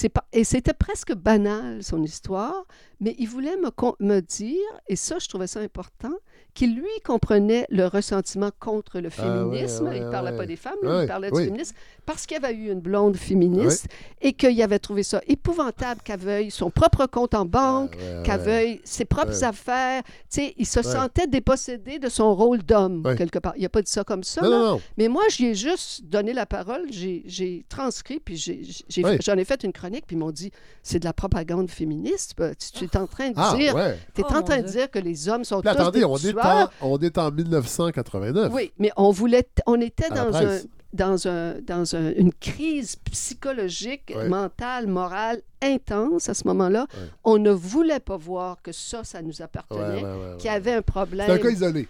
c'était 0.43 0.73
presque 0.73 1.13
banal, 1.15 1.81
son 1.83 2.03
histoire, 2.03 2.65
mais 3.03 3.15
il 3.19 3.27
voulait 3.27 3.57
me, 3.57 3.69
me 3.99 4.19
dire, 4.21 4.57
et 4.87 4.95
ça, 4.95 5.17
je 5.19 5.27
trouvais 5.27 5.47
ça 5.47 5.59
important, 5.59 6.13
qu'il, 6.53 6.75
lui, 6.75 6.87
comprenait 7.03 7.65
le 7.69 7.87
ressentiment 7.87 8.51
contre 8.59 8.99
le 9.01 9.09
Ah 9.17 9.45
ouais, 9.47 9.57
féminisme. 9.57 9.87
ouais, 9.87 9.97
il 9.97 10.05
ne 10.05 10.11
parlait 10.11 10.31
ouais. 10.31 10.37
pas 10.37 10.45
des 10.45 10.55
femmes, 10.55 10.77
il 10.83 11.07
parlait 11.07 11.31
du 11.31 11.37
féminisme, 11.37 11.75
parce 12.05 12.25
qu'il 12.25 12.39
y 12.39 12.45
avait 12.45 12.53
eu 12.55 12.71
une 12.71 12.79
blonde 12.79 13.17
féministe 13.17 13.87
et 14.21 14.33
qu'il 14.33 14.61
avait 14.61 14.79
trouvé 14.79 15.03
ça 15.03 15.19
épouvantable 15.27 16.01
qu'elle 16.01 16.19
veuille 16.19 16.51
son 16.51 16.69
propre 16.69 17.07
compte 17.07 17.33
en 17.33 17.43
banque, 17.45 17.97
Ah, 17.99 18.21
qu'elle 18.23 18.39
veuille 18.39 18.81
ses 18.85 19.03
propres 19.03 19.43
affaires. 19.43 20.03
Tu 20.03 20.11
sais, 20.29 20.53
il 20.57 20.65
se 20.67 20.81
sentait 20.81 21.27
dépossédé 21.27 21.99
de 21.99 22.07
son 22.07 22.33
rôle 22.35 22.59
d'homme, 22.63 23.03
quelque 23.17 23.39
part. 23.39 23.53
Il 23.57 23.63
n'a 23.63 23.69
pas 23.69 23.81
dit 23.81 23.91
ça 23.91 24.03
comme 24.03 24.23
ça, 24.23 24.41
Non, 24.41 24.49
non, 24.49 24.71
non. 24.73 24.81
mais 24.97 25.07
moi, 25.09 25.23
j'y 25.29 25.47
ai 25.47 25.55
juste 25.55 26.05
donné 26.05 26.31
la 26.33 26.45
parole, 26.45 26.85
j'ai 26.91 27.65
transcrit, 27.67 28.19
puis 28.19 28.37
j'en 28.37 29.37
ai, 29.37 29.45
fait 29.45 29.63
une 29.63 29.73
chronique, 29.73 30.05
puis 30.07 30.15
ils 30.15 30.19
m'ont 30.19 30.31
dit 30.31 30.51
c'est 30.83 30.99
de 30.99 31.05
la 31.05 31.13
propagande 31.13 31.69
féministe. 31.69 32.35
Tu, 32.59 32.71
tu 32.87 32.92
es 32.93 32.99
en 33.01 33.07
train 33.07 33.29
de 33.29 33.33
Ah, 33.37 33.53
dire, 33.57 33.75
ouais. 33.75 33.97
es 34.17 34.21
Oh, 34.23 34.33
en 34.33 34.41
train 34.43 34.61
de 34.61 34.67
dire 34.67 34.89
que 34.91 34.99
les 34.99 35.29
hommes 35.29 35.43
sont 35.43 35.61
Là, 35.63 35.73
tous 35.75 35.81
attendez, 35.81 35.99
des 35.99 36.05
on 36.05 36.17
est, 36.17 36.37
en, 36.39 36.69
on 36.81 36.97
est 36.99 37.17
en 37.17 37.31
1989. 37.31 38.51
Oui, 38.53 38.71
mais 38.79 38.91
on 38.97 39.11
voulait, 39.11 39.47
on 39.65 39.79
était 39.81 40.11
À 40.11 40.15
dans 40.25 40.35
un, 40.35 40.41
presse. 40.43 40.67
dans 40.93 41.27
un, 41.27 41.55
dans 41.61 41.95
un- 41.95 42.11
une 42.15 42.33
crise 42.33 42.95
psychologique, 43.11 44.13
Ouais. 44.15 44.27
mentale, 44.27 44.87
morale 44.87 45.41
intense 45.61 46.29
à 46.29 46.33
ce 46.33 46.45
moment-là. 46.47 46.81
Ouais. 46.93 47.07
On 47.23 47.37
ne 47.37 47.51
voulait 47.51 47.99
pas 47.99 48.17
voir 48.17 48.61
que 48.61 48.71
ça, 48.71 49.03
ça 49.03 49.21
nous 49.21 49.41
appartenait, 49.41 49.79
Ouais, 49.81 50.03
ouais, 50.03 50.31
ouais, 50.31 50.37
qu'il 50.37 50.51
y 50.51 50.53
avait 50.53 50.73
un 50.73 50.81
problème. 50.81 51.25
C'est 51.27 51.33
un 51.33 51.37
cas 51.39 51.49
isolé. 51.49 51.87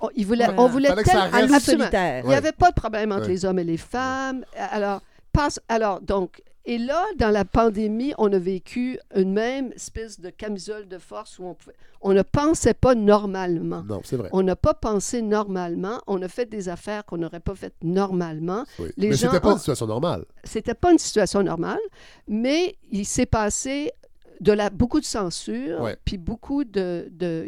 on, 0.00 0.08
il 0.14 0.26
voulait, 0.26 0.46
on 0.56 0.66
voulait 0.68 0.88
Fallait 0.88 1.02
que 1.02 1.10
ça 1.10 1.28
tellement- 1.30 1.58
solitaire. 1.60 2.22
Il 2.24 2.28
n'y 2.28 2.34
avait 2.34 2.52
pas 2.52 2.70
de 2.70 2.74
problème 2.74 3.12
entre 3.12 3.22
Ouais. 3.22 3.28
les 3.28 3.44
hommes 3.44 3.58
et 3.58 3.64
les 3.64 3.76
femmes. 3.76 4.44
Alors, 4.58 5.00
passe, 5.32 5.60
alors, 5.68 6.00
donc, 6.00 6.42
et 6.66 6.78
là, 6.78 7.04
dans 7.18 7.30
la 7.30 7.44
pandémie, 7.44 8.14
on 8.18 8.32
a 8.32 8.38
vécu 8.38 8.98
une 9.14 9.32
même 9.32 9.72
espèce 9.72 10.18
de 10.20 10.30
camisole 10.30 10.88
de 10.88 10.98
force 10.98 11.38
où 11.38 11.44
on, 11.44 11.54
pouvait- 11.54 11.76
on 12.00 12.12
ne 12.14 12.22
pensait 12.22 12.74
pas 12.74 12.94
normalement. 12.94 13.82
Non, 13.82 14.00
c'est 14.04 14.16
vrai. 14.16 14.28
On 14.32 14.42
n'a 14.42 14.56
pas 14.56 14.74
pensé 14.74 15.20
normalement. 15.22 16.00
On 16.06 16.20
a 16.22 16.28
fait 16.28 16.46
des 16.46 16.68
affaires 16.68 17.04
qu'on 17.04 17.18
n'aurait 17.18 17.40
pas 17.40 17.54
faites 17.54 17.74
normalement. 17.82 18.64
Oui. 18.78 18.88
les 18.96 19.08
Mais 19.10 19.14
gens 19.16 19.28
c'était 19.30 19.40
pas 19.40 19.48
ont- 19.48 19.52
une 19.52 19.58
situation 19.58 19.86
normale. 19.86 20.24
C'était 20.44 20.74
pas 20.74 20.92
une 20.92 20.98
situation 20.98 21.42
normale, 21.42 21.80
mais 22.28 22.76
il 22.90 23.04
s'est 23.04 23.26
passé 23.26 23.92
de 24.40 24.52
la, 24.52 24.68
beaucoup 24.70 25.00
de 25.00 25.04
censure, 25.06 25.88
puis 26.04 26.18
beaucoup 26.18 26.64
de, 26.64 27.08
de- 27.10 27.46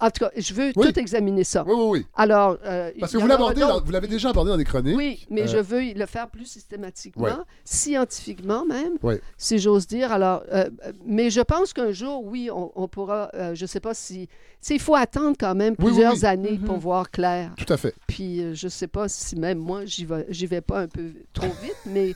En 0.00 0.10
tout 0.10 0.24
cas, 0.24 0.30
je 0.36 0.54
veux 0.54 0.72
Oui. 0.76 0.86
tout 0.92 0.98
examiner 0.98 1.44
ça. 1.44 1.62
Oui, 1.66 1.74
oui, 1.76 1.84
oui. 2.00 2.06
Alors, 2.16 2.56
euh, 2.64 2.90
Parce 2.98 3.12
que 3.12 3.18
vous 3.18 3.26
l'abordez, 3.26 3.60
dans- 3.60 3.80
vous 3.82 3.92
l'avez 3.92 4.08
déjà 4.08 4.30
abordé 4.30 4.50
dans 4.50 4.56
des 4.56 4.64
chroniques. 4.64 4.96
Oui, 4.96 5.26
mais 5.30 5.42
Euh, 5.42 5.46
je 5.46 5.56
veux 5.58 5.82
le 5.92 6.06
faire 6.06 6.28
plus 6.28 6.46
systématiquement, 6.46 7.24
Ouais. 7.24 7.32
scientifiquement 7.64 8.64
même, 8.64 8.94
Ouais. 9.02 9.20
si 9.36 9.58
j'ose 9.58 9.86
dire. 9.86 10.12
Alors, 10.12 10.42
euh, 10.52 10.68
euh, 10.86 10.92
mais 11.04 11.30
je 11.30 11.40
pense 11.40 11.72
qu'un 11.72 11.92
jour, 11.92 12.24
oui, 12.24 12.50
on, 12.52 12.70
on 12.74 12.88
pourra. 12.88 13.30
euh, 13.34 13.54
je 13.54 13.62
ne 13.64 13.66
sais 13.66 13.80
pas 13.80 13.94
si. 13.94 14.28
il 14.70 14.78
faut 14.80 14.94
attendre 14.94 15.36
quand 15.38 15.54
même 15.54 15.74
Oui, 15.78 15.86
oui, 15.86 15.92
plusieurs 15.92 16.14
oui. 16.14 16.24
années 16.26 16.58
Mhm. 16.58 16.64
pour 16.66 16.76
voir 16.78 17.10
clair. 17.10 17.50
Tout 17.56 17.72
à 17.72 17.76
fait. 17.76 17.94
Puis 18.06 18.42
euh, 18.42 18.54
je 18.54 18.66
ne 18.66 18.70
sais 18.70 18.86
pas 18.88 19.08
si 19.08 19.36
même 19.36 19.58
moi, 19.58 19.84
j'y 19.86 20.04
vais, 20.04 20.26
j'y 20.28 20.46
vais 20.46 20.60
pas 20.60 20.80
un 20.80 20.88
peu 20.88 21.12
trop 21.32 21.46
vite, 21.62 21.76
mais 21.86 22.14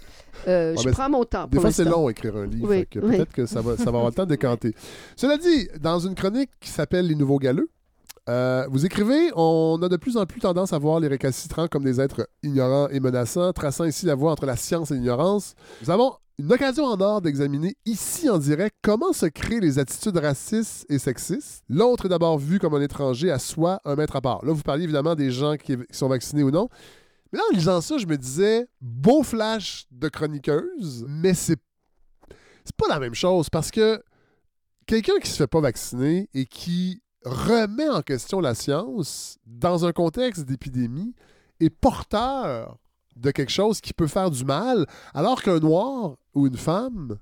euh, 0.49 0.75
Ouais, 0.75 0.83
je 0.83 0.91
prends 0.91 1.11
mon 1.11 1.25
temps. 1.25 1.47
Des 1.47 1.61
fois, 1.61 1.71
c'est 1.71 1.85
long 1.85 2.09
écrire 2.09 2.37
un 2.37 2.47
livre. 2.47 2.69
Oui, 2.69 2.87
oui. 2.95 3.17
Peut-être 3.17 3.33
que 3.33 3.47
ça 3.47 3.61
va, 3.61 3.77
ça 3.77 3.85
va 3.85 3.91
avoir 3.91 4.07
le 4.07 4.13
temps 4.13 4.25
de 4.25 4.31
décanter. 4.31 4.75
Cela 5.17 5.37
dit, 5.37 5.69
dans 5.81 5.99
une 5.99 6.15
chronique 6.15 6.51
qui 6.61 6.71
s'appelle 6.71 7.07
Les 7.07 7.15
Nouveaux 7.15 7.39
Galeux, 7.39 7.69
euh, 8.29 8.67
vous 8.71 8.87
écrivez 8.87 9.31
On 9.37 9.79
a 9.83 9.89
de 9.89 9.97
plus 9.97 10.17
en 10.17 10.25
plus 10.25 10.41
tendance 10.41 10.73
à 10.73 10.79
voir 10.79 10.99
les 11.01 11.09
récalcitrants 11.09 11.69
comme 11.69 11.85
des 11.85 12.01
êtres 12.01 12.27
ignorants 12.43 12.89
et 12.89 13.01
menaçants, 13.01 13.53
traçant 13.53 13.85
ici 13.85 14.07
la 14.07 14.15
voie 14.15 14.33
entre 14.33 14.47
la 14.47 14.57
science 14.57 14.91
et 14.91 14.95
l'ignorance. 14.95 15.55
Nous 15.83 15.91
avons 15.91 16.15
une 16.39 16.53
occasion 16.53 16.85
en 16.85 17.01
or 17.01 17.21
d'examiner 17.21 17.77
ici 17.85 18.29
en 18.29 18.39
direct 18.39 18.75
comment 18.83 19.13
se 19.13 19.27
créent 19.27 19.61
les 19.61 19.79
attitudes 19.79 20.17
racistes 20.17 20.85
et 20.89 20.99
sexistes. 20.99 21.63
L'autre 21.69 22.07
est 22.07 22.09
d'abord 22.09 22.39
vu 22.39 22.59
comme 22.59 22.75
un 22.75 22.81
étranger 22.81 23.31
à 23.31 23.39
soi, 23.39 23.79
un 23.85 23.95
maître 23.95 24.17
à 24.17 24.21
part. 24.21 24.45
Là, 24.45 24.53
vous 24.53 24.63
parliez 24.63 24.85
évidemment 24.85 25.15
des 25.15 25.31
gens 25.31 25.57
qui, 25.57 25.77
qui 25.77 25.97
sont 25.97 26.09
vaccinés 26.09 26.43
ou 26.43 26.51
non. 26.51 26.69
Mais 27.33 27.39
là, 27.39 27.45
en 27.51 27.55
lisant 27.55 27.81
ça, 27.81 27.99
je 27.99 28.07
me 28.07 28.17
disais, 28.17 28.67
beau 28.81 29.23
flash 29.23 29.87
de 29.91 30.09
chroniqueuse, 30.09 31.05
mais 31.09 31.35
c'est 31.35 31.59
c'est 32.65 32.77
pas 32.77 32.89
la 32.89 32.99
même 32.99 33.15
chose 33.15 33.51
parce 33.51 33.71
que 33.71 34.03
quelqu'un 34.87 35.19
qui 35.23 35.29
se 35.29 35.37
fait 35.37 35.47
pas 35.47 35.61
vacciner 35.61 36.29
et 36.33 36.47
qui 36.47 37.03
remet 37.25 37.89
en 37.89 38.03
question 38.03 38.41
la 38.41 38.55
science 38.55 39.39
dans 39.47 39.85
un 39.85 39.93
contexte 39.93 40.45
d'épidémie 40.45 41.15
est 41.61 41.71
porteur 41.71 42.79
de 43.17 43.31
quelque 43.31 43.53
chose 43.53 43.81
qui 43.81 43.93
peut 43.93 44.07
faire 44.07 44.31
du 44.31 44.45
mal, 44.45 44.87
alors 45.15 45.43
qu'un 45.43 45.61
noir 45.61 46.17
ou 46.35 46.47
une 46.47 46.57
femme, 46.57 47.19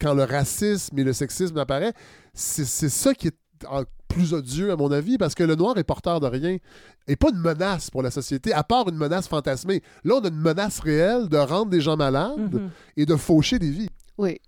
quand 0.00 0.14
le 0.14 0.24
racisme 0.24 0.98
et 0.98 1.04
le 1.04 1.12
sexisme 1.12 1.58
apparaissent, 1.58 1.94
c'est 2.32 2.88
ça 2.88 3.14
qui 3.14 3.28
est 3.28 3.36
plus 4.08 4.32
odieux 4.32 4.72
à 4.72 4.76
mon 4.76 4.90
avis, 4.90 5.18
parce 5.18 5.34
que 5.34 5.42
le 5.44 5.54
noir 5.54 5.76
est 5.78 5.84
porteur 5.84 6.18
de 6.20 6.26
rien 6.26 6.56
et 7.06 7.16
pas 7.16 7.28
une 7.30 7.38
menace 7.40 7.90
pour 7.90 8.02
la 8.02 8.10
société, 8.10 8.52
à 8.52 8.62
part 8.64 8.88
une 8.88 8.96
menace 8.96 9.28
fantasmée. 9.28 9.82
Là, 10.04 10.14
on 10.20 10.24
a 10.24 10.28
une 10.28 10.40
menace 10.40 10.80
réelle 10.80 11.28
de 11.28 11.36
rendre 11.36 11.70
des 11.70 11.80
gens 11.80 11.96
malades 11.96 12.54
Mhm. 12.54 12.70
et 12.96 13.06
de 13.06 13.16
faucher 13.16 13.58
des 13.58 13.70
vies. 13.70 13.90
Oui. 14.16 14.40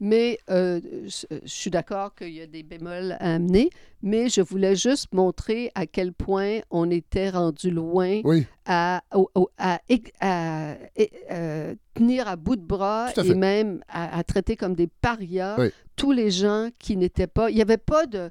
Mais 0.00 0.38
euh, 0.48 0.80
je, 1.06 1.26
je 1.42 1.48
suis 1.48 1.70
d'accord 1.70 2.14
qu'il 2.14 2.30
y 2.30 2.40
a 2.40 2.46
des 2.46 2.62
bémols 2.62 3.16
à 3.18 3.34
amener, 3.34 3.68
mais 4.02 4.28
je 4.28 4.40
voulais 4.40 4.76
juste 4.76 5.12
montrer 5.12 5.72
à 5.74 5.86
quel 5.86 6.12
point 6.12 6.60
on 6.70 6.88
était 6.90 7.30
rendu 7.30 7.70
loin 7.70 8.20
Oui, 8.22 8.46
à, 8.64 9.02
au- 9.12 9.28
au- 9.34 9.50
à- 9.58 9.80
à- 10.20 10.74
et- 10.96 11.10
euh, 11.32 11.74
tenir 11.94 12.28
à 12.28 12.36
bout 12.36 12.54
de 12.56 12.62
bras 12.64 13.08
et 13.16 13.34
même 13.34 13.80
à, 13.88 14.16
à 14.18 14.22
traiter 14.22 14.54
comme 14.54 14.74
des 14.74 14.86
parias 14.86 15.56
Oui. 15.58 15.70
tous 15.96 16.12
les 16.12 16.30
gens 16.30 16.68
qui 16.78 16.96
n'étaient 16.96 17.26
pas. 17.26 17.50
Il 17.50 17.56
n'y 17.56 17.62
avait 17.62 17.76
pas 17.76 18.06
de. 18.06 18.30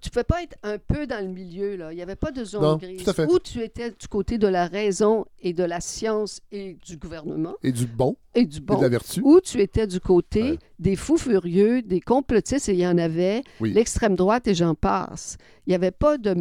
Tu 0.00 0.08
ne 0.08 0.10
pouvais 0.12 0.24
pas 0.24 0.42
être 0.44 0.56
un 0.62 0.78
peu 0.78 1.06
dans 1.08 1.20
le 1.24 1.32
milieu, 1.32 1.74
là. 1.76 1.92
Il 1.92 1.96
n'y 1.96 2.02
avait 2.02 2.14
pas 2.16 2.30
de 2.30 2.44
zone 2.44 2.62
Non, 2.62 2.76
grise. 2.76 3.02
tout 3.02 3.10
à 3.10 3.12
fait. 3.12 3.26
Où 3.26 3.38
tu 3.40 3.60
étais 3.62 3.90
du 3.90 4.06
côté 4.08 4.38
de 4.38 4.46
la 4.46 4.66
raison 4.66 5.24
et 5.40 5.52
de 5.52 5.64
la 5.64 5.80
science 5.80 6.40
et 6.52 6.74
du 6.86 6.96
gouvernement 6.96 7.54
et 7.64 7.72
du 7.72 7.86
bon 7.86 8.16
et 8.34 8.44
du 8.44 8.58
et 8.58 8.60
bon 8.60 8.76
de 8.78 8.82
la 8.82 8.88
vertu. 8.88 9.20
où 9.24 9.40
tu 9.40 9.60
étais 9.60 9.88
du 9.88 9.98
côté 10.00 10.42
Ouais. 10.42 10.58
des 10.78 10.94
fous 10.94 11.16
furieux, 11.16 11.82
des 11.82 12.00
complotistes, 12.00 12.68
et 12.68 12.74
il 12.74 12.78
y 12.78 12.86
en 12.86 12.96
avait, 12.98 13.42
Oui. 13.60 13.72
l'extrême 13.72 14.14
droite 14.14 14.46
et 14.46 14.54
j'en 14.54 14.76
passe. 14.76 15.36
Il 15.66 15.70
n'y 15.70 15.74
avait 15.74 15.90
pas 15.90 16.16
de, 16.16 16.34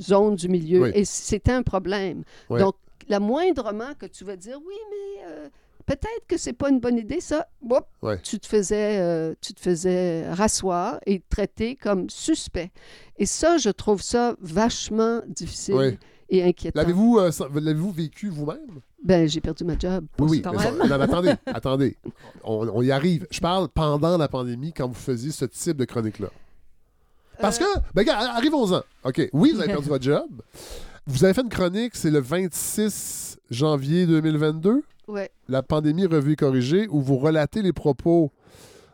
zone 0.00 0.36
du 0.36 0.48
milieu. 0.48 0.82
Oui. 0.82 0.90
Et 0.94 1.04
c'était 1.04 1.52
un 1.52 1.62
problème. 1.62 2.22
Ouais. 2.50 2.60
Donc, 2.60 2.76
la 3.08 3.20
moindrement 3.20 3.94
que 3.98 4.06
tu 4.06 4.24
vas 4.24 4.36
dire, 4.36 4.58
oui, 4.66 4.74
mais 4.90 5.24
euh, 5.28 5.48
peut-être 5.86 6.26
que 6.28 6.36
c'est 6.36 6.52
pas 6.52 6.68
une 6.68 6.80
bonne 6.80 6.98
idée, 6.98 7.20
ça, 7.20 7.46
Ouais. 8.02 8.18
tu, 8.22 8.38
te 8.38 8.46
faisais, 8.46 8.98
euh, 9.00 9.34
tu 9.40 9.54
te 9.54 9.60
faisais 9.60 10.28
rasseoir 10.32 10.98
et 11.06 11.22
traiter 11.30 11.76
comme 11.76 12.10
suspect. 12.10 12.70
Et 13.18 13.26
ça, 13.26 13.56
je 13.58 13.70
trouve 13.70 14.02
ça 14.02 14.34
vachement 14.40 15.20
difficile. 15.28 15.98
Et 16.28 16.42
inquiétant. 16.42 16.80
L'avez-vous 16.80 17.18
euh, 17.18 17.30
l'avez-vous 17.54 17.92
vécu 17.92 18.28
vous-même? 18.28 18.80
Ben, 19.04 19.28
j'ai 19.28 19.40
perdu 19.40 19.62
ma 19.62 19.78
job. 19.78 20.06
Oui, 20.18 20.28
oui. 20.28 20.42
Mais 20.44 20.88
non, 20.88 20.98
mais 20.98 21.04
attendez, 21.04 21.34
attendez. 21.46 21.96
On, 22.42 22.68
on 22.68 22.82
y 22.82 22.90
arrive. 22.90 23.28
Je 23.30 23.38
parle 23.38 23.68
pendant 23.68 24.18
la 24.18 24.26
pandémie, 24.26 24.72
quand 24.72 24.88
vous 24.88 24.94
faisiez 24.94 25.30
ce 25.30 25.44
type 25.44 25.76
de 25.76 25.84
chronique-là. 25.84 26.28
Parce 27.38 27.58
que, 27.58 27.64
ben, 27.94 28.02
gars, 28.02 28.18
arrivons-en. 28.34 28.82
OK, 29.04 29.28
oui, 29.32 29.52
vous 29.52 29.60
avez 29.60 29.68
perdu 29.68 29.88
votre 29.88 30.02
job. 30.04 30.28
Vous 31.06 31.22
avez 31.24 31.32
fait 31.32 31.42
une 31.42 31.48
chronique, 31.48 31.94
c'est 31.94 32.10
le 32.10 32.18
26 32.18 33.38
janvier 33.50 34.06
2022, 34.06 34.82
Ouais. 35.08 35.30
la 35.48 35.62
pandémie 35.62 36.06
revue 36.06 36.32
et 36.32 36.36
corrigée, 36.36 36.88
où 36.88 37.00
vous 37.00 37.16
relatez 37.16 37.62
les 37.62 37.72
propos 37.72 38.32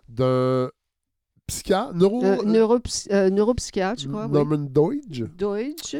d'un 0.09 0.71
psychiatre, 1.47 1.95
neuro, 1.95 2.23
Euh, 2.25 2.43
neuropsy- 2.45 3.09
euh, 3.13 3.31
neuropsychiatre, 3.31 4.03
je 4.03 4.09
crois. 4.09 4.27
oui. 4.27 4.33
Norman 4.33 4.59
Deutsch, 4.59 5.23
Deutsch. 5.39 5.97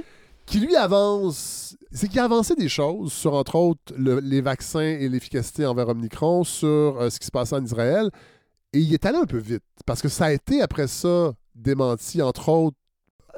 qui 0.47 0.61
lui 0.61 0.77
avance, 0.77 1.77
c'est 1.93 2.09
qu'il 2.09 2.19
a 2.19 2.25
avancé 2.25 2.55
des 2.55 2.69
choses 2.69 3.13
sur, 3.13 3.35
entre 3.35 3.55
autres, 3.57 3.81
le- 3.97 4.21
les 4.21 4.41
vaccins 4.41 4.81
et 4.81 5.09
l'efficacité 5.09 5.65
envers 5.67 5.89
Omicron, 5.89 6.45
sur 6.45 6.69
euh, 7.01 7.11
ce 7.11 7.19
qui 7.19 7.27
se 7.27 7.31
passait 7.31 7.57
en 7.57 7.65
Israël. 7.65 8.11
Et 8.73 8.79
il 8.81 8.93
est 8.95 9.05
allé 9.07 9.19
un 9.19 9.27
peu 9.27 9.39
vite, 9.39 9.63
parce 9.87 10.01
que 10.03 10.09
ça 10.09 10.27
a 10.27 10.33
été 10.33 10.63
après 10.63 10.87
ça 10.89 11.33
démenti, 11.55 12.23
entre 12.23 12.49
autres. 12.49 12.77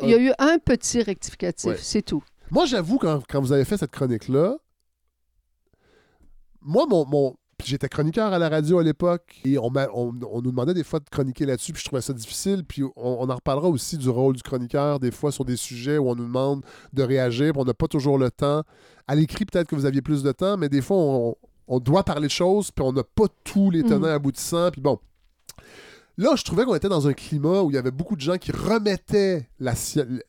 Il 0.02 0.08
y 0.10 0.14
a 0.14 0.18
eu 0.18 0.32
un 0.38 0.58
petit 0.58 1.02
rectificatif, 1.02 1.70
Ouais. 1.70 1.76
c'est 1.80 2.02
tout. 2.02 2.22
Moi, 2.50 2.66
j'avoue, 2.66 2.98
quand, 2.98 3.22
quand 3.28 3.40
vous 3.40 3.52
avez 3.52 3.64
fait 3.64 3.76
cette 3.76 3.90
chronique-là, 3.90 4.56
moi, 6.64 6.86
mon, 6.88 7.36
j'étais 7.64 7.88
chroniqueur 7.88 8.32
à 8.32 8.38
la 8.38 8.48
radio 8.48 8.78
à 8.78 8.82
l'époque 8.82 9.40
et 9.44 9.58
on, 9.58 9.70
on- 9.94 10.12
on 10.30 10.42
nous 10.42 10.50
demandait 10.50 10.74
des 10.74 10.84
fois 10.84 10.98
de 11.00 11.08
chroniquer 11.10 11.46
là-dessus, 11.46 11.72
puis 11.72 11.80
je 11.80 11.86
trouvais 11.86 12.02
ça 12.02 12.12
difficile. 12.12 12.64
Puis 12.64 12.82
on, 12.82 12.92
on 12.96 13.28
en 13.30 13.34
reparlera 13.36 13.68
aussi 13.68 13.96
du 13.96 14.08
rôle 14.08 14.34
du 14.36 14.42
chroniqueur, 14.42 14.98
des 15.00 15.10
fois 15.10 15.30
sur 15.32 15.44
des 15.44 15.56
sujets 15.56 15.98
où 15.98 16.08
on 16.10 16.14
nous 16.16 16.24
demande 16.24 16.64
de 16.92 17.02
réagir, 17.02 17.52
puis 17.52 17.60
on 17.62 17.64
n'a 17.64 17.74
pas 17.74 17.88
toujours 17.88 18.18
le 18.18 18.30
temps. 18.30 18.62
À 19.06 19.14
l'écrit, 19.14 19.44
peut-être 19.44 19.68
que 19.68 19.74
vous 19.76 19.86
aviez 19.86 20.02
plus 20.02 20.22
de 20.22 20.32
temps, 20.32 20.56
mais 20.56 20.68
des 20.68 20.80
fois, 20.82 20.96
on, 20.96 21.36
on 21.68 21.78
doit 21.80 22.02
parler 22.02 22.26
de 22.28 22.32
choses, 22.32 22.70
puis 22.70 22.84
on 22.84 22.92
n'a 22.92 23.04
pas 23.04 23.26
tous 23.44 23.70
les 23.70 23.82
tenants 23.82 23.98
Mhm. 24.08 24.14
aboutissants, 24.14 24.70
puis 24.70 24.80
bon. 24.80 24.98
Là, 26.16 26.34
je 26.36 26.44
trouvais 26.44 26.64
qu'on 26.64 26.76
était 26.76 26.88
dans 26.88 27.08
un 27.08 27.12
climat 27.12 27.62
où 27.62 27.70
il 27.70 27.74
y 27.74 27.78
avait 27.78 27.90
beaucoup 27.90 28.14
de 28.14 28.20
gens 28.20 28.36
qui 28.38 28.52
remettaient 28.52 29.48
la 29.58 29.74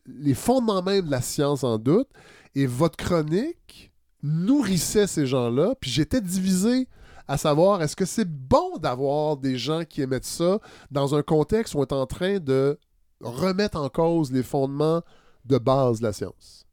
les 0.07 0.33
fondements 0.33 0.81
même 0.81 1.05
de 1.05 1.11
la 1.11 1.21
science 1.21 1.63
en 1.63 1.77
doute. 1.77 2.07
Et 2.55 2.65
votre 2.65 2.97
chronique 2.97 3.91
nourrissait 4.25 5.07
ces 5.07 5.27
gens-là. 5.27 5.75
Puis 5.79 5.91
j'étais 5.91 6.21
divisé 6.21 6.87
à 7.27 7.37
savoir 7.37 7.81
est-ce 7.81 7.95
que 7.95 8.05
c'est 8.05 8.27
bon 8.27 8.77
d'avoir 8.77 9.37
des 9.37 9.57
gens 9.57 9.83
qui 9.85 10.01
émettent 10.01 10.25
ça 10.25 10.59
dans 10.91 11.15
un 11.15 11.23
contexte 11.23 11.73
où 11.75 11.79
on 11.79 11.83
est 11.83 11.93
en 11.93 12.05
train 12.05 12.39
de 12.39 12.79
remettre 13.21 13.77
en 13.77 13.89
cause 13.89 14.31
les 14.31 14.43
fondements 14.43 15.01
de 15.45 15.57
base 15.57 15.99
de 15.99 16.05
la 16.05 16.13
science? 16.13 16.64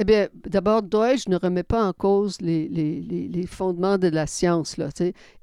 Eh 0.00 0.04
bien, 0.04 0.28
d'abord, 0.34 0.82
Deutsch 0.82 1.28
ne 1.28 1.36
remet 1.36 1.62
pas 1.62 1.84
en 1.86 1.92
cause 1.92 2.40
les, 2.40 2.66
les- 2.68 3.00
les- 3.00 3.28
les 3.28 3.46
fondements 3.46 3.96
de 3.96 4.08
la 4.08 4.26
science. 4.26 4.76
Là, 4.76 4.88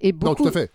et 0.02 0.12
Non, 0.12 0.18
beaucoup, 0.20 0.44
tout 0.44 0.50
à 0.50 0.52
fait. 0.52 0.72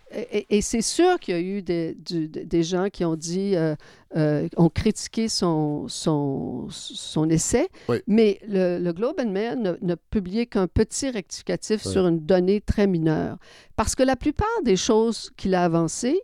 Et, 0.49 0.61
c'est 0.61 0.81
sûr 0.81 1.19
qu'il 1.19 1.35
y 1.35 1.37
a 1.37 1.41
eu 1.41 1.61
des, 1.61 1.93
du- 1.93 2.27
des 2.27 2.63
gens 2.63 2.89
qui 2.89 3.05
ont 3.05 3.15
dit, 3.15 3.55
euh, 3.55 3.75
euh, 4.15 4.47
ont 4.57 4.69
critiqué 4.69 5.29
son, 5.29 5.87
son, 5.89 6.65
son 6.71 7.29
essai, 7.29 7.67
Oui. 7.87 7.97
mais 8.07 8.39
le, 8.47 8.79
le 8.79 8.93
Globe 8.93 9.17
and 9.19 9.29
Mail 9.29 9.77
n'a 9.79 9.95
publié 10.09 10.47
qu'un 10.47 10.65
petit 10.67 11.11
rectificatif 11.11 11.83
Oui. 11.85 11.91
sur 11.91 12.07
une 12.07 12.19
donnée 12.25 12.61
très 12.61 12.87
mineure. 12.87 13.37
Parce 13.75 13.93
que 13.93 14.01
la 14.01 14.15
plupart 14.15 14.47
des 14.63 14.75
choses 14.75 15.29
qu'il 15.37 15.53
a 15.53 15.63
avancées 15.63 16.19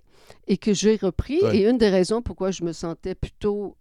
et 0.47 0.57
que 0.57 0.73
j'ai 0.73 0.95
repris, 0.95 1.37
Oui. 1.43 1.57
et 1.57 1.69
une 1.69 1.77
des 1.77 1.89
raisons 1.89 2.23
pourquoi 2.23 2.49
je 2.49 2.63
me 2.63 2.73
sentais 2.73 3.13
plutôt 3.13 3.75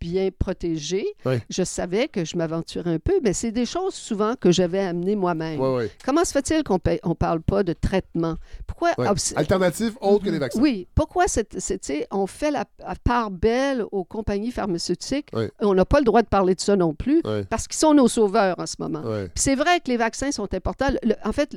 bien 0.00 0.30
protégée, 0.36 1.06
Oui. 1.24 1.36
je 1.48 1.62
savais 1.62 2.08
que 2.08 2.24
je 2.24 2.36
m'aventurais 2.36 2.94
un 2.94 2.98
peu, 2.98 3.20
mais 3.22 3.32
c'est 3.32 3.52
des 3.52 3.66
choses 3.66 3.94
souvent 3.94 4.34
que 4.34 4.50
j'avais 4.50 4.80
amenées 4.80 5.14
moi-même. 5.14 5.60
Comment 6.04 6.24
se 6.24 6.32
fait-il 6.32 6.64
qu'on 6.64 6.78
ne 6.84 7.14
parle 7.14 7.40
pas 7.42 7.62
de 7.62 7.72
traitement? 7.72 8.36
Pourquoi 8.66 8.90
Alternative 9.36 9.96
autre 10.00 10.24
que 10.24 10.30
les 10.30 10.38
vaccins. 10.38 10.60
oui, 10.60 10.88
pourquoi 10.94 11.28
sais, 11.28 12.06
on 12.10 12.26
fait 12.26 12.50
la, 12.50 12.64
part 13.04 13.30
belle 13.30 13.84
aux 13.92 14.04
compagnies 14.04 14.50
pharmaceutiques? 14.50 15.28
On 15.60 15.74
n'a 15.74 15.84
pas 15.84 15.98
le 16.00 16.04
droit 16.04 16.22
de 16.22 16.28
parler 16.28 16.54
de 16.54 16.60
ça 16.60 16.74
non 16.76 16.94
plus 16.94 17.22
parce 17.48 17.68
qu'ils 17.68 17.78
sont 17.78 17.94
nos 17.94 18.08
sauveurs 18.08 18.58
en 18.58 18.66
ce 18.66 18.76
moment. 18.80 19.02
c'est 19.34 19.54
vrai 19.54 19.78
que 19.80 19.88
les 19.90 19.96
vaccins 19.96 20.32
sont 20.32 20.52
importants. 20.52 20.88
Le- 21.02 21.14
en 21.24 21.32
fait, 21.32 21.56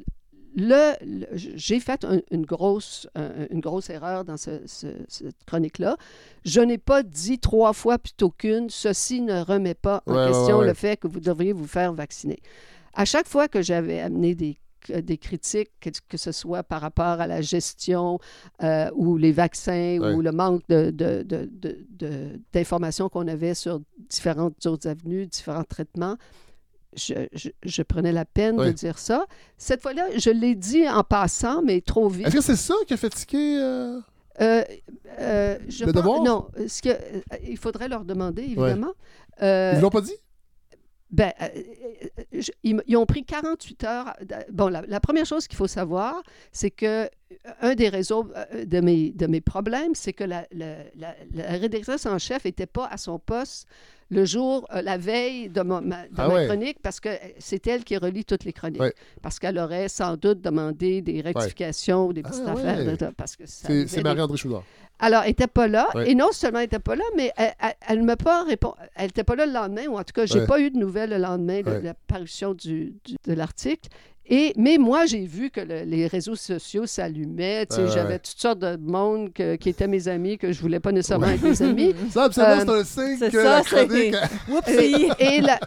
le, 0.56 0.94
le- 1.06 1.28
j'ai 1.34 1.80
fait 1.80 2.04
un- 2.06 2.22
une, 2.32 2.46
grosse, 2.46 3.08
un- 3.16 3.46
une 3.50 3.60
grosse 3.60 3.90
erreur 3.90 4.24
dans 4.26 4.38
ce- 4.38 4.62
ce- 4.66 4.88
cette 5.08 5.44
chronique-là. 5.46 5.98
Je 6.46 6.62
n'ai 6.62 6.78
pas 6.78 7.04
dit 7.04 7.40
trois 7.40 7.74
fois 7.74 7.98
plutôt 7.98 8.30
qu'une, 8.30 8.70
ceci 8.70 9.22
ne 9.22 9.42
remet 9.42 9.74
pas 9.74 10.02
en 10.06 10.16
Ouais, 10.16 10.28
question 10.28 10.60
ouais. 10.60 10.68
le 10.68 10.74
fait 10.74 10.98
que 10.98 11.08
vous 11.08 11.20
devriez 11.20 11.54
vous 11.54 11.68
faire 11.68 11.94
vacciner. 11.94 12.40
À 12.94 13.04
chaque 13.06 13.28
fois 13.28 13.48
que 13.48 13.62
j'avais 13.62 14.00
amené 14.00 14.36
des 14.36 14.58
des 15.02 15.18
critiques, 15.18 15.72
que, 15.82 15.90
que 16.08 16.16
ce 16.16 16.32
soit 16.32 16.62
par 16.62 16.80
rapport 16.80 17.20
à 17.20 17.26
la 17.26 17.42
gestion 17.42 18.20
euh, 18.62 18.88
ou 18.94 19.18
les 19.18 19.32
vaccins 19.32 19.98
ou 20.00 20.22
le 20.22 20.32
manque 20.32 20.62
de- 20.70 20.92
de- 20.92 21.24
de- 21.24 21.50
de- 21.52 21.80
de- 21.90 22.40
d'informations 22.54 23.10
qu'on 23.10 23.28
avait 23.28 23.56
sur 23.56 23.82
différentes 24.12 24.64
autres 24.68 24.88
avenues, 24.88 25.26
différents 25.26 25.64
traitements, 25.64 26.18
je, 26.96 27.14
je- 27.34 27.50
je 27.64 27.82
prenais 27.84 28.12
la 28.12 28.26
peine 28.26 28.58
de 28.58 28.72
dire 28.72 28.98
ça. 29.00 29.26
Cette 29.58 29.82
fois-là, 29.82 30.08
je 30.18 30.30
l'ai 30.30 30.56
dit 30.56 30.88
en 30.90 31.04
passant, 31.04 31.62
mais 31.62 31.82
trop 31.82 32.08
vite. 32.10 32.28
Est-ce 32.28 32.36
que 32.36 32.42
c'est 32.42 32.56
ça 32.56 32.76
qui 32.88 32.94
a 32.94 32.98
fait 32.98 33.10
tiquer 33.10 33.58
euh, 33.62 34.00
Euh, 34.42 34.64
euh, 35.20 35.58
je 35.70 35.86
Le 35.86 35.94
pense- 35.94 36.02
devoir? 36.02 36.22
Non, 36.24 36.48
ce 36.68 36.82
que, 36.82 36.90
euh, 36.90 37.22
il 37.48 37.58
faudrait 37.58 37.88
leur 37.88 38.04
demander, 38.04 38.44
évidemment. 38.44 38.92
Ils 39.42 39.80
l'ont 39.82 39.90
pas 39.90 40.02
dit? 40.02 40.16
ben, 41.12 41.32
euh, 41.42 41.48
je- 42.34 42.52
ils, 42.64 42.98
ont 42.98 43.06
pris 43.06 43.24
48 43.24 43.84
heures. 43.86 44.14
Bon, 44.52 44.68
la, 44.68 44.82
la 44.82 45.00
première 45.00 45.26
chose 45.26 45.48
qu'il 45.48 45.56
faut 45.56 45.68
savoir, 45.68 46.22
c'est 46.52 46.72
que 46.72 47.10
un 47.62 47.76
des 47.76 47.88
réseaux 47.88 48.28
de 48.66 48.80
mes, 48.82 49.12
de 49.12 49.28
mes 49.28 49.40
problèmes, 49.40 49.96
c'est 49.96 50.12
que 50.12 50.26
la, 50.26 50.46
la- 50.52 50.84
la- 50.98 51.16
la 51.34 51.44
rédactrice 51.52 52.06
en 52.06 52.18
chef 52.18 52.44
n'était 52.44 52.66
pas 52.66 52.88
à 52.88 52.98
son 52.98 53.18
poste 53.20 53.68
le 54.10 54.24
jour, 54.26 54.68
euh, 54.74 54.82
la 54.82 54.98
veille 54.98 55.50
de, 55.50 55.62
ma, 55.62 55.82
de 55.82 55.88
Ah 56.18 56.28
ma 56.28 56.34
ouais. 56.34 56.46
chronique, 56.46 56.78
parce 56.82 57.00
que 57.00 57.10
euh, 57.10 57.16
c'est 57.40 57.66
elle 57.68 57.84
qui 57.84 57.98
relie 57.98 58.24
toutes 58.24 58.44
les 58.44 58.54
chroniques. 58.54 58.82
Ouais. 58.82 58.94
Parce 59.22 59.40
qu'elle 59.40 59.58
aurait 59.58 59.90
sans 59.90 60.16
doute 60.16 60.42
demandé 60.42 61.02
des 61.02 61.22
rectifications 61.22 62.08
ou 62.08 62.14
des 62.14 62.22
petites 62.22 62.44
Ah 62.46 62.52
affaires. 62.52 62.98
de- 62.98 63.14
parce 63.18 63.36
que 63.36 63.46
ça 63.48 63.68
C'est 63.88 64.04
Marie-André 64.04 64.38
Choudard. 64.38 64.64
alors, 65.00 65.22
elle 65.24 65.30
n'était 65.30 65.48
pas 65.48 65.68
là. 65.68 65.88
Et 66.06 66.14
non 66.16 66.32
seulement 66.32 66.60
elle 66.60 66.66
n'était 66.66 66.80
pas 66.80 66.96
là, 66.96 67.04
mais 67.18 67.32
elle 67.88 68.00
ne 68.02 68.06
m'a 68.06 68.16
pas 68.16 68.44
répondu. 68.44 68.76
Elle 68.96 69.06
n'était 69.08 69.24
pas 69.24 69.36
là 69.36 69.46
le 69.48 69.54
lendemain, 69.54 69.88
ou 69.88 69.98
en 69.98 70.04
tout 70.04 70.14
cas, 70.14 70.26
j'ai 70.28 70.42
Ouais. 70.42 70.46
pas 70.48 70.60
eu 70.60 70.70
de 70.70 70.78
nouvelles 70.78 71.10
le 71.10 71.18
lendemain 71.18 71.62
de 71.62 71.72
la 71.72 71.94
parution 71.94 72.54
du, 72.54 72.94
du- 73.04 73.16
de 73.26 73.34
l'article. 73.34 73.90
Et, 74.28 74.54
mais 74.58 74.78
moi, 74.78 75.06
j'ai 75.06 75.26
vu 75.26 75.50
que 75.52 75.62
le- 75.62 75.84
les 75.84 76.08
réseaux 76.08 76.36
sociaux 76.36 76.86
s'allumaient. 76.88 77.68
Ouais, 77.72 77.78
ouais, 77.78 77.92
J'avais 77.94 78.14
ouais. 78.14 78.20
toutes 78.20 78.40
sortes 78.40 78.60
de 78.60 78.76
monde 78.78 79.32
que- 79.34 79.56
qui 79.56 79.70
étaient 79.70 79.88
mes 79.88 80.08
amis, 80.08 80.38
que 80.38 80.52
je 80.52 80.60
voulais 80.62 80.80
pas 80.80 80.92
nécessairement 80.92 81.28
être 81.28 81.44
mes 81.44 81.62
amis. 81.62 81.94
Ça, 82.12 82.24
absolument, 82.24 82.72
Euh, 82.74 82.84
c'est 82.84 83.02
un 83.02 83.18
signe 83.18 83.30
que 83.30 83.44
ça, 83.44 83.44
la 83.44 83.64
c'est- 83.64 83.86
chronique... 83.88 84.16
Whoopsie! 84.50 85.08
Et 85.20 85.42
la- 85.42 85.60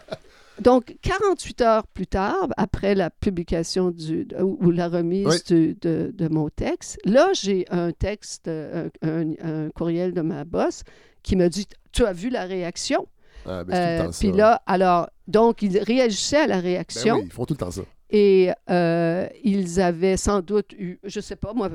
donc, 0.61 0.97
48 1.03 1.61
heures 1.61 1.87
plus 1.87 2.09
tard, 2.09 2.49
après 2.57 2.97
la 2.97 3.11
publication 3.11 3.91
du, 3.93 4.27
ou, 4.41 4.59
ou 4.61 4.71
la 4.73 4.89
remise 4.89 5.27
Oui. 5.29 5.37
du- 5.47 5.75
de, 5.81 6.11
de 6.13 6.29
mon 6.29 6.49
texte, 6.49 6.99
là, 7.05 7.29
j'ai 7.35 7.65
un 7.71 7.93
texte, 7.93 8.49
un, 8.49 8.89
un- 9.03 9.35
un 9.41 9.71
courriel 9.71 10.13
de 10.15 10.21
ma 10.21 10.45
boss 10.45 10.83
qui 11.23 11.37
me 11.37 11.49
dit 11.49 11.69
Tu 11.93 12.05
as 12.05 12.13
vu 12.13 12.29
la 12.29 12.45
réaction? 12.45 13.07
Ah, 13.47 13.63
ben, 13.63 13.75
Euh. 14.07 14.11
Puis 14.19 14.33
là, 14.33 14.61
alors, 14.67 15.09
donc, 15.29 15.63
ils 15.63 15.79
réagissaient 15.79 16.39
à 16.39 16.47
la 16.49 16.57
Ben 16.57 16.63
réaction. 16.65 17.17
oui, 17.19 17.23
ils 17.27 17.33
font 17.33 17.45
tout 17.47 17.55
le 17.55 17.59
temps 17.59 17.71
ça. 17.71 17.83
Et 18.11 18.51
euh, 18.71 19.29
ils 19.45 19.81
avaient 19.81 20.17
sans 20.17 20.41
doute 20.41 20.73
eu, 20.73 20.99
je 21.05 21.21
sais 21.21 21.37
pas 21.37 21.53
moi, 21.53 21.69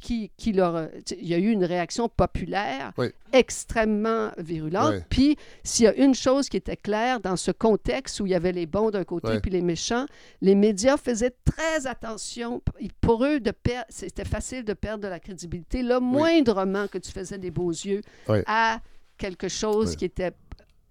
qui, 0.00 0.30
qui 0.36 0.52
leur. 0.52 0.88
Il 1.20 1.26
y 1.26 1.34
a 1.34 1.38
eu 1.38 1.50
une 1.50 1.64
réaction 1.64 2.08
populaire 2.08 2.92
Oui. 2.96 3.08
extrêmement 3.32 4.30
virulente. 4.38 4.94
Oui. 4.94 5.02
Puis, 5.10 5.36
s'il 5.64 5.86
y 5.86 5.88
a 5.88 5.94
une 5.96 6.14
chose 6.14 6.48
qui 6.48 6.56
était 6.56 6.76
claire 6.76 7.18
dans 7.18 7.36
ce 7.36 7.50
contexte 7.50 8.20
où 8.20 8.26
il 8.26 8.30
y 8.30 8.34
avait 8.36 8.52
les 8.52 8.66
bons 8.66 8.90
d'un 8.90 9.02
côté 9.04 9.30
Oui. 9.32 9.40
puis 9.40 9.50
les 9.50 9.62
méchants, 9.62 10.06
les 10.40 10.54
médias 10.54 10.96
faisaient 10.96 11.34
très 11.44 11.86
attention. 11.88 12.62
Pour 13.00 13.24
eux, 13.24 13.40
de 13.40 13.52
c'était 13.88 14.24
facile 14.24 14.64
de 14.64 14.74
perdre 14.74 15.02
de 15.02 15.08
la 15.08 15.18
crédibilité. 15.18 15.82
Là, 15.82 15.98
moindrement 15.98 16.86
que 16.86 16.98
tu 16.98 17.10
faisais 17.10 17.38
des 17.38 17.50
beaux 17.50 17.70
yeux 17.70 18.00
à 18.46 18.80
quelque 19.18 19.48
chose 19.48 19.96
qui 19.96 20.04
était 20.04 20.32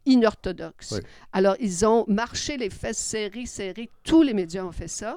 inorthodoxe. 0.10 0.91
Oui. 0.91 0.99
Alors, 1.31 1.56
ils 1.60 1.86
ont 1.86 2.03
marché 2.07 2.57
les 2.57 2.69
fesses 2.69 2.98
serrées, 2.98 3.45
serrées. 3.45 3.90
Tous 4.03 4.23
les 4.23 4.34
médias 4.34 4.64
ont 4.64 4.72
fait 4.72 4.88
ça. 4.88 5.15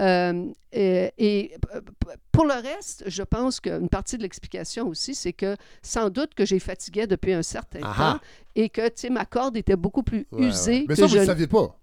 Euh, 0.00 0.52
et, 0.72 1.54
pour 2.30 2.44
le 2.44 2.54
reste, 2.54 3.04
je 3.06 3.22
pense 3.22 3.60
qu'une 3.60 3.88
partie 3.88 4.16
de 4.16 4.22
l'explication 4.22 4.88
aussi, 4.88 5.14
c'est 5.14 5.32
que 5.32 5.56
sans 5.82 6.10
doute 6.10 6.34
que 6.34 6.44
j'ai 6.44 6.58
fatigué 6.58 7.06
depuis 7.06 7.32
un 7.32 7.42
certain 7.42 7.80
Ah 7.82 7.94
temps 7.96 8.26
et 8.54 8.68
que, 8.68 8.86
tu 8.88 8.94
sais, 8.96 9.10
ma 9.10 9.24
corde 9.24 9.56
était 9.56 9.76
beaucoup 9.76 10.02
plus 10.02 10.26
Ouais, 10.32 10.46
usée 10.46 10.72
ouais. 10.72 10.84
Mais 10.88 10.94
que 10.94 11.00
ça, 11.00 11.06
vous 11.06 11.12
je... 11.12 11.16
ne 11.16 11.20
le 11.20 11.26
saviez 11.26 11.46
pas. 11.46 11.78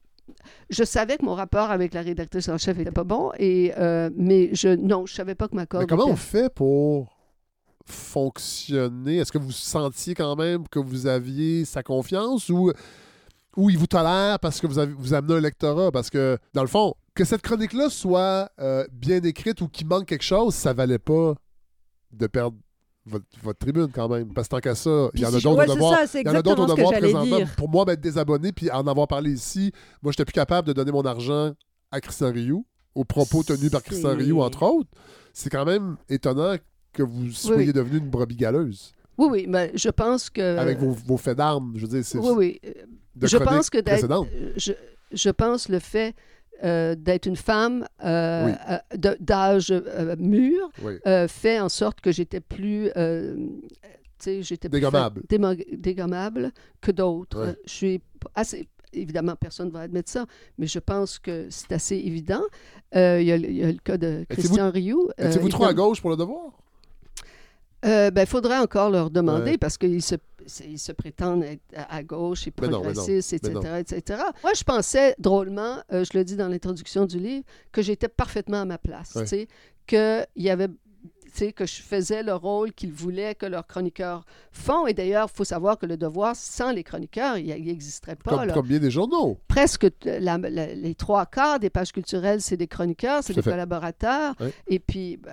Je 0.70 0.84
savais 0.84 1.18
que 1.18 1.26
mon 1.26 1.36
rapport 1.36 1.72
avec 1.72 1.94
la 1.94 2.02
rédactrice 2.02 2.48
en 2.50 2.58
chef 2.58 2.80
était 2.80 2.92
pas 2.92 3.04
bon, 3.04 3.32
et, 3.38 3.74
euh, 3.78 4.10
mais 4.16 4.50
je, 4.54 4.70
non, 4.70 5.06
je 5.06 5.14
savais 5.14 5.36
pas 5.36 5.48
que 5.48 5.56
ma 5.56 5.66
corde 5.66 5.84
Mais 5.84 5.88
comment 5.88 6.08
on 6.08 6.16
fait 6.16 6.54
pour 6.54 7.13
fonctionner? 7.86 9.18
Est-ce 9.18 9.32
que 9.32 9.38
vous 9.38 9.52
sentiez 9.52 10.16
quand 10.16 10.36
même 10.36 10.68
que 10.68 10.80
vous 10.80 11.08
aviez 11.08 11.66
sa 11.66 11.84
confiance 11.84 12.50
ou, 12.50 12.72
ou 13.58 13.70
ils 13.70 13.78
vous 13.78 13.88
tolèrent 13.88 14.40
parce 14.40 14.60
que 14.60 14.68
vous, 14.68 14.80
avez, 14.80 14.94
vous 14.94 15.14
amenez 15.14 15.36
un 15.36 15.40
lectorat? 15.42 15.92
Parce 15.92 16.10
que, 16.10 16.38
dans 16.54 16.62
le 16.62 16.68
fond, 16.68 16.96
que 17.16 17.26
cette 17.26 17.42
chronique-là 17.42 17.90
soit 17.90 18.50
euh, 18.60 18.86
bien 18.92 19.22
écrite 19.22 19.62
ou 19.62 19.68
qu'il 19.68 19.88
manque 19.88 20.06
quelque 20.06 20.24
chose, 20.24 20.56
ça 20.56 20.74
valait 20.74 21.00
pas 21.00 21.36
de 22.12 22.28
perdre 22.28 22.58
votre, 23.06 23.26
votre 23.42 23.60
tribune 23.60 23.90
quand 23.94 24.08
même. 24.08 24.34
Parce 24.34 24.48
que 24.48 24.56
tant 24.56 24.60
qu'à 24.60 24.76
ça, 24.76 25.10
il 25.14 25.22
y 25.22 25.26
en 25.26 25.30
a 25.30 25.40
d'autres 25.40 25.58
ouais, 25.58 25.70
au 25.70 25.74
devoir. 25.74 26.00
Il 26.14 26.26
y 26.26 26.30
en 26.30 26.36
a 26.36 26.42
d'autres 26.42 26.64
au 26.64 26.76
devoir 26.76 26.92
présentement. 26.92 27.38
dire. 27.38 27.56
Pour 27.56 27.70
moi, 27.70 27.86
m'être 27.86 28.02
désabonné 28.02 28.52
puis 28.52 28.72
en 28.72 28.88
avoir 28.88 29.08
parlé 29.08 29.32
ici, 29.32 29.72
moi, 30.02 30.12
j'étais 30.12 30.26
plus 30.26 30.34
capable 30.34 30.68
de 30.68 30.74
donner 30.74 30.92
mon 30.92 31.04
argent 31.04 31.54
à 31.92 32.02
Christian 32.02 32.32
Rioux, 32.32 32.66
aux 32.96 33.06
propos 33.06 33.44
tenus 33.44 33.70
par 33.70 33.84
Christian 33.84 34.16
Rioux, 34.16 34.42
entre 34.42 34.64
autres. 34.64 34.90
C'est 35.34 35.50
quand 35.50 35.66
même 35.66 35.98
étonnant 36.10 36.56
que 36.94 37.04
vous 37.04 37.30
soyez 37.32 37.68
oui. 37.68 37.74
devenu 37.74 37.98
une 37.98 38.10
brebis 38.10 38.36
galeuse 38.36 38.94
Oui, 39.18 39.28
oui, 39.32 39.46
mais 39.48 39.72
je 39.76 39.90
pense 39.90 40.30
que... 40.30 40.58
avec 40.58 40.78
vos, 40.80 40.92
vos 40.92 41.18
faits 41.18 41.38
d'armes. 41.38 41.74
Je 41.76 41.82
veux 41.82 41.88
dire, 41.88 42.06
c'est 42.06 42.18
Oui, 42.20 42.60
oui. 42.64 42.74
de 43.16 43.28
je 43.28 43.38
pense 43.38 43.70
que 43.70 43.80
d'être, 43.80 44.08
je, 44.58 44.72
je 45.12 45.30
pense 45.30 45.70
le 45.70 45.80
fait 45.80 46.16
euh, 46.64 46.96
d'être 46.96 47.26
une 47.26 47.36
femme 47.36 47.86
euh, 48.06 48.46
Oui. 48.48 48.52
euh, 48.70 49.16
d'âge 49.20 49.68
euh, 49.72 50.16
mûr 50.18 50.70
Oui. 50.82 50.94
fait 51.28 51.60
en 51.60 51.70
sorte 51.70 52.00
que 52.02 52.12
j'étais 52.12 52.40
plus 52.40 52.90
j'étais 54.26 54.70
Dégommable. 54.70 55.24
dégommable 55.74 56.52
que 56.82 56.92
d'autres. 56.92 57.46
Ouais. 57.48 57.56
Je 57.66 57.72
suis 57.72 58.02
assez 58.36 58.68
évidemment 58.94 59.36
personne 59.36 59.68
ne 59.68 59.72
va 59.74 59.82
admettre 59.82 60.10
ça, 60.12 60.26
mais 60.58 60.68
je 60.68 60.80
pense 60.80 61.18
que 61.20 61.48
c'est 61.50 61.72
assez 61.74 61.96
évident. 61.98 62.44
Euh, 62.96 63.20
Il 63.20 63.28
y, 63.28 63.32
a 63.32 63.38
le- 63.38 63.50
il 63.50 63.56
y 63.58 63.64
a 63.64 63.72
le 63.72 63.80
cas 63.84 63.98
de 63.98 64.24
Christian 64.30 64.70
Rioux. 64.72 65.10
euh, 65.20 65.28
Étiez-vous 65.28 65.50
trop 65.50 65.66
à 65.66 65.74
gauche 65.74 66.00
pour 66.00 66.12
le 66.12 66.16
devoir? 66.16 66.52
Euh, 67.86 68.12
ben, 68.12 68.22
il 68.22 68.28
faudrait 68.28 68.58
encore 68.58 68.90
leur 68.90 69.10
demander 69.10 69.52
Ouais. 69.52 69.58
parce 69.58 69.78
qu'ils 69.78 70.02
se, 70.02 70.16
ils 70.66 70.80
se 70.80 70.92
prétendent 70.92 71.44
être 71.44 71.62
à, 71.76 72.04
gauche 72.04 72.48
et 72.48 72.52
progressistes, 72.52 73.34
etc., 73.34 73.60
etc. 73.80 74.22
Moi, 74.44 74.54
je 74.56 74.64
pensais 74.64 75.16
drôlement, 75.20 75.78
euh, 75.92 76.04
je 76.04 76.18
le 76.18 76.24
dis 76.24 76.36
dans 76.36 76.48
l'introduction 76.48 77.06
du 77.06 77.20
livre, 77.20 77.46
que 77.72 77.82
j'étais 77.82 78.08
parfaitement 78.08 78.62
à 78.62 78.66
ma 78.66 78.78
place. 78.78 79.16
Ouais. 79.16 79.24
tu 79.24 79.28
sais, 79.30 79.48
Que 79.86 80.26
il 80.36 80.44
y 80.44 80.50
avait 80.50 80.70
que 81.54 81.66
je 81.66 81.82
faisais 81.82 82.22
le 82.24 82.34
rôle 82.36 82.72
qu'ils 82.74 82.94
voulaient 82.94 83.34
que 83.36 83.46
leurs 83.46 83.66
chroniqueurs 83.66 84.24
font. 84.52 84.86
Et 84.88 84.94
d'ailleurs, 84.94 85.28
il 85.34 85.36
faut 85.36 85.44
savoir 85.44 85.78
que 85.80 85.86
le 85.86 85.98
devoir, 85.98 86.36
sans 86.36 86.72
les 86.72 86.84
chroniqueurs, 86.84 87.38
il 87.38 87.48
n'existerait 87.48 88.16
pas. 88.16 88.32
Comme, 88.38 88.46
là. 88.46 88.54
comme 88.54 88.68
bien 88.68 88.80
des 88.80 88.92
journaux? 88.92 89.40
Presque 89.48 89.88
t- 90.00 90.20
la- 90.20 90.38
la- 90.38 90.74
les 90.76 90.96
trois 90.96 91.26
quarts 91.26 91.60
des 91.60 91.70
pages 91.70 91.92
culturelles, 91.92 92.42
c'est 92.42 92.58
des 92.58 92.68
chroniqueurs, 92.68 93.24
c'est 93.24 93.34
des 93.34 93.42
fait. 93.42 93.50
collaborateurs. 93.50 94.36
Et 94.68 94.80
puis, 94.80 95.18
ben, 95.18 95.32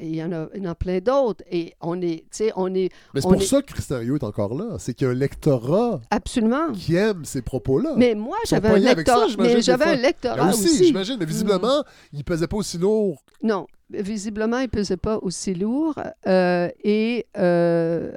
il 0.00 0.14
y 0.14 0.22
en 0.22 0.32
a, 0.32 0.46
il 0.54 0.62
y 0.62 0.66
en 0.68 0.70
a 0.70 0.74
plein 0.74 1.00
d'autres. 1.00 1.42
Et 1.50 1.74
on 1.80 2.00
est, 2.00 2.20
tu 2.20 2.26
sais, 2.30 2.52
on 2.56 2.72
est 2.74 2.90
Mais 3.14 3.20
c'est 3.20 3.28
pour 3.28 3.34
est- 3.34 3.44
ça 3.44 3.60
que 3.60 3.72
Christian 3.72 3.98
Rioux 3.98 4.16
est 4.16 4.24
encore 4.24 4.54
là. 4.54 4.76
C'est 4.78 4.94
qu'il 4.94 5.06
y 5.06 5.08
a 5.08 5.12
un 5.12 5.16
lectorat 5.16 6.00
absolument. 6.10 6.72
qui 6.72 6.94
aime 6.94 7.24
ces 7.24 7.42
propos-là. 7.42 7.94
Mais 7.96 8.14
moi, 8.14 8.36
j'avais 8.46 8.68
un 8.68 8.80
ça, 9.04 9.26
j'imagine, 9.28 9.54
Mais 9.56 9.62
j'avais 9.62 9.84
un 9.86 9.96
lectorat 9.96 10.48
aussi, 10.50 10.64
aussi. 10.64 10.84
j'imagine. 10.86 11.16
Mais 11.18 11.24
visiblement, 11.26 11.82
il 12.12 12.22
pesait 12.24 12.46
pas 12.46 12.56
aussi 12.56 12.78
lourd. 12.78 13.22
Non, 13.42 13.66
visiblement, 13.90 14.58
il 14.58 14.64
ne 14.64 14.68
pesait 14.68 14.96
pas 14.96 15.18
aussi 15.18 15.54
lourd. 15.54 15.94
Euh, 16.26 16.68
et 16.84 17.26
euh, 17.36 18.12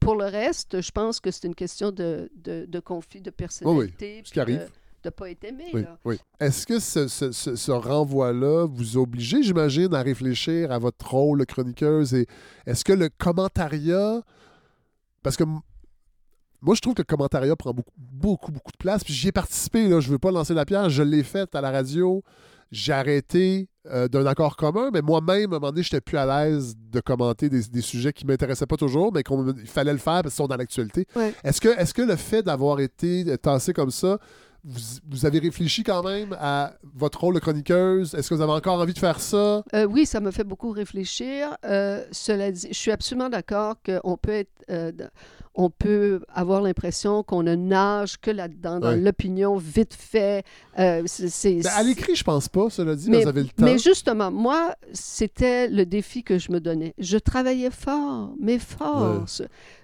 pour 0.00 0.14
le 0.16 0.24
reste, 0.24 0.80
je 0.80 0.90
pense 0.90 1.20
que 1.20 1.30
c'est 1.30 1.46
une 1.46 1.54
question 1.54 1.90
de, 1.92 2.30
de, 2.36 2.64
de 2.66 2.80
conflit 2.80 3.20
de 3.20 3.30
personnalité. 3.30 4.18
ce 4.24 4.28
qui 4.28 4.30
puis 4.32 4.40
arrive. 4.40 4.70
De 5.02 5.08
ne 5.08 5.10
pas 5.10 5.30
être 5.30 5.44
aimé. 5.44 5.66
Oui, 5.72 5.84
oui. 6.04 6.18
Est-ce 6.40 6.66
que 6.66 6.80
ce, 6.80 7.06
ce- 7.06 7.30
ce- 7.30 7.54
ce 7.54 7.70
renvoi-là 7.70 8.66
vous 8.66 8.96
oblige, 8.96 9.42
j'imagine, 9.42 9.94
à 9.94 10.02
réfléchir 10.02 10.72
à 10.72 10.78
votre 10.78 11.08
rôle 11.08 11.38
de 11.40 11.44
chroniqueuse? 11.44 12.12
Et 12.14 12.26
est-ce 12.66 12.84
que 12.84 12.92
le 12.92 13.08
commentariat... 13.16 14.22
Parce 15.22 15.36
que 15.36 15.44
moi, 15.44 16.74
je 16.74 16.80
trouve 16.80 16.94
que 16.94 17.02
le 17.02 17.06
commentariat 17.06 17.54
prend 17.54 17.72
beaucoup, 17.72 17.92
beaucoup, 17.96 18.50
beaucoup 18.50 18.72
de 18.72 18.76
place. 18.78 19.04
Puis 19.04 19.12
j'y 19.14 19.28
ai 19.28 19.32
participé, 19.32 19.86
là, 19.88 20.00
je 20.00 20.10
veux 20.10 20.18
pas 20.18 20.32
lancer 20.32 20.54
la 20.54 20.64
pierre. 20.64 20.88
Je 20.90 21.02
l'ai 21.04 21.22
fait 21.22 21.54
à 21.54 21.60
la 21.60 21.70
radio. 21.70 22.24
J'ai 22.72 22.92
arrêté 22.92 23.68
euh, 23.90 24.08
d'un 24.08 24.26
accord 24.26 24.56
commun, 24.56 24.90
mais 24.92 25.02
moi-même, 25.02 25.52
à 25.52 25.56
un 25.56 25.58
moment 25.58 25.70
donné, 25.70 25.82
j'étais 25.82 26.00
plus 26.00 26.16
à 26.16 26.26
l'aise 26.26 26.74
de 26.76 27.00
commenter 27.00 27.48
des, 27.48 27.62
des 27.62 27.80
sujets 27.80 28.12
qui 28.12 28.26
m'intéressaient 28.26 28.66
pas 28.66 28.76
toujours, 28.76 29.12
mais 29.12 29.22
qu'il 29.22 29.66
fallait 29.66 29.92
le 29.92 29.98
faire 29.98 30.22
parce 30.22 30.34
qu'ils 30.34 30.42
sont 30.42 30.46
dans 30.46 30.56
l'actualité. 30.56 31.06
Ouais. 31.14 31.34
Est-ce 31.44 31.60
que, 31.60 31.68
est 31.68 31.92
que 31.92 32.02
le 32.02 32.16
fait 32.16 32.42
d'avoir 32.42 32.80
été 32.80 33.36
tassé 33.38 33.72
comme 33.72 33.90
ça, 33.90 34.18
vous, 34.64 34.80
vous 35.08 35.26
avez 35.26 35.38
réfléchi 35.38 35.84
quand 35.84 36.02
même 36.02 36.36
à 36.40 36.74
votre 36.94 37.20
rôle 37.20 37.34
de 37.34 37.40
chroniqueuse? 37.40 38.14
Est-ce 38.14 38.28
que 38.28 38.34
vous 38.34 38.42
avez 38.42 38.52
encore 38.52 38.80
envie 38.80 38.94
de 38.94 38.98
faire 38.98 39.20
ça? 39.20 39.62
Euh, 39.74 39.84
oui, 39.84 40.06
ça 40.06 40.20
me 40.20 40.30
fait 40.32 40.44
beaucoup 40.44 40.72
réfléchir. 40.72 41.56
Euh, 41.64 42.04
cela 42.10 42.50
dit, 42.50 42.66
je 42.70 42.76
suis 42.76 42.90
absolument 42.90 43.28
d'accord 43.28 43.76
qu'on 43.84 44.16
peut 44.16 44.32
être, 44.32 44.64
euh, 44.70 44.90
on 45.58 45.70
peut 45.70 46.20
avoir 46.34 46.60
l'impression 46.60 47.22
qu'on 47.22 47.42
ne 47.42 47.54
nage 47.54 48.18
que 48.20 48.30
là-dedans, 48.30 48.78
dans 48.78 48.88
Ouais. 48.90 48.96
l'opinion 48.98 49.56
vite 49.56 49.94
fait. 49.94 50.44
Euh, 50.78 51.02
c'est- 51.06 51.62
Ben, 51.62 51.70
à 51.74 51.82
l'écrit, 51.82 52.14
je 52.14 52.22
pense 52.24 52.48
pas, 52.48 52.68
cela 52.68 52.94
dit, 52.94 53.08
Mais- 53.10 53.22
vous 53.22 53.28
avez 53.28 53.42
le 53.42 53.48
temps. 53.48 53.64
Mais 53.64 53.78
justement, 53.78 54.30
moi, 54.30 54.74
c'était 54.92 55.68
le 55.68 55.86
défi 55.86 56.22
que 56.22 56.38
je 56.38 56.52
me 56.52 56.60
donnais. 56.60 56.92
Je 56.98 57.16
travaillais 57.16 57.70
fort, 57.70 58.34
mais 58.38 58.58
fort. 58.58 59.24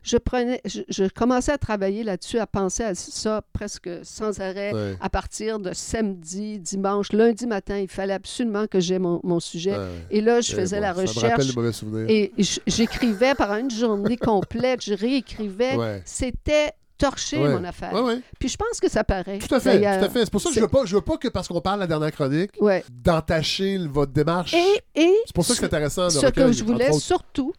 Je 0.03 0.17
prenais, 0.19 0.61
je, 0.67 0.81
je 0.89 1.05
commençais 1.05 1.53
à 1.53 1.59
travailler 1.59 2.03
là-dessus, 2.03 2.39
à 2.39 2.47
penser 2.47 2.83
à 2.83 2.95
ça 2.95 3.41
presque 3.53 3.89
sans 4.03 4.41
arrêt. 4.41 4.75
Ouais, 4.75 4.97
À 5.01 5.09
partir 5.09 5.59
de 5.59 5.73
samedi, 5.73 6.59
dimanche, 6.59 7.13
lundi 7.13 7.47
matin, 7.47 7.79
il 7.79 7.89
fallait 7.89 8.13
absolument 8.13 8.67
que 8.67 8.79
j'aie 8.81 8.99
mon, 8.99 9.21
mon 9.23 9.41
sujet. 9.41 9.77
Et 10.11 10.21
là, 10.21 10.41
je 10.43 10.53
Eh 10.53 10.57
faisais 10.57 10.77
bon, 10.77 10.83
la 10.83 10.89
Ça 10.89 10.95
me 11.03 11.07
rappelle 11.07 11.47
recherche 11.47 11.75
souvenirs. 11.77 12.07
et 12.11 12.33
j'écrivais 12.67 13.35
pendant 13.37 13.57
une 13.57 13.71
journée 13.71 14.17
complète, 14.19 14.83
je 14.85 14.93
réécrivais. 14.95 15.62
Ouais. 15.77 16.03
C'était 16.05 16.73
torché, 16.99 17.37
Ouais. 17.39 17.49
mon 17.49 17.65
affaire. 17.65 17.93
Ouais. 17.95 18.21
Puis 18.39 18.49
je 18.49 18.57
pense 18.57 18.79
que 18.81 18.89
ça 18.89 19.03
paraît. 19.03 19.39
Tout 19.39 19.53
à 19.55 19.59
fait, 19.61 19.81
tout 19.81 20.05
à 20.05 20.09
fait. 20.09 20.25
C'est 20.25 20.31
pour 20.31 20.41
ça 20.41 20.51
que 20.51 20.55
je 20.55 20.61
veux 20.61 20.69
pas, 20.69 20.85
je 20.85 20.95
veux 20.95 21.01
pas 21.03 21.17
que 21.17 21.29
parce 21.29 21.49
qu'on 21.49 21.61
parle 21.61 21.79
de 21.79 21.81
la 21.83 21.87
dernière 21.89 22.13
chronique, 22.13 22.53
d'entacher 22.91 23.79
votre 23.89 24.13
démarche. 24.13 24.55
Et, 24.55 24.81
et 24.95 25.13
C'est 25.27 25.35
pour 25.35 25.45
ça 25.45 25.55
que 25.55 25.61
c'est 25.61 25.67
intéressant 25.67 26.05
de 26.07 26.11
ce 26.11 26.27
que 26.27 26.53
je 26.53 26.65
voulais 26.65 26.93
surtout, 26.93 27.53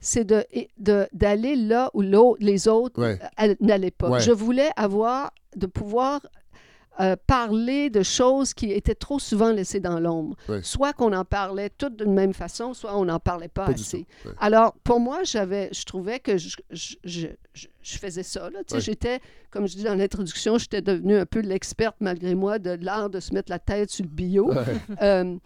c'est 0.00 0.24
de, 0.24 0.44
d'aller 1.12 1.54
là 1.56 1.90
où 1.94 2.02
les 2.40 2.68
autres 2.68 3.00
n'allaient 3.60 3.90
pas. 3.90 4.18
Je 4.18 4.32
voulais 4.32 4.70
avoir, 4.76 5.30
de 5.56 5.66
pouvoir 5.66 6.20
euh, 7.00 7.14
parler 7.26 7.90
de 7.90 8.02
choses 8.02 8.54
qui 8.54 8.72
étaient 8.72 8.94
trop 8.94 9.18
souvent 9.18 9.52
laissées 9.52 9.80
dans 9.80 10.00
l'ombre. 10.00 10.36
Ouais. 10.48 10.60
Soit 10.62 10.92
qu'on 10.92 11.12
en 11.12 11.24
parlait 11.24 11.70
toutes 11.70 11.96
d'une 11.96 12.12
même 12.12 12.34
façon, 12.34 12.74
soit 12.74 12.96
on 12.98 13.04
n'en 13.04 13.20
parlait 13.20 13.48
pas, 13.48 13.66
assez. 13.66 14.06
ouais. 14.24 14.32
Alors, 14.40 14.74
pour 14.84 14.98
moi, 14.98 15.20
j'avais, 15.22 15.68
je 15.72 15.84
trouvais 15.84 16.18
que 16.18 16.36
je, 16.38 16.56
je, 16.70 16.94
je, 17.04 17.26
je- 17.54 17.98
faisais 17.98 18.22
ça. 18.22 18.50
Là. 18.50 18.58
Tu 18.60 18.70
sais, 18.70 18.74
Ouais. 18.74 18.80
J'étais, 18.80 19.20
comme 19.50 19.66
je 19.68 19.76
dis 19.76 19.84
dans 19.84 19.94
l'introduction, 19.94 20.58
j'étais 20.58 20.82
devenue 20.82 21.16
un 21.16 21.26
peu 21.26 21.40
l'experte, 21.40 21.96
malgré 22.00 22.34
moi, 22.34 22.58
de 22.58 22.76
l'art 22.80 23.10
de 23.10 23.20
se 23.20 23.32
mettre 23.32 23.50
la 23.50 23.58
tête 23.58 23.90
sur 23.90 24.04
le 24.04 24.10
bio. 24.10 24.50
Euh, 25.02 25.36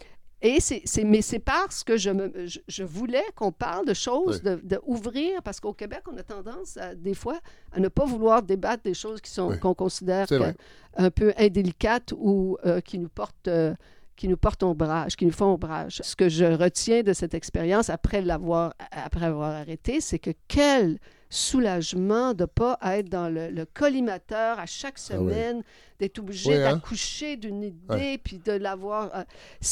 et 0.43 0.61
c'est, 0.61 0.83
mais 1.05 1.23
c'est 1.23 1.39
parce 1.39 1.85
que 1.85 1.97
je, 1.97 2.11
me, 2.11 2.47
je, 2.47 2.59
je 2.69 2.83
voulais 2.85 3.25
qu'on 3.37 3.53
parle 3.53 3.87
de 3.87 3.95
choses, 3.95 4.43
de, 4.43 4.61
de 4.63 4.81
ouvrir, 4.85 5.43
parce 5.43 5.61
qu'au 5.61 5.73
Québec, 5.73 6.03
on 6.13 6.17
a 6.17 6.23
tendance, 6.23 6.77
à, 6.77 6.95
des 6.95 7.15
fois, 7.15 7.39
à 7.73 7.81
ne 7.81 7.89
pas 7.89 8.05
vouloir 8.05 8.43
débattre 8.43 8.83
des 8.83 8.95
choses 8.95 9.21
qui 9.21 9.31
sont, 9.31 9.49
Oui. 9.51 9.59
qu'on 9.61 9.75
considère 9.75 10.27
que- 10.27 10.55
un 10.97 11.11
peu 11.11 11.33
indélicates 11.39 12.13
ou 12.17 12.59
euh, 12.67 12.81
qui 12.81 12.99
nous 12.99 13.09
portent... 13.09 13.49
euh, 13.49 13.75
qui 14.15 14.29
nous 14.29 14.37
portent 14.37 14.63
ombrage, 14.63 15.17
qui 15.17 15.25
nous 15.25 15.33
font 15.33 15.47
ombrage. 15.55 16.01
Ce 16.05 16.15
que 16.15 16.29
je 16.29 16.45
retiens 16.45 17.03
de 17.03 17.13
cette 17.15 17.33
expérience 17.35 17.89
après 17.89 18.21
l'avoir, 18.21 18.75
après 18.91 19.25
avoir 19.25 19.53
arrêté, 19.53 20.01
c'est 20.03 20.19
que 20.19 20.31
quel 20.49 20.99
soulagement 21.33 22.35
de 22.35 22.43
ne 22.43 22.47
pas 22.47 22.79
être 22.83 23.09
dans 23.09 23.29
le, 23.29 23.51
le 23.51 23.65
collimateur 23.65 24.59
à 24.59 24.67
chaque 24.67 24.97
Ah 25.11 25.15
oui. 25.19 25.31
semaine, 25.31 25.63
d'être 25.99 26.19
obligé 26.19 26.51
Oui, 26.51 26.57
hein? 26.57 26.75
d'accoucher 26.75 27.37
d'une 27.37 27.63
idée, 27.63 27.79
Ouais. 27.89 28.19
puis 28.23 28.39
de 28.39 28.53
l'avoir... 28.53 29.11
euh, 29.15 29.23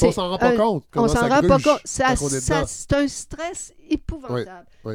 On 0.03 0.13
s'en 0.13 0.29
rend 0.31 0.39
pas 0.39 0.57
compte. 0.57 0.85
on 0.97 1.09
s'en 1.09 1.29
rend 1.29 1.41
pas 1.43 1.59
compte. 1.59 1.81
C'est 1.85 2.05
un 2.05 3.09
stress 3.09 3.75
épouvantable. 3.89 4.67
Oui, 4.85 4.95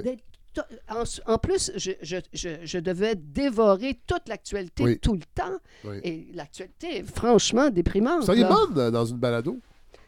En, 0.89 1.03
en 1.33 1.37
plus, 1.37 1.71
je, 1.75 1.91
je- 2.01 2.15
je- 2.31 2.63
je 2.63 2.77
devais 2.79 3.15
dévorer 3.15 3.99
toute 4.07 4.29
l'actualité 4.29 4.83
Oui. 4.83 4.99
tout 4.99 5.13
le 5.13 5.19
temps. 5.35 5.57
Oui. 5.83 5.97
Et 6.03 6.27
l'actualité 6.33 6.99
est 6.99 7.03
franchement 7.03 7.69
déprimante. 7.69 8.21
Vous 8.21 8.27
seriez 8.27 8.45
bonne 8.45 8.77
euh, 8.77 8.89
dans 8.89 9.03
une 9.05 9.17
balado. 9.17 9.59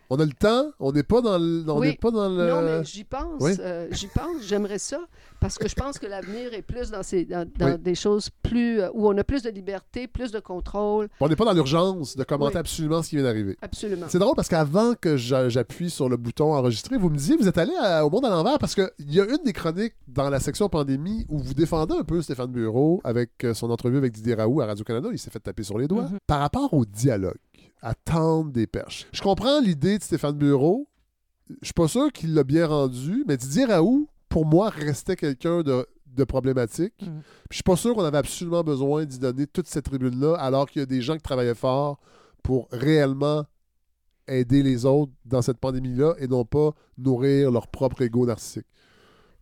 On 0.09 0.17
a 0.19 0.25
le 0.25 0.31
temps, 0.31 0.71
on 0.79 0.91
n'est 0.91 1.03
pas 1.03 1.21
dans 1.21 1.37
le. 1.37 1.63
On 1.67 1.79
Oui. 1.79 1.97
pas 1.97 2.11
dans 2.11 2.29
le. 2.29 2.47
Non, 2.47 2.61
mais 2.61 2.83
j'y 2.85 3.03
pense. 3.03 3.41
Oui. 3.41 3.51
euh, 3.59 3.87
j'y 3.91 4.07
pense. 4.07 4.41
J'aimerais 4.43 4.79
ça. 4.79 4.99
Parce 5.39 5.57
que 5.57 5.67
je 5.67 5.75
pense 5.75 5.99
que 5.99 6.07
l'avenir 6.07 6.53
est 6.53 6.61
plus 6.63 6.89
dans, 6.89 7.03
ces, 7.03 7.25
dans, 7.25 7.47
dans 7.57 7.73
Oui. 7.73 7.77
des 7.77 7.93
choses 7.95 8.29
plus. 8.41 8.81
euh, 8.81 8.89
où 8.93 9.07
on 9.07 9.17
a 9.17 9.23
plus 9.23 9.43
de 9.43 9.49
liberté, 9.49 10.07
plus 10.07 10.31
de 10.31 10.39
contrôle. 10.39 11.09
On 11.19 11.27
n'est 11.27 11.35
pas 11.35 11.45
dans 11.45 11.53
l'urgence 11.53 12.15
de 12.15 12.23
commenter 12.23 12.57
absolument 12.57 13.03
ce 13.03 13.09
qui 13.09 13.15
vient 13.17 13.25
d'arriver. 13.25 13.57
Absolument. 13.61 14.05
C'est 14.09 14.19
drôle 14.19 14.35
parce 14.35 14.47
qu'avant 14.47 14.93
que 14.99 15.17
j'a- 15.17 15.49
j'appuie 15.49 15.89
sur 15.89 16.09
le 16.09 16.17
bouton 16.17 16.53
enregistrer, 16.53 16.97
vous 16.97 17.09
me 17.09 17.17
disiez 17.17 17.35
vous 17.37 17.47
êtes 17.47 17.57
allé 17.57 17.73
à- 17.79 18.05
au 18.05 18.09
monde 18.09 18.25
à 18.25 18.29
l'envers 18.29 18.57
parce 18.59 18.73
qu'il 18.75 18.89
y 19.09 19.19
a 19.19 19.25
une 19.25 19.43
des 19.45 19.53
chroniques 19.53 19.93
dans 20.07 20.29
la 20.29 20.39
section 20.39 20.69
pandémie 20.69 21.25
où 21.29 21.37
vous 21.37 21.53
défendez 21.53 21.93
un 21.95 22.03
peu 22.03 22.21
Stéphane 22.21 22.51
Bureau 22.51 23.01
avec 23.03 23.43
euh, 23.43 23.53
son 23.53 23.69
entrevue 23.69 23.97
avec 23.97 24.13
Didier 24.13 24.33
Raoult 24.35 24.61
à 24.61 24.65
Radio-Canada. 24.67 25.09
Il 25.11 25.19
s'est 25.19 25.29
fait 25.29 25.39
taper 25.39 25.63
sur 25.63 25.77
les 25.77 25.87
doigts. 25.87 26.03
Mhm. 26.03 26.17
Par 26.25 26.39
rapport 26.39 26.73
au 26.73 26.85
dialogue, 26.85 27.37
à 27.81 27.93
tendre 27.93 28.51
des 28.51 28.67
perches. 28.67 29.07
Je 29.11 29.21
comprends 29.21 29.59
l'idée 29.59 29.97
de 29.97 30.03
Stéphane 30.03 30.37
Bureau. 30.37 30.87
Je 31.61 31.67
suis 31.67 31.73
pas 31.73 31.87
sûr 31.87 32.11
qu'il 32.11 32.33
l'a 32.33 32.43
bien 32.43 32.67
rendu, 32.67 33.23
mais 33.27 33.37
Didier 33.37 33.65
Raoult, 33.65 34.09
pour 34.27 34.45
moi, 34.45 34.69
restait 34.69 35.15
quelqu'un 35.15 35.61
de 35.61 35.85
de 36.17 36.23
problématiques. 36.25 37.01
Mm. 37.01 37.21
Puis 37.49 37.51
je 37.51 37.55
suis 37.57 37.63
pas 37.63 37.77
sûr 37.77 37.95
qu'on 37.95 38.03
avait 38.03 38.17
absolument 38.17 38.63
besoin 38.63 39.05
d'y 39.05 39.19
donner 39.19 39.47
toute 39.47 39.67
cette 39.67 39.85
tribune-là, 39.85 40.35
alors 40.35 40.69
qu'il 40.69 40.81
y 40.81 40.83
a 40.83 40.85
des 40.85 41.01
gens 41.01 41.15
qui 41.15 41.21
travaillaient 41.21 41.55
fort 41.55 41.99
pour 42.43 42.67
réellement 42.71 43.45
aider 44.27 44.63
les 44.63 44.85
autres 44.85 45.13
dans 45.23 45.41
cette 45.41 45.59
pandémie-là 45.59 46.15
et 46.19 46.27
non 46.27 46.43
pas 46.43 46.71
nourrir 46.97 47.51
leur 47.51 47.67
propre 47.67 48.01
ego 48.01 48.25
narcissique. 48.25 48.65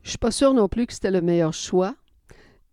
Je 0.04 0.10
suis 0.10 0.20
pas 0.20 0.30
sûre 0.30 0.54
non 0.54 0.68
plus 0.68 0.86
que 0.86 0.94
c'était 0.94 1.10
le 1.10 1.22
meilleur 1.22 1.54
choix. 1.54 1.96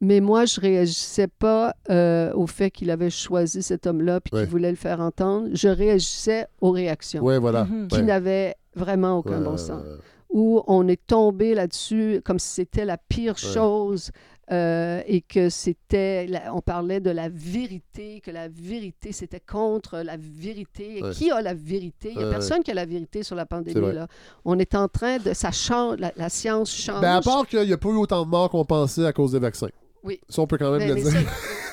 Mais 0.05 0.20
moi, 0.20 0.45
je 0.47 0.61
réagissais 0.61 1.29
pas 1.29 1.74
euh, 1.89 2.33
au 2.35 2.49
fait 2.49 2.70
qu'il 2.73 2.91
avait 2.91 3.09
choisi 3.09 3.62
cet 3.62 3.87
homme-là 3.87 4.20
puis 4.20 4.35
Ouais. 4.35 4.41
qu'il 4.43 4.51
voulait 4.51 4.70
le 4.70 4.77
faire 4.77 5.01
entendre. 5.01 5.49
Je 5.55 5.69
réagissais 5.69 6.47
aux 6.61 6.73
réactions 6.73 7.23
Ouais, 7.23 7.39
voilà. 7.39 7.65
Mhm. 7.66 7.87
qui 7.87 7.97
Ouais. 7.97 8.03
n'avaient 8.03 8.57
vraiment 8.74 9.19
aucun 9.19 9.39
Ouais, 9.39 9.45
bon 9.45 9.53
ouais, 9.53 9.59
sens. 9.59 9.81
ouais. 9.85 9.97
Où 10.31 10.62
on 10.66 10.89
est 10.89 11.01
tombé 11.07 11.55
là-dessus 11.55 12.20
comme 12.24 12.39
si 12.41 12.49
c'était 12.49 12.85
la 12.85 12.97
pire 12.99 13.35
Ouais. 13.35 13.53
chose 13.55 14.11
euh, 14.51 15.01
et 15.07 15.20
que 15.20 15.49
c'était, 15.51 16.27
la- 16.27 16.53
on 16.55 16.61
parlait 16.61 16.99
de 17.01 17.11
la 17.11 17.29
vérité, 17.29 18.20
que 18.20 18.31
la 18.33 18.49
vérité 18.49 19.12
c'était 19.12 19.41
contre 19.41 19.99
la 19.99 20.16
vérité. 20.19 20.99
Et 20.99 21.03
Ouais. 21.05 21.11
Qui 21.12 21.31
a 21.31 21.41
la 21.41 21.55
vérité? 21.55 22.11
Il 22.11 22.16
n'y 22.19 22.24
a 22.24 22.27
Ouais, 22.27 22.33
personne 22.33 22.62
qui 22.65 22.70
a 22.73 22.74
la 22.74 22.85
vérité 22.87 23.23
sur 23.23 23.37
la 23.37 23.47
pandémie. 23.47 23.93
Là. 23.95 24.09
On 24.45 24.59
est 24.59 24.74
en 24.74 24.89
train 24.89 25.19
de, 25.19 25.33
ça 25.33 25.53
change, 25.53 25.99
la, 26.01 26.12
la 26.16 26.29
science 26.29 26.74
change. 26.74 27.01
Ben, 27.03 27.15
à 27.15 27.20
part 27.23 27.47
qu'il 27.47 27.62
n'y 27.65 27.73
a 27.73 27.79
pas 27.79 27.89
eu 27.91 27.97
autant 27.97 28.24
de 28.24 28.29
morts 28.31 28.51
qu'on 28.51 28.65
pensait 28.65 29.07
à 29.07 29.12
cause 29.12 29.31
des 29.33 29.39
vaccins. 29.39 29.69
Oui. 30.05 30.20
Ça, 30.29 30.43
on 30.43 30.47
peut 30.47 30.59
quand 30.59 30.70
même 30.73 30.81
Mais- 30.81 30.89
le 30.89 30.95
mais 30.95 31.03
dire. 31.03 31.31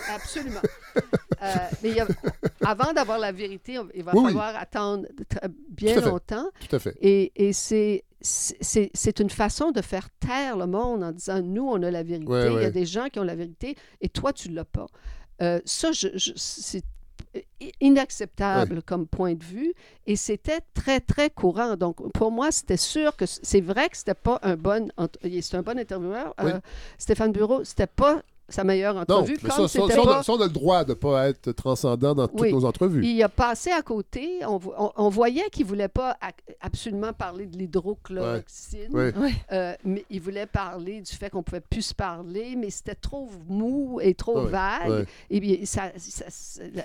ça, 0.07 0.15
absolument. 0.15 0.61
Euh, 1.41 1.55
mais 1.83 1.99
a- 1.99 2.07
avant 2.65 2.93
d'avoir 2.93 3.17
la 3.19 3.31
vérité, 3.31 3.77
il 3.95 4.03
va 4.03 4.11
Oui, 4.13 4.19
oui. 4.23 4.25
falloir 4.27 4.55
attendre 4.55 5.07
bien 5.69 5.95
Tout 6.01 6.07
longtemps. 6.09 6.49
Tout 6.67 6.75
à 6.75 6.79
fait. 6.79 6.95
Et, 7.01 7.31
et 7.35 7.53
c'est, 7.53 8.03
c'est, 8.21 9.19
une 9.19 9.29
façon 9.29 9.71
de 9.71 9.81
faire 9.81 10.09
taire 10.19 10.57
le 10.57 10.67
monde 10.67 11.03
en 11.03 11.11
disant 11.11 11.41
nous, 11.41 11.67
on 11.67 11.81
a 11.83 11.89
la 11.91 12.03
vérité. 12.03 12.27
Ouais, 12.31 12.53
Il 12.53 12.61
y 12.61 12.65
a 12.65 12.71
des 12.71 12.85
gens 12.85 13.07
qui 13.09 13.19
ont 13.19 13.23
la 13.23 13.35
vérité 13.35 13.75
et 14.01 14.09
toi, 14.09 14.33
tu 14.33 14.49
ne 14.49 14.55
l'as 14.55 14.65
pas. 14.65 14.87
Euh, 15.41 15.61
ça, 15.65 15.91
je- 15.91 16.09
je- 16.15 16.33
c'est 16.35 16.83
inacceptable 17.79 18.81
comme 18.83 19.07
point 19.07 19.33
de 19.33 19.43
vue. 19.43 19.73
Et 20.07 20.15
c'était 20.15 20.59
très 20.73 20.99
très 20.99 21.29
courant. 21.29 21.75
Donc 21.75 22.11
pour 22.13 22.31
moi 22.31 22.51
c'était 22.51 22.77
sûr 22.77 23.15
que 23.15 23.25
c'est 23.25 23.61
vrai 23.61 23.89
que 23.89 23.97
c'était 23.97 24.13
pas 24.13 24.39
un 24.41 24.55
bon 24.55 24.91
c'est 25.41 25.55
un 25.55 25.61
bon 25.61 25.77
intervieweur. 25.77 26.33
Oui. 26.43 26.51
Euh, 26.51 26.59
Stéphane 26.97 27.31
Bureau 27.31 27.63
c'était 27.63 27.87
pas 27.87 28.21
sa 28.49 28.63
meilleure 28.63 28.93
Non, 28.95 29.01
entrevue 29.01 29.33
mais 29.43 29.49
comme 29.49 29.67
ça, 29.67 29.67
ça, 29.67 29.87
ça, 29.87 30.01
on 30.01 30.05
pas 30.05 30.19
a, 30.19 30.23
ça, 30.23 30.33
on 30.33 30.41
a 30.41 30.45
le 30.45 30.49
droit 30.51 30.83
de 30.83 30.89
ne 30.89 30.93
pas 30.95 31.29
être 31.29 31.51
transcendant 31.51 32.13
dans 32.15 32.27
toutes 32.27 32.41
Oui. 32.41 32.51
nos 32.53 32.65
entrevues. 32.65 33.05
il 33.05 33.21
a 33.23 33.29
passé 33.29 33.71
à 33.71 33.81
côté. 33.81 34.39
On, 34.45 34.57
vo- 34.57 34.73
on- 34.77 34.91
on 34.95 35.09
voyait 35.09 35.49
qu'il 35.51 35.65
ne 35.65 35.69
voulait 35.69 35.87
pas 35.87 36.17
absolument 36.61 37.13
parler 37.13 37.45
de 37.45 37.57
l'hydrochloroxine, 37.57 38.91
Ouais. 38.93 39.13
Ouais. 39.15 39.31
euh, 39.51 39.73
mais 39.85 40.05
il 40.09 40.21
voulait 40.21 40.45
parler 40.45 41.01
du 41.01 41.11
fait 41.15 41.29
qu'on 41.29 41.39
ne 41.39 41.43
pouvait 41.43 41.61
plus 41.61 41.81
se 41.83 41.93
parler, 41.93 42.55
mais 42.57 42.69
c'était 42.69 42.95
trop 42.95 43.29
mou 43.47 43.99
et 44.01 44.13
trop 44.13 44.43
Ouais, 44.45 44.49
vague. 44.51 45.05
Et 45.29 45.39
bien, 45.39 45.57
ça, 45.65 45.91
la- 46.73 46.83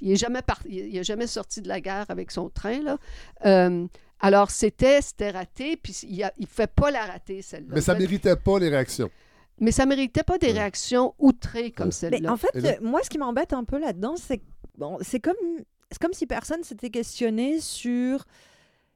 il 0.00 0.08
n'est 0.08 0.16
jamais, 0.16 0.42
par- 0.42 0.60
il 0.68 0.96
est 0.96 1.04
jamais 1.04 1.26
sorti 1.26 1.60
de 1.62 1.68
la 1.68 1.80
gare 1.80 2.06
avec 2.08 2.30
son 2.30 2.48
train. 2.48 2.80
Là. 2.82 2.96
Euh, 3.46 3.86
alors, 4.20 4.50
c'était 4.50 5.00
raté, 5.30 5.76
puis 5.76 5.92
il 6.08 6.18
ne 6.38 6.46
fait 6.46 6.70
pas 6.70 6.90
la 6.90 7.04
rater, 7.06 7.42
celle-là. 7.42 7.74
Mais 7.74 7.80
ça 7.80 7.94
fait- 7.94 8.00
méritait 8.00 8.36
pas 8.36 8.58
les 8.58 8.68
réactions. 8.68 9.10
Mais 9.62 9.72
ça 9.72 9.86
méritait 9.86 10.22
pas 10.22 10.36
des 10.36 10.52
réactions 10.52 11.14
outrées 11.18 11.70
comme 11.70 11.90
celle-là. 11.92 12.30
en 12.32 12.36
fait, 12.36 12.48
là- 12.60 12.70
euh, 12.72 12.74
moi, 12.82 13.00
ce 13.02 13.08
qui 13.08 13.16
m'embête 13.18 13.52
un 13.54 13.64
peu 13.64 13.78
là-dedans, 13.78 14.14
c'est 14.16 14.36
que, 14.38 14.44
bon, 14.76 14.98
c'est 15.00 15.20
comme, 15.20 15.34
c'est 15.90 15.98
comme 16.00 16.12
si 16.12 16.26
personne 16.26 16.62
s'était 16.62 16.90
questionné 16.90 17.60
sur 17.60 18.24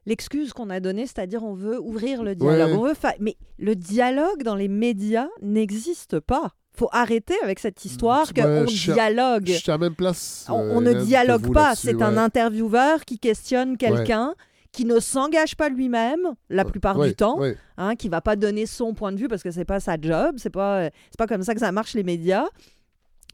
l'excuse 0.05 0.53
qu'on 0.53 0.69
a 0.69 0.79
donnée, 0.79 1.05
c'est-à-dire 1.05 1.43
on 1.43 1.53
veut 1.53 1.79
ouvrir 1.81 2.23
le 2.23 2.35
dialogue. 2.35 2.69
Ouais. 2.71 2.77
On 2.77 2.83
veut 2.83 2.93
fa- 2.93 3.15
Mais 3.19 3.35
le 3.57 3.75
dialogue 3.75 4.43
dans 4.43 4.55
les 4.55 4.67
médias 4.67 5.27
n'existe 5.41 6.19
pas. 6.19 6.51
faut 6.79 6.89
arrêter 6.91 7.33
avec 7.43 7.57
cette 7.57 7.83
histoire 7.85 8.31
qu'on 8.35 8.65
dialogue. 8.93 9.47
Je 9.47 9.53
suis 9.53 9.71
à 9.71 9.73
la 9.73 9.77
même 9.79 9.95
place. 9.95 10.45
On, 10.47 10.59
euh, 10.61 10.73
on 10.75 10.81
ne 10.81 10.93
dialogue 10.93 11.51
pas. 11.51 11.73
C'est 11.73 12.03
un 12.03 12.17
intervieweur 12.17 13.03
qui 13.03 13.17
questionne 13.17 13.77
quelqu'un, 13.77 14.35
qui 14.77 14.85
ne 14.85 14.99
s'engage 14.99 15.55
pas 15.55 15.69
lui-même 15.69 16.19
la 16.49 16.63
plupart 16.63 16.99
du 17.01 17.15
temps, 17.15 17.39
ouais. 17.39 17.57
hein, 17.77 17.95
qui 17.95 18.09
va 18.09 18.21
pas 18.21 18.35
donner 18.35 18.65
son 18.67 18.93
point 18.93 19.11
de 19.11 19.17
vue 19.17 19.27
parce 19.27 19.41
que 19.41 19.49
c'est 19.49 19.65
pas 19.65 19.79
sa 19.79 19.99
job, 19.99 20.35
c'est 20.37 20.51
pas 20.51 20.81
euh, 20.83 20.89
c'est 21.09 21.17
pas 21.17 21.25
comme 21.27 21.41
ça 21.41 21.53
que 21.55 21.59
ça 21.59 21.71
marche 21.71 21.95
les 21.95 22.03
médias. 22.03 22.45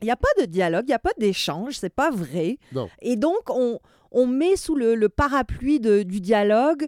Il 0.02 0.06
n'y 0.06 0.12
a 0.12 0.16
pas 0.16 0.30
de 0.40 0.46
dialogue, 0.46 0.84
il 0.86 0.92
n'y 0.92 0.94
a 0.94 1.00
pas 1.00 1.12
d'échange, 1.18 1.76
c'est 1.78 1.94
pas 1.94 2.12
vrai. 2.12 2.58
Non. 2.72 2.88
Et 3.02 3.16
donc 3.18 3.50
on, 3.50 3.80
on 4.12 4.26
met 4.26 4.56
sous 4.56 4.76
le, 4.76 4.96
le 4.96 5.10
parapluie 5.10 5.80
de- 5.82 6.04
du 6.04 6.22
dialogue 6.22 6.88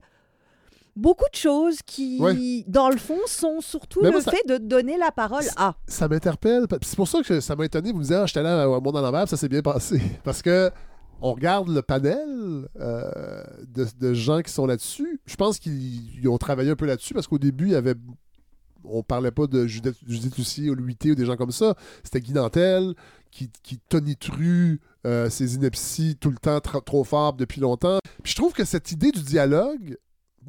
beaucoup 0.95 1.25
de 1.29 1.35
choses 1.37 1.79
qui, 1.85 2.19
Ouais. 2.21 2.63
dans 2.67 2.89
le 2.89 2.95
fond, 2.97 3.19
sont 3.27 3.59
surtout 3.59 4.01
le 4.01 4.21
ça- 4.21 4.31
fait 4.31 4.47
de 4.47 4.57
donner 4.57 4.97
la 4.97 5.11
parole 5.11 5.43
à. 5.57 5.75
Ça 5.87 6.07
m'interpelle. 6.07 6.65
C'est 6.81 6.95
pour 6.95 7.07
ça 7.09 7.21
que 7.21 7.41
ça 7.41 7.55
m'a 7.57 7.65
étonné. 7.65 7.91
Vous 7.91 7.97
me 7.97 8.03
disiez, 8.03 8.15
ah, 8.15 8.25
j'étais 8.25 8.41
là 8.43 8.69
au 8.69 8.79
monde 8.79 8.95
à 8.95 9.01
l'envers, 9.01 9.23
puis 9.23 9.31
ça 9.31 9.37
s'est 9.37 9.49
bien 9.49 9.61
passé. 9.61 10.01
Parce 10.23 10.41
que 10.41 10.71
on 11.21 11.33
regarde 11.33 11.69
le 11.69 11.81
panel 11.81 12.67
euh, 12.79 13.43
de, 13.67 14.13
gens 14.13 14.41
qui 14.41 14.51
sont 14.51 14.65
là-dessus. 14.65 15.19
Je 15.25 15.35
pense 15.35 15.59
qu'ils 15.59 16.19
ils 16.19 16.27
ont 16.27 16.37
travaillé 16.37 16.71
un 16.71 16.75
peu 16.75 16.85
là-dessus 16.85 17.13
parce 17.13 17.27
qu'au 17.27 17.39
début, 17.39 17.69
il 17.69 17.73
y. 17.73 17.93
On 18.87 19.01
parlait 19.01 19.31
pas 19.31 19.47
de 19.47 19.65
Judith, 19.65 19.95
Judith 20.07 20.37
Lucie 20.37 20.69
ou 20.69 20.75
Louis 20.75 20.95
T 20.95 21.11
ou 21.11 21.15
des 21.15 21.25
gens 21.25 21.37
comme 21.37 21.51
ça. 21.51 21.73
C'était 22.03 22.21
Guy 22.21 22.33
Nantel 22.33 22.93
qui, 23.31 23.49
qui 23.63 23.79
euh, 25.05 25.29
ses 25.29 25.55
inepties 25.55 26.15
tout 26.15 26.29
le 26.29 26.37
temps 26.37 26.59
trop 26.59 27.03
fort 27.03 27.33
depuis 27.33 27.61
longtemps. 27.61 27.99
Puis 28.23 28.31
je 28.31 28.35
trouve 28.37 28.53
que 28.53 28.63
cette 28.63 28.91
idée 28.91 29.11
du 29.11 29.21
dialogue, 29.21 29.97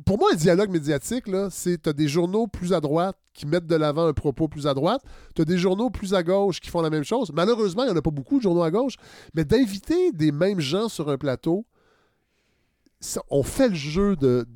pour 0.05 0.19
moi, 0.19 0.31
un 0.33 0.37
dialogue 0.37 0.71
médiatique, 0.71 1.27
là, 1.29 1.49
c'est 1.51 1.83
t'as 1.83 1.93
des 1.93 2.09
journaux 2.09 2.47
plus 2.47 2.73
à 2.73 2.81
droite 2.81 3.17
qui 3.33 3.47
mettent 3.47 3.67
de 3.67 3.77
l'avant 3.77 4.07
un 4.07 4.13
propos 4.13 4.49
plus 4.49 4.67
à 4.67 4.75
droite, 4.75 5.03
t'as 5.35 5.45
des 5.45 5.59
journaux 5.59 5.91
plus 5.91 6.15
à 6.15 6.23
gauche 6.23 6.61
qui 6.61 6.71
font 6.71 6.81
la 6.83 6.91
même 6.91 7.05
chose. 7.05 7.31
Malheureusement, 7.35 7.83
il 7.85 7.87
n'y 7.87 7.93
en 7.93 7.97
a 7.97 8.03
pas 8.03 8.11
beaucoup 8.11 8.39
de 8.39 8.43
journaux 8.43 8.63
à 8.63 8.71
gauche, 8.71 8.95
mais 9.35 9.45
d'inviter 9.45 10.13
des 10.13 10.33
mêmes 10.33 10.61
gens 10.61 10.89
sur 10.89 11.09
un 11.09 11.17
plateau, 11.19 11.65
ça- 13.01 13.23
on 13.31 13.43
fait 13.43 13.69
le 13.69 13.75
jeu 13.75 14.17
de 14.17 14.47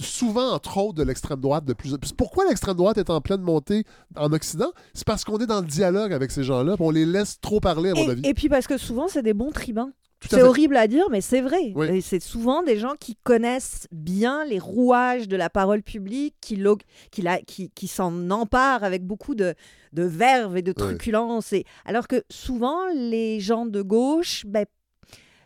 souvent 0.00 0.52
entre 0.52 0.76
autres 0.78 0.94
de 0.94 1.02
l'extrême 1.02 1.40
droite 1.40 1.64
de 1.64 1.72
plus 1.72 1.96
pourquoi 2.16 2.44
l'extrême 2.46 2.76
droite 2.76 2.98
est 2.98 3.10
en 3.10 3.20
pleine 3.20 3.40
montée 3.40 3.82
en 4.16 4.32
Occident? 4.32 4.70
C'est 4.94 5.04
parce 5.04 5.24
qu'on 5.24 5.38
est 5.38 5.46
dans 5.46 5.60
le 5.60 5.66
dialogue 5.66 6.12
avec 6.12 6.30
ces 6.30 6.44
gens-là 6.44 6.76
on 6.78 6.90
les 6.90 7.04
laisse 7.04 7.40
trop 7.40 7.58
parler 7.58 7.90
à 7.90 7.94
mon 7.94 8.08
avis. 8.08 8.24
et 8.24 8.32
puis 8.32 8.48
parce 8.48 8.68
que 8.68 8.78
souvent, 8.78 9.08
c'est 9.08 9.22
des 9.24 9.34
bons 9.34 9.50
tribuns. 9.50 9.90
C'est 10.28 10.42
horrible 10.42 10.76
à 10.76 10.88
dire, 10.88 11.04
mais 11.10 11.20
c'est 11.20 11.40
vrai. 11.40 11.72
Oui. 11.74 11.86
Et 11.88 12.00
c'est 12.00 12.20
souvent 12.20 12.62
des 12.62 12.76
gens 12.76 12.94
qui 12.98 13.16
connaissent 13.22 13.86
bien 13.92 14.44
les 14.44 14.58
rouages 14.58 15.28
de 15.28 15.36
la 15.36 15.48
parole 15.48 15.82
publique, 15.82 16.34
qui, 16.40 16.56
lo- 16.56 16.78
qui, 17.12 17.22
la- 17.22 17.40
qui, 17.40 17.70
qui 17.70 17.86
s'en 17.86 18.28
emparent 18.30 18.82
avec 18.84 19.04
beaucoup 19.04 19.34
de, 19.36 19.54
de 19.92 20.02
verve 20.02 20.56
et 20.56 20.62
de 20.62 20.72
truculence. 20.72 21.52
Et, 21.52 21.64
alors 21.84 22.08
que 22.08 22.24
souvent, 22.30 22.78
les 22.94 23.38
gens 23.40 23.64
de 23.66 23.80
gauche 23.80 24.44
ben, 24.46 24.66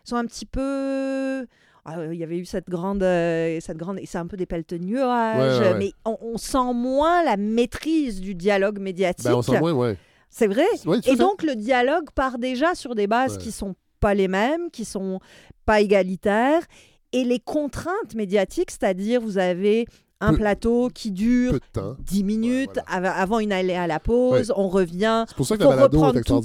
sont 0.03 0.15
un 0.15 0.25
petit 0.25 0.45
peu... 0.47 1.45
Ah, 1.85 2.05
Il 2.11 2.17
y 2.17 2.23
avait 2.23 2.37
eu 2.37 2.45
cette 2.45 2.69
grande... 2.69 3.03
euh, 3.03 3.59
cette 3.61 3.77
grande 3.77 3.99
c'est 4.05 4.17
un 4.17 4.25
peu 4.27 4.37
des 4.37 4.45
pelletes 4.45 4.69
de 4.73 4.77
nuages, 4.77 5.59
Ouais, 5.61 5.65
ouais, 5.67 5.73
ouais. 5.73 5.77
mais 5.77 5.91
on, 6.05 6.17
on 6.21 6.37
sent 6.37 6.73
moins 6.73 7.23
la 7.23 7.35
maîtrise 7.37 8.21
du 8.21 8.35
dialogue 8.35 8.79
médiatique. 8.79 9.25
ben, 9.25 9.35
on 9.35 9.41
sent 9.41 9.59
moins 9.59 9.73
ouais 9.73 9.97
C'est 10.29 10.47
vrai? 10.47 10.65
Et 11.05 11.15
donc, 11.15 11.43
le 11.43 11.55
dialogue 11.55 12.09
part 12.15 12.39
déjà 12.39 12.73
sur 12.73 12.95
des 12.95 13.05
bases 13.05 13.37
qui 13.37 13.51
sont 13.51 13.75
pas 14.03 14.13
les 14.13 14.27
mêmes, 14.27 14.69
qui 14.71 14.85
sont 14.85 15.19
pas 15.65 15.81
égalitaires. 15.81 16.61
Et 17.13 17.23
les 17.23 17.39
contraintes 17.39 18.15
médiatiques, 18.15 18.71
c'est-à-dire, 18.71 19.21
vous 19.21 19.37
avez 19.37 19.85
un 20.19 20.31
Peu- 20.31 20.37
plateau 20.37 20.89
qui 20.93 21.11
dure 21.11 21.51
peu 21.53 21.59
de 21.59 21.65
temps 21.79 21.95
10 21.99 22.23
minutes 22.23 22.79
voilà. 22.87 23.11
avant 23.13 23.39
une 23.39 23.51
allée 23.51 23.75
à 23.75 23.87
la 23.87 23.99
pause, 23.99 24.51
on 24.55 24.67
revient. 24.69 25.25
c'est 25.27 25.35
pour 25.35 25.45
ça 25.45 25.57
que 25.57 25.63
la 25.63 25.69
balado 25.69 26.13
est 26.13 26.21
tout. 26.23 26.41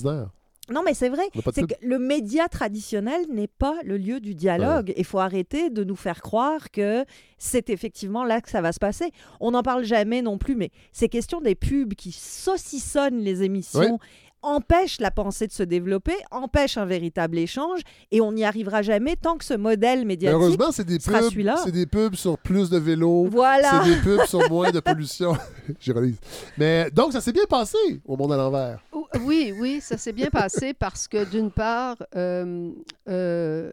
Non, 0.70 0.82
mais 0.84 0.92
c'est 0.92 1.08
vrai. 1.08 1.22
C'est 1.54 1.66
que 1.66 1.74
le 1.80 1.98
média 1.98 2.46
traditionnel 2.48 3.22
n'est 3.32 3.46
pas 3.48 3.76
le 3.84 3.96
lieu 3.96 4.20
du 4.20 4.34
dialogue. 4.34 4.92
Il 4.98 5.04
faut 5.04 5.18
arrêter 5.18 5.70
de 5.70 5.82
nous 5.82 5.96
faire 5.96 6.20
croire 6.20 6.70
que 6.70 7.06
c'est 7.38 7.70
effectivement 7.70 8.22
là 8.24 8.42
que 8.42 8.50
ça 8.50 8.60
va 8.60 8.72
se 8.72 8.78
passer. 8.78 9.10
On 9.40 9.52
n'en 9.52 9.62
parle 9.62 9.84
jamais 9.84 10.20
non 10.20 10.36
plus, 10.36 10.56
mais 10.56 10.70
ces 10.92 11.08
questions 11.08 11.40
des 11.40 11.54
pubs 11.54 11.94
qui 11.94 12.12
saucissonnent 12.12 13.20
les 13.20 13.42
émissions 13.44 13.98
empêchent 14.42 15.00
la 15.00 15.10
pensée 15.10 15.46
de 15.46 15.52
se 15.52 15.62
développer, 15.62 16.14
empêchent 16.30 16.76
un 16.78 16.84
véritable 16.86 17.38
échange, 17.38 17.80
et 18.12 18.20
on 18.20 18.32
n'y 18.32 18.44
arrivera 18.44 18.82
jamais 18.82 19.16
tant 19.16 19.36
que 19.36 19.44
ce 19.44 19.54
modèle 19.54 20.04
médiatique. 20.06 20.34
heureusement 20.40 20.70
c'est 20.72 20.84
des 20.84 20.98
sera 21.00 21.18
pubs 21.20 21.30
celui-là. 21.30 21.56
c'est 21.64 21.72
des 21.72 21.86
pubs 21.86 22.14
sur 22.14 22.38
plus 22.38 22.70
de 22.70 22.78
vélos 22.78 23.28
Voilà. 23.30 23.82
C'est 23.84 23.90
des 23.90 24.00
pubs 24.00 24.26
sur 24.26 24.48
moins 24.50 24.70
de 24.70 24.80
pollution. 24.88 25.36
J'ironise. 25.80 26.16
Mais 26.56 26.90
donc, 26.92 27.12
ça 27.12 27.20
s'est 27.20 27.32
bien 27.32 27.44
passé 27.48 27.76
au 28.06 28.16
monde 28.16 28.32
à 28.32 28.36
l'envers. 28.36 28.80
Ou- 28.92 29.06
Oui, 29.24 29.52
oui, 29.58 29.80
ça 29.80 29.96
s'est 29.98 30.12
bien 30.12 30.28
passé 30.30 30.72
parce 30.74 31.08
que 31.08 31.24
d'une 31.28 31.50
part, 31.50 31.96
euh, 32.16 32.70
euh, 33.08 33.72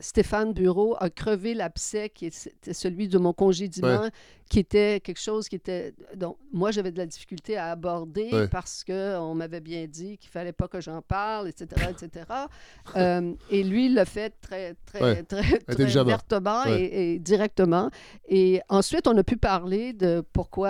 Stéphane 0.00 0.52
Bureau 0.52 0.96
a 0.98 1.10
crevé 1.10 1.54
l'abcès 1.54 2.08
qui 2.10 2.26
était 2.26 2.72
celui 2.72 3.08
de 3.08 3.18
mon 3.18 3.32
congédiement, 3.32 4.08
qui 4.48 4.58
était 4.58 4.98
quelque 5.00 5.20
chose 5.20 5.48
qui 5.48 5.56
était... 5.56 5.94
Donc, 6.16 6.36
moi, 6.52 6.70
j'avais 6.72 6.90
de 6.90 6.98
la 6.98 7.06
difficulté 7.06 7.56
à 7.56 7.70
aborder 7.70 8.28
Ouais. 8.32 8.48
parce 8.48 8.82
qu'on 8.84 9.34
m'avait 9.34 9.60
bien 9.60 9.86
dit 9.86 10.18
qu'il 10.18 10.30
fallait 10.30 10.52
pas 10.52 10.66
que 10.68 10.80
j'en 10.80 11.02
parle, 11.02 11.48
etc., 11.48 11.66
etc. 11.90 12.24
Euh, 12.96 13.34
et 13.50 13.62
lui, 13.62 13.86
il 13.86 13.94
l'a 13.94 14.04
fait 14.04 14.30
très, 14.40 14.74
très, 14.86 15.00
Ouais. 15.02 15.22
très, 15.22 15.58
très 15.58 15.84
vertement 16.04 16.64
Ouais. 16.64 16.82
et, 16.82 17.12
et 17.14 17.18
directement. 17.20 17.90
Et 18.28 18.60
ensuite, 18.68 19.06
on 19.06 19.16
a 19.16 19.22
pu 19.22 19.36
parler 19.36 19.92
de 19.92 20.24
pourquoi, 20.32 20.68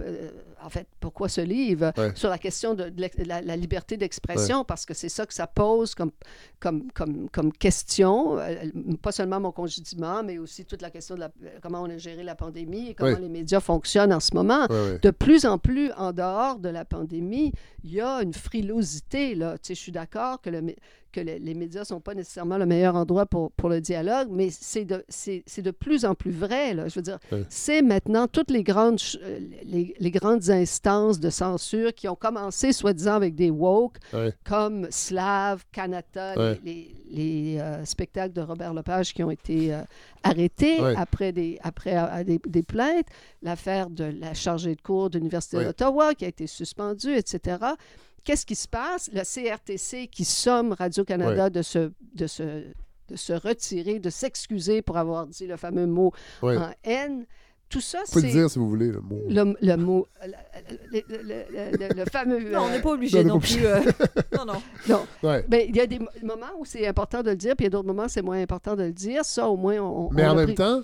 euh, 0.00 0.30
en 0.62 0.70
fait, 0.70 0.86
pourquoi 1.00 1.28
ce 1.28 1.40
livre 1.40 1.92
Ouais. 1.98 2.12
sur 2.14 2.30
la 2.30 2.38
question 2.38 2.74
de, 2.74 2.92
la, 3.26 3.42
la 3.42 3.56
liberté 3.56 3.96
d'expression, 3.96 4.64
parce 4.64 4.86
que 4.86 4.94
c'est 4.94 5.08
ça 5.08 5.26
que 5.26 5.34
ça 5.34 5.46
pose 5.46 5.94
comme, 5.94 6.10
comme, 6.60 6.90
comme, 6.92 7.28
comme 7.30 7.52
question, 7.52 8.38
euh, 8.38 8.54
pas 9.02 9.12
seulement 9.12 9.38
mon 9.40 9.52
congédiement, 9.52 10.22
mais 10.22 10.38
aussi 10.38 10.64
toute 10.64 10.82
la 10.82 10.90
question 10.90 11.14
de 11.14 11.20
la- 11.20 11.30
comment 11.62 11.82
on 11.82 11.90
a 11.90 11.98
géré 11.98 12.22
la 12.22 12.34
pandémie 12.34 12.88
et 12.90 12.94
comment 12.94 13.12
Ouais. 13.12 13.20
les 13.20 13.28
médias 13.28 13.60
fonctionnent 13.60 14.12
en 14.12 14.20
ce 14.20 14.34
moment. 14.34 14.66
De 14.66 15.10
plus 15.10 15.44
en 15.46 15.58
plus, 15.58 15.92
en 15.96 16.12
dehors 16.12 16.58
de 16.58 16.68
la 16.68 16.84
pandémie, 16.84 17.52
il 17.84 17.92
y 17.92 18.00
a 18.00 18.22
une 18.22 18.32
frilosité. 18.34 19.34
Là. 19.34 19.58
Tu 19.58 19.68
sais, 19.68 19.74
je 19.74 19.80
suis 19.80 19.92
d'accord 19.92 20.40
que, 20.40 20.50
le 20.50 20.62
que 21.16 21.20
le- 21.20 21.38
les 21.38 21.54
médias 21.54 21.80
ne 21.80 21.84
sont 21.86 22.00
pas 22.00 22.14
nécessairement 22.14 22.58
le 22.58 22.66
meilleur 22.66 22.94
endroit 22.94 23.24
pour, 23.24 23.50
pour 23.52 23.68
le 23.70 23.80
dialogue, 23.80 24.28
mais 24.30 24.50
c'est 24.50 24.84
de, 24.84 25.02
c'est, 25.08 25.42
c'est 25.46 25.62
de 25.62 25.70
plus 25.70 26.04
en 26.04 26.14
plus 26.14 26.30
vrai. 26.30 26.74
Là. 26.74 26.88
Je 26.88 26.94
veux 26.96 27.02
dire, 27.02 27.18
Ouais. 27.32 27.44
c'est 27.48 27.80
maintenant 27.80 28.26
toutes 28.28 28.50
les 28.50 28.62
grandes, 28.62 28.98
euh, 29.22 29.38
les, 29.64 29.94
les 29.98 30.10
grandes 30.10 30.50
instances 30.50 31.18
de 31.18 31.30
censure 31.30 31.94
qui 31.94 32.06
ont 32.08 32.16
commencé, 32.16 32.72
soi-disant, 32.72 33.14
avec 33.14 33.34
des 33.34 33.50
woke, 33.50 33.96
Ouais. 34.12 34.32
comme 34.44 34.86
Slav, 34.90 35.64
Canada, 35.72 36.34
Ouais. 36.36 36.60
les, 36.64 37.56
euh, 37.60 37.84
spectacles 37.86 38.34
de 38.34 38.42
Robert 38.42 38.74
Lepage 38.74 39.14
qui 39.14 39.22
ont 39.22 39.30
été 39.30 39.72
euh, 39.72 39.82
arrêtés 40.22 40.78
après, 40.96 41.32
des, 41.32 41.58
après 41.62 42.24
des, 42.24 42.38
des 42.46 42.62
plaintes, 42.62 43.06
l'affaire 43.42 43.88
de 43.88 44.04
la 44.04 44.34
chargée 44.34 44.74
de 44.74 44.82
cours 44.82 45.08
de 45.08 45.18
l'Université 45.18 45.64
d'Ottawa 45.64 46.14
qui 46.14 46.24
a 46.24 46.28
été 46.28 46.46
suspendue, 46.46 47.14
etc. 47.14 47.58
Qu'est-ce 48.26 48.44
qui 48.44 48.56
se 48.56 48.68
passe? 48.68 49.08
Le 49.14 49.22
CRTC 49.22 50.08
qui 50.08 50.24
somme 50.26 50.72
Radio-Canada 50.72 51.48
de, 51.48 51.62
se, 51.62 51.92
de, 52.14 52.26
se, 52.26 52.42
de 53.08 53.16
se 53.16 53.32
retirer, 53.32 54.00
de 54.00 54.10
s'excuser 54.10 54.82
pour 54.82 54.98
avoir 54.98 55.26
dit 55.28 55.46
le 55.46 55.56
fameux 55.56 55.86
mot 55.86 56.12
Ouais. 56.42 56.56
en 56.58 56.70
haine. 56.84 57.24
Tout 57.68 57.80
ça, 57.80 57.98
Vous 58.06 58.12
pouvez 58.12 58.20
c'est 58.20 58.26
le 58.34 58.40
dire 58.42 58.50
si 58.50 58.58
vous 58.60 58.68
voulez, 58.68 58.88
le 58.92 59.00
mot. 59.00 59.20
le, 59.28 59.56
le 59.60 59.76
mot, 59.76 60.06
le, 60.24 60.32
le- 60.92 61.22
le- 61.22 61.76
le- 61.78 61.94
le 61.96 62.04
fameux... 62.04 62.38
Non, 62.50 62.60
on 62.62 62.66
euh, 62.68 62.70
n'est 62.70 62.80
pas 62.82 62.90
obligé 62.92 63.24
non, 63.24 63.30
on 63.30 63.34
non 63.34 63.40
plus. 63.40 63.64
euh, 63.66 63.80
non, 64.36 64.44
non. 64.44 64.62
non, 64.88 65.06
Ouais. 65.24 65.44
ben, 65.48 65.66
il 65.68 65.74
y 65.74 65.80
a 65.80 65.86
des 65.88 65.98
mo- 65.98 66.06
moments 66.22 66.52
où 66.60 66.64
c'est 66.64 66.86
important 66.86 67.22
de 67.24 67.30
le 67.30 67.36
dire, 67.36 67.56
puis 67.56 67.64
il 67.64 67.66
y 67.66 67.68
a 67.68 67.70
d'autres 67.70 67.88
moments 67.88 68.04
où 68.04 68.08
c'est 68.08 68.22
moins 68.22 68.40
important 68.40 68.76
de 68.76 68.84
le 68.84 68.92
dire. 68.92 69.24
Ça, 69.24 69.48
au 69.48 69.56
moins, 69.56 69.78
on. 69.80 70.10
Mais 70.12 70.24
on 70.26 70.30
en 70.30 70.34
même 70.36 70.46
pris. 70.46 70.54
temps, 70.54 70.80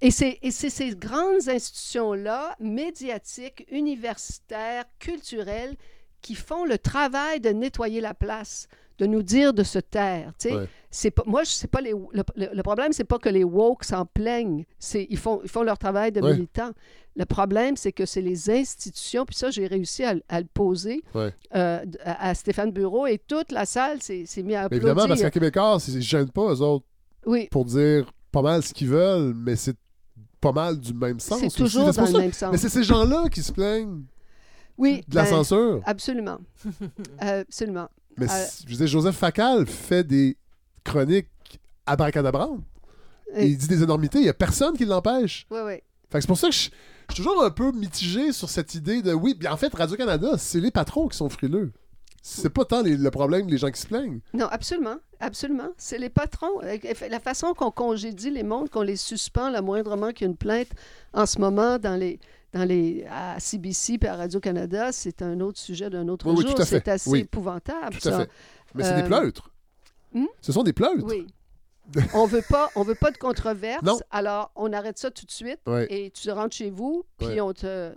Et 0.00 0.12
c'est 0.12 0.38
et 0.42 0.52
c'est 0.52 0.70
ces 0.70 0.90
grandes 0.94 1.48
institutions-là, 1.48 2.54
médiatiques, 2.60 3.66
universitaires, 3.72 4.84
culturelles, 5.00 5.74
qui 6.22 6.34
font 6.34 6.64
le 6.64 6.78
travail 6.78 7.40
de 7.40 7.50
nettoyer 7.50 8.00
la 8.00 8.14
place, 8.14 8.66
de 8.98 9.06
nous 9.06 9.22
dire 9.22 9.54
de 9.54 9.62
se 9.62 9.78
taire. 9.78 10.32
Ouais. 10.44 10.68
C'est 10.90 11.10
pas, 11.10 11.22
moi, 11.26 11.44
sais 11.44 11.68
pas 11.68 11.80
les, 11.80 11.92
le, 11.92 12.22
le- 12.36 12.62
problème, 12.62 12.92
c'est 12.92 13.04
pas 13.04 13.18
que 13.18 13.28
les 13.28 13.44
woke 13.44 13.84
s'en 13.84 14.04
plaignent. 14.06 14.64
C'est, 14.78 15.06
ils, 15.08 15.16
font, 15.16 15.40
ils 15.44 15.48
font 15.48 15.62
leur 15.62 15.78
travail 15.78 16.12
de 16.12 16.20
Ouais. 16.20 16.32
militants. 16.34 16.72
Le 17.16 17.24
problème, 17.24 17.76
c'est 17.76 17.92
que 17.92 18.06
c'est 18.06 18.20
les 18.20 18.50
institutions, 18.50 19.24
puis 19.24 19.34
ça, 19.36 19.50
j'ai 19.50 19.66
réussi 19.66 20.04
à, 20.04 20.14
le- 20.14 20.22
à 20.28 20.40
le 20.40 20.46
poser 20.52 21.02
Ouais. 21.14 21.32
euh, 21.54 21.84
à, 22.04 22.28
à 22.30 22.34
Stéphane 22.34 22.72
Bureau, 22.72 23.06
et 23.06 23.18
toute 23.18 23.52
la 23.52 23.64
salle 23.66 24.02
s'est, 24.02 24.18
mise 24.22 24.38
à 24.38 24.42
mais 24.42 24.54
applaudir. 24.56 24.88
évidemment, 24.88 25.08
parce 25.08 25.22
qu'en 25.22 25.30
Québécois, 25.30 25.78
ils 25.88 25.94
ne 25.96 26.00
gênent 26.00 26.30
pas, 26.30 26.52
eux 26.52 26.60
autres, 26.60 26.84
Oui, 27.26 27.48
pour 27.50 27.64
dire 27.64 28.10
pas 28.32 28.42
mal 28.42 28.62
ce 28.62 28.72
qu'ils 28.74 28.88
veulent, 28.88 29.34
mais 29.34 29.56
c'est 29.56 29.76
pas 30.40 30.52
mal 30.52 30.78
du 30.78 30.92
même 30.94 31.20
sens. 31.20 31.40
c'est 31.40 31.48
toujours 31.50 31.92
c'est 31.92 32.00
dans 32.00 32.06
le 32.06 32.12
ça- 32.12 32.18
même 32.18 32.32
sens. 32.32 32.52
Mais 32.52 32.58
c'est 32.58 32.68
ces 32.68 32.84
gens-là 32.84 33.28
qui 33.30 33.42
se 33.42 33.52
plaignent 33.52 34.02
Oui, 34.78 35.02
de 35.08 35.14
la 35.14 35.22
ben, 35.24 35.28
censure? 35.30 35.80
Absolument. 35.84 36.38
Euh, 37.22 37.40
absolument. 37.42 37.88
Mais 38.16 38.26
euh, 38.30 38.44
je 38.66 38.76
dire, 38.76 38.86
Joseph 38.86 39.16
Facal 39.16 39.66
fait 39.66 40.04
des 40.04 40.36
chroniques 40.84 41.28
abracadabrantes. 41.86 42.60
Et 43.34 43.46
il 43.46 43.56
dit 43.56 43.68
des 43.68 43.82
énormités, 43.82 44.18
il 44.18 44.24
n'y 44.24 44.28
a 44.28 44.34
personne 44.34 44.76
qui 44.76 44.84
l'empêche. 44.84 45.46
Oui, 45.50 45.60
oui. 45.64 45.74
Fait 46.10 46.18
que 46.18 46.20
c'est 46.22 46.26
pour 46.26 46.38
ça 46.38 46.48
que 46.48 46.54
je, 46.54 46.58
je 47.08 47.14
suis 47.14 47.22
toujours 47.22 47.44
un 47.44 47.50
peu 47.50 47.70
mitigé 47.72 48.32
sur 48.32 48.48
cette 48.48 48.74
idée 48.74 49.02
de 49.02 49.12
oui, 49.12 49.34
bien 49.34 49.52
en 49.52 49.56
fait, 49.56 49.72
Radio-Canada, 49.72 50.32
c'est 50.38 50.58
les 50.60 50.70
patrons 50.72 51.06
qui 51.08 51.16
sont 51.16 51.28
frileux. 51.28 51.72
C'est 52.22 52.50
pas 52.50 52.64
tant 52.66 52.82
les- 52.82 52.96
le 52.98 53.10
problème 53.10 53.48
les 53.48 53.56
gens 53.56 53.70
qui 53.70 53.80
se 53.80 53.86
plaignent. 53.86 54.20
Non, 54.34 54.46
absolument. 54.50 54.96
Absolument. 55.20 55.68
C'est 55.78 55.96
les 55.98 56.10
patrons. 56.10 56.60
Euh, 56.64 56.76
La 57.08 57.20
façon 57.20 57.54
qu'on 57.54 57.70
congédie 57.70 58.30
les 58.30 58.42
mondes, 58.42 58.68
qu'on 58.68 58.82
les 58.82 58.96
suspend, 58.96 59.48
le 59.50 59.60
moindrement 59.62 60.10
qu'il 60.10 60.26
y 60.26 60.28
a 60.28 60.30
une 60.30 60.36
plainte 60.36 60.68
en 61.14 61.24
ce 61.24 61.38
moment 61.38 61.78
dans 61.78 61.96
les, 61.96 62.18
dans 62.52 62.64
les, 62.64 63.04
à 63.10 63.38
CBC 63.38 63.98
et 64.02 64.06
à 64.08 64.16
Radio-Canada, 64.16 64.90
c'est 64.92 65.22
un 65.22 65.38
autre 65.40 65.58
sujet 65.58 65.88
d'un 65.90 66.08
autre 66.08 66.26
Oui, 66.28 66.34
oui, 66.38 66.42
jour. 66.46 66.54
tout 66.54 66.62
à 66.62 66.64
fait. 66.64 66.82
C'est 66.84 66.90
assez 66.90 67.10
Oui. 67.10 67.20
épouvantable, 67.20 67.96
Tout 68.00 68.08
à 68.08 68.12
ça. 68.12 68.18
fait. 68.20 68.30
Mais 68.74 68.84
c'est 68.84 68.94
des 68.96 69.02
Euh, 69.02 69.06
pleutres. 69.06 69.50
hmm? 70.14 70.26
Ce 70.40 70.52
sont 70.52 70.62
des 70.62 70.72
pleutres. 70.72 71.04
Oui. 71.04 71.26
on 72.14 72.26
veut 72.26 72.42
pas, 72.48 72.70
on 72.76 72.82
veut 72.84 72.94
pas 72.94 73.10
de 73.10 73.16
controverse. 73.18 73.82
Non. 73.82 73.98
Alors, 74.10 74.52
on 74.54 74.72
arrête 74.72 74.98
ça 74.98 75.10
tout 75.10 75.26
de 75.26 75.30
suite 75.32 75.58
Ouais. 75.66 75.86
et 75.90 76.10
tu 76.10 76.30
rentres 76.30 76.54
chez 76.56 76.70
vous, 76.70 77.04
puis 77.18 77.26
Ouais. 77.28 77.40
on 77.40 77.52
te... 77.52 77.92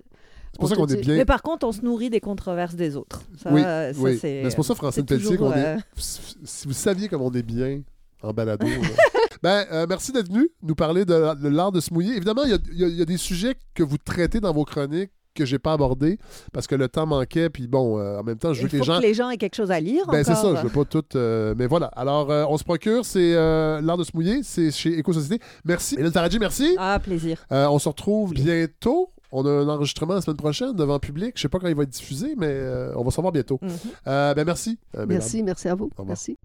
C'est 0.51 0.59
pour 0.59 0.65
on 0.65 0.67
ça 0.67 0.75
qu'on 0.75 0.85
est 0.87 0.95
dit- 0.97 1.01
bien. 1.01 1.15
Mais 1.17 1.25
par 1.25 1.41
contre, 1.41 1.65
on 1.67 1.71
se 1.71 1.81
nourrit 1.81 2.09
des 2.11 2.19
controverses 2.19 2.75
des 2.75 2.95
autres. 2.95 3.23
Ça, 3.41 3.51
oui, 3.51 3.61
ça, 3.63 3.91
oui. 3.97 4.17
c'est. 4.19 4.47
Pour 4.55 4.63
ça, 4.65 4.75
Francine 4.75 5.03
Pelletier, 5.05 5.29
toujours, 5.31 5.51
qu'on 5.51 5.57
est. 5.57 5.65
euh, 5.65 5.79
Si 5.97 6.21
si 6.43 6.67
vous 6.67 6.73
saviez 6.73 7.07
comme 7.09 7.23
on 7.23 7.31
est 7.31 7.41
bien 7.41 7.81
en 8.21 8.33
balado. 8.33 8.67
ben, 9.43 9.65
euh, 9.71 9.85
merci 9.87 10.11
d'être 10.11 10.29
venu 10.31 10.49
nous 10.63 10.73
parler 10.75 11.05
de, 11.05 11.13
la- 11.13 11.35
de 11.35 11.47
l'art 11.49 11.71
de 11.71 11.79
se 11.81 11.93
mouiller. 11.93 12.15
Évidemment, 12.15 12.43
il 12.45 12.51
y 12.51 12.83
a, 12.83 12.87
y 12.87 13.01
y 13.01 13.05
des 13.05 13.17
sujets 13.17 13.55
que 13.75 13.83
vous 13.83 13.97
traitez 13.97 14.39
dans 14.39 14.53
vos 14.53 14.63
chroniques 14.65 15.11
que 15.35 15.45
j'ai 15.45 15.57
pas 15.57 15.73
abordés 15.73 16.19
parce 16.53 16.67
que 16.67 16.75
le 16.75 16.87
temps 16.87 17.05
manquait. 17.07 17.49
Puis 17.49 17.67
bon, 17.67 17.97
euh, 17.99 18.19
en 18.19 18.23
même 18.23 18.37
temps, 18.37 18.53
je 18.53 18.61
veux 18.61 18.67
que 18.67 18.73
les 18.73 18.77
faut 18.79 18.83
gens. 18.85 18.97
que 18.99 19.03
les 19.05 19.13
gens 19.15 19.29
aient 19.31 19.37
quelque 19.37 19.55
chose 19.55 19.71
à 19.71 19.79
lire. 19.79 20.05
Ben, 20.07 20.23
c'est 20.23 20.35
ça, 20.35 20.55
je 20.55 20.61
veux 20.61 20.69
pas 20.69 20.85
tout. 20.85 21.03
euh, 21.15 21.55
mais 21.57 21.65
voilà. 21.67 21.87
Alors, 21.87 22.29
euh, 22.31 22.45
on 22.47 22.57
se 22.57 22.63
procure, 22.63 23.03
c'est 23.03 23.33
euh, 23.35 23.81
l'art 23.81 23.97
de 23.97 24.03
se 24.03 24.11
mouiller, 24.13 24.41
c'est 24.43 24.71
chez 24.71 24.97
Éco-Société. 24.97 25.43
Merci. 25.65 25.95
Hélène 25.99 26.11
Taradji, 26.11 26.39
merci. 26.39 26.75
Ah, 26.77 26.99
plaisir. 27.03 27.43
Euh, 27.51 27.67
on 27.67 27.79
se 27.79 27.89
retrouve 27.89 28.33
bientôt. 28.33 29.09
On 29.31 29.43
a 29.47 29.49
un 29.49 29.67
enregistrement 29.67 30.13
la 30.13 30.21
semaine 30.21 30.37
prochaine 30.37 30.73
devant 30.75 30.93
le 30.93 30.99
public. 30.99 31.33
Je 31.35 31.41
sais 31.41 31.49
pas 31.49 31.57
quand 31.57 31.67
il 31.67 31.73
va 31.75 31.81
être 31.81 31.89
diffusé, 31.89 32.35
mais 32.37 32.45
euh, 32.49 32.93
on 32.95 33.03
va 33.03 33.09
savoir 33.09 33.31
bientôt. 33.33 33.57
Mhm. 33.63 33.71
Euh, 34.05 34.33
ben, 34.35 34.45
merci. 34.45 34.77
euh. 34.95 35.07
Merci, 35.09 35.41
merci 35.41 35.67
à 35.67 35.73
vous. 35.73 35.89
Merci. 36.05 36.37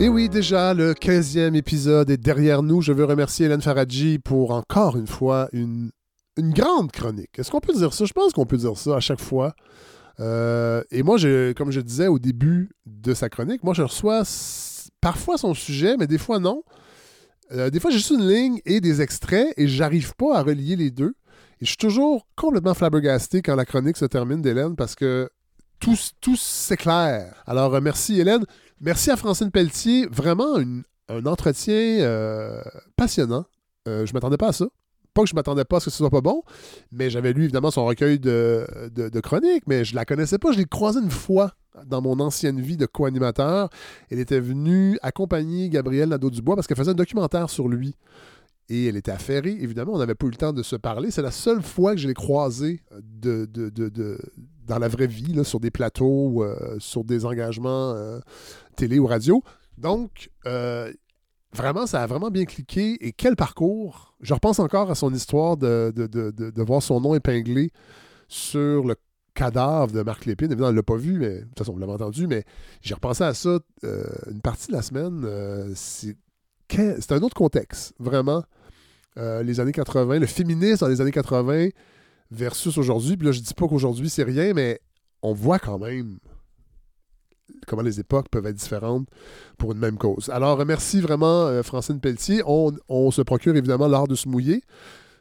Et 0.00 0.08
oui, 0.08 0.28
déjà, 0.28 0.74
le 0.74 0.94
15e 0.94 1.56
épisode 1.56 2.08
est 2.08 2.18
derrière 2.18 2.62
nous. 2.62 2.82
Je 2.82 2.92
veux 2.92 3.04
remercier 3.04 3.46
Hélène 3.46 3.60
Faradji 3.60 4.20
pour 4.20 4.52
encore 4.52 4.96
une 4.96 5.08
fois 5.08 5.48
une, 5.52 5.90
grande 6.38 6.92
chronique. 6.92 7.36
Est-ce 7.36 7.50
qu'on 7.50 7.58
peut 7.58 7.72
dire 7.72 7.92
ça? 7.92 8.04
Je 8.04 8.12
pense 8.12 8.32
qu'on 8.32 8.46
peut 8.46 8.58
dire 8.58 8.78
ça 8.78 8.94
à 8.94 9.00
chaque 9.00 9.20
fois. 9.20 9.54
Euh, 10.20 10.84
et 10.92 11.02
moi, 11.02 11.16
comme 11.56 11.72
je 11.72 11.80
disais 11.80 12.06
au 12.06 12.20
début 12.20 12.70
de 12.86 13.12
sa 13.12 13.28
chronique, 13.28 13.64
moi, 13.64 13.74
je 13.74 13.82
reçois 13.82 14.22
parfois 15.00 15.36
son 15.36 15.52
sujet, 15.52 15.96
mais 15.96 16.06
des 16.06 16.18
fois 16.18 16.38
non. 16.38 16.62
Euh, 17.50 17.68
des 17.68 17.80
fois, 17.80 17.90
j'ai 17.90 17.98
juste 17.98 18.10
une 18.10 18.28
ligne 18.28 18.60
et 18.66 18.80
des 18.80 19.02
extraits 19.02 19.52
et 19.56 19.66
j'arrive 19.66 20.14
pas 20.14 20.38
à 20.38 20.42
relier 20.44 20.76
les 20.76 20.92
deux. 20.92 21.16
Et 21.60 21.64
je 21.64 21.70
suis 21.70 21.76
toujours 21.76 22.28
complètement 22.36 22.74
flabbergasté 22.74 23.42
quand 23.42 23.56
la 23.56 23.64
chronique 23.64 23.96
se 23.96 24.04
termine 24.04 24.42
d'Hélène 24.42 24.76
parce 24.76 24.94
que 24.94 25.28
tout, 25.80 25.96
tout 26.20 26.36
s'éclaire. 26.36 27.42
Alors, 27.46 27.74
euh, 27.74 27.80
merci 27.80 28.20
Hélène. 28.20 28.44
Merci 28.80 29.10
à 29.10 29.16
Francine 29.16 29.50
Pelletier. 29.50 30.06
Vraiment 30.10 30.56
un 31.08 31.26
entretien 31.26 31.74
euh, 31.74 32.60
passionnant. 32.96 33.44
Euh, 33.88 34.06
je 34.06 34.12
m'attendais 34.14 34.36
pas 34.36 34.48
à 34.48 34.52
ça. 34.52 34.66
Pas 35.14 35.22
que 35.22 35.28
je 35.28 35.34
m'attendais 35.34 35.64
pas 35.64 35.78
à 35.78 35.80
ce 35.80 35.86
que 35.86 35.90
ce 35.90 35.96
soit 35.96 36.10
pas 36.10 36.20
bon, 36.20 36.42
mais 36.92 37.10
j'avais 37.10 37.32
lu 37.32 37.44
évidemment 37.44 37.70
son 37.72 37.84
recueil 37.86 38.20
de, 38.20 39.20
chroniques, 39.20 39.64
mais 39.66 39.84
je 39.84 39.96
la 39.96 40.04
connaissais 40.04 40.38
pas. 40.38 40.52
Je 40.52 40.58
l'ai 40.58 40.64
croisée 40.64 41.00
une 41.00 41.10
fois 41.10 41.54
dans 41.86 42.00
mon 42.00 42.20
ancienne 42.20 42.60
vie 42.60 42.76
de 42.76 42.86
co-animateur. 42.86 43.68
Elle 44.10 44.20
était 44.20 44.38
venue 44.38 44.96
accompagner 45.02 45.70
Gabriel 45.70 46.10
Nadeau-Dubois 46.10 46.54
parce 46.54 46.66
qu'elle 46.68 46.76
faisait 46.76 46.92
un 46.92 46.94
documentaire 46.94 47.50
sur 47.50 47.68
lui. 47.68 47.96
Et 48.68 48.86
elle 48.86 48.96
était 48.96 49.10
affairée, 49.10 49.56
évidemment, 49.60 49.94
on 49.94 49.98
n'avait 49.98 50.14
pas 50.14 50.26
eu 50.26 50.30
le 50.30 50.36
temps 50.36 50.52
de 50.52 50.62
se 50.62 50.76
parler. 50.76 51.10
C'est 51.10 51.22
la 51.22 51.30
seule 51.30 51.62
fois 51.62 51.94
que 51.94 52.00
je 52.00 52.06
l'ai 52.06 52.14
croisée 52.14 52.82
de- 53.00 53.46
de- 53.46 53.70
de- 53.70 54.18
dans 54.68 54.78
la 54.78 54.88
vraie 54.88 55.06
vie, 55.06 55.44
sur 55.44 55.58
des 55.60 55.70
plateaux, 55.70 56.44
euh, 56.44 56.76
sur 56.78 57.02
des 57.04 57.24
engagements 57.24 57.92
euh, 57.94 58.20
télé 58.76 58.98
ou 58.98 59.06
radio. 59.06 59.42
Donc, 59.78 60.30
euh, 60.46 60.92
vraiment, 61.52 61.86
ça 61.86 62.02
a 62.02 62.06
vraiment 62.06 62.30
bien 62.30 62.44
cliqué. 62.44 62.96
Et 63.04 63.12
quel 63.12 63.34
parcours! 63.36 64.14
Je 64.20 64.34
repense 64.34 64.58
encore 64.58 64.90
à 64.90 64.94
son 64.94 65.12
histoire 65.12 65.56
de, 65.56 65.92
de, 65.94 66.06
de- 66.06 66.30
de- 66.50 66.62
voir 66.62 66.82
son 66.82 67.00
nom 67.00 67.14
épinglé 67.14 67.70
sur 68.28 68.84
le 68.84 68.94
cadavre 69.34 69.92
de 69.92 70.02
Marc 70.02 70.26
Lépine. 70.26 70.46
Évidemment, 70.52 70.68
on 70.68 70.72
ne 70.72 70.76
l'a 70.76 70.82
pas 70.82 70.96
vu, 70.96 71.18
mais 71.18 71.38
de 71.40 71.44
toute 71.44 71.58
façon, 71.58 71.74
on 71.74 71.78
l'avait 71.78 71.92
entendu, 71.92 72.26
mais 72.26 72.44
j'ai 72.82 72.94
repensé 72.94 73.24
à 73.24 73.34
ça 73.34 73.58
une 73.82 74.40
partie 74.42 74.68
de 74.68 74.72
la 74.72 74.82
semaine. 74.82 75.24
c'est 75.76 77.12
un 77.12 77.22
autre 77.22 77.36
contexte, 77.36 77.94
vraiment. 77.98 78.42
Les 79.16 79.60
années 79.60 79.72
80, 79.72 80.18
le 80.18 80.26
féminisme 80.26 80.80
dans 80.84 80.88
les 80.88 81.00
années 81.00 81.12
80, 81.12 81.68
versus 82.30 82.76
aujourd'hui. 82.78 83.16
Puis 83.16 83.26
là, 83.26 83.32
je 83.32 83.40
dis 83.40 83.54
pas 83.54 83.68
qu'aujourd'hui, 83.68 84.10
c'est 84.10 84.22
rien, 84.22 84.52
mais 84.54 84.80
on 85.22 85.32
voit 85.32 85.58
quand 85.58 85.78
même 85.78 86.18
comment 87.66 87.82
les 87.82 88.00
époques 88.00 88.28
peuvent 88.30 88.46
être 88.46 88.56
différentes 88.56 89.08
pour 89.58 89.72
une 89.72 89.78
même 89.78 89.98
cause. 89.98 90.28
Alors, 90.30 90.64
merci 90.64 91.00
vraiment 91.00 91.46
euh, 91.46 91.62
Francine 91.62 92.00
Pelletier. 92.00 92.42
On, 92.46 93.10
se 93.10 93.22
procure 93.22 93.56
évidemment 93.56 93.88
l'art 93.88 94.06
de 94.08 94.14
se 94.14 94.28
mouiller. 94.28 94.62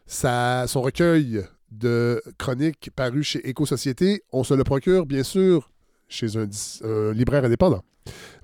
Son 0.05 0.81
recueil 0.81 1.43
de 1.71 2.21
chroniques 2.37 2.89
paru 2.95 3.23
chez 3.23 3.47
Éco-Société, 3.47 4.23
on 4.31 4.45
se 4.45 4.53
le 4.53 4.63
procure 4.63 5.05
bien 5.05 5.23
sûr 5.23 5.69
chez 6.07 6.37
un 6.37 7.11
libraire 7.11 7.43
indépendant. 7.43 7.83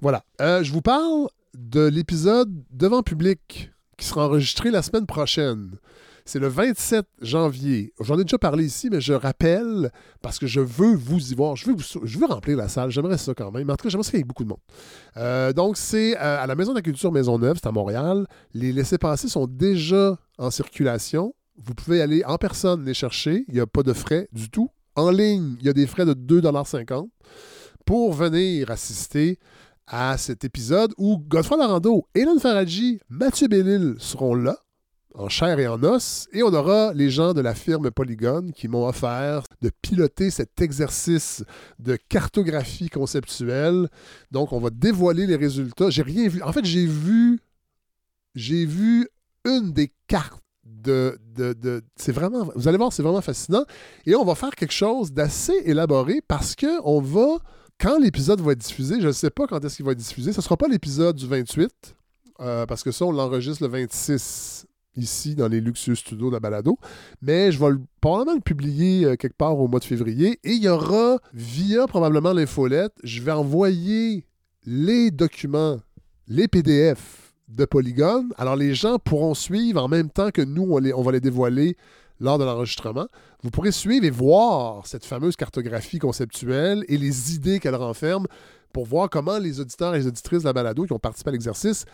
Voilà. 0.02 0.23
Euh, 0.41 0.64
je 0.64 0.73
vous 0.73 0.81
parle 0.81 1.30
de 1.53 1.88
l'épisode 1.88 2.52
devant 2.72 3.03
public 3.03 3.72
qui 3.98 4.06
sera 4.06 4.27
enregistré 4.27 4.72
la 4.72 4.81
semaine 4.81 5.06
prochaine. 5.06 5.77
C'est 6.26 6.40
le 6.40 6.48
27 6.48 7.06
janvier. 7.22 7.94
J'en 8.00 8.18
ai 8.18 8.24
déjà 8.24 8.38
parlé 8.38 8.66
ici, 8.66 8.90
mais 8.90 9.02
je 9.02 9.14
rappelle 9.14 9.91
parce 10.22 10.40
que 10.40 10.48
je 10.48 10.62
veux 10.62 10.95
vous 10.95 11.32
y 11.32 11.36
voir. 11.36 11.56
Je 11.56 11.66
veux, 11.70 12.26
remplir 12.26 12.58
la 12.58 12.70
salle. 12.70 12.91
J'aimerais 12.91 13.18
ça 13.18 13.34
quand 13.34 13.52
même. 13.52 13.70
En 13.70 13.76
tout 13.76 13.84
cas, 13.84 13.90
j'aimerais 13.90 14.04
ça 14.04 14.12
qu'il 14.12 14.20
y 14.20 14.22
ait 14.22 14.26
beaucoup 14.26 14.44
de 14.44 14.50
monde. 14.50 14.60
Euh, 15.18 15.52
donc, 15.52 15.76
c'est 15.76 16.16
euh, 16.16 16.44
à 16.44 16.48
la 16.48 16.56
Maison 16.56 16.72
de 16.72 16.78
la 16.78 16.82
Culture 16.82 17.12
Maisonneuve, 17.12 17.58
c'est 17.62 17.68
à 17.68 17.72
Montréal. 17.72 18.26
Les 18.54 18.72
laissés-passer 18.72 19.28
sont 19.28 19.48
déjà 19.48 20.18
en 20.38 20.50
circulation. 20.50 21.36
Vous 21.58 21.74
pouvez 21.74 22.02
aller 22.02 22.24
en 22.26 22.38
personne 22.38 22.86
les 22.86 22.94
chercher. 22.94 23.44
Il 23.50 23.56
n'y 23.56 23.60
a 23.60 23.68
pas 23.68 23.84
de 23.84 23.94
frais 23.94 24.30
du 24.32 24.50
tout. 24.50 24.70
En 24.95 25.12
ligne, 25.12 25.56
il 25.60 25.66
y 25.66 25.70
a 25.70 25.74
des 25.74 25.88
frais 25.88 26.06
de 26.06 26.14
2,50 26.14 27.10
pour 27.86 28.14
venir 28.14 28.72
assister 28.72 29.40
à 29.88 30.18
cet 30.18 30.45
épisode 30.45 30.94
où 30.98 31.18
Godefroy 31.18 31.58
Larando, 31.58 32.08
Hélène 32.16 32.40
Faradji, 32.40 33.00
Mathieu 33.10 33.48
Bellil 33.48 33.95
seront 33.98 34.36
là, 34.36 34.58
en 35.15 35.30
chair 35.30 35.60
et 35.60 35.68
en 35.68 35.81
os, 35.84 36.27
et 36.34 36.44
on 36.44 36.53
aura 36.53 36.94
les 36.94 37.10
gens 37.10 37.34
de 37.34 37.41
la 37.41 37.53
firme 37.53 37.91
Polygone 37.91 38.52
qui 38.52 38.68
m'ont 38.68 38.88
offert 38.88 39.44
de 39.61 39.69
piloter 39.81 40.30
cet 40.30 40.61
exercice 40.61 41.44
de 41.80 41.98
cartographie 42.10 42.90
conceptuelle. 42.90 43.90
Donc, 44.31 44.53
on 44.53 44.60
va 44.60 44.69
dévoiler 44.69 45.27
les 45.27 45.35
résultats. 45.35 45.90
J'ai 45.90 46.02
rien 46.02 46.27
vu. 46.27 46.41
En 46.41 46.52
fait, 46.52 46.65
j'ai 46.65 46.85
vu, 46.85 47.40
j'ai 48.35 48.65
vu 48.65 49.07
une 49.45 49.72
des 49.72 49.91
cartes 50.07 50.44
de, 50.64 51.18
c'est 51.95 52.11
vraiment, 52.11 52.49
vous 52.56 52.68
allez 52.68 52.77
voir, 52.77 52.91
c'est 52.91 53.03
vraiment 53.03 53.22
fascinant. 53.22 53.64
Et 54.06 54.15
on 54.15 54.26
va 54.26 54.35
faire 54.35 54.52
quelque 54.52 54.73
chose 54.73 55.11
d'assez 55.11 55.53
élaboré 55.65 56.22
parce 56.27 56.56
que 56.56 56.81
on 56.84 57.02
va, 57.02 57.38
quand 57.80 57.99
l'épisode 57.99 58.41
va 58.41 58.53
être 58.53 58.60
diffusé, 58.60 58.99
je 58.99 59.07
ne 59.07 59.11
sais 59.11 59.30
pas 59.30 59.48
quand 59.48 59.64
est-ce 59.64 59.77
qu'il 59.77 59.85
va 59.85 59.91
être 59.91 59.98
diffusé, 59.98 60.31
ce 60.34 60.40
ne 60.40 60.44
sera 60.44 60.57
pas 60.57 60.68
l'épisode 60.68 61.15
du 61.15 61.27
28, 61.27 61.95
euh, 62.40 62.65
parce 62.65 62.84
que 62.84 62.91
ça, 62.91 63.06
on 63.06 63.11
l'enregistre 63.11 63.64
le 63.64 63.69
26 63.69 64.65
ici 64.95 65.36
dans 65.36 65.48
les 65.48 65.60
luxueux 65.61 65.95
studios 65.95 66.28
de 66.30 66.34
la 66.34 66.40
balado, 66.40 66.78
mais 67.22 67.52
je 67.52 67.60
vais 67.60 67.72
le- 67.72 67.82
probablement 68.02 68.36
le 68.36 68.41
publier 68.41 69.06
euh, 69.06 69.15
quelque 69.15 69.36
part 69.38 69.60
au 69.60 69.68
mois 69.68 69.80
de 69.80 69.86
février 69.86 70.40
et 70.44 70.52
il 70.52 70.64
y 70.64 70.68
aura, 70.70 71.18
via 71.34 71.88
probablement 71.88 72.34
l'infolette, 72.34 72.94
je 73.03 73.22
vais 73.22 73.32
envoyer 73.32 74.26
les 74.65 75.11
documents, 75.11 75.80
les 76.28 76.48
PDF 76.48 77.34
de 77.49 77.65
Polygone. 77.65 78.32
Alors 78.38 78.56
les 78.56 78.74
gens 78.76 78.98
pourront 78.99 79.34
suivre 79.34 79.84
en 79.84 79.88
même 79.88 80.10
temps 80.10 80.32
que 80.32 80.41
nous, 80.41 80.64
on, 80.70 80.78
les- 80.78 80.94
on 80.94 81.02
va 81.02 81.11
les 81.11 81.20
dévoiler 81.22 81.76
lors 82.20 82.38
de 82.38 82.44
l'enregistrement. 82.45 83.07
Vous 83.41 83.49
pourrez 83.49 83.72
suivre 83.72 84.06
et 84.06 84.10
voir 84.10 84.86
cette 84.88 85.03
fameuse 85.06 85.36
cartographie 85.36 85.99
conceptuelle 85.99 86.86
et 86.88 86.98
les 86.98 87.36
idées 87.36 87.60
qu'elle 87.60 87.76
renferme 87.76 88.28
pour 88.72 88.86
voir 88.86 89.10
comment 89.10 89.38
les 89.40 89.60
auditeurs 89.60 89.94
et 89.95 89.99
les 89.99 90.07
auditrices 90.07 90.41
de 90.44 90.45
la 90.48 90.53
balado 90.53 90.86
qui 90.86 90.94
ont 90.94 90.99
participé 90.99 91.30
à 91.30 91.32
l'exercice 91.34 91.86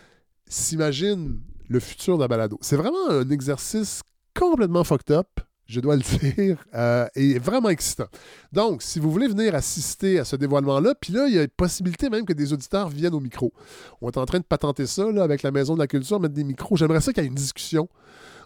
s'imaginent 0.48 1.40
le 1.70 1.80
futur 1.80 2.16
de 2.16 2.22
la 2.22 2.28
balado. 2.28 2.58
C'est 2.60 2.76
vraiment 2.76 3.08
un 3.08 3.30
exercice 3.30 4.02
complètement 4.38 4.82
fucked 4.82 5.14
up, 5.14 5.28
je 5.66 5.78
dois 5.78 5.96
le 5.96 6.02
dire, 6.34 6.64
euh, 6.74 7.06
et 7.14 7.38
vraiment 7.38 7.68
excitant. 7.68 8.08
Donc, 8.52 8.82
si 8.82 8.98
vous 8.98 9.10
voulez 9.10 9.28
venir 9.28 9.54
assister 9.54 10.18
à 10.18 10.24
ce 10.24 10.34
dévoilement-là, 10.34 10.94
puis 11.00 11.12
là, 11.12 11.28
il 11.28 11.34
y 11.34 11.38
a 11.38 11.42
une 11.42 11.48
possibilité 11.48 12.10
même 12.10 12.24
que 12.24 12.32
des 12.32 12.52
auditeurs 12.52 12.88
viennent 12.88 13.14
au 13.14 13.20
micro. 13.20 13.52
On 14.02 14.10
est 14.10 14.18
en 14.18 14.26
train 14.26 14.40
de 14.40 14.44
patenter 14.44 14.86
ça 14.86 15.06
avec 15.22 15.42
la 15.42 15.52
Maison 15.52 15.74
de 15.74 15.78
la 15.78 15.86
Culture, 15.86 16.18
mettre 16.18 16.34
des 16.34 16.44
micros. 16.44 16.76
J'aimerais 16.76 17.00
ça 17.00 17.12
qu'il 17.12 17.22
y 17.22 17.26
ait 17.26 17.28
une 17.28 17.36
discussion 17.36 17.88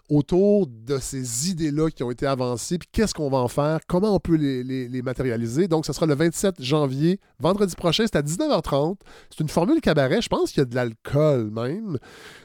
autour 0.09 0.67
de 0.67 0.97
ces 0.99 1.49
idées-là 1.49 1.89
qui 1.89 2.03
ont 2.03 2.11
été 2.11 2.25
avancées, 2.25 2.77
puis 2.77 2.87
qu'est-ce 2.91 3.13
qu'on 3.13 3.29
va 3.29 3.39
en 3.39 3.47
faire, 3.47 3.79
comment 3.87 4.15
on 4.15 4.19
peut 4.19 4.35
les, 4.35 5.01
matérialiser. 5.01 5.67
Donc, 5.67 5.85
ce 5.85 5.93
sera 5.93 6.05
le 6.05 6.15
27 6.15 6.61
janvier, 6.61 7.19
vendredi 7.39 7.75
prochain, 7.75 8.05
c'est 8.05 8.17
à 8.17 8.21
19h30. 8.21 8.97
C'est 9.29 9.39
une 9.41 9.49
formule 9.49 9.81
cabaret, 9.81 10.21
je 10.21 10.29
pense 10.29 10.51
qu'il 10.51 10.59
y 10.59 10.61
a 10.61 10.65
de 10.65 10.75
l'alcool 10.75 11.49
même. 11.51 11.97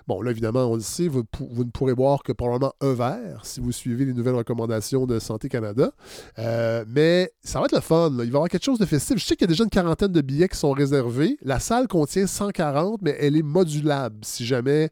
Bon, 0.07 0.23
là, 0.23 0.31
évidemment, 0.31 0.67
on 0.67 0.75
le 0.75 0.81
sait, 0.81 1.09
vous, 1.09 1.23
ne 1.41 1.71
pourrez 1.71 1.95
boire 1.95 2.23
que 2.23 2.33
probablement 2.33 2.73
un 2.81 2.95
verre 2.95 3.41
si 3.45 3.61
vous 3.61 3.73
suivez 3.73 4.05
les 4.05 4.13
nouvelles 4.13 4.35
recommandations 4.35 5.07
de 5.07 5.19
Santé 5.19 5.49
Canada. 5.49 5.93
Euh, 6.39 6.85
mais 6.89 7.33
ça 7.43 7.61
va 7.61 7.67
être 7.67 7.75
le 7.75 7.81
fun. 7.81 8.11
Il 8.11 8.17
va 8.17 8.25
y 8.25 8.29
avoir 8.29 8.49
quelque 8.49 8.65
chose 8.65 8.79
de 8.79 8.87
festif. 8.87 9.19
Je 9.19 9.25
sais 9.25 9.37
qu'il 9.37 9.45
y 9.45 9.49
a 9.49 9.53
déjà 9.53 9.65
une 9.65 9.71
quarantaine 9.71 10.13
de 10.13 10.21
billets 10.21 10.49
qui 10.49 10.59
sont 10.59 10.73
réservés. 10.73 11.39
La 11.43 11.61
salle 11.61 11.87
contient 11.87 12.27
140, 12.27 13.03
mais 13.03 13.17
elle 13.21 13.37
est 13.37 13.43
modulable 13.43 14.19
si 14.23 14.45
jamais 14.45 14.91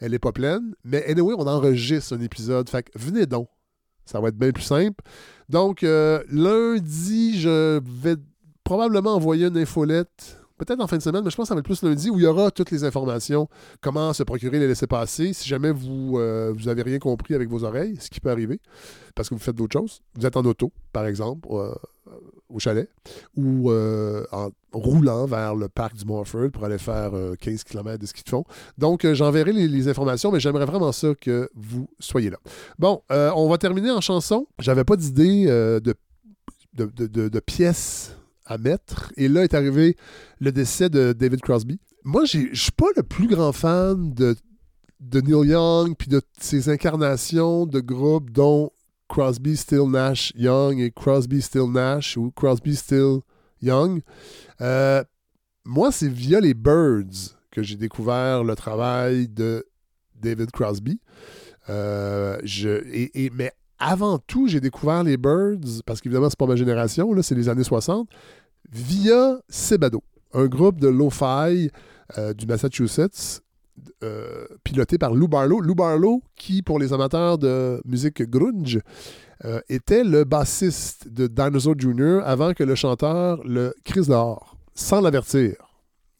elle 0.00 0.12
n'est 0.12 0.18
pas 0.18 0.32
pleine. 0.32 0.74
Mais 0.84 1.04
anyway, 1.06 1.34
on 1.36 1.46
enregistre 1.46 2.14
un 2.14 2.20
épisode. 2.20 2.68
Fait 2.68 2.82
que 2.82 2.98
venez 2.98 3.26
donc. 3.26 3.48
Ça 4.04 4.20
va 4.20 4.28
être 4.28 4.38
bien 4.38 4.52
plus 4.52 4.62
simple. 4.62 5.02
Donc, 5.48 5.82
euh, 5.82 6.22
lundi, 6.30 7.40
je 7.40 7.80
vais 7.80 8.16
probablement 8.62 9.14
envoyer 9.14 9.46
une 9.46 9.58
infolette. 9.58 10.38
Peut-être 10.58 10.80
en 10.80 10.86
fin 10.86 10.96
de 10.96 11.02
semaine, 11.02 11.22
mais 11.22 11.30
je 11.30 11.36
pense 11.36 11.44
que 11.44 11.48
ça 11.48 11.54
va 11.54 11.58
être 11.58 11.66
plus 11.66 11.82
lundi 11.82 12.08
où 12.08 12.18
il 12.18 12.22
y 12.22 12.26
aura 12.26 12.50
toutes 12.50 12.70
les 12.70 12.82
informations, 12.82 13.46
comment 13.82 14.14
se 14.14 14.22
procurer 14.22 14.58
les 14.58 14.66
laissés-passer, 14.66 15.34
si 15.34 15.46
jamais 15.46 15.70
vous 15.70 16.18
euh, 16.18 16.50
vous 16.56 16.68
avez 16.68 16.80
rien 16.80 16.98
compris 16.98 17.34
avec 17.34 17.50
vos 17.50 17.62
oreilles, 17.64 17.96
ce 18.00 18.08
qui 18.08 18.20
peut 18.20 18.30
arriver, 18.30 18.58
parce 19.14 19.28
que 19.28 19.34
vous 19.34 19.40
faites 19.40 19.54
d'autres 19.54 19.78
choses. 19.78 20.00
Vous 20.14 20.24
êtes 20.24 20.34
en 20.34 20.44
auto, 20.46 20.72
par 20.94 21.04
exemple, 21.04 21.46
euh, 21.50 21.74
au 22.48 22.58
chalet, 22.58 22.88
ou 23.36 23.70
euh, 23.70 24.24
en 24.32 24.50
roulant 24.72 25.26
vers 25.26 25.54
le 25.54 25.68
parc 25.68 25.96
du 25.96 26.04
Morford 26.04 26.50
pour 26.52 26.64
aller 26.64 26.78
faire 26.78 27.14
euh, 27.14 27.34
15 27.40 27.64
km 27.64 27.98
de 27.98 28.06
ski 28.06 28.22
de 28.22 28.28
fond. 28.28 28.44
Donc, 28.78 29.04
euh, 29.04 29.14
j'enverrai 29.14 29.52
les, 29.52 29.88
informations, 29.88 30.32
mais 30.32 30.40
j'aimerais 30.40 30.66
vraiment 30.66 30.92
ça 30.92 31.14
que 31.20 31.48
vous 31.54 31.88
soyez 31.98 32.30
là. 32.30 32.38
Bon, 32.78 33.02
euh, 33.10 33.30
on 33.36 33.48
va 33.48 33.58
terminer 33.58 33.90
en 33.90 34.00
chanson. 34.00 34.46
J'avais 34.58 34.84
pas 34.84 34.96
d'idée 34.96 35.46
euh, 35.48 35.80
de, 35.80 35.94
de, 36.74 37.28
de- 37.28 37.40
pièces 37.40 38.16
à 38.44 38.58
mettre. 38.58 39.12
Et 39.16 39.28
là 39.28 39.44
est 39.44 39.54
arrivé 39.54 39.96
le 40.40 40.52
décès 40.52 40.88
de 40.88 41.12
David 41.12 41.40
Crosby. 41.40 41.78
Moi, 42.04 42.24
je 42.24 42.48
suis 42.52 42.72
pas 42.72 42.86
le 42.96 43.02
plus 43.02 43.28
grand 43.28 43.52
fan 43.52 44.12
de, 44.12 44.36
de 45.00 45.20
Neil 45.20 45.50
Young 45.50 45.94
puis 45.96 46.08
de 46.08 46.20
ses 46.40 46.68
incarnations 46.68 47.66
de 47.66 47.80
groupes 47.80 48.30
dont 48.30 48.70
Crosby, 49.08 49.56
Still, 49.56 49.88
Nash, 49.88 50.32
Young 50.36 50.78
et 50.78 50.90
Crosby, 50.90 51.40
Still, 51.40 51.70
Nash 51.70 52.16
ou 52.16 52.30
Crosby, 52.30 52.74
Still, 52.76 53.20
Young. 53.62 54.00
Euh, 54.60 55.02
moi, 55.64 55.92
c'est 55.92 56.08
via 56.08 56.40
les 56.40 56.54
Birds 56.54 57.36
que 57.50 57.62
j'ai 57.62 57.76
découvert 57.76 58.44
le 58.44 58.54
travail 58.54 59.28
de 59.28 59.66
David 60.14 60.50
Crosby. 60.50 61.00
Euh, 61.68 62.38
mais 63.32 63.52
avant 63.78 64.18
tout, 64.18 64.46
j'ai 64.46 64.60
découvert 64.60 65.02
les 65.02 65.16
Birds, 65.16 65.82
parce 65.84 66.00
qu'évidemment, 66.00 66.30
c'est 66.30 66.38
pas 66.38 66.46
ma 66.46 66.56
génération, 66.56 67.10
c'est 67.22 67.34
les 67.34 67.48
années 67.48 67.64
60, 67.64 68.08
via 68.70 69.38
Sebado, 69.48 70.02
un 70.32 70.46
groupe 70.46 70.80
de 70.80 70.88
lo-fi 70.88 71.70
euh, 72.18 72.32
du 72.32 72.46
Massachusetts, 72.46 73.42
euh, 74.02 74.46
piloté 74.64 74.98
par 74.98 75.14
Lou 75.14 75.28
Barlow. 75.28 75.60
Lou 75.60 75.74
Barlow, 75.74 76.22
qui, 76.36 76.62
pour 76.62 76.78
les 76.78 76.92
amateurs 76.92 77.38
de 77.38 77.80
musique 77.84 78.22
grunge, 78.22 78.80
euh, 79.44 79.60
était 79.68 80.04
le 80.04 80.24
bassiste 80.24 81.08
de 81.08 81.26
Dinosaur 81.26 81.74
Jr. 81.78 82.20
avant 82.24 82.54
que 82.54 82.64
le 82.64 82.74
chanteur 82.74 83.42
le 83.44 83.74
crise 83.84 84.08
dehors, 84.08 84.56
sans 84.74 85.00
l'avertir. 85.00 85.54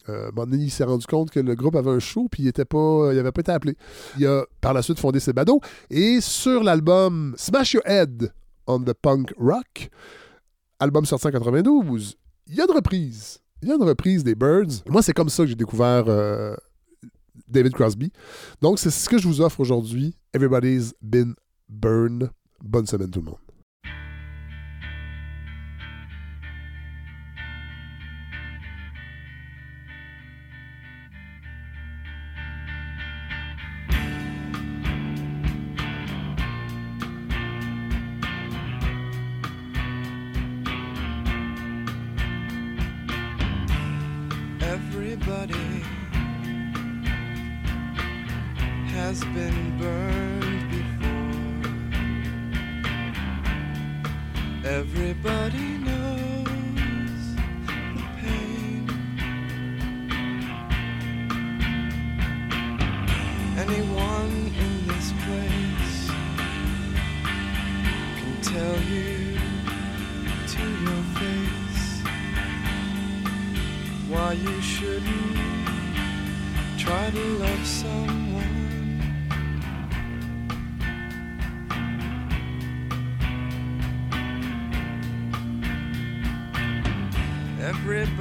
Euh, 0.08 0.30
il 0.52 0.70
s'est 0.70 0.84
rendu 0.84 1.06
compte 1.06 1.30
que 1.30 1.40
le 1.40 1.56
groupe 1.56 1.74
avait 1.74 1.90
un 1.90 1.98
show 1.98 2.28
puis 2.30 2.44
il 2.44 2.48
était 2.48 2.64
pas, 2.64 3.10
il 3.12 3.18
avait 3.18 3.32
pas 3.32 3.40
été 3.40 3.50
appelé. 3.52 3.76
Il 4.18 4.26
a 4.26 4.44
par 4.60 4.72
la 4.72 4.82
suite 4.82 5.00
fondé 5.00 5.18
Sebado 5.18 5.60
et 5.90 6.20
sur 6.20 6.62
l'album 6.62 7.34
Smash 7.36 7.72
Your 7.74 7.82
Head 7.86 8.32
on 8.66 8.80
the 8.80 8.92
Punk 8.92 9.32
Rock, 9.38 9.88
album 10.78 11.04
sorti 11.04 11.26
en 11.28 11.30
92, 11.30 12.16
il 12.48 12.54
y 12.54 12.60
a 12.60 12.64
une 12.64 12.74
reprise. 12.74 13.38
Il 13.62 13.68
y 13.68 13.72
a 13.72 13.76
une 13.76 13.82
reprise 13.82 14.22
des 14.22 14.34
Birds. 14.34 14.82
Moi, 14.86 15.02
c'est 15.02 15.14
comme 15.14 15.28
ça 15.28 15.42
que 15.44 15.48
j'ai 15.48 15.54
découvert 15.54 16.04
euh, 16.08 16.54
David 17.48 17.72
Crosby. 17.72 18.12
Donc, 18.62 18.78
c'est 18.78 18.90
ce 18.90 19.08
que 19.08 19.18
je 19.18 19.26
vous 19.26 19.40
offre 19.40 19.60
aujourd'hui. 19.60 20.14
Everybody's 20.34 20.94
been 21.02 21.34
burned. 21.68 22.30
Bonne 22.62 22.86
semaine 22.86 23.10
tout 23.10 23.20
le 23.20 23.26
monde. 23.26 23.45
Has 49.16 49.24
been 49.34 49.78
burned 49.78 50.70
before. 50.70 51.10
Everybody 54.70 55.78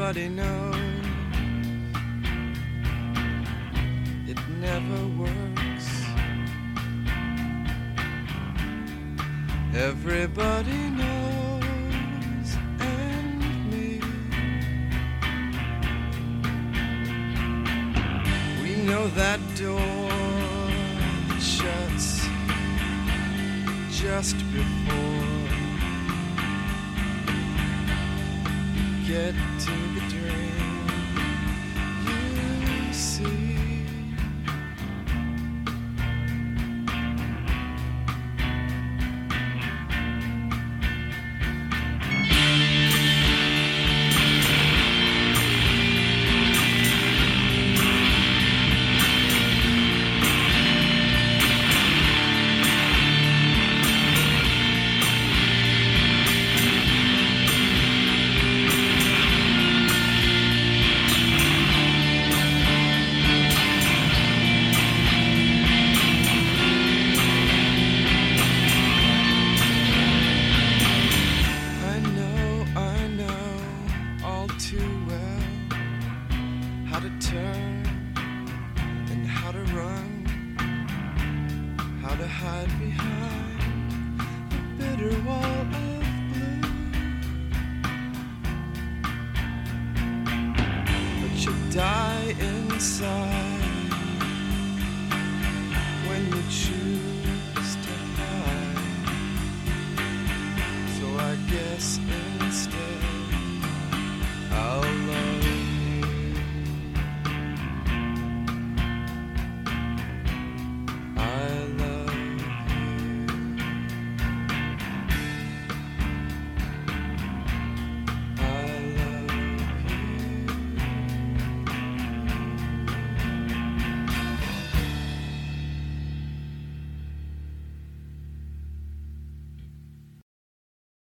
nobody 0.06 0.30
knows. 0.30 0.65